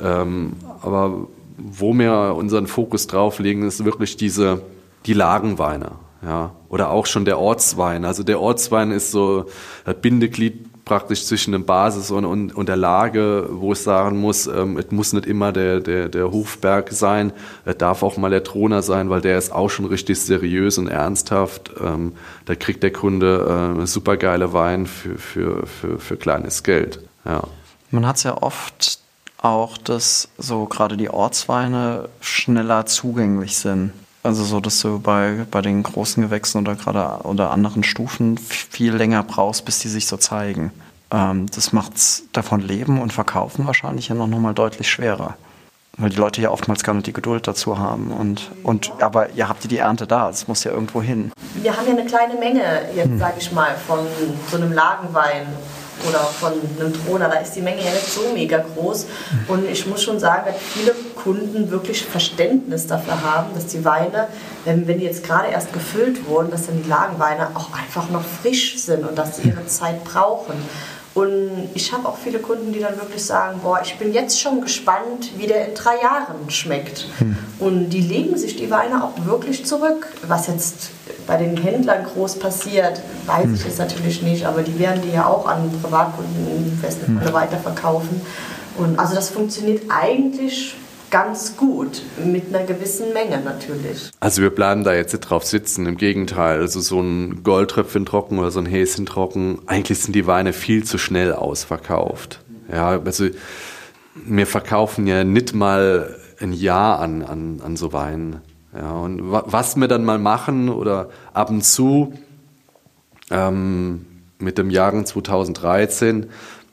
Ähm, 0.00 0.54
aber 0.82 1.28
wo 1.56 1.92
wir 1.92 2.34
unseren 2.36 2.66
Fokus 2.66 3.06
drauf 3.06 3.38
legen, 3.40 3.62
ist 3.62 3.84
wirklich 3.84 4.16
diese, 4.16 4.62
die 5.06 5.14
Lagenweine. 5.14 5.92
Ja, 6.20 6.50
oder 6.68 6.90
auch 6.90 7.06
schon 7.06 7.24
der 7.24 7.38
Ortswein. 7.38 8.04
Also 8.04 8.24
der 8.24 8.40
Ortswein 8.40 8.90
ist 8.90 9.12
so 9.12 9.46
das 9.84 9.94
Bindeglied 10.00 10.84
praktisch 10.88 11.26
zwischen 11.26 11.52
der 11.52 11.60
Basis 11.60 12.10
und, 12.10 12.24
und, 12.24 12.56
und 12.56 12.68
der 12.68 12.76
Lage, 12.76 13.46
wo 13.52 13.72
ich 13.72 13.78
sagen 13.78 14.18
muss, 14.18 14.46
ähm, 14.46 14.78
es 14.78 14.90
muss 14.90 15.12
nicht 15.12 15.26
immer 15.26 15.52
der, 15.52 15.80
der, 15.80 16.08
der 16.08 16.32
Hofberg 16.32 16.90
sein, 16.90 17.32
es 17.66 17.76
darf 17.76 18.02
auch 18.02 18.16
mal 18.16 18.30
der 18.30 18.42
Troner 18.42 18.82
sein, 18.82 19.10
weil 19.10 19.20
der 19.20 19.38
ist 19.38 19.52
auch 19.52 19.68
schon 19.68 19.84
richtig 19.84 20.18
seriös 20.20 20.78
und 20.78 20.88
ernsthaft. 20.88 21.70
Ähm, 21.80 22.14
da 22.46 22.54
kriegt 22.54 22.82
der 22.82 22.92
Kunde 22.92 23.76
äh, 23.80 23.86
super 23.86 24.16
geile 24.16 24.52
Wein 24.52 24.86
für, 24.86 25.18
für, 25.18 25.66
für, 25.66 25.98
für 25.98 26.16
kleines 26.16 26.62
Geld. 26.62 27.00
Ja. 27.24 27.42
Man 27.90 28.06
hat 28.06 28.16
es 28.16 28.22
ja 28.22 28.42
oft 28.42 28.98
auch, 29.40 29.78
dass 29.78 30.30
so 30.38 30.64
gerade 30.64 30.96
die 30.96 31.10
Ortsweine 31.10 32.08
schneller 32.20 32.86
zugänglich 32.86 33.56
sind. 33.58 33.92
Also 34.28 34.44
so, 34.44 34.60
dass 34.60 34.78
du 34.80 34.98
bei, 34.98 35.46
bei 35.50 35.62
den 35.62 35.82
großen 35.82 36.22
Gewächsen 36.22 36.60
oder 36.60 36.74
gerade 36.74 37.24
oder 37.26 37.50
anderen 37.50 37.82
Stufen 37.82 38.36
viel 38.36 38.94
länger 38.94 39.22
brauchst, 39.22 39.64
bis 39.64 39.78
die 39.78 39.88
sich 39.88 40.06
so 40.06 40.18
zeigen. 40.18 40.70
Ähm, 41.10 41.46
das 41.54 41.72
macht's 41.72 42.24
davon 42.34 42.60
leben 42.60 43.00
und 43.00 43.10
verkaufen 43.10 43.66
wahrscheinlich 43.66 44.08
ja 44.08 44.14
noch, 44.14 44.26
noch 44.26 44.38
mal 44.38 44.52
deutlich 44.52 44.90
schwerer. 44.90 45.38
Weil 45.96 46.10
die 46.10 46.16
Leute 46.16 46.42
ja 46.42 46.50
oftmals 46.50 46.84
gar 46.84 46.92
nicht 46.92 47.06
die 47.06 47.14
Geduld 47.14 47.48
dazu 47.48 47.78
haben. 47.78 48.12
Und, 48.12 48.50
und, 48.64 48.92
aber 49.00 49.30
ihr 49.30 49.48
habt 49.48 49.64
ja 49.64 49.70
die 49.70 49.78
Ernte 49.78 50.06
da, 50.06 50.28
es 50.28 50.46
muss 50.46 50.62
ja 50.62 50.72
irgendwo 50.72 51.00
hin. 51.00 51.32
Wir 51.62 51.74
haben 51.74 51.86
ja 51.86 51.94
eine 51.94 52.04
kleine 52.04 52.34
Menge, 52.34 52.62
jetzt 52.94 53.08
hm. 53.08 53.18
sage 53.18 53.36
ich 53.38 53.50
mal, 53.52 53.76
von 53.86 54.00
so 54.50 54.58
einem 54.58 54.74
Lagenwein 54.74 55.46
oder 56.06 56.18
von 56.18 56.52
einem 56.52 56.92
Troner, 56.92 57.28
da 57.28 57.36
ist 57.36 57.52
die 57.54 57.60
Menge 57.60 57.82
ja 57.82 57.90
nicht 57.90 58.12
so 58.12 58.32
mega 58.34 58.58
groß. 58.58 59.06
Und 59.48 59.68
ich 59.70 59.86
muss 59.86 60.02
schon 60.02 60.18
sagen, 60.20 60.44
dass 60.46 60.56
viele 60.60 60.94
Kunden 61.14 61.70
wirklich 61.70 62.04
Verständnis 62.04 62.86
dafür 62.86 63.22
haben, 63.22 63.54
dass 63.54 63.66
die 63.66 63.84
Weine, 63.84 64.28
wenn, 64.64 64.86
wenn 64.86 64.98
die 64.98 65.04
jetzt 65.04 65.24
gerade 65.24 65.48
erst 65.48 65.72
gefüllt 65.72 66.26
wurden, 66.26 66.50
dass 66.50 66.66
dann 66.66 66.82
die 66.82 66.88
Lagenweine 66.88 67.48
auch 67.54 67.72
einfach 67.72 68.10
noch 68.10 68.24
frisch 68.42 68.78
sind 68.78 69.06
und 69.06 69.16
dass 69.18 69.36
sie 69.36 69.48
ihre 69.48 69.66
Zeit 69.66 70.04
brauchen. 70.04 70.54
Und 71.14 71.70
ich 71.74 71.92
habe 71.92 72.06
auch 72.06 72.16
viele 72.16 72.38
Kunden, 72.38 72.72
die 72.72 72.78
dann 72.78 72.96
wirklich 72.96 73.24
sagen, 73.24 73.58
boah, 73.62 73.80
ich 73.82 73.96
bin 73.98 74.12
jetzt 74.12 74.40
schon 74.40 74.60
gespannt, 74.60 75.32
wie 75.36 75.48
der 75.48 75.68
in 75.68 75.74
drei 75.74 75.96
Jahren 76.00 76.48
schmeckt. 76.48 77.06
Hm. 77.18 77.36
Und 77.58 77.90
die 77.90 78.02
legen 78.02 78.36
sich 78.36 78.54
die 78.54 78.70
Weine 78.70 79.02
auch 79.02 79.26
wirklich 79.26 79.66
zurück. 79.66 80.06
Was 80.28 80.46
jetzt 80.46 80.90
bei 81.26 81.36
den 81.36 81.56
Händlern 81.56 82.04
groß 82.04 82.38
passiert, 82.38 83.00
weiß 83.26 83.44
hm. 83.44 83.54
ich 83.54 83.64
jetzt 83.64 83.78
natürlich 83.78 84.22
nicht, 84.22 84.44
aber 84.46 84.62
die 84.62 84.78
werden 84.78 85.02
die 85.02 85.14
ja 85.14 85.26
auch 85.26 85.46
an 85.46 85.70
Privatkunden 85.82 86.78
Festnetze 86.80 87.26
hm. 87.26 87.32
weiterverkaufen. 87.32 88.20
Und 88.76 88.98
also 88.98 89.14
das 89.14 89.30
funktioniert 89.30 89.82
eigentlich 89.88 90.74
ganz 91.10 91.56
gut, 91.56 92.02
mit 92.22 92.54
einer 92.54 92.66
gewissen 92.66 93.12
Menge 93.12 93.40
natürlich. 93.40 94.10
Also 94.20 94.42
wir 94.42 94.50
bleiben 94.50 94.84
da 94.84 94.94
jetzt 94.94 95.12
nicht 95.12 95.22
drauf 95.22 95.44
sitzen, 95.44 95.86
im 95.86 95.96
Gegenteil. 95.96 96.60
Also 96.60 96.80
so 96.80 97.00
ein 97.00 97.42
Goldtröpfchen 97.42 98.06
trocken 98.06 98.38
oder 98.38 98.50
so 98.50 98.60
ein 98.60 98.66
Häschen 98.66 99.06
trocken, 99.06 99.60
eigentlich 99.66 100.00
sind 100.00 100.14
die 100.14 100.26
Weine 100.26 100.52
viel 100.52 100.84
zu 100.84 100.98
schnell 100.98 101.32
ausverkauft. 101.32 102.40
Ja, 102.70 103.00
also 103.02 103.28
wir 104.14 104.46
verkaufen 104.46 105.06
ja 105.06 105.24
nicht 105.24 105.54
mal 105.54 106.14
ein 106.40 106.52
Jahr 106.52 107.00
an, 107.00 107.22
an, 107.22 107.60
an 107.64 107.76
so 107.76 107.92
Weinen. 107.92 108.40
Ja, 108.74 108.92
und 108.92 109.20
was 109.30 109.76
wir 109.76 109.88
dann 109.88 110.04
mal 110.04 110.18
machen 110.18 110.68
oder 110.68 111.08
ab 111.32 111.50
und 111.50 111.64
zu 111.64 112.12
ähm, 113.30 114.06
mit 114.38 114.58
dem 114.58 114.70
Jahrgang 114.70 115.06
2013, 115.06 116.26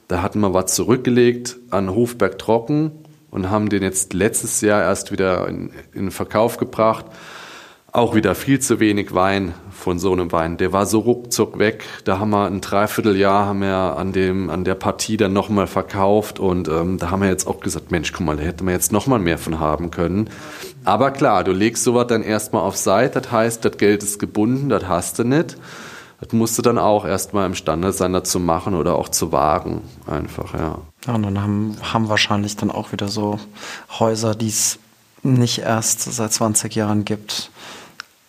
da 0.08 0.22
hatten 0.22 0.40
wir 0.40 0.54
was 0.54 0.76
zurückgelegt 0.76 1.58
an 1.70 1.90
Hofberg 1.90 2.38
Trocken 2.38 2.92
und 3.32 3.50
haben 3.50 3.70
den 3.70 3.82
jetzt 3.82 4.14
letztes 4.14 4.62
Jahr 4.62 4.82
erst 4.82 5.12
wieder 5.12 5.48
in, 5.48 5.72
in 5.94 6.12
Verkauf 6.12 6.58
gebracht. 6.58 7.06
Auch 7.96 8.14
wieder 8.14 8.36
viel 8.36 8.60
zu 8.60 8.82
wenig 8.82 9.16
Wein 9.16 9.54
von 9.72 10.00
so 10.00 10.12
einem 10.12 10.30
Wein. 10.34 10.58
Der 10.58 10.74
war 10.74 10.86
so 10.86 11.00
ruckzuck 11.00 11.60
weg. 11.60 11.86
Da 12.04 12.20
haben 12.20 12.32
wir 12.32 12.46
ein 12.46 12.60
Dreivierteljahr 12.60 13.46
haben 13.46 13.62
wir 13.62 13.96
an, 13.96 14.12
dem, 14.12 14.50
an 14.50 14.66
der 14.66 14.76
Partie 14.76 15.16
dann 15.16 15.32
nochmal 15.32 15.66
verkauft 15.66 16.38
und 16.38 16.68
ähm, 16.68 16.98
da 16.98 17.10
haben 17.10 17.22
wir 17.22 17.30
jetzt 17.30 17.48
auch 17.48 17.62
gesagt, 17.62 17.92
Mensch, 17.92 18.12
guck 18.12 18.26
mal, 18.26 18.36
da 18.36 18.44
hätten 18.44 18.66
wir 18.66 18.74
jetzt 18.74 18.92
nochmal 18.92 19.20
mehr 19.20 19.38
von 19.38 19.62
haben 19.62 19.92
können. 19.92 20.30
Aber 20.84 21.12
klar, 21.12 21.46
du 21.46 21.54
legst 21.54 21.86
sowas 21.86 22.08
dann 22.08 22.22
erstmal 22.22 22.64
auf 22.64 22.76
Seite, 22.76 23.22
das 23.22 23.32
heißt, 23.32 23.64
das 23.64 23.78
Geld 23.78 24.04
ist 24.04 24.20
gebunden, 24.20 24.68
das 24.68 24.90
hast 24.90 25.20
du 25.20 25.24
nicht. 25.24 25.56
Das 26.20 26.34
musst 26.34 26.58
du 26.58 26.62
dann 26.62 26.78
auch 26.78 27.06
erstmal 27.06 27.46
imstande 27.46 27.94
sein, 27.94 28.12
das 28.12 28.30
zu 28.30 28.42
machen 28.42 28.74
oder 28.74 28.96
auch 28.96 29.08
zu 29.08 29.32
wagen. 29.32 29.84
Einfach, 30.06 30.54
ja. 30.54 30.80
Ja, 31.08 31.14
und 31.14 31.24
dann 31.24 31.42
haben, 31.42 31.78
haben 31.82 32.10
wahrscheinlich 32.10 32.58
dann 32.58 32.72
auch 32.72 32.92
wieder 32.92 33.08
so 33.08 33.40
Häuser, 34.00 34.36
die 34.36 34.50
es 34.50 34.80
nicht 35.26 35.60
erst 35.60 36.02
seit 36.02 36.32
20 36.32 36.76
Jahren 36.76 37.04
gibt, 37.04 37.52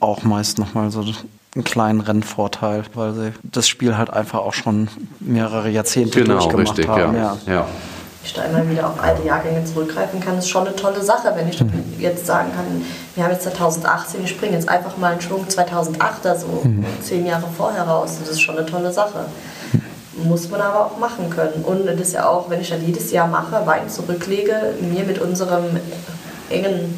auch 0.01 0.23
meist 0.23 0.59
nochmal 0.59 0.91
so 0.91 1.01
einen 1.01 1.65
kleinen 1.65 2.01
Rennvorteil, 2.01 2.85
weil 2.95 3.15
sie 3.15 3.33
das 3.43 3.69
Spiel 3.69 3.97
halt 3.97 4.11
einfach 4.11 4.41
auch 4.41 4.53
schon 4.53 4.89
mehrere 5.21 5.71
Jahrzehnte 5.71 6.23
genau, 6.23 6.35
durchgemacht 6.35 6.79
richtig, 6.79 6.89
haben. 6.89 7.17
Ja. 7.17 7.37
Ja. 7.47 7.53
ja. 7.53 7.67
Ich 8.25 8.35
da 8.35 8.43
immer 8.43 8.69
wieder 8.69 8.89
auf 8.89 9.01
alte 9.01 9.25
Jahrgänge 9.25 9.65
zurückgreifen 9.65 10.19
kann, 10.19 10.37
ist 10.37 10.49
schon 10.49 10.67
eine 10.67 10.75
tolle 10.75 11.01
Sache, 11.01 11.33
wenn 11.37 11.49
ich 11.49 11.61
mhm. 11.61 11.71
jetzt 11.99 12.27
sagen 12.27 12.51
kann, 12.57 12.65
wir 13.15 13.23
haben 13.23 13.31
jetzt 13.31 13.45
2018, 13.45 14.25
ich 14.25 14.31
springe 14.31 14.55
jetzt 14.55 14.69
einfach 14.69 14.97
mal 14.97 15.13
einen 15.13 15.21
Schwung 15.21 15.49
2008, 15.49 16.27
also 16.27 16.63
mhm. 16.65 16.85
zehn 17.01 17.25
Jahre 17.25 17.47
vorher 17.57 17.85
raus. 17.85 18.17
Das 18.19 18.31
ist 18.31 18.41
schon 18.41 18.59
eine 18.59 18.67
tolle 18.67 18.93
Sache 18.93 19.27
muss 20.25 20.49
man 20.51 20.61
aber 20.61 20.87
auch 20.87 20.99
machen 20.99 21.31
können. 21.31 21.65
Und 21.65 21.87
das 21.87 22.01
ist 22.01 22.15
ja 22.15 22.29
auch, 22.29 22.49
wenn 22.49 22.61
ich 22.61 22.71
dann 22.71 22.85
jedes 22.85 23.13
Jahr 23.13 23.27
mache, 23.27 23.67
Wein 23.67 23.89
zurücklege, 23.89 24.75
mir 24.81 25.05
mit 25.05 25.19
unserem 25.19 25.65
engen 26.51 26.97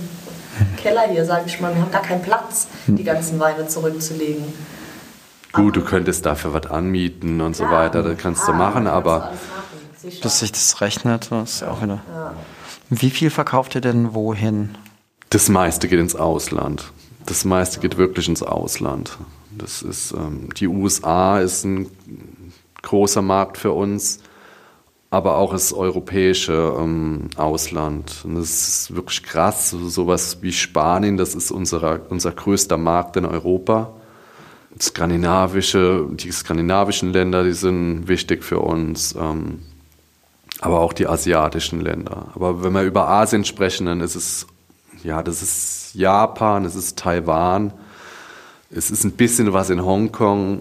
Keller 0.76 1.08
hier, 1.10 1.24
sage 1.24 1.44
ich 1.46 1.60
mal, 1.60 1.74
wir 1.74 1.82
haben 1.82 1.90
gar 1.90 2.02
keinen 2.02 2.22
Platz, 2.22 2.68
die 2.86 3.04
ganzen 3.04 3.38
Weine 3.38 3.66
zurückzulegen. 3.68 4.44
Gut, 5.52 5.76
du 5.76 5.82
könntest 5.82 6.26
dafür 6.26 6.52
was 6.52 6.66
anmieten 6.66 7.40
und 7.40 7.58
ja, 7.58 7.66
so 7.66 7.72
weiter, 7.72 8.02
das 8.02 8.18
kannst 8.18 8.46
ja, 8.46 8.52
du 8.52 8.58
machen, 8.58 8.86
aber. 8.86 9.18
Machen, 9.18 9.38
dass 10.22 10.40
sich 10.40 10.52
das 10.52 10.80
rechnet, 10.80 11.28
das 11.30 11.54
ist 11.54 11.60
ja 11.62 11.70
auch 11.70 11.82
wieder. 11.82 12.00
Ja. 12.12 12.34
Wie 12.90 13.10
viel 13.10 13.30
verkauft 13.30 13.74
ihr 13.74 13.80
denn 13.80 14.14
wohin? 14.14 14.76
Das 15.30 15.48
meiste 15.48 15.88
geht 15.88 15.98
ins 15.98 16.14
Ausland. 16.14 16.92
Das 17.26 17.44
meiste 17.44 17.80
geht 17.80 17.98
wirklich 17.98 18.28
ins 18.28 18.42
Ausland. 18.42 19.18
Das 19.50 19.82
ist, 19.82 20.12
ähm, 20.12 20.48
die 20.56 20.68
USA 20.68 21.40
ist 21.40 21.64
ein 21.64 21.90
großer 22.82 23.20
Markt 23.20 23.58
für 23.58 23.72
uns, 23.72 24.20
aber 25.10 25.36
auch 25.36 25.52
das 25.52 25.72
europäische 25.72 26.74
ähm, 26.78 27.28
Ausland. 27.36 28.22
Und 28.24 28.34
das 28.34 28.68
ist 28.68 28.94
wirklich 28.94 29.22
krass. 29.22 29.70
So, 29.70 29.88
sowas 29.88 30.38
wie 30.42 30.52
Spanien, 30.52 31.16
das 31.16 31.34
ist 31.34 31.50
unser, 31.50 32.00
unser 32.10 32.32
größter 32.32 32.76
Markt 32.76 33.16
in 33.16 33.24
Europa. 33.24 33.94
Skandinavische, 34.80 36.06
die 36.10 36.30
skandinavischen 36.30 37.12
Länder, 37.12 37.42
die 37.42 37.52
sind 37.52 38.06
wichtig 38.06 38.44
für 38.44 38.60
uns, 38.60 39.14
ähm, 39.18 39.62
aber 40.60 40.80
auch 40.80 40.92
die 40.92 41.08
asiatischen 41.08 41.80
Länder. 41.80 42.28
Aber 42.34 42.62
wenn 42.62 42.72
wir 42.72 42.82
über 42.82 43.08
Asien 43.08 43.44
sprechen, 43.44 43.86
dann 43.86 44.00
ist 44.00 44.14
es, 44.14 44.46
ja, 45.02 45.22
das 45.22 45.42
ist 45.42 45.94
Japan, 45.94 46.64
es 46.64 46.76
ist 46.76 46.98
Taiwan, 46.98 47.72
es 48.70 48.90
ist 48.90 49.04
ein 49.04 49.12
bisschen 49.12 49.52
was 49.52 49.70
in 49.70 49.84
Hongkong, 49.84 50.60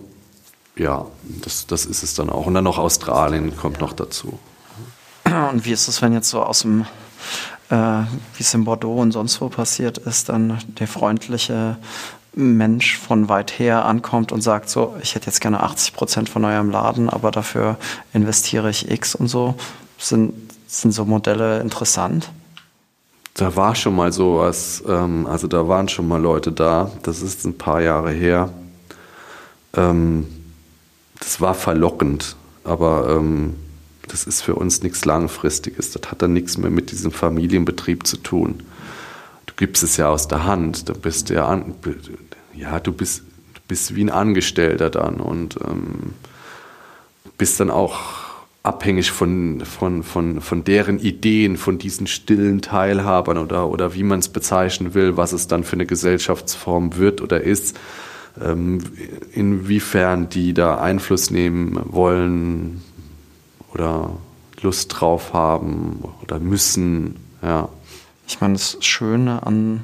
ja, 0.77 1.05
das, 1.23 1.67
das 1.67 1.85
ist 1.85 2.03
es 2.03 2.13
dann 2.13 2.29
auch. 2.29 2.45
Und 2.45 2.53
dann 2.53 2.63
noch 2.63 2.77
Australien 2.77 3.55
kommt 3.57 3.79
noch 3.79 3.93
dazu. 3.93 4.39
Und 5.51 5.65
wie 5.65 5.71
ist 5.71 5.87
es, 5.87 6.01
wenn 6.01 6.13
jetzt 6.13 6.29
so 6.29 6.41
aus 6.41 6.61
dem, 6.61 6.85
äh, 7.69 7.75
wie 7.75 8.41
es 8.41 8.53
in 8.53 8.63
Bordeaux 8.63 9.01
und 9.01 9.11
sonst 9.11 9.41
wo 9.41 9.49
passiert 9.49 9.97
ist, 9.97 10.29
dann 10.29 10.59
der 10.79 10.87
freundliche 10.87 11.77
Mensch 12.33 12.97
von 12.97 13.29
weit 13.29 13.57
her 13.59 13.85
ankommt 13.85 14.31
und 14.31 14.41
sagt 14.41 14.69
so, 14.69 14.95
ich 15.01 15.15
hätte 15.15 15.25
jetzt 15.25 15.41
gerne 15.41 15.61
80 15.61 15.93
Prozent 15.93 16.29
von 16.29 16.45
eurem 16.45 16.69
Laden, 16.69 17.09
aber 17.09 17.31
dafür 17.31 17.77
investiere 18.13 18.69
ich 18.69 18.89
X 18.89 19.15
und 19.15 19.27
so. 19.27 19.55
Sind, 19.97 20.33
sind 20.67 20.91
so 20.91 21.05
Modelle 21.05 21.59
interessant? 21.59 22.29
Da 23.33 23.55
war 23.55 23.75
schon 23.75 23.95
mal 23.95 24.11
sowas, 24.11 24.83
ähm, 24.87 25.27
also 25.27 25.47
da 25.47 25.67
waren 25.67 25.89
schon 25.89 26.07
mal 26.07 26.21
Leute 26.21 26.51
da, 26.51 26.91
das 27.03 27.21
ist 27.21 27.45
ein 27.45 27.57
paar 27.57 27.81
Jahre 27.81 28.11
her. 28.11 28.49
Ähm, 29.75 30.27
das 31.19 31.41
war 31.41 31.53
verlockend, 31.53 32.35
aber 32.63 33.17
ähm, 33.17 33.55
das 34.07 34.25
ist 34.25 34.41
für 34.41 34.55
uns 34.55 34.83
nichts 34.83 35.05
Langfristiges. 35.05 35.91
Das 35.91 36.11
hat 36.11 36.21
dann 36.21 36.33
nichts 36.33 36.57
mehr 36.57 36.69
mit 36.69 36.91
diesem 36.91 37.11
Familienbetrieb 37.11 38.07
zu 38.07 38.17
tun. 38.17 38.63
Du 39.45 39.53
gibst 39.55 39.83
es 39.83 39.97
ja 39.97 40.09
aus 40.09 40.27
der 40.27 40.45
Hand, 40.45 40.89
du 40.89 40.93
bist 40.93 41.29
ja, 41.29 41.47
an, 41.47 41.75
ja 42.53 42.79
du 42.79 42.91
bist, 42.91 43.23
du 43.53 43.61
bist 43.67 43.95
wie 43.95 44.03
ein 44.03 44.09
Angestellter 44.09 44.89
dann 44.89 45.15
und 45.15 45.57
ähm, 45.65 46.13
bist 47.37 47.59
dann 47.59 47.69
auch 47.69 48.27
abhängig 48.63 49.11
von, 49.11 49.61
von, 49.61 50.03
von, 50.03 50.41
von 50.41 50.63
deren 50.63 50.99
Ideen, 50.99 51.57
von 51.57 51.77
diesen 51.77 52.05
stillen 52.05 52.61
Teilhabern 52.61 53.37
oder, 53.37 53.69
oder 53.69 53.93
wie 53.93 54.03
man 54.03 54.19
es 54.19 54.27
bezeichnen 54.27 54.93
will, 54.93 55.15
was 55.15 55.31
es 55.31 55.47
dann 55.47 55.63
für 55.63 55.73
eine 55.73 55.85
Gesellschaftsform 55.85 56.97
wird 56.97 57.21
oder 57.21 57.41
ist. 57.41 57.79
Ähm, 58.43 58.83
inwiefern 59.31 60.29
die 60.29 60.53
da 60.53 60.77
Einfluss 60.77 61.31
nehmen 61.31 61.79
wollen 61.85 62.83
oder 63.73 64.11
Lust 64.61 64.95
drauf 64.99 65.33
haben 65.33 66.03
oder 66.23 66.39
müssen. 66.39 67.15
Ja. 67.41 67.69
Ich 68.27 68.41
meine, 68.41 68.53
das 68.53 68.77
Schöne 68.81 69.45
an 69.45 69.83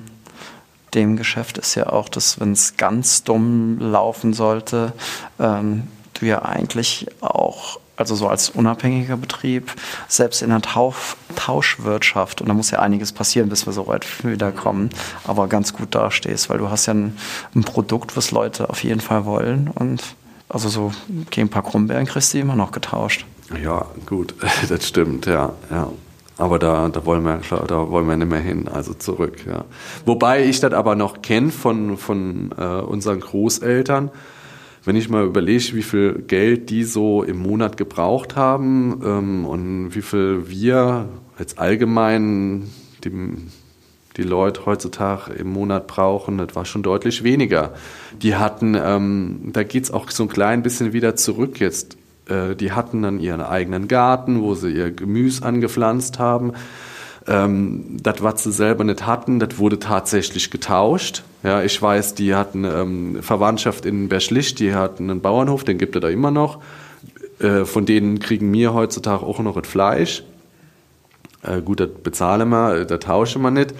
dem 0.93 1.17
Geschäft 1.17 1.57
ist 1.57 1.75
ja 1.75 1.87
auch, 1.87 2.09
dass 2.09 2.39
wenn 2.39 2.51
es 2.51 2.77
ganz 2.77 3.23
dumm 3.23 3.79
laufen 3.79 4.33
sollte, 4.33 4.93
ähm, 5.39 5.87
du 6.13 6.25
ja 6.25 6.43
eigentlich 6.43 7.07
auch 7.21 7.79
also 7.95 8.15
so 8.15 8.27
als 8.27 8.49
unabhängiger 8.49 9.17
Betrieb, 9.17 9.71
selbst 10.07 10.41
in 10.41 10.49
der 10.49 10.61
Tausch 10.61 11.15
Tauschwirtschaft, 11.35 12.41
und 12.41 12.47
da 12.47 12.53
muss 12.53 12.71
ja 12.71 12.79
einiges 12.79 13.11
passieren, 13.11 13.49
bis 13.49 13.65
wir 13.65 13.73
so 13.73 13.87
weit 13.87 14.05
wieder 14.23 14.51
kommen, 14.51 14.89
aber 15.25 15.47
ganz 15.47 15.73
gut 15.73 15.95
dastehst, 15.95 16.49
weil 16.49 16.59
du 16.59 16.69
hast 16.69 16.85
ja 16.85 16.93
ein, 16.93 17.17
ein 17.55 17.63
Produkt, 17.63 18.15
was 18.15 18.31
Leute 18.31 18.69
auf 18.69 18.83
jeden 18.83 19.01
Fall 19.01 19.25
wollen 19.25 19.69
und 19.73 20.03
also 20.49 20.69
so 20.69 20.91
gegen 21.31 21.47
ein 21.47 21.49
paar 21.49 21.63
Krummbeeren 21.63 22.05
kriegst 22.05 22.33
du 22.33 22.39
immer 22.39 22.55
noch 22.55 22.71
getauscht. 22.71 23.25
Ja, 23.61 23.85
gut, 24.05 24.35
das 24.69 24.87
stimmt, 24.87 25.25
ja, 25.25 25.53
ja. 25.69 25.89
Aber 26.37 26.57
da, 26.57 26.89
da 26.89 27.05
wollen 27.05 27.23
wir 27.23 27.41
da 27.67 27.89
wollen 27.89 28.07
wir 28.07 28.17
nicht 28.17 28.29
mehr 28.29 28.39
hin, 28.39 28.67
also 28.67 28.93
zurück, 28.93 29.45
ja. 29.47 29.65
Wobei 30.05 30.45
ich 30.45 30.59
das 30.59 30.73
aber 30.73 30.95
noch 30.95 31.21
kenne 31.21 31.51
von, 31.51 31.97
von 31.97 32.51
äh, 32.57 32.63
unseren 32.63 33.19
Großeltern, 33.19 34.09
wenn 34.85 34.95
ich 34.95 35.09
mal 35.09 35.25
überlege, 35.25 35.73
wie 35.73 35.83
viel 35.83 36.23
Geld 36.27 36.69
die 36.69 36.83
so 36.83 37.23
im 37.23 37.37
Monat 37.37 37.77
gebraucht 37.77 38.35
haben 38.35 39.01
ähm, 39.03 39.45
und 39.45 39.95
wie 39.95 40.01
viel 40.01 40.49
wir 40.49 41.07
als 41.37 41.57
allgemein 41.57 42.69
die, 43.03 43.11
die 44.17 44.23
Leute 44.23 44.65
heutzutage 44.65 45.33
im 45.33 45.47
Monat 45.47 45.87
brauchen, 45.87 46.37
das 46.37 46.55
war 46.55 46.65
schon 46.65 46.83
deutlich 46.83 47.23
weniger. 47.23 47.73
Die 48.21 48.35
hatten, 48.35 48.75
ähm, 48.75 49.51
da 49.53 49.63
geht's 49.63 49.91
auch 49.91 50.09
so 50.11 50.23
ein 50.23 50.29
klein 50.29 50.63
bisschen 50.63 50.93
wieder 50.93 51.15
zurück 51.15 51.59
jetzt. 51.59 51.97
Äh, 52.27 52.55
die 52.55 52.73
hatten 52.73 53.01
dann 53.01 53.19
ihren 53.19 53.41
eigenen 53.41 53.87
Garten, 53.87 54.41
wo 54.41 54.53
sie 54.53 54.71
ihr 54.71 54.91
Gemüse 54.91 55.43
angepflanzt 55.45 56.19
haben. 56.19 56.53
Ähm, 57.25 57.97
das, 58.01 58.21
was 58.21 58.43
sie 58.43 58.51
selber 58.51 58.83
nicht 58.83 59.05
hatten, 59.05 59.39
das 59.39 59.57
wurde 59.57 59.79
tatsächlich 59.79 60.51
getauscht. 60.51 61.23
Ja, 61.43 61.63
ich 61.63 61.81
weiß, 61.81 62.15
die 62.15 62.35
hatten 62.35 62.65
ähm, 62.65 63.17
Verwandtschaft 63.21 63.85
in 63.85 64.09
Berschlicht, 64.09 64.59
die 64.59 64.73
hatten 64.73 65.09
einen 65.09 65.21
Bauernhof, 65.21 65.63
den 65.63 65.77
gibt 65.77 65.95
es 65.95 66.01
da 66.01 66.09
immer 66.09 66.31
noch. 66.31 66.59
Äh, 67.39 67.65
von 67.65 67.85
denen 67.85 68.19
kriegen 68.19 68.51
wir 68.51 68.73
heutzutage 68.73 69.25
auch 69.25 69.39
noch 69.39 69.59
das 69.59 69.69
Fleisch. 69.69 70.23
Äh, 71.43 71.61
gut, 71.61 71.79
das 71.79 71.89
bezahlen 72.03 72.49
wir, 72.49 72.85
das 72.85 72.99
tauschen 72.99 73.41
wir 73.41 73.51
nicht. 73.51 73.73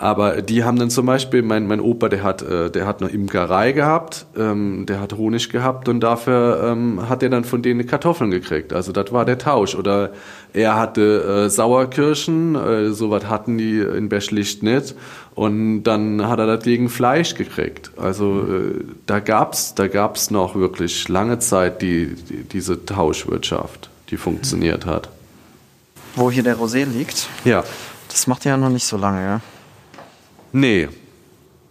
Aber 0.00 0.40
die 0.40 0.64
haben 0.64 0.78
dann 0.78 0.88
zum 0.88 1.04
Beispiel, 1.04 1.42
mein, 1.42 1.66
mein 1.66 1.78
Opa, 1.78 2.08
der 2.08 2.22
hat, 2.22 2.40
äh, 2.40 2.70
der 2.70 2.86
hat 2.86 3.02
eine 3.02 3.10
Imkerei 3.10 3.72
gehabt, 3.72 4.24
ähm, 4.34 4.86
der 4.86 4.98
hat 4.98 5.12
Honig 5.12 5.50
gehabt 5.50 5.90
und 5.90 6.00
dafür 6.00 6.70
ähm, 6.72 7.06
hat 7.06 7.22
er 7.22 7.28
dann 7.28 7.44
von 7.44 7.60
denen 7.60 7.86
Kartoffeln 7.86 8.30
gekriegt. 8.30 8.72
Also 8.72 8.92
das 8.92 9.12
war 9.12 9.26
der 9.26 9.36
Tausch. 9.36 9.74
Oder 9.74 10.12
er 10.54 10.76
hatte 10.76 11.44
äh, 11.44 11.50
Sauerkirschen, 11.50 12.54
äh, 12.54 12.92
sowas 12.92 13.26
hatten 13.26 13.58
die 13.58 13.80
in 13.80 14.08
Beschlicht 14.08 14.62
nicht. 14.62 14.94
Und 15.34 15.82
dann 15.82 16.26
hat 16.26 16.38
er 16.38 16.46
das 16.46 16.64
gegen 16.64 16.88
Fleisch 16.88 17.34
gekriegt. 17.34 17.90
Also 17.98 18.40
äh, 18.40 18.82
da 19.04 19.20
gab's 19.20 19.74
da 19.74 19.86
gab's 19.86 20.30
noch 20.30 20.54
wirklich 20.54 21.10
lange 21.10 21.40
Zeit 21.40 21.82
die, 21.82 22.14
die, 22.14 22.44
diese 22.44 22.86
Tauschwirtschaft, 22.86 23.90
die 24.08 24.16
funktioniert 24.16 24.86
hat. 24.86 25.10
Wo 26.16 26.30
hier 26.30 26.42
der 26.42 26.56
Rosé 26.56 26.86
liegt? 26.86 27.28
Ja. 27.44 27.64
Das 28.08 28.26
macht 28.26 28.46
ja 28.46 28.56
noch 28.56 28.70
nicht 28.70 28.86
so 28.86 28.96
lange, 28.96 29.22
ja? 29.22 29.40
Nee. 30.52 30.88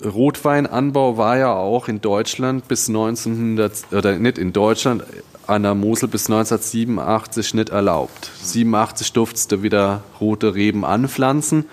Rotweinanbau 0.03 1.17
war 1.17 1.37
ja 1.37 1.53
auch 1.53 1.89
in 1.89 1.99
Deutschland 1.99 2.67
bis 2.67 2.87
1900, 2.87 3.91
oder 3.91 4.17
nicht 4.17 4.37
in 4.37 4.53
Deutschland, 4.53 5.03
an 5.45 5.63
der 5.63 5.75
Mosel 5.75 6.07
bis 6.07 6.27
1987 6.27 7.53
nicht 7.55 7.69
erlaubt. 7.69 8.31
87 8.41 9.11
durfte 9.13 9.57
du 9.57 9.63
wieder 9.63 10.03
rote 10.21 10.53
Reben 10.55 10.85
anpflanzen. 10.85 11.65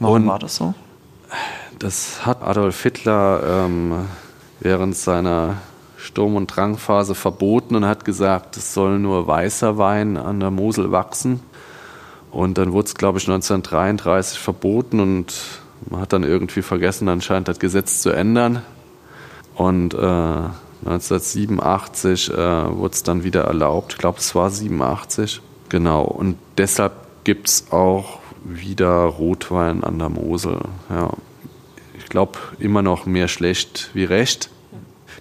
Warum 0.00 0.16
Und 0.16 0.26
war 0.26 0.38
das 0.38 0.56
so? 0.56 0.74
Das 1.78 2.26
hat 2.26 2.42
Adolf 2.42 2.82
Hitler 2.82 3.42
ähm, 3.46 4.06
während 4.60 4.96
seiner 4.96 5.58
Sturm- 5.96 6.36
und 6.36 6.48
Drangphase 6.48 7.14
verboten 7.14 7.76
und 7.76 7.86
hat 7.86 8.04
gesagt, 8.04 8.56
es 8.56 8.74
soll 8.74 8.98
nur 8.98 9.26
weißer 9.26 9.78
Wein 9.78 10.16
an 10.16 10.40
der 10.40 10.50
Mosel 10.50 10.90
wachsen. 10.90 11.40
Und 12.30 12.58
dann 12.58 12.72
wurde 12.72 12.88
es, 12.88 12.94
glaube 12.94 13.18
ich, 13.18 13.24
1933 13.28 14.38
verboten 14.38 15.00
und 15.00 15.34
man 15.88 16.00
hat 16.00 16.12
dann 16.12 16.24
irgendwie 16.24 16.62
vergessen, 16.62 17.08
anscheinend 17.08 17.46
das 17.48 17.58
Gesetz 17.58 18.02
zu 18.02 18.10
ändern. 18.10 18.62
Und 19.54 19.94
äh, 19.94 20.42
1987 20.84 22.30
äh, 22.30 22.36
wurde 22.36 22.94
es 22.94 23.02
dann 23.02 23.24
wieder 23.24 23.44
erlaubt. 23.44 23.92
Ich 23.92 23.98
glaube, 23.98 24.18
es 24.18 24.34
war 24.34 24.50
87. 24.50 25.40
Genau. 25.68 26.02
Und 26.02 26.36
deshalb 26.58 26.92
gibt 27.24 27.48
es 27.48 27.70
auch 27.70 28.18
wieder 28.44 29.04
Rotwein 29.04 29.82
an 29.84 29.98
der 29.98 30.08
Mosel. 30.08 30.58
Ja. 30.88 31.10
Ich 31.98 32.06
glaube, 32.06 32.38
immer 32.58 32.82
noch 32.82 33.06
mehr 33.06 33.28
schlecht 33.28 33.90
wie 33.92 34.04
recht. 34.04 34.50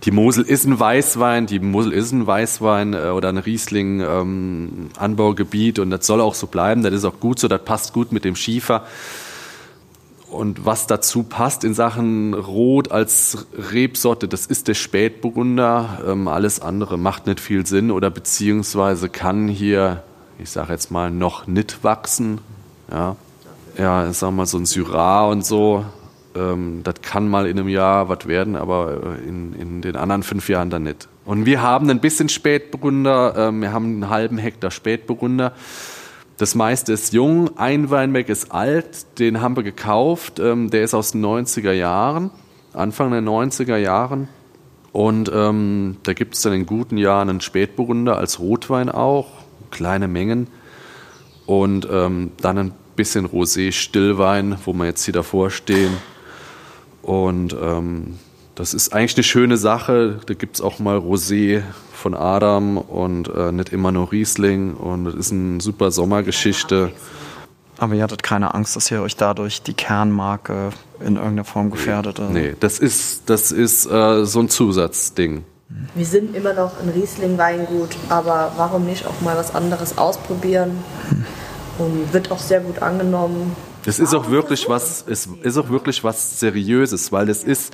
Die 0.06 0.12
Mosel 0.12 0.46
ist 0.46 0.66
ein 0.66 0.80
Weißwein, 0.80 1.46
die 1.46 1.60
Mosel 1.60 1.92
ist 1.92 2.14
ein 2.14 2.26
Weißwein 2.26 2.94
äh, 2.94 3.10
oder 3.10 3.28
ein 3.30 3.38
Riesling-Anbaugebiet 3.38 5.78
ähm, 5.78 5.84
und 5.84 5.92
das 5.92 6.08
soll 6.08 6.22
auch 6.22 6.36
so 6.36 6.48
bleiben. 6.48 6.84
Das 6.84 6.94
ist 6.94 7.04
auch 7.04 7.20
gut 7.20 7.40
so, 7.40 7.50
das 7.50 7.66
passt 7.66 7.92
gut 7.92 8.14
mit 8.14 8.24
dem 8.24 8.38
Schiefer 8.38 8.86
und 10.30 10.66
was 10.66 10.88
dazu 10.88 11.24
passt 11.24 11.64
in 11.64 11.74
Sachen 11.74 12.34
Rot 12.34 12.92
als 12.92 13.48
Rebsorte, 13.72 14.28
das 14.28 14.46
ist 14.46 14.68
der 14.68 14.76
Spätburgunder. 14.76 16.02
Ähm, 16.08 16.28
alles 16.28 16.60
andere 16.60 16.98
macht 16.98 17.28
nicht 17.28 17.40
viel 17.40 17.66
Sinn 17.66 17.92
oder 17.92 18.10
beziehungsweise 18.10 19.10
kann 19.10 19.48
hier, 19.48 20.04
ich 20.38 20.50
sage 20.50 20.74
jetzt 20.74 20.92
mal, 20.92 21.10
noch 21.12 21.48
nicht 21.48 21.84
wachsen. 21.84 22.42
Ja, 22.92 23.16
ja 23.78 24.10
ich 24.10 24.18
sag 24.18 24.32
mal 24.32 24.46
so 24.46 24.58
ein 24.58 24.66
Syrah 24.66 25.26
und 25.28 25.46
so. 25.46 25.84
Ähm, 26.36 26.82
das 26.84 26.96
kann 27.02 27.28
mal 27.28 27.48
in 27.48 27.60
einem 27.60 27.70
Jahr 27.70 28.10
was 28.10 28.28
werden, 28.28 28.56
aber 28.56 29.18
äh, 29.18 29.28
in, 29.28 29.54
in 29.54 29.82
den 29.82 29.96
anderen 29.96 30.24
fünf 30.24 30.48
Jahren 30.48 30.70
dann 30.70 30.84
nicht. 30.84 31.08
Und 31.26 31.46
wir 31.46 31.62
haben 31.62 31.90
ein 31.90 32.02
bisschen 32.02 32.30
Spätburgunder. 32.30 33.34
Ähm, 33.36 33.62
wir 33.62 33.74
haben 33.74 33.86
einen 33.86 34.10
halben 34.10 34.38
Hektar 34.38 34.72
Spätburgunder. 34.72 35.54
Das 36.40 36.56
meiste 36.56 36.94
ist 36.94 37.12
jung, 37.12 37.58
ein 37.58 37.90
Weinberg 37.90 38.30
ist 38.30 38.54
alt, 38.54 39.20
den 39.20 39.42
haben 39.42 39.58
wir 39.58 39.64
gekauft, 39.64 40.40
ähm, 40.40 40.70
der 40.70 40.84
ist 40.84 40.94
aus 40.94 41.12
den 41.12 41.24
90er 41.24 41.74
Jahren, 41.74 42.32
Anfang 42.72 43.12
der 43.12 43.20
90er 43.20 43.76
Jahren. 43.76 44.30
Und 44.94 45.30
ähm, 45.36 45.98
da 46.04 46.14
gibt 46.14 46.36
es 46.36 46.42
dann 46.42 46.54
in 46.54 46.66
guten 46.66 46.96
Jahren 46.96 47.30
einen 47.30 47.42
Spätburgunder 47.42 48.18
als 48.18 48.40
Rotwein 48.40 48.88
auch, 48.88 49.28
kleine 49.70 50.08
Mengen. 50.08 50.48
Und 51.46 51.86
ähm, 51.92 52.32
dann 52.40 52.58
ein 52.58 52.72
bisschen 52.96 53.28
Rosé, 53.28 53.74
Stillwein, 53.74 54.58
wo 54.64 54.72
wir 54.72 54.86
jetzt 54.86 55.04
hier 55.04 55.14
davor 55.14 55.50
stehen. 55.50 55.98
Und 57.02 57.54
ähm, 57.62 58.18
das 58.60 58.74
ist 58.74 58.92
eigentlich 58.92 59.16
eine 59.16 59.24
schöne 59.24 59.56
Sache. 59.56 60.20
Da 60.26 60.34
gibt 60.34 60.58
es 60.58 60.62
auch 60.62 60.80
mal 60.80 60.98
Rosé 60.98 61.64
von 61.94 62.14
Adam 62.14 62.78
und 62.78 63.30
äh, 63.34 63.54
nicht 63.54 63.72
immer 63.72 63.94
nur 63.94 64.12
Riesling 64.12 64.74
und 64.74 65.06
das 65.06 65.16
ist 65.16 65.32
eine 65.32 65.62
super 65.62 65.92
Sommergeschichte. 65.92 66.92
Aber 67.78 67.96
ihr 67.96 68.04
hattet 68.04 68.22
keine 68.22 68.54
Angst, 68.54 68.76
dass 68.76 68.92
ihr 68.92 69.02
euch 69.02 69.16
dadurch 69.16 69.62
die 69.62 69.74
Kernmarke 69.74 70.72
in 71.00 71.16
irgendeiner 71.16 71.46
Form 71.46 71.72
gefährdet? 71.72 72.20
Also? 72.20 72.34
Nee, 72.34 72.54
das 72.60 72.80
ist, 72.80 73.30
das 73.30 73.54
ist 73.54 73.86
äh, 73.86 74.26
so 74.26 74.42
ein 74.42 74.50
Zusatzding. 74.50 75.46
Wir 75.96 76.06
sind 76.06 76.36
immer 76.36 76.54
noch 76.54 76.82
ein 76.82 76.90
Riesling-Weingut, 76.90 77.96
aber 78.10 78.52
warum 78.58 78.86
nicht 78.86 79.06
auch 79.08 79.22
mal 79.22 79.38
was 79.38 79.56
anderes 79.56 79.98
ausprobieren? 79.98 80.72
Und 81.78 82.12
wird 82.12 82.30
auch 82.30 82.40
sehr 82.40 82.60
gut 82.60 82.82
angenommen. 82.82 83.56
Das 83.86 84.00
ist 84.00 84.14
auch 84.14 84.30
wirklich 84.30 84.68
was, 84.68 85.06
es 85.08 85.30
ist 85.44 85.58
auch 85.58 85.70
wirklich 85.70 86.04
was 86.04 86.42
Seriöses, 86.42 87.14
weil 87.14 87.30
es 87.30 87.46
ist 87.46 87.74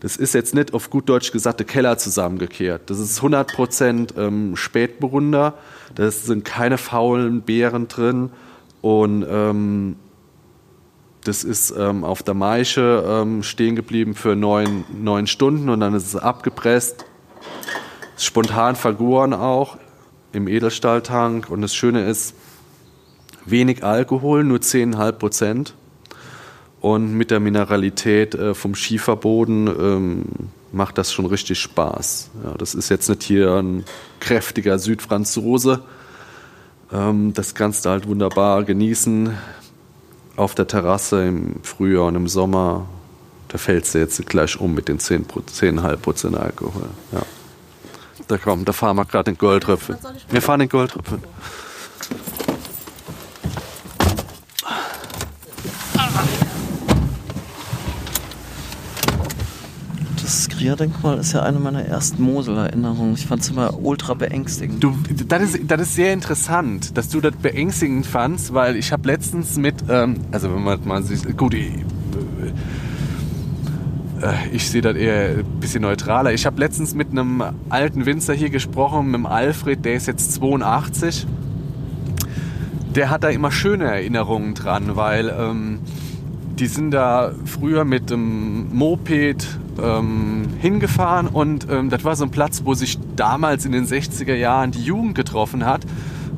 das 0.00 0.16
ist 0.16 0.32
jetzt 0.34 0.54
nicht 0.54 0.74
auf 0.74 0.90
gut 0.90 1.08
Deutsch 1.08 1.32
gesagt 1.32 1.58
der 1.58 1.66
Keller 1.66 1.98
zusammengekehrt. 1.98 2.88
Das 2.88 2.98
ist 3.00 3.20
100% 3.20 4.16
ähm, 4.16 4.54
Spätburgunder. 4.54 5.54
Da 5.94 6.10
sind 6.10 6.44
keine 6.44 6.78
faulen 6.78 7.42
Beeren 7.42 7.88
drin. 7.88 8.30
Und 8.80 9.26
ähm, 9.28 9.96
das 11.24 11.42
ist 11.42 11.74
ähm, 11.76 12.04
auf 12.04 12.22
der 12.22 12.34
Maische 12.34 13.04
ähm, 13.06 13.42
stehen 13.42 13.74
geblieben 13.74 14.14
für 14.14 14.36
neun, 14.36 14.84
neun 15.02 15.26
Stunden 15.26 15.68
und 15.68 15.80
dann 15.80 15.94
ist 15.94 16.06
es 16.06 16.16
abgepresst. 16.16 17.04
Spontan 18.16 18.76
vergoren 18.76 19.32
auch 19.32 19.78
im 20.32 20.46
Edelstahltank. 20.46 21.50
Und 21.50 21.60
das 21.62 21.74
Schöne 21.74 22.04
ist, 22.08 22.34
wenig 23.44 23.82
Alkohol, 23.82 24.44
nur 24.44 24.58
10,5 24.58 25.12
Prozent 25.12 25.74
und 26.80 27.14
mit 27.14 27.30
der 27.30 27.40
Mineralität 27.40 28.34
äh, 28.34 28.54
vom 28.54 28.74
Schieferboden 28.74 29.66
ähm, 29.66 30.24
macht 30.72 30.98
das 30.98 31.12
schon 31.12 31.26
richtig 31.26 31.58
Spaß. 31.58 32.30
Ja, 32.44 32.54
das 32.56 32.74
ist 32.74 32.88
jetzt 32.88 33.08
nicht 33.08 33.22
hier 33.22 33.54
ein 33.54 33.84
kräftiger 34.20 34.78
Südfranzose. 34.78 35.80
Ähm, 36.92 37.32
das 37.34 37.54
kannst 37.54 37.84
du 37.84 37.90
halt 37.90 38.06
wunderbar 38.06 38.64
genießen 38.64 39.36
auf 40.36 40.54
der 40.54 40.66
Terrasse 40.66 41.26
im 41.26 41.56
Frühjahr 41.62 42.06
und 42.06 42.14
im 42.14 42.28
Sommer. 42.28 42.86
Da 43.48 43.58
fällst 43.58 43.94
du 43.94 43.98
jetzt 43.98 44.24
gleich 44.26 44.60
um 44.60 44.74
mit 44.74 44.88
den 44.88 44.98
10,5 44.98 45.96
Prozent 45.96 46.36
Alkohol. 46.36 46.88
Ja. 47.12 47.22
Da 48.28 48.36
kommt, 48.36 48.68
da 48.68 48.72
fahren 48.72 48.96
wir 48.96 49.06
gerade 49.06 49.32
den 49.32 49.38
Goldröpfen. 49.38 49.96
Wir 50.30 50.42
fahren 50.42 50.60
den 50.60 50.68
Goldröpfen. 50.68 51.22
Das 60.28 60.44
Skrier-Denkmal 60.44 61.16
ist 61.16 61.32
ja 61.32 61.42
eine 61.42 61.58
meiner 61.58 61.82
ersten 61.86 62.22
Mosel-Erinnerungen. 62.22 63.14
Ich 63.14 63.26
fand 63.26 63.40
es 63.40 63.48
immer 63.48 63.82
ultra 63.82 64.12
beängstigend. 64.12 64.84
Du, 64.84 64.94
das 65.26 65.54
ist, 65.54 65.60
das 65.66 65.80
ist 65.80 65.94
sehr 65.94 66.12
interessant, 66.12 66.98
dass 66.98 67.08
du 67.08 67.22
das 67.22 67.34
beängstigend 67.34 68.04
fandst, 68.04 68.52
weil 68.52 68.76
ich 68.76 68.92
habe 68.92 69.08
letztens 69.08 69.56
mit, 69.56 69.76
ähm, 69.88 70.16
also 70.30 70.52
wenn 70.52 70.62
man 70.62 70.86
mal 70.86 71.02
sieht, 71.02 71.34
gut, 71.38 71.54
ich, 71.54 71.70
äh, 74.20 74.48
ich 74.52 74.68
sehe 74.68 74.82
das 74.82 74.96
eher 74.96 75.38
ein 75.38 75.60
bisschen 75.60 75.80
neutraler. 75.80 76.34
Ich 76.34 76.44
habe 76.44 76.60
letztens 76.60 76.94
mit 76.94 77.10
einem 77.10 77.42
alten 77.70 78.04
Winzer 78.04 78.34
hier 78.34 78.50
gesprochen, 78.50 79.06
mit 79.06 79.14
dem 79.14 79.24
Alfred, 79.24 79.82
der 79.86 79.94
ist 79.94 80.08
jetzt 80.08 80.34
82. 80.34 81.26
Der 82.94 83.08
hat 83.08 83.24
da 83.24 83.30
immer 83.30 83.50
schöne 83.50 83.84
Erinnerungen 83.84 84.52
dran, 84.52 84.94
weil 84.94 85.30
ähm, 85.30 85.78
die 86.58 86.66
sind 86.66 86.90
da 86.90 87.32
früher 87.46 87.86
mit 87.86 88.10
dem 88.10 88.76
Moped 88.76 89.46
ähm, 89.82 90.48
hingefahren 90.60 91.26
und 91.26 91.66
ähm, 91.70 91.90
das 91.90 92.04
war 92.04 92.16
so 92.16 92.24
ein 92.24 92.30
Platz, 92.30 92.62
wo 92.64 92.74
sich 92.74 92.98
damals 93.16 93.64
in 93.64 93.72
den 93.72 93.86
60er 93.86 94.34
Jahren 94.34 94.70
die 94.70 94.82
Jugend 94.82 95.14
getroffen 95.14 95.64
hat, 95.64 95.82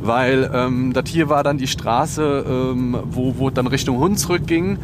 weil 0.01 0.51
ähm, 0.53 0.93
das 0.93 1.09
hier 1.09 1.29
war 1.29 1.43
dann 1.43 1.59
die 1.59 1.67
Straße, 1.67 2.45
ähm, 2.49 2.97
wo, 3.11 3.35
wo 3.39 3.51
dann 3.51 3.67
Richtung 3.67 3.99
Hunsrück 3.99 4.47
ging. 4.47 4.79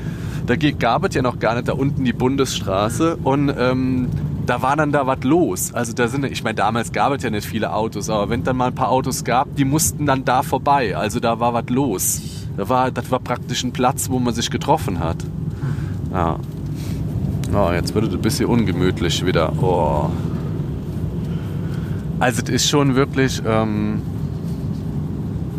Da 0.46 0.54
gab 0.56 1.04
es 1.04 1.14
ja 1.14 1.22
noch 1.22 1.38
gar 1.38 1.54
nicht 1.54 1.68
da 1.68 1.72
unten 1.72 2.04
die 2.04 2.12
Bundesstraße 2.12 3.16
und 3.16 3.52
ähm, 3.58 4.08
da 4.46 4.62
war 4.62 4.76
dann 4.76 4.92
da 4.92 5.06
was 5.06 5.22
los. 5.24 5.74
Also 5.74 5.92
da 5.92 6.08
sind, 6.08 6.24
ich 6.24 6.44
meine, 6.44 6.54
damals 6.54 6.92
gab 6.92 7.12
es 7.12 7.22
ja 7.22 7.30
nicht 7.30 7.46
viele 7.46 7.72
Autos, 7.72 8.08
aber 8.08 8.30
wenn 8.30 8.44
dann 8.44 8.56
mal 8.56 8.68
ein 8.68 8.74
paar 8.74 8.90
Autos 8.90 9.24
gab, 9.24 9.54
die 9.56 9.64
mussten 9.64 10.06
dann 10.06 10.24
da 10.24 10.42
vorbei. 10.42 10.96
Also 10.96 11.18
da 11.18 11.40
war 11.40 11.52
was 11.52 11.68
los. 11.68 12.20
Da 12.56 12.68
war, 12.68 12.90
das 12.90 13.10
war 13.10 13.18
praktisch 13.18 13.64
ein 13.64 13.72
Platz, 13.72 14.08
wo 14.08 14.18
man 14.18 14.34
sich 14.34 14.50
getroffen 14.50 15.00
hat. 15.00 15.18
Ja. 16.12 16.38
Oh, 17.54 17.70
jetzt 17.72 17.94
wird 17.94 18.06
es 18.06 18.14
ein 18.14 18.20
bisschen 18.20 18.46
ungemütlich 18.46 19.24
wieder. 19.24 19.52
Oh. 19.62 20.10
Also 22.18 22.42
es 22.42 22.48
ist 22.48 22.68
schon 22.68 22.94
wirklich 22.94 23.42
ähm, 23.46 24.02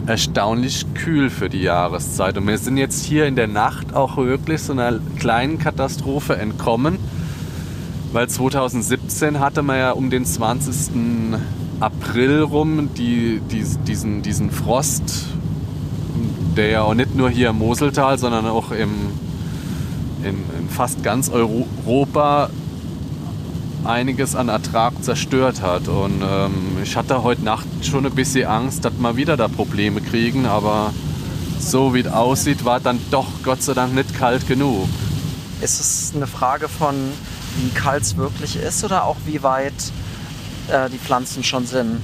erstaunlich 0.05 0.85
kühl 0.93 1.30
für 1.30 1.49
die 1.49 1.61
Jahreszeit. 1.61 2.38
Und 2.38 2.47
wir 2.47 2.57
sind 2.57 2.77
jetzt 2.77 3.05
hier 3.05 3.26
in 3.26 3.35
der 3.35 3.47
Nacht 3.47 3.95
auch 3.95 4.18
wirklich 4.18 4.61
so 4.61 4.73
einer 4.73 4.99
kleinen 5.18 5.59
Katastrophe 5.59 6.38
entkommen. 6.38 6.97
Weil 8.11 8.27
2017 8.27 9.39
hatte 9.39 9.64
man 9.64 9.77
ja 9.77 9.91
um 9.91 10.09
den 10.09 10.26
20. 10.26 11.38
April 11.80 12.41
rum 12.41 12.89
die, 12.97 13.41
die, 13.51 13.64
diesen, 13.85 14.22
diesen 14.22 14.49
Frost 14.49 15.27
der 16.57 16.69
ja 16.69 16.81
auch 16.81 16.93
nicht 16.93 17.15
nur 17.15 17.30
hier 17.30 17.49
im 17.49 17.59
Moseltal, 17.59 18.18
sondern 18.18 18.45
auch 18.47 18.72
im, 18.72 18.89
in, 20.23 20.44
in 20.60 20.69
fast 20.69 21.03
ganz 21.03 21.30
Europa 21.30 22.49
einiges 23.84 24.35
an 24.35 24.49
Ertrag 24.49 25.03
zerstört 25.03 25.61
hat. 25.61 25.88
Und 25.88 26.22
ähm, 26.22 26.77
ich 26.84 26.95
hatte 26.95 27.23
heute 27.23 27.44
Nacht 27.44 27.68
schon 27.81 28.06
ein 28.06 28.14
bisschen 28.14 28.48
Angst, 28.48 28.85
dass 28.85 28.94
wir 28.99 29.15
wieder 29.15 29.38
da 29.38 29.48
Probleme 29.48 30.02
kriegen, 30.02 30.45
aber 30.45 30.94
so 31.60 31.94
wie 31.94 32.02
es 32.02 32.07
aussieht, 32.07 32.65
war 32.65 32.80
dann 32.80 32.99
doch 33.11 33.27
Gott 33.44 33.61
sei 33.61 33.73
Dank 33.73 33.94
nicht 33.94 34.18
kalt 34.18 34.48
genug. 34.48 34.88
Ist 35.61 35.80
es 35.80 36.14
eine 36.15 36.27
Frage 36.27 36.68
von, 36.69 36.95
wie 37.57 37.69
kalt 37.69 38.03
es 38.03 38.18
wirklich 38.18 38.57
ist 38.57 38.84
oder 38.84 39.06
auch 39.06 39.18
wie 39.26 39.41
weit 39.41 39.73
äh, 40.68 40.89
die 40.89 40.99
Pflanzen 40.99 41.44
schon 41.44 41.65
sind? 41.65 42.02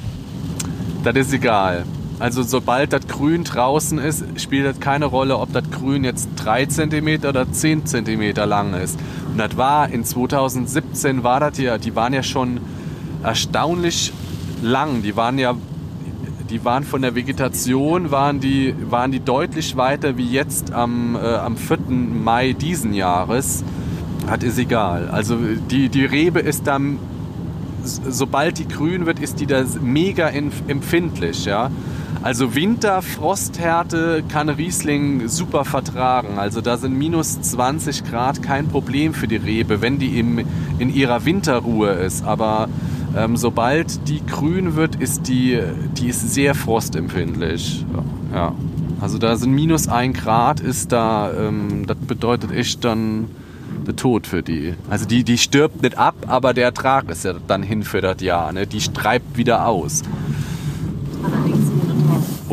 Das 1.04 1.16
ist 1.16 1.34
egal. 1.34 1.86
Also 2.24 2.42
sobald 2.42 2.94
das 2.94 3.06
Grün 3.06 3.44
draußen 3.44 3.98
ist, 3.98 4.24
spielt 4.40 4.66
das 4.66 4.80
keine 4.80 5.08
Rolle, 5.08 5.38
ob 5.38 5.52
das 5.52 5.70
Grün 5.72 6.06
jetzt 6.06 6.30
3 6.38 6.68
cm 6.68 7.26
oder 7.28 7.52
10 7.52 7.86
cm 7.86 8.36
lang 8.48 8.74
ist. 8.76 8.98
Und 9.30 9.40
das 9.40 9.58
war 9.58 9.90
in 9.90 10.06
2017 10.06 11.26
war 11.26 11.42
das 11.42 11.58
ja, 11.58 11.78
die 11.78 11.98
waren 11.98 12.14
ja 12.14 12.24
schon 12.24 12.62
erstaunlich 13.24 14.14
lang. 14.62 15.02
Die 15.02 15.18
waren 15.18 15.38
ja, 15.38 15.54
die 16.50 16.64
waren 16.64 16.86
von 16.86 17.02
der 17.02 17.14
Vegetation 17.14 18.10
waren 18.10 18.40
die, 18.40 18.74
waren 18.90 19.12
die 19.12 19.20
deutlich 19.20 19.76
weiter 19.76 20.16
wie 20.16 20.32
jetzt 20.32 20.72
am, 20.72 21.18
äh, 21.18 21.28
am 21.28 21.58
4. 21.58 21.78
Mai 21.90 22.54
diesen 22.54 22.94
Jahres. 22.94 23.66
Das 24.30 24.42
ist 24.46 24.58
egal. 24.58 25.10
Also 25.10 25.36
die, 25.70 25.90
die 25.90 26.06
Rebe 26.06 26.40
ist 26.40 26.68
dann, 26.68 27.00
sobald 27.84 28.60
die 28.60 28.68
grün 28.70 29.06
wird, 29.06 29.20
ist 29.20 29.42
die 29.42 29.46
da 29.46 29.66
mega 29.82 30.30
empfindlich, 30.30 31.44
ja. 31.44 31.70
Also 32.24 32.56
Winter, 32.56 33.02
Frosthärte 33.02 34.24
kann 34.30 34.48
Riesling 34.48 35.28
super 35.28 35.66
vertragen. 35.66 36.40
Also 36.40 36.62
da 36.62 36.78
sind 36.78 36.98
minus 36.98 37.42
20 37.42 38.06
Grad 38.06 38.42
kein 38.42 38.70
Problem 38.70 39.14
für 39.14 39.28
die 39.28 39.36
Rebe, 39.36 39.82
wenn 39.82 40.00
die 40.00 40.18
im, 40.18 40.40
in 40.80 40.94
ihrer 40.94 41.26
Winterruhe 41.26 41.90
ist. 41.90 42.24
Aber 42.24 42.70
ähm, 43.18 43.36
sobald 43.36 44.08
die 44.08 44.26
grün 44.26 44.78
wird, 44.78 44.96
ist 44.96 45.28
die, 45.28 45.60
die 45.98 46.08
ist 46.08 46.34
sehr 46.34 46.56
frostempfindlich. 46.56 47.86
Ja. 48.34 48.54
Also 49.02 49.18
da 49.18 49.36
sind 49.36 49.52
minus 49.52 49.90
1 49.90 50.18
Grad 50.18 50.62
ist 50.62 50.94
da, 50.94 51.30
ähm, 51.34 51.86
das 51.88 51.98
bedeutet 51.98 52.52
echt 52.52 52.86
dann 52.86 53.28
der 53.86 53.98
Tod 53.98 54.28
für 54.28 54.42
die. 54.42 54.76
Also 54.90 55.06
die, 55.06 55.26
die 55.26 55.38
stirbt 55.38 55.82
nicht 55.82 55.98
ab, 55.98 56.16
aber 56.28 56.54
der 56.54 56.64
Ertrag 56.64 57.10
ist 57.10 57.26
ja 57.26 57.34
dann 57.48 57.64
hin 57.64 57.84
für 57.84 58.00
das 58.00 58.22
Jahr. 58.22 58.54
Ne? 58.54 58.66
Die 58.66 58.80
streibt 58.80 59.36
wieder 59.36 59.68
aus. 59.68 60.04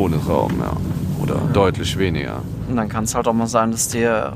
Ohne 0.00 0.16
Raum, 0.16 0.52
ja. 0.58 0.72
Oder 1.22 1.34
ja. 1.34 1.52
deutlich 1.52 1.98
weniger. 1.98 2.40
Und 2.68 2.76
dann 2.76 2.88
kann 2.88 3.04
es 3.04 3.14
halt 3.14 3.28
auch 3.28 3.34
mal 3.34 3.46
sein, 3.46 3.70
dass 3.70 3.88
dir 3.88 4.32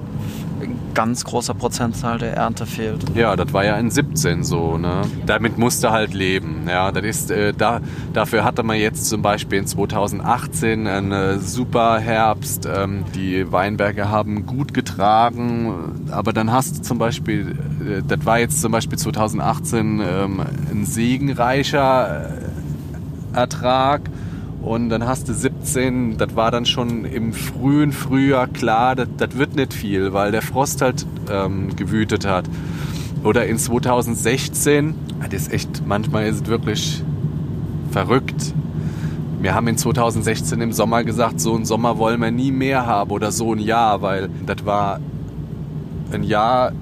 ein 0.61 0.79
ganz 0.93 1.25
großer 1.25 1.55
Prozentzahl 1.55 2.19
der 2.19 2.35
Ernte 2.35 2.67
fehlt. 2.67 3.03
Ja, 3.15 3.35
das 3.35 3.51
war 3.55 3.65
ja 3.65 3.79
in 3.79 3.91
17 3.91 4.45
so. 4.45 4.77
Ne? 4.77 5.01
Damit 5.25 5.57
musste 5.57 5.91
halt 5.91 6.13
leben. 6.13 6.67
Ja, 6.69 6.93
das 6.93 7.05
ist, 7.05 7.31
äh, 7.31 7.55
da, 7.55 7.81
dafür 8.13 8.45
hatte 8.45 8.63
man 8.63 8.77
jetzt 8.77 9.09
zum 9.09 9.23
Beispiel 9.23 9.61
in 9.61 9.67
2018 9.67 10.87
einen 10.87 11.41
super 11.41 11.99
Herbst. 11.99 12.69
Ähm, 12.71 13.05
die 13.15 13.51
Weinberge 13.51 14.11
haben 14.11 14.45
gut 14.45 14.75
getragen, 14.75 15.73
aber 16.11 16.35
dann 16.35 16.53
hast 16.53 16.77
du 16.77 16.83
zum 16.83 16.99
Beispiel, 16.99 17.57
äh, 17.81 18.03
das 18.07 18.27
war 18.27 18.39
jetzt 18.39 18.61
zum 18.61 18.71
Beispiel 18.71 18.99
2018 18.99 20.03
ähm, 20.07 20.41
ein 20.71 20.85
segenreicher 20.85 22.29
äh, 23.33 23.39
Ertrag 23.39 24.03
und 24.65 24.89
dann 24.89 25.07
hast 25.07 25.29
du 25.29 25.35
17, 25.35 26.17
das 26.17 26.35
war 26.37 26.51
dann 26.51 26.65
schon 26.65 27.05
im 27.05 27.35
frühen 27.35 27.93
Frühjahr 27.93 28.47
klar, 28.47 28.97
das, 28.97 29.37
wird 29.37 29.57
nicht 29.57 29.75
viel, 29.75 30.13
weil 30.15 30.33
der 30.33 30.41
Frost 30.41 30.81
halt 30.81 31.07
ähm, 31.31 31.77
gewütet 31.77 32.27
hat. 32.27 32.47
Oder 33.23 33.47
in 33.47 33.59
2016, 33.59 34.95
das 35.31 35.33
ist 35.35 35.53
echt, 35.53 35.87
manchmal 35.87 36.27
ist 36.27 36.43
es 36.43 36.47
wirklich 36.47 37.03
verrückt. 37.91 38.55
Wir 39.41 39.55
haben 39.55 39.69
in 39.69 39.77
2016 39.77 40.59
im 40.63 40.73
Sommer 40.73 41.05
gesagt, 41.05 41.41
so 41.41 41.55
einen 41.55 41.67
Sommer 41.67 41.99
wollen 41.99 42.21
wir 42.21 42.31
nie 42.31 42.51
mehr 42.51 42.87
haben 42.87 43.11
oder 43.11 43.33
so 43.33 43.53
ein 43.53 43.59
Jahr, 43.59 44.01
weil 44.01 44.31
das 44.47 44.65
war 44.65 44.99
ein 46.11 46.23
Jahr, 46.23 46.73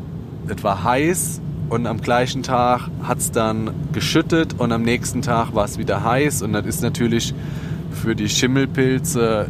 das 0.46 0.62
war 0.62 0.84
heiß 0.84 1.40
und 1.68 1.88
am 1.88 2.00
gleichen 2.00 2.44
Tag 2.44 2.90
hat 3.02 3.18
es 3.18 3.32
dann 3.32 3.70
geschüttet 3.92 4.54
und 4.58 4.70
am 4.70 4.82
nächsten 4.82 5.22
Tag 5.22 5.54
war 5.54 5.64
es 5.64 5.78
wieder 5.78 6.04
heiß 6.04 6.42
und 6.42 6.52
das 6.52 6.66
ist 6.66 6.82
natürlich 6.82 7.34
für 7.94 8.14
die 8.14 8.28
Schimmelpilze 8.28 9.48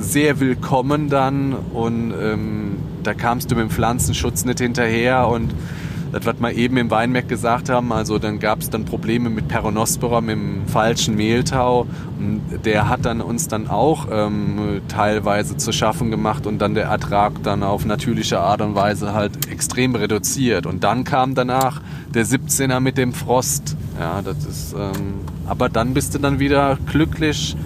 sehr 0.00 0.40
willkommen 0.40 1.08
dann 1.08 1.54
und 1.54 2.12
ähm, 2.20 2.76
da 3.02 3.14
kamst 3.14 3.50
du 3.50 3.54
mit 3.54 3.64
dem 3.64 3.70
Pflanzenschutz 3.70 4.44
nicht 4.44 4.58
hinterher 4.58 5.28
und 5.28 5.52
das, 6.12 6.24
was 6.26 6.40
wir 6.40 6.52
eben 6.52 6.76
im 6.76 6.90
Weinberg 6.90 7.28
gesagt 7.28 7.68
haben, 7.68 7.92
also 7.92 8.18
dann 8.18 8.38
gab 8.38 8.60
es 8.60 8.70
dann 8.70 8.84
Probleme 8.84 9.30
mit 9.30 9.48
Peronospora, 9.48 10.20
mit 10.20 10.36
dem 10.36 10.66
falschen 10.66 11.16
Mehltau. 11.16 11.86
Und 12.18 12.42
der 12.64 12.88
hat 12.88 13.04
dann 13.04 13.20
uns 13.20 13.48
dann 13.48 13.68
auch 13.68 14.06
ähm, 14.10 14.80
teilweise 14.88 15.56
zu 15.56 15.72
schaffen 15.72 16.10
gemacht 16.10 16.46
und 16.46 16.58
dann 16.58 16.74
der 16.74 16.86
Ertrag 16.86 17.42
dann 17.42 17.62
auf 17.62 17.84
natürliche 17.84 18.40
Art 18.40 18.60
und 18.60 18.74
Weise 18.74 19.12
halt 19.12 19.50
extrem 19.50 19.94
reduziert. 19.94 20.66
Und 20.66 20.84
dann 20.84 21.04
kam 21.04 21.34
danach 21.34 21.80
der 22.14 22.24
17er 22.24 22.80
mit 22.80 22.98
dem 22.98 23.12
Frost. 23.12 23.76
Ja, 23.98 24.22
das 24.22 24.44
ist, 24.44 24.72
ähm, 24.74 25.20
aber 25.46 25.68
dann 25.68 25.94
bist 25.94 26.14
du 26.14 26.18
dann 26.18 26.38
wieder 26.38 26.78
glücklich, 26.90 27.56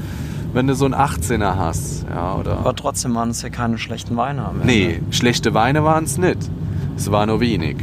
wenn 0.53 0.67
du 0.67 0.75
so 0.75 0.85
einen 0.85 0.95
18er 0.95 1.57
hast. 1.57 2.07
Ja, 2.11 2.35
oder 2.35 2.59
aber 2.59 2.75
trotzdem 2.75 3.15
waren 3.15 3.31
es 3.31 3.43
ja 3.43 3.49
keine 3.49 3.79
schlechten 3.79 4.17
Weine. 4.17 4.47
Am 4.47 4.61
Nee, 4.65 5.01
schlechte 5.11 5.55
Weine 5.55 5.85
waren 5.85 6.05
es 6.05 6.19
nicht. 6.19 6.39
Es 6.97 7.11
war 7.11 7.27
nur 7.27 7.41
wenig. 7.41 7.77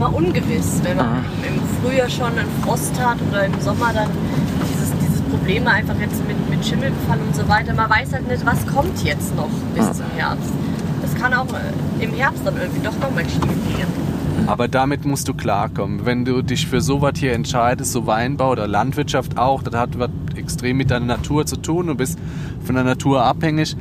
Immer 0.00 0.14
ungewiss, 0.14 0.80
wenn 0.82 0.96
man 0.96 1.06
ah. 1.06 1.24
im, 1.46 1.60
Frühjahr 1.82 2.08
schon 2.08 2.28
einen 2.28 2.48
Frost 2.62 2.98
hat 2.98 3.18
oder 3.28 3.44
im 3.44 3.60
Sommer 3.60 3.92
dann 3.92 4.08
dieses, 4.72 4.92
dieses 4.98 5.20
Problem 5.20 5.66
einfach 5.66 5.94
jetzt 6.00 6.26
mit, 6.26 6.48
mit 6.48 6.64
Schimmelbefall 6.64 7.18
und 7.20 7.36
so 7.36 7.46
weiter. 7.50 7.74
Man 7.74 7.90
weiß 7.90 8.14
halt 8.14 8.26
nicht, 8.26 8.46
was 8.46 8.66
kommt 8.66 9.04
jetzt 9.04 9.36
noch 9.36 9.50
bis 9.74 9.84
ah. 9.84 9.92
zum 9.92 10.06
Herbst. 10.16 10.52
Das 11.02 11.14
kann 11.16 11.34
auch 11.34 11.48
äh, 11.52 12.02
im 12.02 12.14
Herbst 12.14 12.40
dann 12.46 12.56
irgendwie 12.56 12.80
doch 12.80 12.98
nochmal 12.98 13.24
schief 13.24 13.42
gehen. 13.42 13.88
Aber 14.46 14.68
damit 14.68 15.04
musst 15.04 15.28
du 15.28 15.34
klarkommen. 15.34 16.06
Wenn 16.06 16.24
du 16.24 16.40
dich 16.40 16.66
für 16.66 16.80
sowas 16.80 17.12
hier 17.18 17.34
entscheidest, 17.34 17.92
so 17.92 18.06
Weinbau 18.06 18.52
oder 18.52 18.66
Landwirtschaft 18.66 19.36
auch, 19.36 19.62
das 19.62 19.74
hat 19.74 19.98
was 19.98 20.08
extrem 20.34 20.78
mit 20.78 20.90
deiner 20.90 21.04
Natur 21.04 21.44
zu 21.44 21.56
tun. 21.56 21.88
Du 21.88 21.94
bist 21.94 22.18
von 22.64 22.74
der 22.74 22.84
Natur 22.84 23.22
abhängig. 23.22 23.76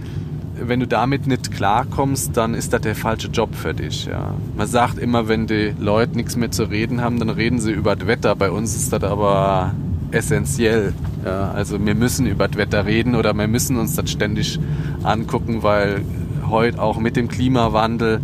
Wenn 0.61 0.79
du 0.79 0.87
damit 0.87 1.27
nicht 1.27 1.51
klarkommst, 1.51 2.35
dann 2.35 2.53
ist 2.53 2.73
das 2.73 2.81
der 2.81 2.95
falsche 2.95 3.27
Job 3.27 3.55
für 3.55 3.73
dich. 3.73 4.05
Ja. 4.05 4.33
Man 4.55 4.67
sagt 4.67 4.97
immer, 4.97 5.27
wenn 5.27 5.47
die 5.47 5.73
Leute 5.79 6.15
nichts 6.15 6.35
mehr 6.35 6.51
zu 6.51 6.63
reden 6.63 7.01
haben, 7.01 7.19
dann 7.19 7.29
reden 7.29 7.59
sie 7.59 7.71
über 7.71 7.95
das 7.95 8.07
Wetter. 8.07 8.35
Bei 8.35 8.51
uns 8.51 8.75
ist 8.75 8.93
das 8.93 9.03
aber 9.03 9.73
essentiell. 10.11 10.93
Ja. 11.25 11.51
Also 11.51 11.83
wir 11.83 11.95
müssen 11.95 12.25
über 12.25 12.47
das 12.47 12.57
Wetter 12.57 12.85
reden 12.85 13.15
oder 13.15 13.33
wir 13.33 13.47
müssen 13.47 13.77
uns 13.77 13.95
das 13.95 14.09
ständig 14.09 14.59
angucken, 15.03 15.63
weil 15.63 16.01
heute 16.49 16.81
auch 16.81 16.99
mit 16.99 17.15
dem 17.15 17.27
Klimawandel 17.27 18.21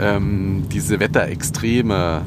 ähm, 0.00 0.64
diese 0.72 1.00
Wetterextreme 1.00 2.22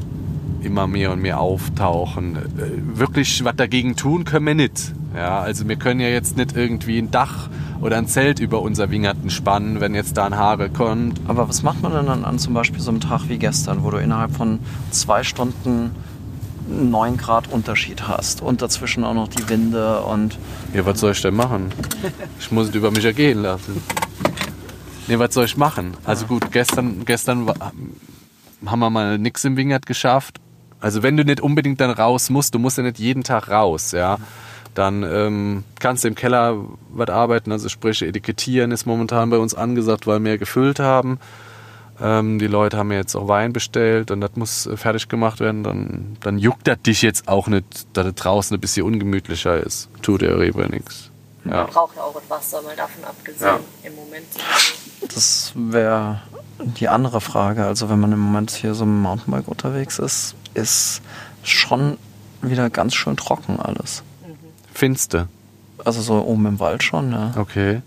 immer 0.62 0.86
mehr 0.86 1.12
und 1.12 1.20
mehr 1.20 1.40
auftauchen. 1.40 2.36
Äh, 2.36 2.98
wirklich 2.98 3.44
was 3.44 3.56
dagegen 3.56 3.96
tun 3.96 4.24
können 4.24 4.46
wir 4.46 4.54
nicht. 4.54 4.92
Ja, 5.14 5.40
also 5.40 5.68
wir 5.68 5.76
können 5.76 6.00
ja 6.00 6.08
jetzt 6.08 6.36
nicht 6.36 6.56
irgendwie 6.56 6.98
ein 6.98 7.10
Dach 7.10 7.48
oder 7.84 7.98
ein 7.98 8.06
Zelt 8.08 8.40
über 8.40 8.62
unser 8.62 8.90
Wingerten 8.90 9.28
spannen, 9.28 9.78
wenn 9.78 9.94
jetzt 9.94 10.16
da 10.16 10.24
ein 10.24 10.36
Haare 10.36 10.70
kommt. 10.70 11.20
Aber 11.28 11.50
was 11.50 11.62
macht 11.62 11.82
man 11.82 11.92
denn 11.92 12.06
dann 12.06 12.24
an 12.24 12.38
zum 12.38 12.54
Beispiel 12.54 12.80
so 12.80 12.90
einem 12.90 13.00
Tag 13.00 13.28
wie 13.28 13.36
gestern, 13.36 13.84
wo 13.84 13.90
du 13.90 13.98
innerhalb 13.98 14.34
von 14.34 14.58
zwei 14.90 15.22
Stunden 15.22 15.90
9 16.66 17.18
Grad 17.18 17.52
Unterschied 17.52 18.08
hast 18.08 18.40
und 18.40 18.62
dazwischen 18.62 19.04
auch 19.04 19.12
noch 19.12 19.28
die 19.28 19.50
Winde 19.50 20.00
und... 20.00 20.38
Ja, 20.72 20.86
was 20.86 20.98
soll 20.98 21.12
ich 21.12 21.20
denn 21.20 21.34
machen? 21.34 21.72
Ich 22.40 22.50
muss 22.50 22.70
es 22.70 22.74
über 22.74 22.90
mich 22.90 23.04
ergehen 23.04 23.42
lassen. 23.42 23.82
Nee, 25.06 25.18
was 25.18 25.34
soll 25.34 25.44
ich 25.44 25.58
machen? 25.58 25.94
Also 26.04 26.24
gut, 26.24 26.50
gestern, 26.52 27.04
gestern 27.04 27.46
haben 28.64 28.78
wir 28.78 28.88
mal 28.88 29.18
nichts 29.18 29.44
im 29.44 29.58
Wingert 29.58 29.84
geschafft. 29.84 30.40
Also 30.80 31.02
wenn 31.02 31.18
du 31.18 31.24
nicht 31.24 31.42
unbedingt 31.42 31.82
dann 31.82 31.90
raus 31.90 32.30
musst, 32.30 32.54
du 32.54 32.58
musst 32.58 32.78
ja 32.78 32.82
nicht 32.82 32.98
jeden 32.98 33.24
Tag 33.24 33.50
raus, 33.50 33.92
ja. 33.92 34.16
Dann 34.74 35.04
ähm, 35.04 35.64
kannst 35.78 36.04
du 36.04 36.08
im 36.08 36.14
Keller 36.14 36.56
was 36.90 37.08
arbeiten, 37.08 37.52
also 37.52 37.68
sprich 37.68 38.02
Etikettieren 38.02 38.72
ist 38.72 38.86
momentan 38.86 39.30
bei 39.30 39.38
uns 39.38 39.54
angesagt, 39.54 40.06
weil 40.06 40.22
wir 40.24 40.36
gefüllt 40.36 40.80
haben. 40.80 41.20
Ähm, 42.00 42.40
die 42.40 42.48
Leute 42.48 42.76
haben 42.76 42.90
jetzt 42.90 43.14
auch 43.14 43.28
Wein 43.28 43.52
bestellt 43.52 44.10
und 44.10 44.20
das 44.20 44.32
muss 44.34 44.66
äh, 44.66 44.76
fertig 44.76 45.08
gemacht 45.08 45.38
werden. 45.38 45.62
Dann, 45.62 46.16
dann 46.20 46.38
juckt 46.38 46.66
das 46.66 46.82
dich 46.82 47.02
jetzt 47.02 47.28
auch 47.28 47.46
nicht, 47.46 47.86
dass 47.92 48.06
es 48.06 48.14
draußen 48.14 48.56
ein 48.56 48.60
bisschen 48.60 48.84
ungemütlicher 48.84 49.58
ist. 49.58 49.88
Tut 50.02 50.22
der 50.22 50.38
Rewe 50.38 50.68
nichts. 50.68 51.10
Ja. 51.44 51.50
Man 51.50 51.66
braucht 51.68 51.96
ja 51.96 52.02
auch 52.02 52.14
das 52.14 52.28
Wasser, 52.28 52.62
mal 52.62 52.74
davon 52.74 53.04
abgesehen. 53.04 53.46
Ja. 53.46 53.88
Im 53.88 53.94
Moment. 53.94 54.26
Das 55.14 55.52
wäre 55.54 56.22
die 56.58 56.88
andere 56.88 57.20
Frage. 57.20 57.64
Also 57.64 57.88
wenn 57.88 58.00
man 58.00 58.12
im 58.12 58.18
Moment 58.18 58.50
hier 58.50 58.74
so 58.74 58.84
im 58.84 59.02
Mountainbike 59.02 59.46
unterwegs 59.46 59.98
ist, 59.98 60.34
ist 60.54 61.00
schon 61.42 61.98
wieder 62.42 62.70
ganz 62.70 62.94
schön 62.94 63.16
trocken 63.16 63.60
alles. 63.60 64.02
Finste. 64.74 65.28
Also 65.84 66.02
so 66.02 66.14
oben 66.24 66.46
im 66.46 66.60
Wald 66.60 66.82
schon, 66.82 67.12
ja. 67.12 67.32
Okay. 67.36 67.82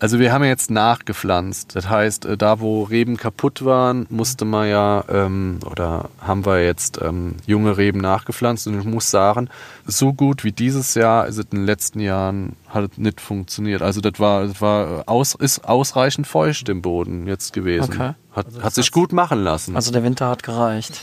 Also 0.00 0.18
wir 0.18 0.32
haben 0.32 0.44
jetzt 0.44 0.70
nachgepflanzt. 0.70 1.76
Das 1.76 1.88
heißt, 1.88 2.26
äh, 2.26 2.36
da 2.36 2.60
wo 2.60 2.82
Reben 2.82 3.16
kaputt 3.16 3.64
waren, 3.64 4.06
musste 4.10 4.44
man 4.44 4.68
ja, 4.68 5.04
ähm, 5.08 5.60
oder 5.64 6.10
haben 6.20 6.44
wir 6.44 6.62
jetzt 6.62 7.00
ähm, 7.00 7.36
junge 7.46 7.78
Reben 7.78 8.00
nachgepflanzt. 8.00 8.66
Und 8.66 8.78
ich 8.78 8.84
muss 8.84 9.10
sagen, 9.10 9.48
so 9.86 10.12
gut 10.12 10.44
wie 10.44 10.52
dieses 10.52 10.94
Jahr 10.94 11.26
ist 11.26 11.38
es 11.38 11.46
in 11.46 11.58
den 11.58 11.64
letzten 11.64 12.00
Jahren 12.00 12.56
hat 12.68 12.98
nicht 12.98 13.20
funktioniert. 13.20 13.82
Also 13.82 14.00
das 14.00 14.18
war, 14.18 14.46
das 14.46 14.60
war 14.60 15.04
aus, 15.06 15.36
ist 15.36 15.64
ausreichend 15.64 16.26
feucht 16.26 16.68
im 16.68 16.82
Boden 16.82 17.26
jetzt 17.26 17.52
gewesen. 17.52 17.92
Okay. 17.94 18.12
Hat, 18.32 18.46
also 18.46 18.62
hat 18.62 18.74
sich 18.74 18.90
gut 18.90 19.12
machen 19.12 19.42
lassen. 19.42 19.76
Also 19.76 19.92
der 19.92 20.02
Winter 20.02 20.28
hat 20.28 20.42
gereicht. 20.42 21.00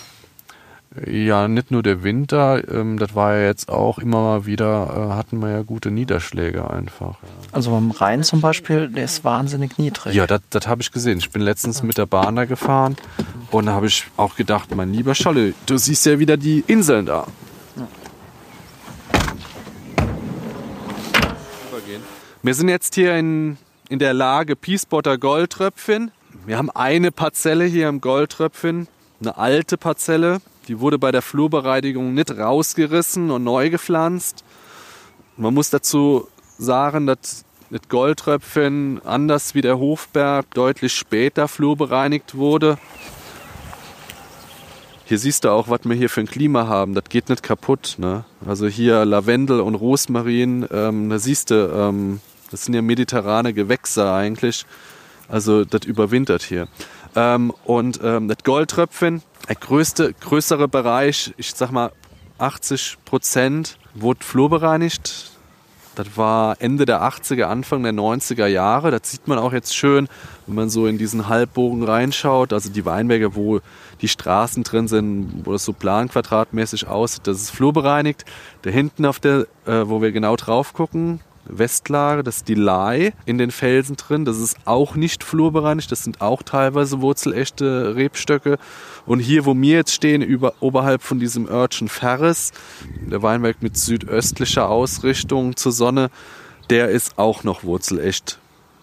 Ja, 1.07 1.47
nicht 1.47 1.72
nur 1.72 1.84
der 1.84 2.03
Winter, 2.03 2.68
ähm, 2.69 2.99
das 2.99 3.15
war 3.15 3.35
ja 3.35 3.45
jetzt 3.45 3.69
auch 3.69 3.97
immer 3.97 4.22
mal 4.22 4.45
wieder, 4.45 5.11
äh, 5.11 5.13
hatten 5.13 5.39
wir 5.39 5.49
ja 5.49 5.61
gute 5.61 5.89
Niederschläge 5.89 6.69
einfach. 6.69 7.18
Also 7.53 7.72
beim 7.72 7.91
Rhein 7.91 8.23
zum 8.23 8.41
Beispiel, 8.41 8.89
der 8.89 9.05
ist 9.05 9.23
wahnsinnig 9.23 9.77
niedrig. 9.77 10.13
Ja, 10.13 10.27
das, 10.27 10.68
habe 10.68 10.81
ich 10.81 10.91
gesehen. 10.91 11.19
Ich 11.19 11.30
bin 11.30 11.41
letztens 11.43 11.81
mit 11.81 11.97
der 11.97 12.07
Bahn 12.07 12.35
da 12.35 12.43
gefahren 12.43 12.97
und 13.51 13.68
da 13.68 13.72
habe 13.72 13.88
ich 13.88 14.07
auch 14.18 14.35
gedacht, 14.35 14.76
mein 14.76 14.91
lieber 14.93 15.15
Scholle, 15.15 15.53
du 15.65 15.77
siehst 15.77 16.05
ja 16.05 16.19
wieder 16.19 16.35
die 16.35 16.61
Inseln 16.68 17.05
da. 17.05 17.26
Wir 22.43 22.55
sind 22.55 22.68
jetzt 22.68 22.95
hier 22.95 23.15
in, 23.15 23.57
in 23.88 23.99
der 23.99 24.13
Lage 24.13 24.57
Piesbotter 24.57 25.18
Goldtröpfchen. 25.18 26.11
Wir 26.45 26.57
haben 26.57 26.72
eine 26.72 27.11
Parzelle 27.11 27.63
hier 27.63 27.88
im 27.88 28.01
Goldtröpfchen, 28.01 28.88
eine 29.22 29.38
alte 29.38 29.77
Parzelle 29.77 30.41
die 30.67 30.79
wurde 30.79 30.99
bei 30.99 31.11
der 31.11 31.21
Flurbereinigung 31.21 32.13
nicht 32.13 32.31
rausgerissen 32.31 33.31
und 33.31 33.43
neu 33.43 33.69
gepflanzt. 33.69 34.43
Man 35.38 35.53
muss 35.53 35.69
dazu 35.69 36.27
sagen, 36.57 37.07
dass 37.07 37.45
das 37.71 37.81
Goldtröpfchen 37.88 39.01
anders 39.05 39.55
wie 39.55 39.61
der 39.61 39.79
Hofberg 39.79 40.53
deutlich 40.53 40.93
später 40.93 41.47
flurbereinigt 41.47 42.35
wurde. 42.35 42.77
Hier 45.05 45.17
siehst 45.17 45.43
du 45.43 45.49
auch, 45.49 45.67
was 45.67 45.81
wir 45.83 45.95
hier 45.95 46.09
für 46.09 46.21
ein 46.21 46.27
Klima 46.27 46.67
haben. 46.67 46.93
Das 46.93 47.05
geht 47.05 47.29
nicht 47.29 47.43
kaputt. 47.43 47.95
Ne? 47.97 48.23
Also 48.45 48.67
hier 48.67 49.03
Lavendel 49.03 49.59
und 49.59 49.75
Rosmarin, 49.75 50.65
ähm, 50.71 51.09
da 51.09 51.19
siehst 51.19 51.51
du, 51.51 51.69
ähm, 51.69 52.21
das 52.49 52.65
sind 52.65 52.75
ja 52.75 52.81
mediterrane 52.81 53.53
Gewächse 53.53 54.11
eigentlich. 54.11 54.65
Also 55.27 55.65
das 55.65 55.85
überwintert 55.85 56.43
hier. 56.43 56.67
Ähm, 57.15 57.53
und 57.65 57.99
ähm, 58.03 58.27
das 58.27 58.38
Goldtröpfchen, 58.43 59.21
der 59.47 59.55
größte, 59.55 60.13
größere 60.13 60.68
Bereich, 60.68 61.34
ich 61.38 61.53
sag 61.53 61.72
mal 61.72 61.91
80 62.38 62.97
Prozent, 63.05 63.77
wurde 63.93 64.23
flurbereinigt. 64.23 65.31
Das 65.95 66.07
war 66.15 66.55
Ende 66.61 66.85
der 66.85 67.01
80er, 67.01 67.43
Anfang 67.43 67.84
der 67.84 67.91
90er 67.91 68.47
Jahre. 68.47 68.91
Das 68.91 69.11
sieht 69.11 69.27
man 69.27 69.38
auch 69.38 69.51
jetzt 69.51 69.76
schön, 69.76 70.07
wenn 70.47 70.55
man 70.55 70.69
so 70.69 70.88
in 70.88 70.97
diesen 70.97 71.27
Halbbogen 71.27 71.84
reinschaut. 71.84 72.53
Also 72.53 72.69
die 72.69 72.85
Weinberge, 72.85 73.35
wo 73.35 73.59
die 73.99 74.07
Straßen 74.07 74.63
drin 74.63 74.88
sind, 74.88 75.45
wo 75.45 75.51
das 75.51 75.65
so 75.65 75.73
planquadratmäßig 75.73 76.88
aussieht, 76.88 77.27
das 77.27 77.41
ist 77.41 77.49
flurbereinigt. 77.51 78.23
Da 78.61 78.69
hinten 78.69 79.05
auf 79.05 79.19
der, 79.19 79.47
äh, 79.65 79.84
wo 79.85 80.01
wir 80.01 80.13
genau 80.13 80.38
drauf 80.38 80.73
gucken, 80.73 81.19
Westlage, 81.51 82.23
das 82.23 82.37
ist 82.37 82.47
die 82.47 82.55
Lei 82.55 83.13
in 83.25 83.37
den 83.37 83.51
Felsen 83.51 83.95
drin. 83.95 84.25
Das 84.25 84.37
ist 84.37 84.57
auch 84.65 84.95
nicht 84.95 85.23
flurbereinigt, 85.23 85.91
das 85.91 86.03
sind 86.03 86.21
auch 86.21 86.43
teilweise 86.43 87.01
wurzelechte 87.01 87.95
Rebstöcke. 87.95 88.57
Und 89.05 89.19
hier, 89.19 89.45
wo 89.45 89.55
wir 89.55 89.75
jetzt 89.77 89.93
stehen, 89.93 90.21
über, 90.21 90.53
oberhalb 90.59 91.01
von 91.03 91.19
diesem 91.19 91.47
Örtchen 91.47 91.89
Ferris, 91.89 92.51
der 93.01 93.21
Weinberg 93.21 93.61
mit 93.61 93.77
südöstlicher 93.77 94.69
Ausrichtung 94.69 95.55
zur 95.55 95.71
Sonne, 95.71 96.09
der 96.69 96.89
ist 96.89 97.17
auch 97.17 97.43
noch 97.43 97.63
wurzelecht 97.63 98.39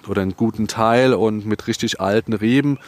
oder 0.06 0.22
einen 0.22 0.36
guten 0.36 0.68
Teil 0.68 1.14
und 1.14 1.46
mit 1.46 1.66
richtig 1.66 2.00
alten 2.00 2.32
Reben. 2.32 2.78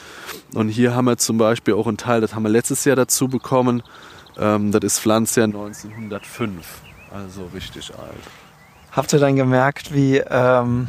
Und 0.54 0.68
hier 0.68 0.94
haben 0.94 1.06
wir 1.06 1.16
zum 1.18 1.38
Beispiel 1.38 1.74
auch 1.74 1.86
einen 1.86 1.96
Teil, 1.96 2.20
das 2.20 2.34
haben 2.34 2.42
wir 2.42 2.50
letztes 2.50 2.84
Jahr 2.84 2.96
dazu 2.96 3.28
bekommen. 3.28 3.82
Ähm, 4.38 4.72
das 4.72 4.82
ist 4.84 5.00
Pflanzjahr 5.00 5.46
1905, 5.46 6.66
also 7.12 7.48
richtig 7.54 7.92
alt. 7.94 8.49
Habt 8.92 9.12
ihr 9.12 9.18
dann 9.18 9.36
gemerkt, 9.36 9.94
wie, 9.94 10.18
ähm, 10.18 10.88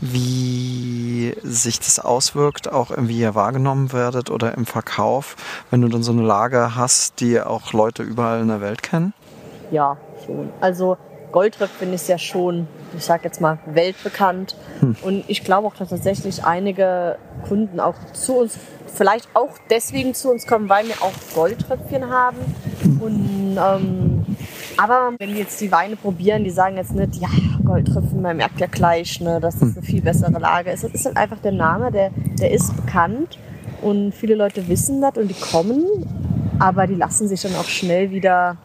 wie 0.00 1.34
sich 1.42 1.78
das 1.78 1.98
auswirkt, 1.98 2.70
auch 2.72 2.90
wie 2.96 3.20
ihr 3.20 3.34
wahrgenommen 3.34 3.92
werdet 3.92 4.30
oder 4.30 4.54
im 4.54 4.66
Verkauf, 4.66 5.36
wenn 5.70 5.82
du 5.82 5.88
dann 5.88 6.02
so 6.02 6.12
eine 6.12 6.22
Lage 6.22 6.74
hast, 6.74 7.20
die 7.20 7.40
auch 7.40 7.72
Leute 7.72 8.02
überall 8.02 8.40
in 8.40 8.48
der 8.48 8.60
Welt 8.60 8.82
kennen? 8.82 9.14
Ja, 9.70 9.96
schon. 10.24 10.50
Also 10.60 10.96
Goldtröpfchen 11.32 11.92
ist 11.92 12.08
ja 12.08 12.18
schon, 12.18 12.66
ich 12.96 13.04
sag 13.04 13.24
jetzt 13.24 13.40
mal, 13.40 13.58
weltbekannt. 13.66 14.56
Hm. 14.80 14.96
Und 15.02 15.24
ich 15.28 15.44
glaube 15.44 15.66
auch, 15.66 15.74
dass 15.74 15.90
tatsächlich 15.90 16.44
einige 16.44 17.18
Kunden 17.48 17.80
auch 17.80 17.96
zu 18.12 18.36
uns, 18.36 18.58
vielleicht 18.92 19.28
auch 19.34 19.50
deswegen 19.70 20.14
zu 20.14 20.30
uns 20.30 20.46
kommen, 20.46 20.68
weil 20.68 20.86
wir 20.86 21.02
auch 21.02 21.12
Goldtröpfchen 21.34 22.10
haben. 22.10 22.38
Hm. 22.82 23.00
Und 23.00 23.58
ähm, 23.58 24.26
aber 24.76 25.12
wenn 25.18 25.30
die 25.30 25.38
jetzt 25.38 25.60
die 25.60 25.72
Weine 25.72 25.96
probieren, 25.96 26.44
die 26.44 26.50
sagen 26.50 26.76
jetzt 26.76 26.94
nicht, 26.94 27.16
ja, 27.16 27.28
Goldtrüffel, 27.64 28.20
man 28.20 28.36
merkt 28.36 28.60
ja 28.60 28.66
gleich, 28.66 29.20
ne, 29.20 29.40
dass 29.40 29.58
das 29.58 29.76
eine 29.76 29.82
viel 29.82 30.02
bessere 30.02 30.38
Lage 30.38 30.70
ist. 30.70 30.84
Das 30.84 30.92
ist 30.92 31.06
halt 31.06 31.16
einfach 31.16 31.38
der 31.38 31.52
Name, 31.52 31.90
der, 31.90 32.10
der 32.38 32.50
ist 32.50 32.76
bekannt 32.76 33.38
und 33.82 34.14
viele 34.14 34.34
Leute 34.34 34.68
wissen 34.68 35.00
das 35.00 35.16
und 35.16 35.28
die 35.28 35.40
kommen, 35.40 35.84
aber 36.58 36.86
die 36.86 36.94
lassen 36.94 37.28
sich 37.28 37.42
dann 37.42 37.54
auch 37.56 37.64
schnell 37.64 38.10
wieder, 38.10 38.56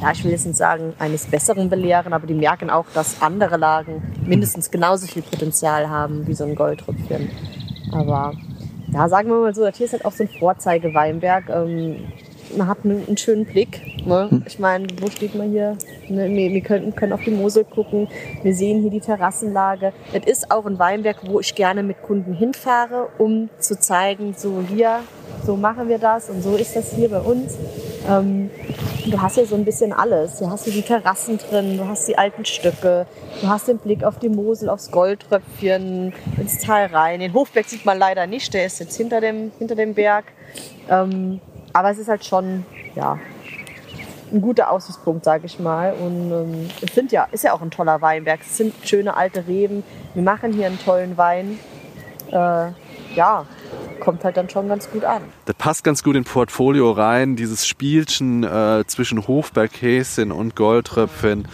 ja, 0.00 0.12
ich 0.12 0.24
will 0.24 0.30
jetzt 0.30 0.46
nicht 0.46 0.56
sagen, 0.56 0.94
eines 0.98 1.26
Besseren 1.26 1.68
belehren, 1.68 2.12
aber 2.12 2.26
die 2.26 2.34
merken 2.34 2.70
auch, 2.70 2.86
dass 2.94 3.20
andere 3.20 3.56
Lagen 3.56 4.02
mindestens 4.24 4.70
genauso 4.70 5.06
viel 5.06 5.22
Potenzial 5.22 5.90
haben 5.90 6.26
wie 6.26 6.34
so 6.34 6.44
ein 6.44 6.54
Goldtrüpfchen. 6.54 7.30
Aber 7.92 8.32
ja, 8.92 9.08
sagen 9.08 9.28
wir 9.28 9.36
mal 9.36 9.54
so, 9.54 9.64
das 9.64 9.76
hier 9.76 9.86
ist 9.86 9.92
halt 9.92 10.04
auch 10.04 10.12
so 10.12 10.24
ein 10.24 10.28
Vorzeigeweinberg. 10.28 11.48
Ähm, 11.50 12.12
man 12.56 12.68
hat 12.68 12.78
einen, 12.84 13.16
schönen 13.16 13.44
Blick. 13.44 13.80
Ne? 14.06 14.28
Hm. 14.30 14.42
Ich 14.46 14.58
meine, 14.58 14.86
wo 15.00 15.08
steht 15.10 15.34
man 15.34 15.50
hier? 15.50 15.76
Ne, 16.08 16.28
wir, 16.28 16.60
können, 16.60 16.94
können 16.94 17.12
auf 17.12 17.22
die 17.24 17.30
Mosel 17.30 17.64
gucken. 17.64 18.08
Wir 18.42 18.54
sehen 18.54 18.80
hier 18.82 18.90
die 18.90 19.00
Terrassenlage. 19.00 19.92
Es 20.12 20.26
ist 20.26 20.50
auch 20.50 20.66
ein 20.66 20.78
Weinberg, 20.78 21.18
wo 21.26 21.40
ich 21.40 21.54
gerne 21.54 21.82
mit 21.82 22.02
Kunden 22.02 22.34
hinfahre, 22.34 23.08
um 23.18 23.48
zu 23.58 23.78
zeigen, 23.78 24.34
so 24.36 24.62
hier, 24.66 25.00
so 25.44 25.56
machen 25.56 25.88
wir 25.88 25.98
das 25.98 26.30
und 26.30 26.42
so 26.42 26.56
ist 26.56 26.76
das 26.76 26.92
hier 26.92 27.10
bei 27.10 27.20
uns. 27.20 27.56
Ähm, 28.08 28.50
du 29.06 29.20
hast 29.20 29.34
hier 29.34 29.46
so 29.46 29.54
ein 29.54 29.64
bisschen 29.64 29.92
alles. 29.92 30.38
Du 30.38 30.50
hast 30.50 30.64
hier 30.64 30.72
die 30.72 30.82
Terrassen 30.82 31.38
drin, 31.38 31.76
du 31.76 31.86
hast 31.86 32.08
die 32.08 32.18
alten 32.18 32.44
Stücke, 32.44 33.06
du 33.40 33.48
hast 33.48 33.68
den 33.68 33.78
Blick 33.78 34.04
auf 34.04 34.18
die 34.18 34.28
Mosel, 34.28 34.68
aufs 34.68 34.90
Goldtröpfchen, 34.90 36.12
ins 36.38 36.58
Tal 36.58 36.86
rein. 36.86 37.20
Den 37.20 37.34
Hofberg 37.34 37.68
sieht 37.68 37.84
man 37.84 37.98
leider 37.98 38.26
nicht, 38.26 38.52
der 38.54 38.66
ist 38.66 38.80
jetzt 38.80 38.96
hinter 38.96 39.20
dem, 39.20 39.52
hinter 39.58 39.74
dem 39.74 39.94
Berg. 39.94 40.24
Ähm, 40.88 41.40
aber 41.72 41.90
es 41.90 41.98
ist 41.98 42.08
halt 42.08 42.24
schon, 42.24 42.64
ja, 42.94 43.18
ein 44.32 44.40
guter 44.40 44.70
Aussichtspunkt, 44.70 45.24
sage 45.24 45.46
ich 45.46 45.58
mal. 45.58 45.92
Und 45.94 46.30
ähm, 46.30 46.70
es 46.80 46.94
sind 46.94 47.12
ja, 47.12 47.26
ist 47.32 47.44
ja 47.44 47.52
auch 47.52 47.62
ein 47.62 47.70
toller 47.70 48.00
Weinberg. 48.00 48.40
Es 48.42 48.56
sind 48.56 48.74
schöne 48.84 49.16
alte 49.16 49.46
Reben. 49.46 49.82
Wir 50.14 50.22
machen 50.22 50.52
hier 50.52 50.66
einen 50.66 50.78
tollen 50.78 51.16
Wein. 51.16 51.58
Äh, 52.30 52.68
ja, 53.16 53.44
kommt 54.00 54.24
halt 54.24 54.36
dann 54.36 54.48
schon 54.48 54.68
ganz 54.68 54.88
gut 54.90 55.04
an. 55.04 55.22
Das 55.44 55.56
passt 55.56 55.84
ganz 55.84 56.02
gut 56.02 56.16
in 56.16 56.24
Portfolio 56.24 56.90
rein, 56.92 57.36
dieses 57.36 57.66
Spielchen 57.66 58.44
äh, 58.44 58.84
zwischen 58.86 59.26
Hofberghäschen 59.26 60.32
und 60.32 60.56
Goldtröpfchen. 60.56 61.48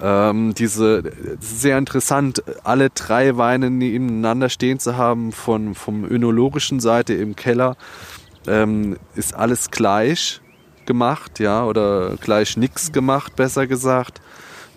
Ähm, 0.00 0.52
diese 0.54 1.04
sehr 1.38 1.78
interessant, 1.78 2.42
alle 2.64 2.90
drei 2.90 3.36
Weine 3.36 3.70
nebeneinander 3.70 4.48
stehen 4.48 4.80
zu 4.80 4.96
haben, 4.96 5.30
von 5.30 5.76
vom 5.76 6.04
önologischen 6.04 6.80
Seite 6.80 7.14
im 7.14 7.36
Keller, 7.36 7.76
ähm, 8.46 8.96
ist 9.14 9.34
alles 9.34 9.70
gleich 9.70 10.40
gemacht, 10.86 11.38
ja, 11.40 11.64
oder 11.64 12.16
gleich 12.20 12.56
nix 12.56 12.92
gemacht, 12.92 13.36
besser 13.36 13.66
gesagt. 13.66 14.20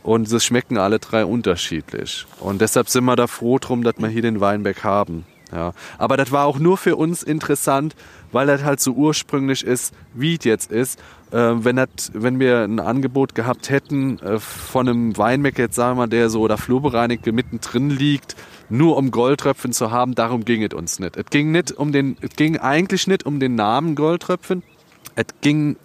Und 0.03 0.31
es 0.31 0.45
schmecken 0.45 0.77
alle 0.77 0.99
drei 0.99 1.25
unterschiedlich. 1.25 2.27
Und 2.39 2.61
deshalb 2.61 2.89
sind 2.89 3.05
wir 3.05 3.15
da 3.15 3.25
froh 3.25 3.57
drum, 3.57 3.83
dass 3.83 3.95
wir 3.97 4.07
hier 4.07 4.21
den 4.21 4.39
Weinberg 4.39 4.83
haben. 4.83 5.25
Ja. 5.51 5.73
Aber 5.97 6.17
das 6.17 6.31
war 6.31 6.45
auch 6.45 6.59
nur 6.59 6.77
für 6.77 6.95
uns 6.95 7.23
interessant, 7.23 7.95
weil 8.31 8.47
das 8.47 8.63
halt 8.63 8.79
so 8.79 8.91
ursprünglich 8.93 9.63
ist, 9.63 9.93
wie 10.13 10.35
es 10.35 10.43
jetzt 10.43 10.71
ist. 10.71 10.99
Äh, 11.31 11.37
wenn, 11.37 11.77
das, 11.77 12.11
wenn 12.13 12.39
wir 12.39 12.63
ein 12.63 12.79
Angebot 12.79 13.35
gehabt 13.35 13.69
hätten 13.69 14.19
äh, 14.19 14.39
von 14.39 14.87
einem 14.87 15.17
Weinberg, 15.17 15.57
jetzt 15.57 15.75
sagen 15.75 15.97
wir 15.97 16.03
mal, 16.03 16.07
der 16.07 16.29
so 16.29 16.41
oder 16.41 16.57
flurbereinigt 16.57 17.25
mittendrin 17.25 17.89
liegt, 17.89 18.35
nur 18.69 18.97
um 18.97 19.11
Goldtröpfen 19.11 19.73
zu 19.73 19.91
haben, 19.91 20.15
darum 20.15 20.45
ging 20.45 20.63
es 20.63 20.73
uns 20.73 20.99
nicht. 20.99 21.17
Es 21.17 21.25
ging, 21.29 21.51
nicht 21.51 21.71
um 21.71 21.91
den, 21.91 22.17
es 22.21 22.35
ging 22.35 22.57
eigentlich 22.57 23.07
nicht 23.07 23.25
um 23.25 23.39
den 23.39 23.55
Namen 23.55 23.95
Goldtröpfen. 23.95 24.63
Es 25.15 25.25
ging 25.41 25.77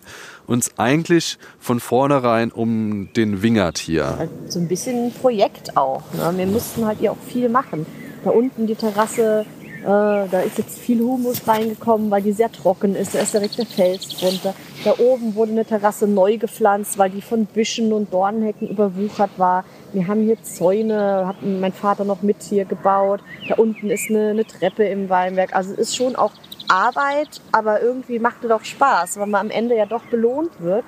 uns 0.47 0.73
eigentlich 0.78 1.39
von 1.61 1.78
vornherein 1.78 2.51
um 2.51 3.12
den 3.15 3.43
Wingert 3.43 3.78
hier. 3.78 4.16
Halt 4.19 4.31
so 4.48 4.59
ein 4.59 4.66
bisschen 4.66 5.07
ein 5.07 5.12
Projekt 5.12 5.77
auch. 5.77 6.02
Ne? 6.12 6.32
Wir 6.36 6.47
mussten 6.47 6.85
halt 6.85 6.98
hier 6.98 7.12
auch 7.12 7.19
viel 7.28 7.48
machen. 7.48 7.86
Da 8.24 8.31
unten 8.31 8.66
die 8.66 8.74
Terrasse, 8.74 9.47
äh, 9.82 10.28
da 10.28 10.40
ist 10.40 10.59
jetzt 10.59 10.78
viel 10.78 11.01
Humus 11.01 11.47
reingekommen, 11.47 12.11
weil 12.11 12.23
die 12.23 12.32
sehr 12.32 12.51
trocken 12.52 12.94
ist. 12.94 13.15
Da 13.15 13.20
ist 13.20 13.35
direkt 13.35 13.59
der 13.59 13.66
Fels 13.66 14.09
drunter. 14.09 14.55
Da 14.85 14.94
oben 14.98 15.35
wurde 15.35 15.52
eine 15.52 15.65
Terrasse 15.65 16.07
neu 16.07 16.36
gepflanzt, 16.36 16.98
weil 16.98 17.11
die 17.11 17.23
von 17.23 17.47
Büschen 17.47 17.93
und 17.93 18.12
Dornhecken 18.12 18.69
überwuchert 18.69 19.31
war. 19.36 19.65
Wir 19.93 20.07
haben 20.07 20.23
hier 20.23 20.43
Zäune, 20.43 21.27
hat 21.27 21.36
mein 21.43 21.73
Vater 21.73 22.05
noch 22.05 22.23
mit 22.23 22.43
hier 22.43 22.65
gebaut. 22.65 23.20
Da 23.48 23.57
unten 23.57 23.90
ist 23.90 24.11
eine, 24.11 24.31
eine 24.31 24.44
Treppe 24.44 24.85
im 24.85 25.09
Weinberg. 25.09 25.55
Also 25.55 25.73
es 25.73 25.78
ist 25.78 25.97
schon 25.97 26.16
auch 26.16 26.32
Arbeit, 26.69 27.40
aber 27.51 27.82
irgendwie 27.82 28.19
macht 28.19 28.44
es 28.44 28.48
doch 28.48 28.65
Spaß, 28.65 29.19
weil 29.19 29.27
man 29.27 29.47
am 29.47 29.51
Ende 29.51 29.77
ja 29.77 29.86
doch 29.86 30.05
belohnt 30.05 30.52
wird. 30.61 30.85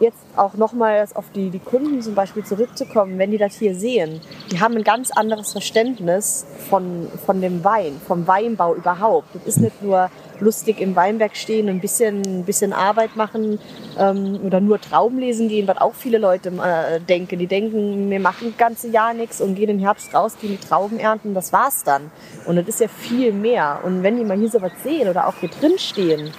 Jetzt 0.00 0.18
auch 0.36 0.54
nochmals 0.54 1.16
auf 1.16 1.24
die, 1.34 1.50
die 1.50 1.58
Kunden 1.58 2.02
zum 2.02 2.14
Beispiel 2.14 2.44
zurückzukommen, 2.44 3.18
wenn 3.18 3.30
die 3.30 3.38
das 3.38 3.56
hier 3.56 3.74
sehen, 3.74 4.20
die 4.50 4.60
haben 4.60 4.76
ein 4.76 4.84
ganz 4.84 5.10
anderes 5.10 5.52
Verständnis 5.52 6.46
von, 6.70 7.08
von 7.26 7.40
dem 7.40 7.64
Wein, 7.64 8.00
vom 8.06 8.26
Weinbau 8.26 8.74
überhaupt. 8.74 9.34
Das 9.34 9.44
ist 9.44 9.60
nicht 9.60 9.82
nur 9.82 10.10
lustig 10.40 10.80
im 10.80 10.96
Weinberg 10.96 11.36
stehen, 11.36 11.68
ein 11.68 11.80
bisschen, 11.80 12.22
ein 12.22 12.44
bisschen 12.44 12.72
Arbeit 12.72 13.16
machen 13.16 13.58
ähm, 13.98 14.40
oder 14.44 14.60
nur 14.60 14.80
Trauben 14.80 15.18
lesen 15.18 15.48
gehen, 15.48 15.66
was 15.66 15.78
auch 15.78 15.94
viele 15.94 16.18
Leute 16.18 16.50
äh, 16.50 17.00
denken. 17.00 17.38
Die 17.38 17.46
denken, 17.46 18.10
wir 18.10 18.20
machen 18.20 18.48
das 18.48 18.56
ganze 18.56 18.88
Jahr 18.88 19.14
nichts 19.14 19.40
und 19.40 19.54
gehen 19.54 19.70
im 19.70 19.78
Herbst 19.78 20.14
raus, 20.14 20.36
gehen 20.40 20.58
die 20.60 20.66
Trauben 20.66 20.98
ernten, 20.98 21.34
das 21.34 21.52
war's 21.52 21.84
dann. 21.84 22.10
Und 22.46 22.56
das 22.56 22.68
ist 22.68 22.80
ja 22.80 22.88
viel 22.88 23.32
mehr. 23.32 23.80
Und 23.84 24.02
wenn 24.02 24.16
die 24.16 24.24
mal 24.24 24.38
hier 24.38 24.50
so 24.50 24.60
was 24.62 24.72
sehen 24.82 25.08
oder 25.08 25.26
auch 25.26 25.34
hier 25.40 25.50
drin 25.50 25.78
stehen, 25.78 26.30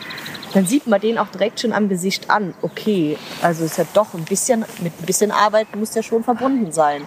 dann 0.54 0.66
sieht 0.66 0.88
man 0.88 1.02
den 1.02 1.18
auch 1.18 1.28
direkt 1.28 1.60
schon 1.60 1.74
am 1.74 1.90
Gesicht 1.90 2.30
an. 2.30 2.54
Okay, 2.62 3.18
also 3.42 3.66
ist 3.66 3.78
ja 3.78 3.86
doch 3.94 4.14
ein 4.14 4.24
bisschen, 4.24 4.64
mit 4.82 4.94
ein 5.00 5.06
bisschen 5.06 5.32
Arbeit 5.32 5.76
muss 5.76 5.94
ja 5.96 6.02
schon 6.02 6.24
verbunden 6.24 6.72
sein. 6.72 7.06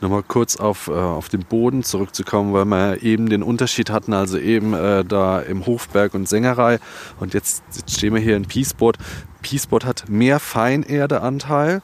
Nochmal 0.00 0.22
kurz 0.26 0.56
auf, 0.56 0.88
äh, 0.88 0.92
auf 0.92 1.28
den 1.28 1.44
Boden 1.44 1.82
zurückzukommen, 1.82 2.54
weil 2.54 2.64
wir 2.64 3.02
eben 3.02 3.28
den 3.28 3.42
Unterschied 3.42 3.90
hatten, 3.90 4.14
also 4.14 4.38
eben 4.38 4.72
äh, 4.72 5.04
da 5.04 5.40
im 5.40 5.66
Hofberg 5.66 6.14
und 6.14 6.28
Sängerei 6.28 6.78
und 7.18 7.34
jetzt, 7.34 7.62
jetzt 7.74 7.96
stehen 7.96 8.14
wir 8.14 8.20
hier 8.20 8.36
in 8.36 8.46
Peaceboard. 8.46 8.96
Peaceboard 9.42 9.84
hat 9.84 10.08
mehr 10.08 10.40
Feinerdeanteil 10.40 11.82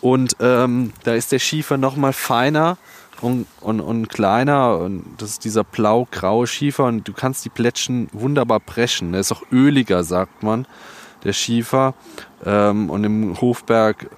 und 0.00 0.36
ähm, 0.40 0.92
da 1.04 1.14
ist 1.14 1.32
der 1.32 1.38
Schiefer 1.38 1.78
nochmal 1.78 2.12
feiner 2.12 2.76
und, 3.22 3.46
und, 3.60 3.80
und 3.80 4.08
kleiner 4.08 4.78
und 4.78 5.04
das 5.18 5.30
ist 5.30 5.44
dieser 5.44 5.64
blau-graue 5.64 6.46
Schiefer 6.46 6.84
und 6.84 7.08
du 7.08 7.12
kannst 7.12 7.44
die 7.44 7.50
Plättchen 7.50 8.08
wunderbar 8.12 8.60
brechen. 8.60 9.12
Der 9.12 9.22
ist 9.22 9.32
auch 9.32 9.42
öliger, 9.50 10.04
sagt 10.04 10.42
man, 10.42 10.66
der 11.24 11.32
Schiefer. 11.32 11.94
Ähm, 12.44 12.90
und 12.90 13.04
im 13.04 13.40
Hofberg 13.40 14.10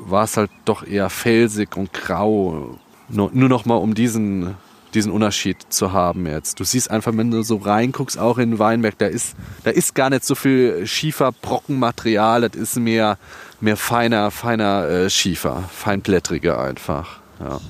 war 0.00 0.24
es 0.24 0.36
halt 0.36 0.50
doch 0.64 0.86
eher 0.86 1.10
felsig 1.10 1.76
und 1.76 1.92
grau. 1.92 2.78
Nur, 3.12 3.30
nur 3.32 3.48
noch 3.48 3.64
mal 3.66 3.76
um 3.76 3.94
diesen, 3.94 4.54
diesen 4.94 5.12
Unterschied 5.12 5.58
zu 5.68 5.92
haben 5.92 6.26
jetzt. 6.26 6.58
Du 6.58 6.64
siehst 6.64 6.90
einfach, 6.90 7.12
wenn 7.16 7.30
du 7.30 7.42
so 7.42 7.56
reinguckst, 7.56 8.18
auch 8.18 8.38
in 8.38 8.58
Weinberg, 8.58 8.98
da 8.98 9.06
ist, 9.06 9.34
da 9.64 9.70
ist 9.70 9.94
gar 9.94 10.10
nicht 10.10 10.24
so 10.24 10.34
viel 10.34 10.86
Schieferbrockenmaterial, 10.86 12.48
das 12.48 12.60
ist 12.60 12.76
mehr, 12.78 13.18
mehr 13.60 13.76
feiner, 13.76 14.30
feiner 14.30 14.88
äh, 14.88 15.10
Schiefer, 15.10 15.62
feinblättriger 15.72 16.58
einfach. 16.60 17.20
Ja. 17.40 17.60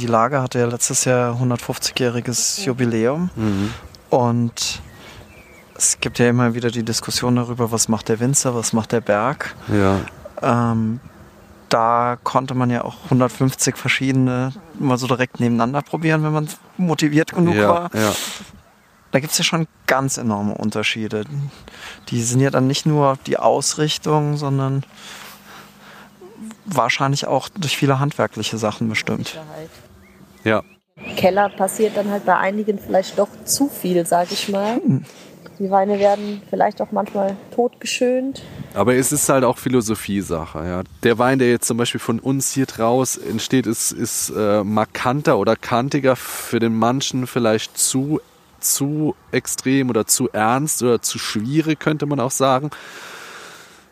Die 0.00 0.06
Lage 0.06 0.40
hatte 0.42 0.58
ja 0.60 0.66
letztes 0.66 1.04
Jahr 1.04 1.34
150-jähriges 1.40 2.64
Jubiläum 2.64 3.30
Mhm. 3.36 3.70
und 4.10 4.80
es 5.74 5.98
gibt 6.00 6.18
ja 6.18 6.28
immer 6.28 6.54
wieder 6.54 6.70
die 6.70 6.82
Diskussion 6.84 7.36
darüber, 7.36 7.70
was 7.70 7.88
macht 7.88 8.08
der 8.08 8.18
Winzer, 8.20 8.54
was 8.54 8.72
macht 8.72 8.92
der 8.92 9.00
Berg. 9.00 9.54
Ja. 9.72 10.00
Ähm, 10.72 10.98
da 11.68 12.18
konnte 12.22 12.54
man 12.54 12.70
ja 12.70 12.84
auch 12.84 12.96
150 13.04 13.76
verschiedene 13.76 14.52
mal 14.78 14.98
so 14.98 15.06
direkt 15.06 15.40
nebeneinander 15.40 15.82
probieren, 15.82 16.22
wenn 16.22 16.32
man 16.32 16.48
motiviert 16.76 17.32
genug 17.32 17.56
ja, 17.56 17.68
war. 17.68 17.90
ja. 17.94 18.12
Da 19.10 19.20
gibt 19.20 19.32
es 19.32 19.38
ja 19.38 19.44
schon 19.44 19.66
ganz 19.86 20.18
enorme 20.18 20.54
Unterschiede. 20.54 21.24
Die 22.08 22.22
sind 22.22 22.40
ja 22.40 22.50
dann 22.50 22.66
nicht 22.66 22.84
nur 22.84 23.18
die 23.26 23.38
Ausrichtung, 23.38 24.36
sondern 24.36 24.84
wahrscheinlich 26.66 27.26
auch 27.26 27.48
durch 27.48 27.76
viele 27.76 27.98
handwerkliche 27.98 28.58
Sachen 28.58 28.88
bestimmt. 28.88 29.38
ja. 30.44 30.62
Keller 31.16 31.48
passiert 31.48 31.96
dann 31.96 32.10
halt 32.10 32.26
bei 32.26 32.36
einigen 32.36 32.78
vielleicht 32.78 33.18
doch 33.18 33.28
zu 33.44 33.68
viel, 33.68 34.04
sag 34.04 34.32
ich 34.32 34.48
mal. 34.48 34.80
Die 35.58 35.70
Weine 35.70 35.98
werden 35.98 36.40
vielleicht 36.48 36.80
auch 36.80 36.92
manchmal 36.92 37.36
totgeschönt. 37.52 38.42
Aber 38.74 38.94
es 38.94 39.10
ist 39.10 39.28
halt 39.28 39.42
auch 39.42 39.58
Philosophie-Sache. 39.58 40.58
Ja. 40.64 40.82
Der 41.02 41.18
Wein, 41.18 41.40
der 41.40 41.50
jetzt 41.50 41.66
zum 41.66 41.76
Beispiel 41.76 42.00
von 42.00 42.20
uns 42.20 42.52
hier 42.52 42.66
draus 42.66 43.16
entsteht, 43.16 43.66
ist, 43.66 43.90
ist 43.90 44.30
äh, 44.36 44.62
markanter 44.62 45.36
oder 45.36 45.56
kantiger 45.56 46.14
für 46.14 46.60
den 46.60 46.76
manchen 46.76 47.26
vielleicht 47.26 47.76
zu, 47.76 48.20
zu 48.60 49.16
extrem 49.32 49.90
oder 49.90 50.06
zu 50.06 50.28
ernst 50.30 50.80
oder 50.82 51.02
zu 51.02 51.18
schwierig, 51.18 51.80
könnte 51.80 52.06
man 52.06 52.20
auch 52.20 52.30
sagen. 52.30 52.70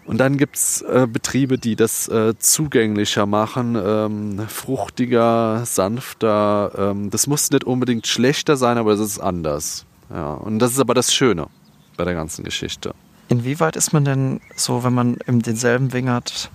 Und 0.05 0.19
dann 0.19 0.37
gibt 0.37 0.55
es 0.55 0.83
äh, 0.83 1.09
Betriebe, 1.11 1.59
die 1.59 1.75
das 1.75 2.07
äh, 2.07 2.39
zugänglicher 2.39 3.27
machen, 3.27 3.77
ähm, 3.77 4.47
fruchtiger, 4.47 5.63
sanfter. 5.67 6.71
Ähm, 6.79 7.11
das 7.11 7.27
muss 7.27 7.51
nicht 7.51 7.65
unbedingt 7.65 8.07
schlechter 8.07 8.57
sein, 8.57 8.79
aber 8.79 8.93
es 8.93 9.01
ist 9.01 9.19
anders. 9.19 9.85
Ja. 10.11 10.35
Und 10.35 10.61
das 10.61 10.71
ist 10.71 10.79
aber 10.79 10.95
das 10.95 11.13
Schöne 11.13 11.49
bei 11.97 12.05
der 12.05 12.15
ganzen 12.15 12.45
Geschichte. 12.45 12.95
Inwieweit 13.29 13.75
ist 13.75 13.93
man 13.93 14.05
denn 14.05 14.41
so, 14.55 14.85
wenn 14.85 14.95
man 14.95 15.17
eben 15.27 15.43
denselben 15.43 15.93
Wingert 15.93 16.51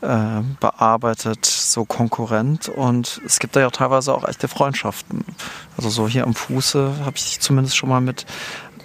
äh, 0.00 0.40
bearbeitet, 0.58 1.44
so 1.44 1.84
Konkurrent? 1.84 2.68
Und 2.68 3.20
es 3.26 3.38
gibt 3.38 3.56
da 3.56 3.60
ja 3.60 3.70
teilweise 3.70 4.14
auch 4.14 4.26
echte 4.26 4.48
Freundschaften. 4.48 5.24
Also 5.76 5.90
so 5.90 6.08
hier 6.08 6.24
am 6.24 6.34
Fuße 6.34 6.94
habe 7.04 7.16
ich 7.16 7.40
zumindest 7.40 7.76
schon 7.76 7.90
mal 7.90 8.00
mit 8.00 8.24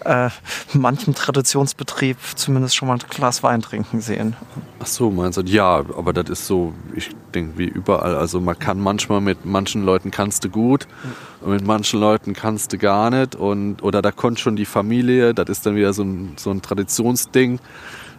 äh, 0.06 0.30
manchem 0.74 1.14
Traditionsbetrieb 1.14 2.18
zumindest 2.36 2.76
schon 2.76 2.88
mal 2.88 2.96
ein 2.96 3.04
Glas 3.10 3.44
Wein 3.44 3.62
trinken 3.62 4.02
sehen. 4.02 4.36
Ach 4.80 4.88
so, 4.88 5.10
meinst 5.10 5.38
du? 5.38 5.42
Ja, 5.42 5.78
aber 5.98 6.14
das 6.14 6.30
ist 6.30 6.48
so, 6.48 6.74
ich 6.96 7.10
denke, 7.34 7.58
wie 7.58 7.66
überall. 7.66 8.16
Also 8.16 8.40
man 8.40 8.58
kann 8.58 8.80
manchmal 8.80 9.22
mit 9.22 9.46
manchen 9.46 9.84
Leuten 9.84 10.12
kannst 10.12 10.44
du 10.44 10.50
gut 10.50 10.88
und 11.42 11.52
mit 11.52 11.66
manchen 11.66 12.00
Leuten 12.00 12.34
kannst 12.34 12.74
du 12.74 12.78
gar 12.78 13.10
nicht. 13.10 13.36
Und, 13.36 13.82
oder 13.84 14.02
da 14.02 14.12
kommt 14.12 14.40
schon 14.40 14.56
die 14.56 14.66
Familie, 14.66 15.34
das 15.34 15.50
ist 15.50 15.66
dann 15.66 15.76
wieder 15.76 15.94
so 15.94 16.04
ein, 16.04 16.34
so 16.38 16.52
ein 16.52 16.62
Traditionsding. 16.62 17.60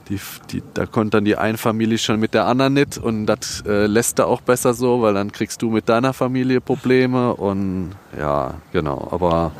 Die, 0.09 0.19
die, 0.51 0.63
da 0.75 0.87
kommt 0.87 1.15
dann 1.15 1.25
die 1.25 1.37
eine 1.37 1.57
Familie 1.57 1.97
schon 1.97 2.19
mit 2.19 2.35
der 2.35 2.47
anderen 2.47 2.75
nicht 2.75 2.99
und 2.99 3.27
das 3.27 3.63
äh, 3.65 3.87
lässt 3.87 4.19
da 4.19 4.25
auch 4.25 4.41
besser 4.41 4.75
so, 4.75 5.03
weil 5.03 5.15
dann 5.15 5.31
kriegst 5.31 5.63
du 5.63 5.71
mit 5.71 5.89
deiner 5.89 6.13
Familie 6.13 6.61
Probleme 6.61 7.33
und 7.33 7.93
ja, 8.19 8.55
genau. 8.73 9.07
Aber 9.13 9.53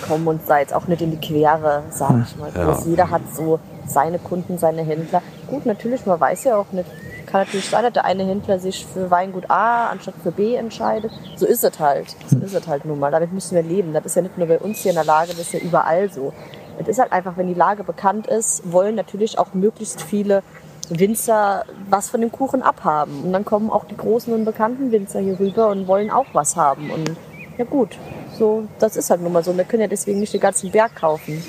Wir 0.00 0.08
kommen 0.08 0.26
uns 0.26 0.46
da 0.46 0.58
jetzt 0.58 0.72
auch 0.72 0.86
nicht 0.86 1.02
in 1.02 1.10
die 1.10 1.18
Quere, 1.18 1.82
sag 1.90 2.26
ich 2.26 2.34
mal. 2.38 2.50
Ja. 2.54 2.64
Bloß 2.64 2.86
Jeder 2.86 3.10
hat 3.10 3.20
so 3.34 3.60
seine 3.86 4.18
Kunden, 4.18 4.58
seine 4.58 4.82
Händler. 4.82 5.22
Gut, 5.46 5.66
natürlich, 5.66 6.06
man 6.06 6.20
weiß 6.20 6.44
ja 6.44 6.56
auch 6.56 6.72
nicht, 6.72 6.88
kann 7.26 7.42
natürlich 7.42 7.68
sein, 7.68 7.84
dass 7.84 7.92
der 7.92 8.04
eine 8.04 8.24
Händler 8.24 8.58
sich 8.58 8.86
für 8.86 9.10
Weingut 9.10 9.50
A 9.50 9.88
anstatt 9.88 10.14
für 10.22 10.32
B 10.32 10.54
entscheidet. 10.54 11.12
So 11.36 11.46
ist 11.46 11.62
es 11.62 11.78
halt. 11.78 12.16
So 12.26 12.38
ist 12.38 12.54
es 12.54 12.66
halt 12.66 12.84
nun 12.84 12.98
mal. 12.98 13.10
Damit 13.10 13.32
müssen 13.32 13.54
wir 13.54 13.62
leben. 13.62 13.92
Das 13.92 14.04
ist 14.04 14.16
ja 14.16 14.22
nicht 14.22 14.36
nur 14.36 14.48
bei 14.48 14.58
uns 14.58 14.78
hier 14.80 14.90
in 14.90 14.96
der 14.96 15.04
Lage, 15.04 15.30
das 15.30 15.40
ist 15.40 15.52
ja 15.52 15.60
überall 15.60 16.10
so. 16.10 16.32
Es 16.78 16.88
ist 16.88 16.98
halt 16.98 17.12
einfach, 17.12 17.36
wenn 17.36 17.46
die 17.46 17.54
Lage 17.54 17.84
bekannt 17.84 18.26
ist, 18.26 18.72
wollen 18.72 18.94
natürlich 18.94 19.38
auch 19.38 19.54
möglichst 19.54 20.02
viele 20.02 20.42
Winzer 20.88 21.64
was 21.88 22.10
von 22.10 22.20
dem 22.20 22.32
Kuchen 22.32 22.62
abhaben. 22.62 23.22
Und 23.22 23.32
dann 23.32 23.44
kommen 23.44 23.70
auch 23.70 23.84
die 23.84 23.96
großen 23.96 24.32
und 24.32 24.44
bekannten 24.44 24.90
Winzer 24.90 25.20
hier 25.20 25.38
rüber 25.38 25.68
und 25.68 25.86
wollen 25.86 26.10
auch 26.10 26.26
was 26.32 26.56
haben. 26.56 26.90
Und 26.90 27.16
ja 27.58 27.64
gut, 27.64 27.96
so, 28.38 28.64
das 28.78 28.96
ist 28.96 29.10
halt 29.10 29.20
nun 29.20 29.32
mal 29.32 29.44
so. 29.44 29.56
Wir 29.56 29.64
können 29.64 29.82
ja 29.82 29.88
deswegen 29.88 30.18
nicht 30.20 30.32
den 30.32 30.40
ganzen 30.40 30.70
Berg 30.70 30.96
kaufen. 30.96 31.44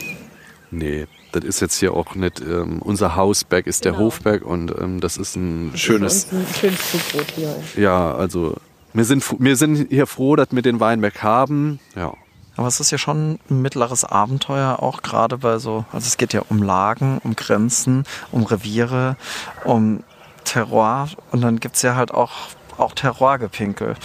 Nee, 0.71 1.07
das 1.33 1.43
ist 1.43 1.59
jetzt 1.59 1.77
hier 1.79 1.93
auch 1.93 2.15
nicht, 2.15 2.39
ähm, 2.39 2.81
unser 2.81 3.15
Hausberg 3.15 3.67
ist 3.67 3.83
der 3.85 3.91
Genau. 3.91 4.05
Hofberg 4.05 4.43
und 4.43 4.71
ähm, 4.79 5.01
das 5.01 5.17
ist 5.17 5.35
ein 5.35 5.73
schönes, 5.75 6.29
Das 6.29 6.33
ist 6.33 6.49
ein 6.49 6.55
schönes 6.59 6.91
Zubrot 6.91 7.31
hier. 7.35 7.55
ja, 7.75 8.13
also 8.15 8.55
wir 8.93 9.05
sind, 9.05 9.23
wir 9.39 9.55
sind 9.57 9.89
hier 9.89 10.07
froh, 10.07 10.35
dass 10.35 10.47
wir 10.51 10.61
den 10.61 10.79
Weinberg 10.79 11.23
haben. 11.23 11.79
Ja, 11.95 12.13
Aber 12.57 12.67
es 12.67 12.79
ist 12.79 12.91
ja 12.91 12.97
schon 12.97 13.39
ein 13.49 13.61
mittleres 13.61 14.03
Abenteuer, 14.05 14.77
auch 14.81 15.01
gerade 15.01 15.37
bei 15.37 15.57
so, 15.59 15.85
also 15.91 16.07
es 16.07 16.17
geht 16.17 16.31
ja 16.33 16.41
um 16.49 16.63
Lagen, 16.63 17.19
um 17.23 17.35
Grenzen, 17.35 18.05
um 18.31 18.43
Reviere, 18.43 19.17
um 19.65 20.03
Terroir 20.45 21.09
und 21.31 21.41
dann 21.41 21.59
gibt's 21.59 21.81
ja 21.81 21.95
halt 21.95 22.11
auch, 22.13 22.31
auch 22.77 22.93
Terroirgepinkel. 22.93 23.95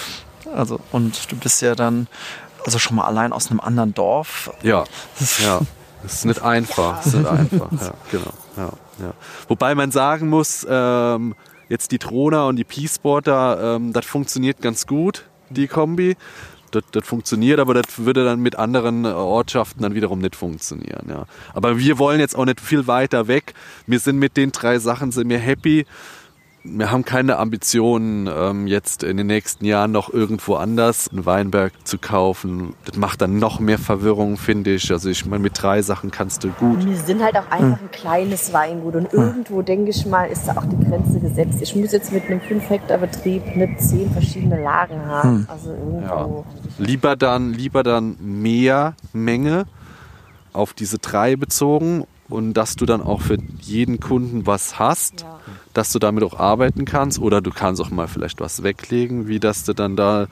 Also, 0.55 0.79
und 0.93 1.31
du 1.33 1.37
bist 1.37 1.63
ja 1.63 1.75
dann, 1.75 2.07
also 2.65 2.79
schon 2.79 2.97
mal 2.97 3.05
allein 3.07 3.33
aus 3.33 3.51
einem 3.51 3.59
anderen 3.61 3.95
Dorf. 3.95 4.51
ja, 4.63 4.85
ja. 5.43 5.61
Das 6.07 6.15
ist 6.15 6.25
nicht 6.25 6.43
einfach. 6.43 6.99
Das 6.99 7.07
ist 7.07 7.15
nicht 7.17 7.27
einfach. 7.31 7.73
Ja, 7.73 7.95
genau. 8.13 8.33
Ja, 8.57 8.73
ja. 9.01 9.15
Wobei 9.49 9.75
man 9.75 9.91
sagen 9.91 10.29
muss, 10.29 10.65
ähm, 10.69 11.35
jetzt 11.69 11.91
die 11.91 11.99
Trona 11.99 12.47
und 12.47 12.57
die 12.57 12.65
Peaceporter, 12.65 13.77
ähm, 13.77 13.93
das 13.93 14.07
funktioniert 14.07 14.63
ganz 14.63 14.87
gut, 14.87 15.25
die 15.51 15.67
Kombi. 15.67 16.17
Das, 16.71 16.85
das 16.93 17.07
funktioniert, 17.07 17.59
aber 17.59 17.75
das 17.75 17.99
würde 17.99 18.25
dann 18.25 18.41
mit 18.41 18.57
anderen 18.57 19.05
äh, 19.05 19.09
Ortschaften 19.09 19.83
dann 19.83 19.95
wiederum 19.95 20.21
nicht 20.21 20.37
funktionieren. 20.37 21.07
Ja. 21.09 21.27
Aber 21.55 21.79
wir 21.79 21.99
wollen 21.99 22.21
jetzt 22.21 22.37
auch 22.37 22.45
nicht 22.45 22.61
viel 22.61 22.87
weiter 22.87 23.27
weg. 23.27 23.55
Wir 23.87 23.99
sind 23.99 24.19
mit 24.19 24.37
den 24.37 24.53
drei 24.53 24.79
Sachen 24.79 25.11
sind 25.11 25.29
wir 25.29 25.39
happy. 25.39 25.87
Wir 26.69 26.91
haben 26.91 27.05
keine 27.05 27.39
Ambitionen, 27.39 28.29
ähm, 28.33 28.67
jetzt 28.67 29.03
in 29.03 29.17
den 29.17 29.29
nächsten 29.29 29.65
Jahren 29.65 29.93
noch 29.93 30.13
irgendwo 30.13 30.57
anders 30.57 31.09
einen 31.09 31.25
Weinberg 31.25 31.73
zu 31.85 31.99
kaufen. 31.99 32.75
Das 32.85 32.97
macht 32.97 33.23
dann 33.23 33.39
noch 33.39 33.61
mehr 33.61 33.79
Verwirrung, 33.79 34.37
finde 34.37 34.75
ich. 34.75 34.91
Also 34.91 35.09
ich 35.09 35.25
meine, 35.27 35.43
mit 35.43 35.61
drei 35.61 35.83
Sachen 35.83 36.11
kannst 36.11 36.45
du 36.45 36.49
gut. 36.49 36.85
Wir 36.85 36.97
sind 36.97 37.23
halt 37.23 37.37
auch 37.37 37.51
einfach 37.51 37.81
ein 37.81 37.91
kleines 37.93 38.53
Weingut 38.53 38.97
und 38.97 39.13
irgendwo, 39.13 39.63
denke 39.63 39.91
ich 39.91 40.05
mal, 40.07 40.25
ist 40.27 40.47
da 40.47 40.57
auch 40.57 40.65
die 40.65 40.85
Grenze 40.85 41.21
gesetzt. 41.21 41.59
Ich 41.63 41.77
muss 41.77 41.93
jetzt 41.93 42.13
mit 42.13 42.25
einem 42.25 42.41
5-Hektar-Betrieb 42.41 43.57
nicht 43.57 43.81
zehn 43.81 44.11
verschiedene 44.11 44.63
Lagen 44.63 45.07
haben. 45.07 45.47
Also 45.49 45.71
irgendwo. 45.71 46.45
Lieber 46.79 47.17
dann, 47.17 47.53
lieber 47.53 47.83
dann 47.83 48.17
mehr 48.21 48.95
Menge 49.13 49.67
auf 50.53 50.73
diese 50.73 50.99
drei 50.99 51.37
bezogen 51.37 52.05
und 52.29 52.55
dass 52.55 52.77
du 52.77 52.87
dann 52.87 53.03
auch 53.03 53.21
für 53.21 53.39
jeden 53.61 54.01
Kunden 54.01 54.47
was 54.47 54.79
hast, 54.79 55.25
dass 55.75 55.93
du 55.93 55.99
damit 55.99 56.25
auch 56.25 56.39
arbeiten 56.39 56.85
kannst 56.85 57.19
oder 57.19 57.41
du 57.41 57.51
kannst 57.51 57.81
auch 57.81 57.91
mal 57.91 58.09
vielleicht 58.09 58.41
was 58.41 58.63
weglegen, 58.63 59.29
wie 59.29 59.41
dass 59.41 59.65
du 59.65 59.73
dann 59.73 59.97
da 59.97 60.27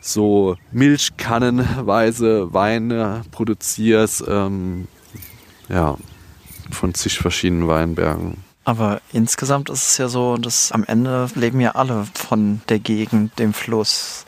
so 0.00 0.56
Milchkannenweise 0.72 2.52
Weine 2.52 3.22
produzierst, 3.30 4.24
ähm, 4.28 4.88
ja, 5.68 5.96
von 6.70 6.94
zig 6.94 7.18
verschiedenen 7.18 7.68
Weinbergen. 7.68 8.44
Aber 8.64 9.00
insgesamt 9.12 9.70
ist 9.70 9.86
es 9.86 9.96
ja 9.98 10.08
so, 10.08 10.36
dass 10.36 10.72
am 10.72 10.84
Ende 10.84 11.28
leben 11.34 11.60
ja 11.60 11.70
alle 11.70 12.06
von 12.12 12.60
der 12.68 12.78
Gegend, 12.78 13.38
dem 13.38 13.54
Fluss, 13.54 14.26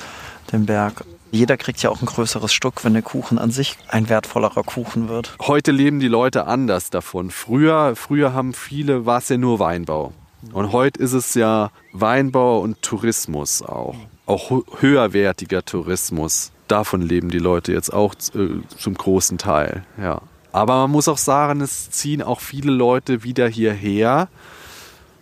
dem 0.51 0.65
Berg. 0.65 1.05
Jeder 1.33 1.57
kriegt 1.57 1.83
ja 1.83 1.91
auch 1.91 2.01
ein 2.03 2.07
größeres 2.07 2.53
Stück, 2.53 2.85
wenn 2.85 2.93
der 2.93 3.03
Kuchen 3.03 3.39
an 3.39 3.51
sich 3.51 3.77
ein 3.89 4.09
wertvollerer 4.09 4.63
Kuchen 4.65 5.09
wird. 5.09 5.35
heute 5.41 5.71
leben 5.71 6.01
die 6.01 6.09
Leute 6.09 6.47
anders 6.47 6.91
davon. 6.91 7.31
Früher, 7.31 7.95
früher 7.97 8.33
haben 8.33 8.53
viele, 8.53 9.07
war 9.07 9.19
es 9.19 9.29
ja 9.29 9.37
nur 9.37 9.59
Weinbau. 9.59 10.13
Und 10.53 10.73
heute 10.73 10.99
ist 11.01 11.13
es 11.13 11.35
ja 11.35 11.71
Weinbau 11.93 12.61
und 12.61 12.81
Tourismus 12.83 13.63
auch. 13.63 13.95
Auch 14.27 14.51
hö- 14.51 14.65
höherwertiger 14.81 15.65
Tourismus. 15.65 16.51
Davon 16.67 17.03
leben 17.03 17.31
die 17.31 17.39
Leute 17.39 17.73
jetzt 17.73 17.93
auch 17.93 18.15
äh, 18.35 18.49
zum 18.79 18.95
großen 18.95 19.39
Teil, 19.39 19.85
ja. 20.01 20.23
Aber 20.53 20.75
man 20.79 20.91
muss 20.91 21.07
auch 21.09 21.19
sagen, 21.19 21.61
es 21.61 21.91
ziehen 21.91 22.23
auch 22.23 22.41
viele 22.41 22.73
Leute 22.73 23.23
wieder 23.23 23.47
hierher, 23.49 24.29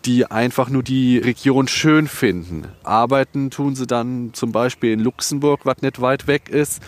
die 0.05 0.31
einfach 0.31 0.69
nur 0.69 0.83
die 0.83 1.19
Region 1.19 1.69
schön 1.69 2.09
finden. 2.09 2.65
Arbeiten 2.85 3.51
tun 3.51 3.75
sie 3.75 3.87
dann 3.87 4.31
zum 4.33 4.53
Beispiel 4.53 4.93
in 4.93 5.01
Luxemburg, 5.01 5.61
was 5.65 5.83
nicht 5.83 6.01
weit 6.01 6.27
weg 6.27 6.49
ist. 6.49 6.83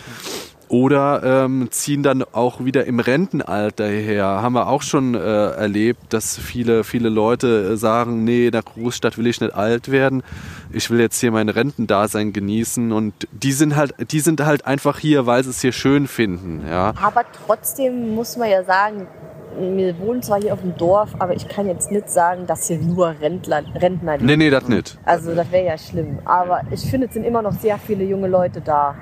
Oder 0.71 1.43
ähm, 1.43 1.67
ziehen 1.69 2.01
dann 2.01 2.23
auch 2.23 2.63
wieder 2.63 2.85
im 2.85 3.01
Rentenalter 3.01 3.87
her. 3.87 4.23
Haben 4.23 4.53
wir 4.53 4.69
auch 4.69 4.83
schon 4.83 5.15
äh, 5.15 5.19
erlebt, 5.19 6.13
dass 6.13 6.37
viele, 6.37 6.85
viele 6.85 7.09
Leute 7.09 7.71
äh, 7.73 7.75
sagen, 7.75 8.23
nee, 8.23 8.45
in 8.45 8.53
der 8.53 8.61
Großstadt 8.61 9.17
will 9.17 9.27
ich 9.27 9.41
nicht 9.41 9.53
alt 9.53 9.91
werden. 9.91 10.23
Ich 10.71 10.89
will 10.89 11.01
jetzt 11.01 11.19
hier 11.19 11.33
mein 11.33 11.49
Rentendasein 11.49 12.31
genießen. 12.31 12.93
Und 12.93 13.13
die 13.33 13.51
sind 13.51 13.75
halt, 13.75 13.95
die 14.13 14.21
sind 14.21 14.39
halt 14.39 14.65
einfach 14.65 14.97
hier, 14.97 15.25
weil 15.25 15.43
sie 15.43 15.49
es 15.49 15.59
hier 15.59 15.73
schön 15.73 16.07
finden. 16.07 16.65
Ja. 16.65 16.93
Aber 17.01 17.25
trotzdem 17.45 18.15
muss 18.15 18.37
man 18.37 18.49
ja 18.49 18.63
sagen, 18.63 19.07
wir 19.57 19.99
wohnen 19.99 20.21
zwar 20.21 20.41
hier 20.41 20.53
auf 20.53 20.61
dem 20.61 20.75
Dorf, 20.77 21.15
aber 21.19 21.33
ich 21.33 21.47
kann 21.47 21.67
jetzt 21.67 21.91
nicht 21.91 22.09
sagen, 22.09 22.47
dass 22.47 22.67
hier 22.67 22.77
nur 22.79 23.15
Rentler, 23.21 23.63
Rentner 23.75 24.13
leben. 24.13 24.25
Nee, 24.25 24.37
nee, 24.37 24.49
das 24.49 24.67
nicht. 24.67 24.97
Also 25.05 25.35
das 25.35 25.51
wäre 25.51 25.65
ja 25.65 25.77
schlimm. 25.77 26.19
Aber 26.25 26.61
ich 26.71 26.89
finde, 26.89 27.07
es 27.07 27.13
sind 27.13 27.23
immer 27.23 27.41
noch 27.41 27.53
sehr 27.53 27.77
viele 27.77 28.03
junge 28.03 28.27
Leute 28.27 28.61
da. 28.61 28.95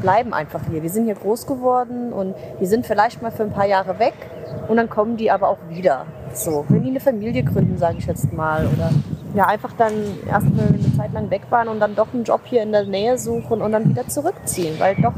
Bleiben 0.00 0.32
einfach 0.32 0.60
hier. 0.70 0.80
Die 0.80 0.88
sind 0.88 1.04
hier 1.04 1.14
groß 1.14 1.46
geworden 1.46 2.12
und 2.12 2.34
die 2.60 2.66
sind 2.66 2.86
vielleicht 2.86 3.22
mal 3.22 3.30
für 3.30 3.42
ein 3.42 3.52
paar 3.52 3.66
Jahre 3.66 3.98
weg 3.98 4.14
und 4.68 4.76
dann 4.76 4.88
kommen 4.88 5.16
die 5.16 5.30
aber 5.30 5.48
auch 5.48 5.58
wieder. 5.68 6.06
So, 6.32 6.64
wenn 6.68 6.82
die 6.82 6.90
eine 6.90 7.00
Familie 7.00 7.42
gründen, 7.42 7.78
sage 7.78 7.96
ich 7.98 8.06
jetzt 8.06 8.32
mal. 8.32 8.66
Oder 8.66 8.90
ja, 9.34 9.46
einfach 9.46 9.72
dann 9.76 9.92
erstmal 10.28 10.68
eine 10.68 10.96
Zeit 10.96 11.12
lang 11.12 11.30
weg 11.30 11.42
waren 11.50 11.68
und 11.68 11.80
dann 11.80 11.94
doch 11.94 12.08
einen 12.12 12.24
Job 12.24 12.42
hier 12.44 12.62
in 12.62 12.72
der 12.72 12.84
Nähe 12.84 13.18
suchen 13.18 13.60
und 13.60 13.72
dann 13.72 13.88
wieder 13.88 14.06
zurückziehen, 14.08 14.78
weil 14.78 14.96
doch 14.96 15.14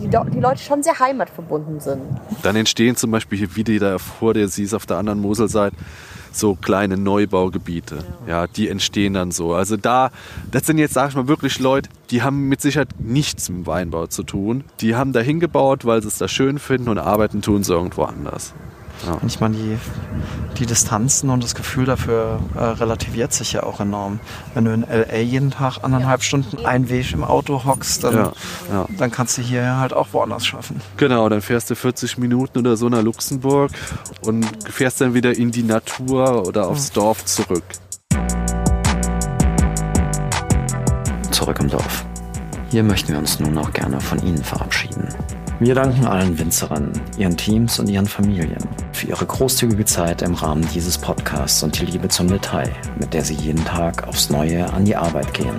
die, 0.00 0.08
die 0.08 0.40
Leute 0.40 0.62
schon 0.62 0.82
sehr 0.82 0.98
heimatverbunden 0.98 1.80
sind. 1.80 2.02
Dann 2.42 2.56
entstehen 2.56 2.96
zum 2.96 3.10
Beispiel 3.10 3.38
hier 3.38 3.56
wieder 3.56 3.78
da 3.78 3.98
vor 3.98 4.34
der 4.34 4.48
siehst 4.48 4.74
auf 4.74 4.86
der 4.86 4.96
anderen 4.96 5.20
Moselseite 5.20 5.76
so 6.32 6.54
kleine 6.54 6.96
Neubaugebiete. 6.96 7.98
Ja. 8.26 8.46
die 8.46 8.68
entstehen 8.68 9.14
dann 9.14 9.30
so. 9.30 9.54
Also 9.54 9.76
da, 9.76 10.10
das 10.50 10.66
sind 10.66 10.78
jetzt, 10.78 10.94
sag 10.94 11.10
ich 11.10 11.16
mal, 11.16 11.28
wirklich 11.28 11.58
Leute, 11.58 11.90
die 12.10 12.22
haben 12.22 12.48
mit 12.48 12.60
Sicherheit 12.60 12.88
nichts 12.98 13.48
mit 13.48 13.66
Weinbau 13.66 14.06
zu 14.06 14.22
tun. 14.22 14.64
Die 14.80 14.94
haben 14.94 15.12
da 15.12 15.20
hingebaut, 15.20 15.84
weil 15.84 16.02
sie 16.02 16.08
es 16.08 16.18
da 16.18 16.28
schön 16.28 16.58
finden 16.58 16.88
und 16.88 16.98
arbeiten 16.98 17.42
tun 17.42 17.64
sie 17.64 17.72
irgendwo 17.72 18.04
anders. 18.04 18.54
Und 19.06 19.26
ich 19.26 19.40
meine, 19.40 19.56
die, 19.56 19.78
die 20.58 20.66
Distanzen 20.66 21.30
und 21.30 21.42
das 21.44 21.54
Gefühl 21.54 21.84
dafür 21.84 22.40
äh, 22.54 22.58
relativiert 22.58 23.32
sich 23.32 23.52
ja 23.52 23.62
auch 23.62 23.80
enorm. 23.80 24.20
Wenn 24.54 24.64
du 24.64 24.72
in 24.72 24.84
L.A. 24.84 25.18
jeden 25.18 25.50
Tag 25.50 25.78
anderthalb 25.82 26.22
Stunden 26.22 26.64
ein 26.66 26.88
Weg 26.88 27.12
im 27.12 27.24
Auto 27.24 27.64
hockst, 27.64 28.04
dann, 28.04 28.14
Ja, 28.14 28.32
ja. 28.72 28.86
dann 28.98 29.10
kannst 29.10 29.38
du 29.38 29.42
hier 29.42 29.76
halt 29.78 29.92
auch 29.92 30.08
woanders 30.12 30.46
schaffen. 30.46 30.80
Genau, 30.96 31.28
dann 31.28 31.40
fährst 31.40 31.70
du 31.70 31.74
40 31.74 32.18
Minuten 32.18 32.58
oder 32.58 32.76
so 32.76 32.88
nach 32.88 33.02
Luxemburg 33.02 33.70
und 34.22 34.46
fährst 34.68 35.00
dann 35.00 35.14
wieder 35.14 35.36
in 35.36 35.50
die 35.50 35.62
Natur 35.62 36.46
oder 36.46 36.68
aufs 36.68 36.90
Dorf 36.90 37.24
zurück. 37.24 37.64
Zurück 41.30 41.60
im 41.60 41.68
Dorf. 41.68 42.04
Hier 42.70 42.82
möchten 42.82 43.12
wir 43.12 43.18
uns 43.18 43.38
nun 43.40 43.56
auch 43.56 43.72
gerne 43.72 44.00
von 44.00 44.18
Ihnen 44.26 44.42
verabschieden. 44.42 45.08
Wir 45.60 45.74
danken 45.74 46.06
allen 46.06 46.38
Winzerinnen, 46.38 46.92
ihren 47.16 47.36
Teams 47.36 47.80
und 47.80 47.88
ihren 47.88 48.06
Familien 48.06 48.64
für 48.92 49.08
ihre 49.08 49.26
großzügige 49.26 49.84
Zeit 49.84 50.22
im 50.22 50.34
Rahmen 50.34 50.64
dieses 50.72 50.96
Podcasts 50.96 51.64
und 51.64 51.76
die 51.80 51.84
Liebe 51.84 52.06
zum 52.06 52.28
Detail, 52.28 52.70
mit 53.00 53.12
der 53.12 53.24
sie 53.24 53.34
jeden 53.34 53.64
Tag 53.64 54.06
aufs 54.06 54.30
Neue 54.30 54.72
an 54.72 54.84
die 54.84 54.94
Arbeit 54.94 55.34
gehen. 55.34 55.56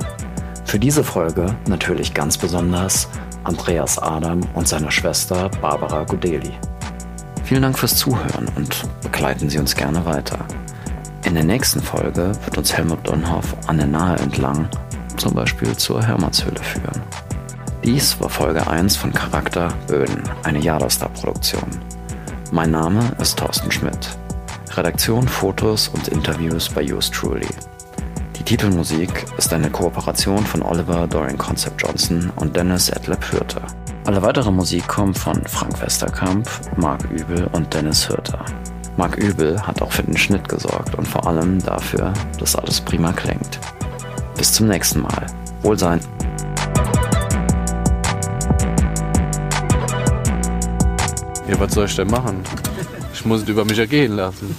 Für 0.63 0.79
diese 0.79 1.03
Folge 1.03 1.53
natürlich 1.67 2.13
ganz 2.13 2.37
besonders 2.37 3.09
Andreas 3.43 3.99
Adam 3.99 4.39
und 4.53 4.69
seine 4.69 4.89
Schwester 4.89 5.49
Barbara 5.61 6.05
Gudeli. 6.05 6.53
Vielen 7.43 7.63
Dank 7.63 7.77
fürs 7.77 7.97
Zuhören 7.97 8.47
und 8.55 8.85
begleiten 9.01 9.49
Sie 9.49 9.59
uns 9.59 9.75
gerne 9.75 10.05
weiter. 10.05 10.37
In 11.25 11.33
der 11.33 11.43
nächsten 11.43 11.81
Folge 11.81 12.31
wird 12.45 12.57
uns 12.57 12.71
Helmut 12.71 13.05
Donhoff 13.05 13.53
an 13.67 13.75
der 13.75 13.87
Nahe 13.87 14.17
entlang, 14.19 14.69
zum 15.17 15.33
Beispiel 15.33 15.75
zur 15.75 16.01
Hermannshöhle 16.01 16.61
führen. 16.61 17.01
Dies 17.83 18.19
war 18.19 18.29
Folge 18.29 18.67
1 18.67 18.97
von 18.97 19.13
Charakter 19.13 19.73
Böden, 19.87 20.21
eine 20.43 20.59
Jadostar-Produktion. 20.59 21.69
Mein 22.51 22.71
Name 22.71 22.99
ist 23.21 23.39
Thorsten 23.39 23.71
Schmidt. 23.71 24.17
Redaktion, 24.75 25.25
Fotos 25.25 25.87
und 25.87 26.09
Interviews 26.09 26.67
bei 26.67 26.81
Yours 26.81 27.09
Truly. 27.09 27.47
Die 28.37 28.43
Titelmusik 28.43 29.25
ist 29.37 29.53
eine 29.53 29.69
Kooperation 29.69 30.45
von 30.45 30.61
Oliver 30.61 31.07
Dorian 31.07 31.37
Concept 31.37 31.81
Johnson 31.81 32.31
und 32.35 32.55
Dennis 32.55 32.89
Edleb 32.89 33.23
Hürter. 33.31 33.65
Alle 34.05 34.21
weitere 34.21 34.51
Musik 34.51 34.85
kommt 34.87 35.17
von 35.17 35.41
Frank 35.45 35.81
Westerkamp, 35.81 36.49
Marc 36.75 37.09
Übel 37.09 37.47
und 37.53 37.73
Dennis 37.73 38.09
Hürter. 38.09 38.43
Mark 38.97 39.15
Übel 39.15 39.65
hat 39.65 39.81
auch 39.81 39.91
für 39.93 40.03
den 40.03 40.17
Schnitt 40.17 40.49
gesorgt 40.49 40.95
und 40.95 41.07
vor 41.07 41.25
allem 41.25 41.63
dafür, 41.63 42.11
dass 42.39 42.57
alles 42.57 42.81
prima 42.81 43.13
klingt. 43.13 43.57
Bis 44.35 44.51
zum 44.51 44.67
nächsten 44.67 45.01
Mal. 45.01 45.25
Wohlsein. 45.61 46.01
Ja, 51.49 51.59
was 51.59 51.73
soll 51.73 51.85
ich 51.85 51.95
denn 51.95 52.07
machen? 52.09 52.43
Ich 53.11 53.25
muss 53.25 53.41
es 53.41 53.49
über 53.49 53.65
mich 53.65 53.79
ergehen 53.79 54.15
lassen. 54.15 54.55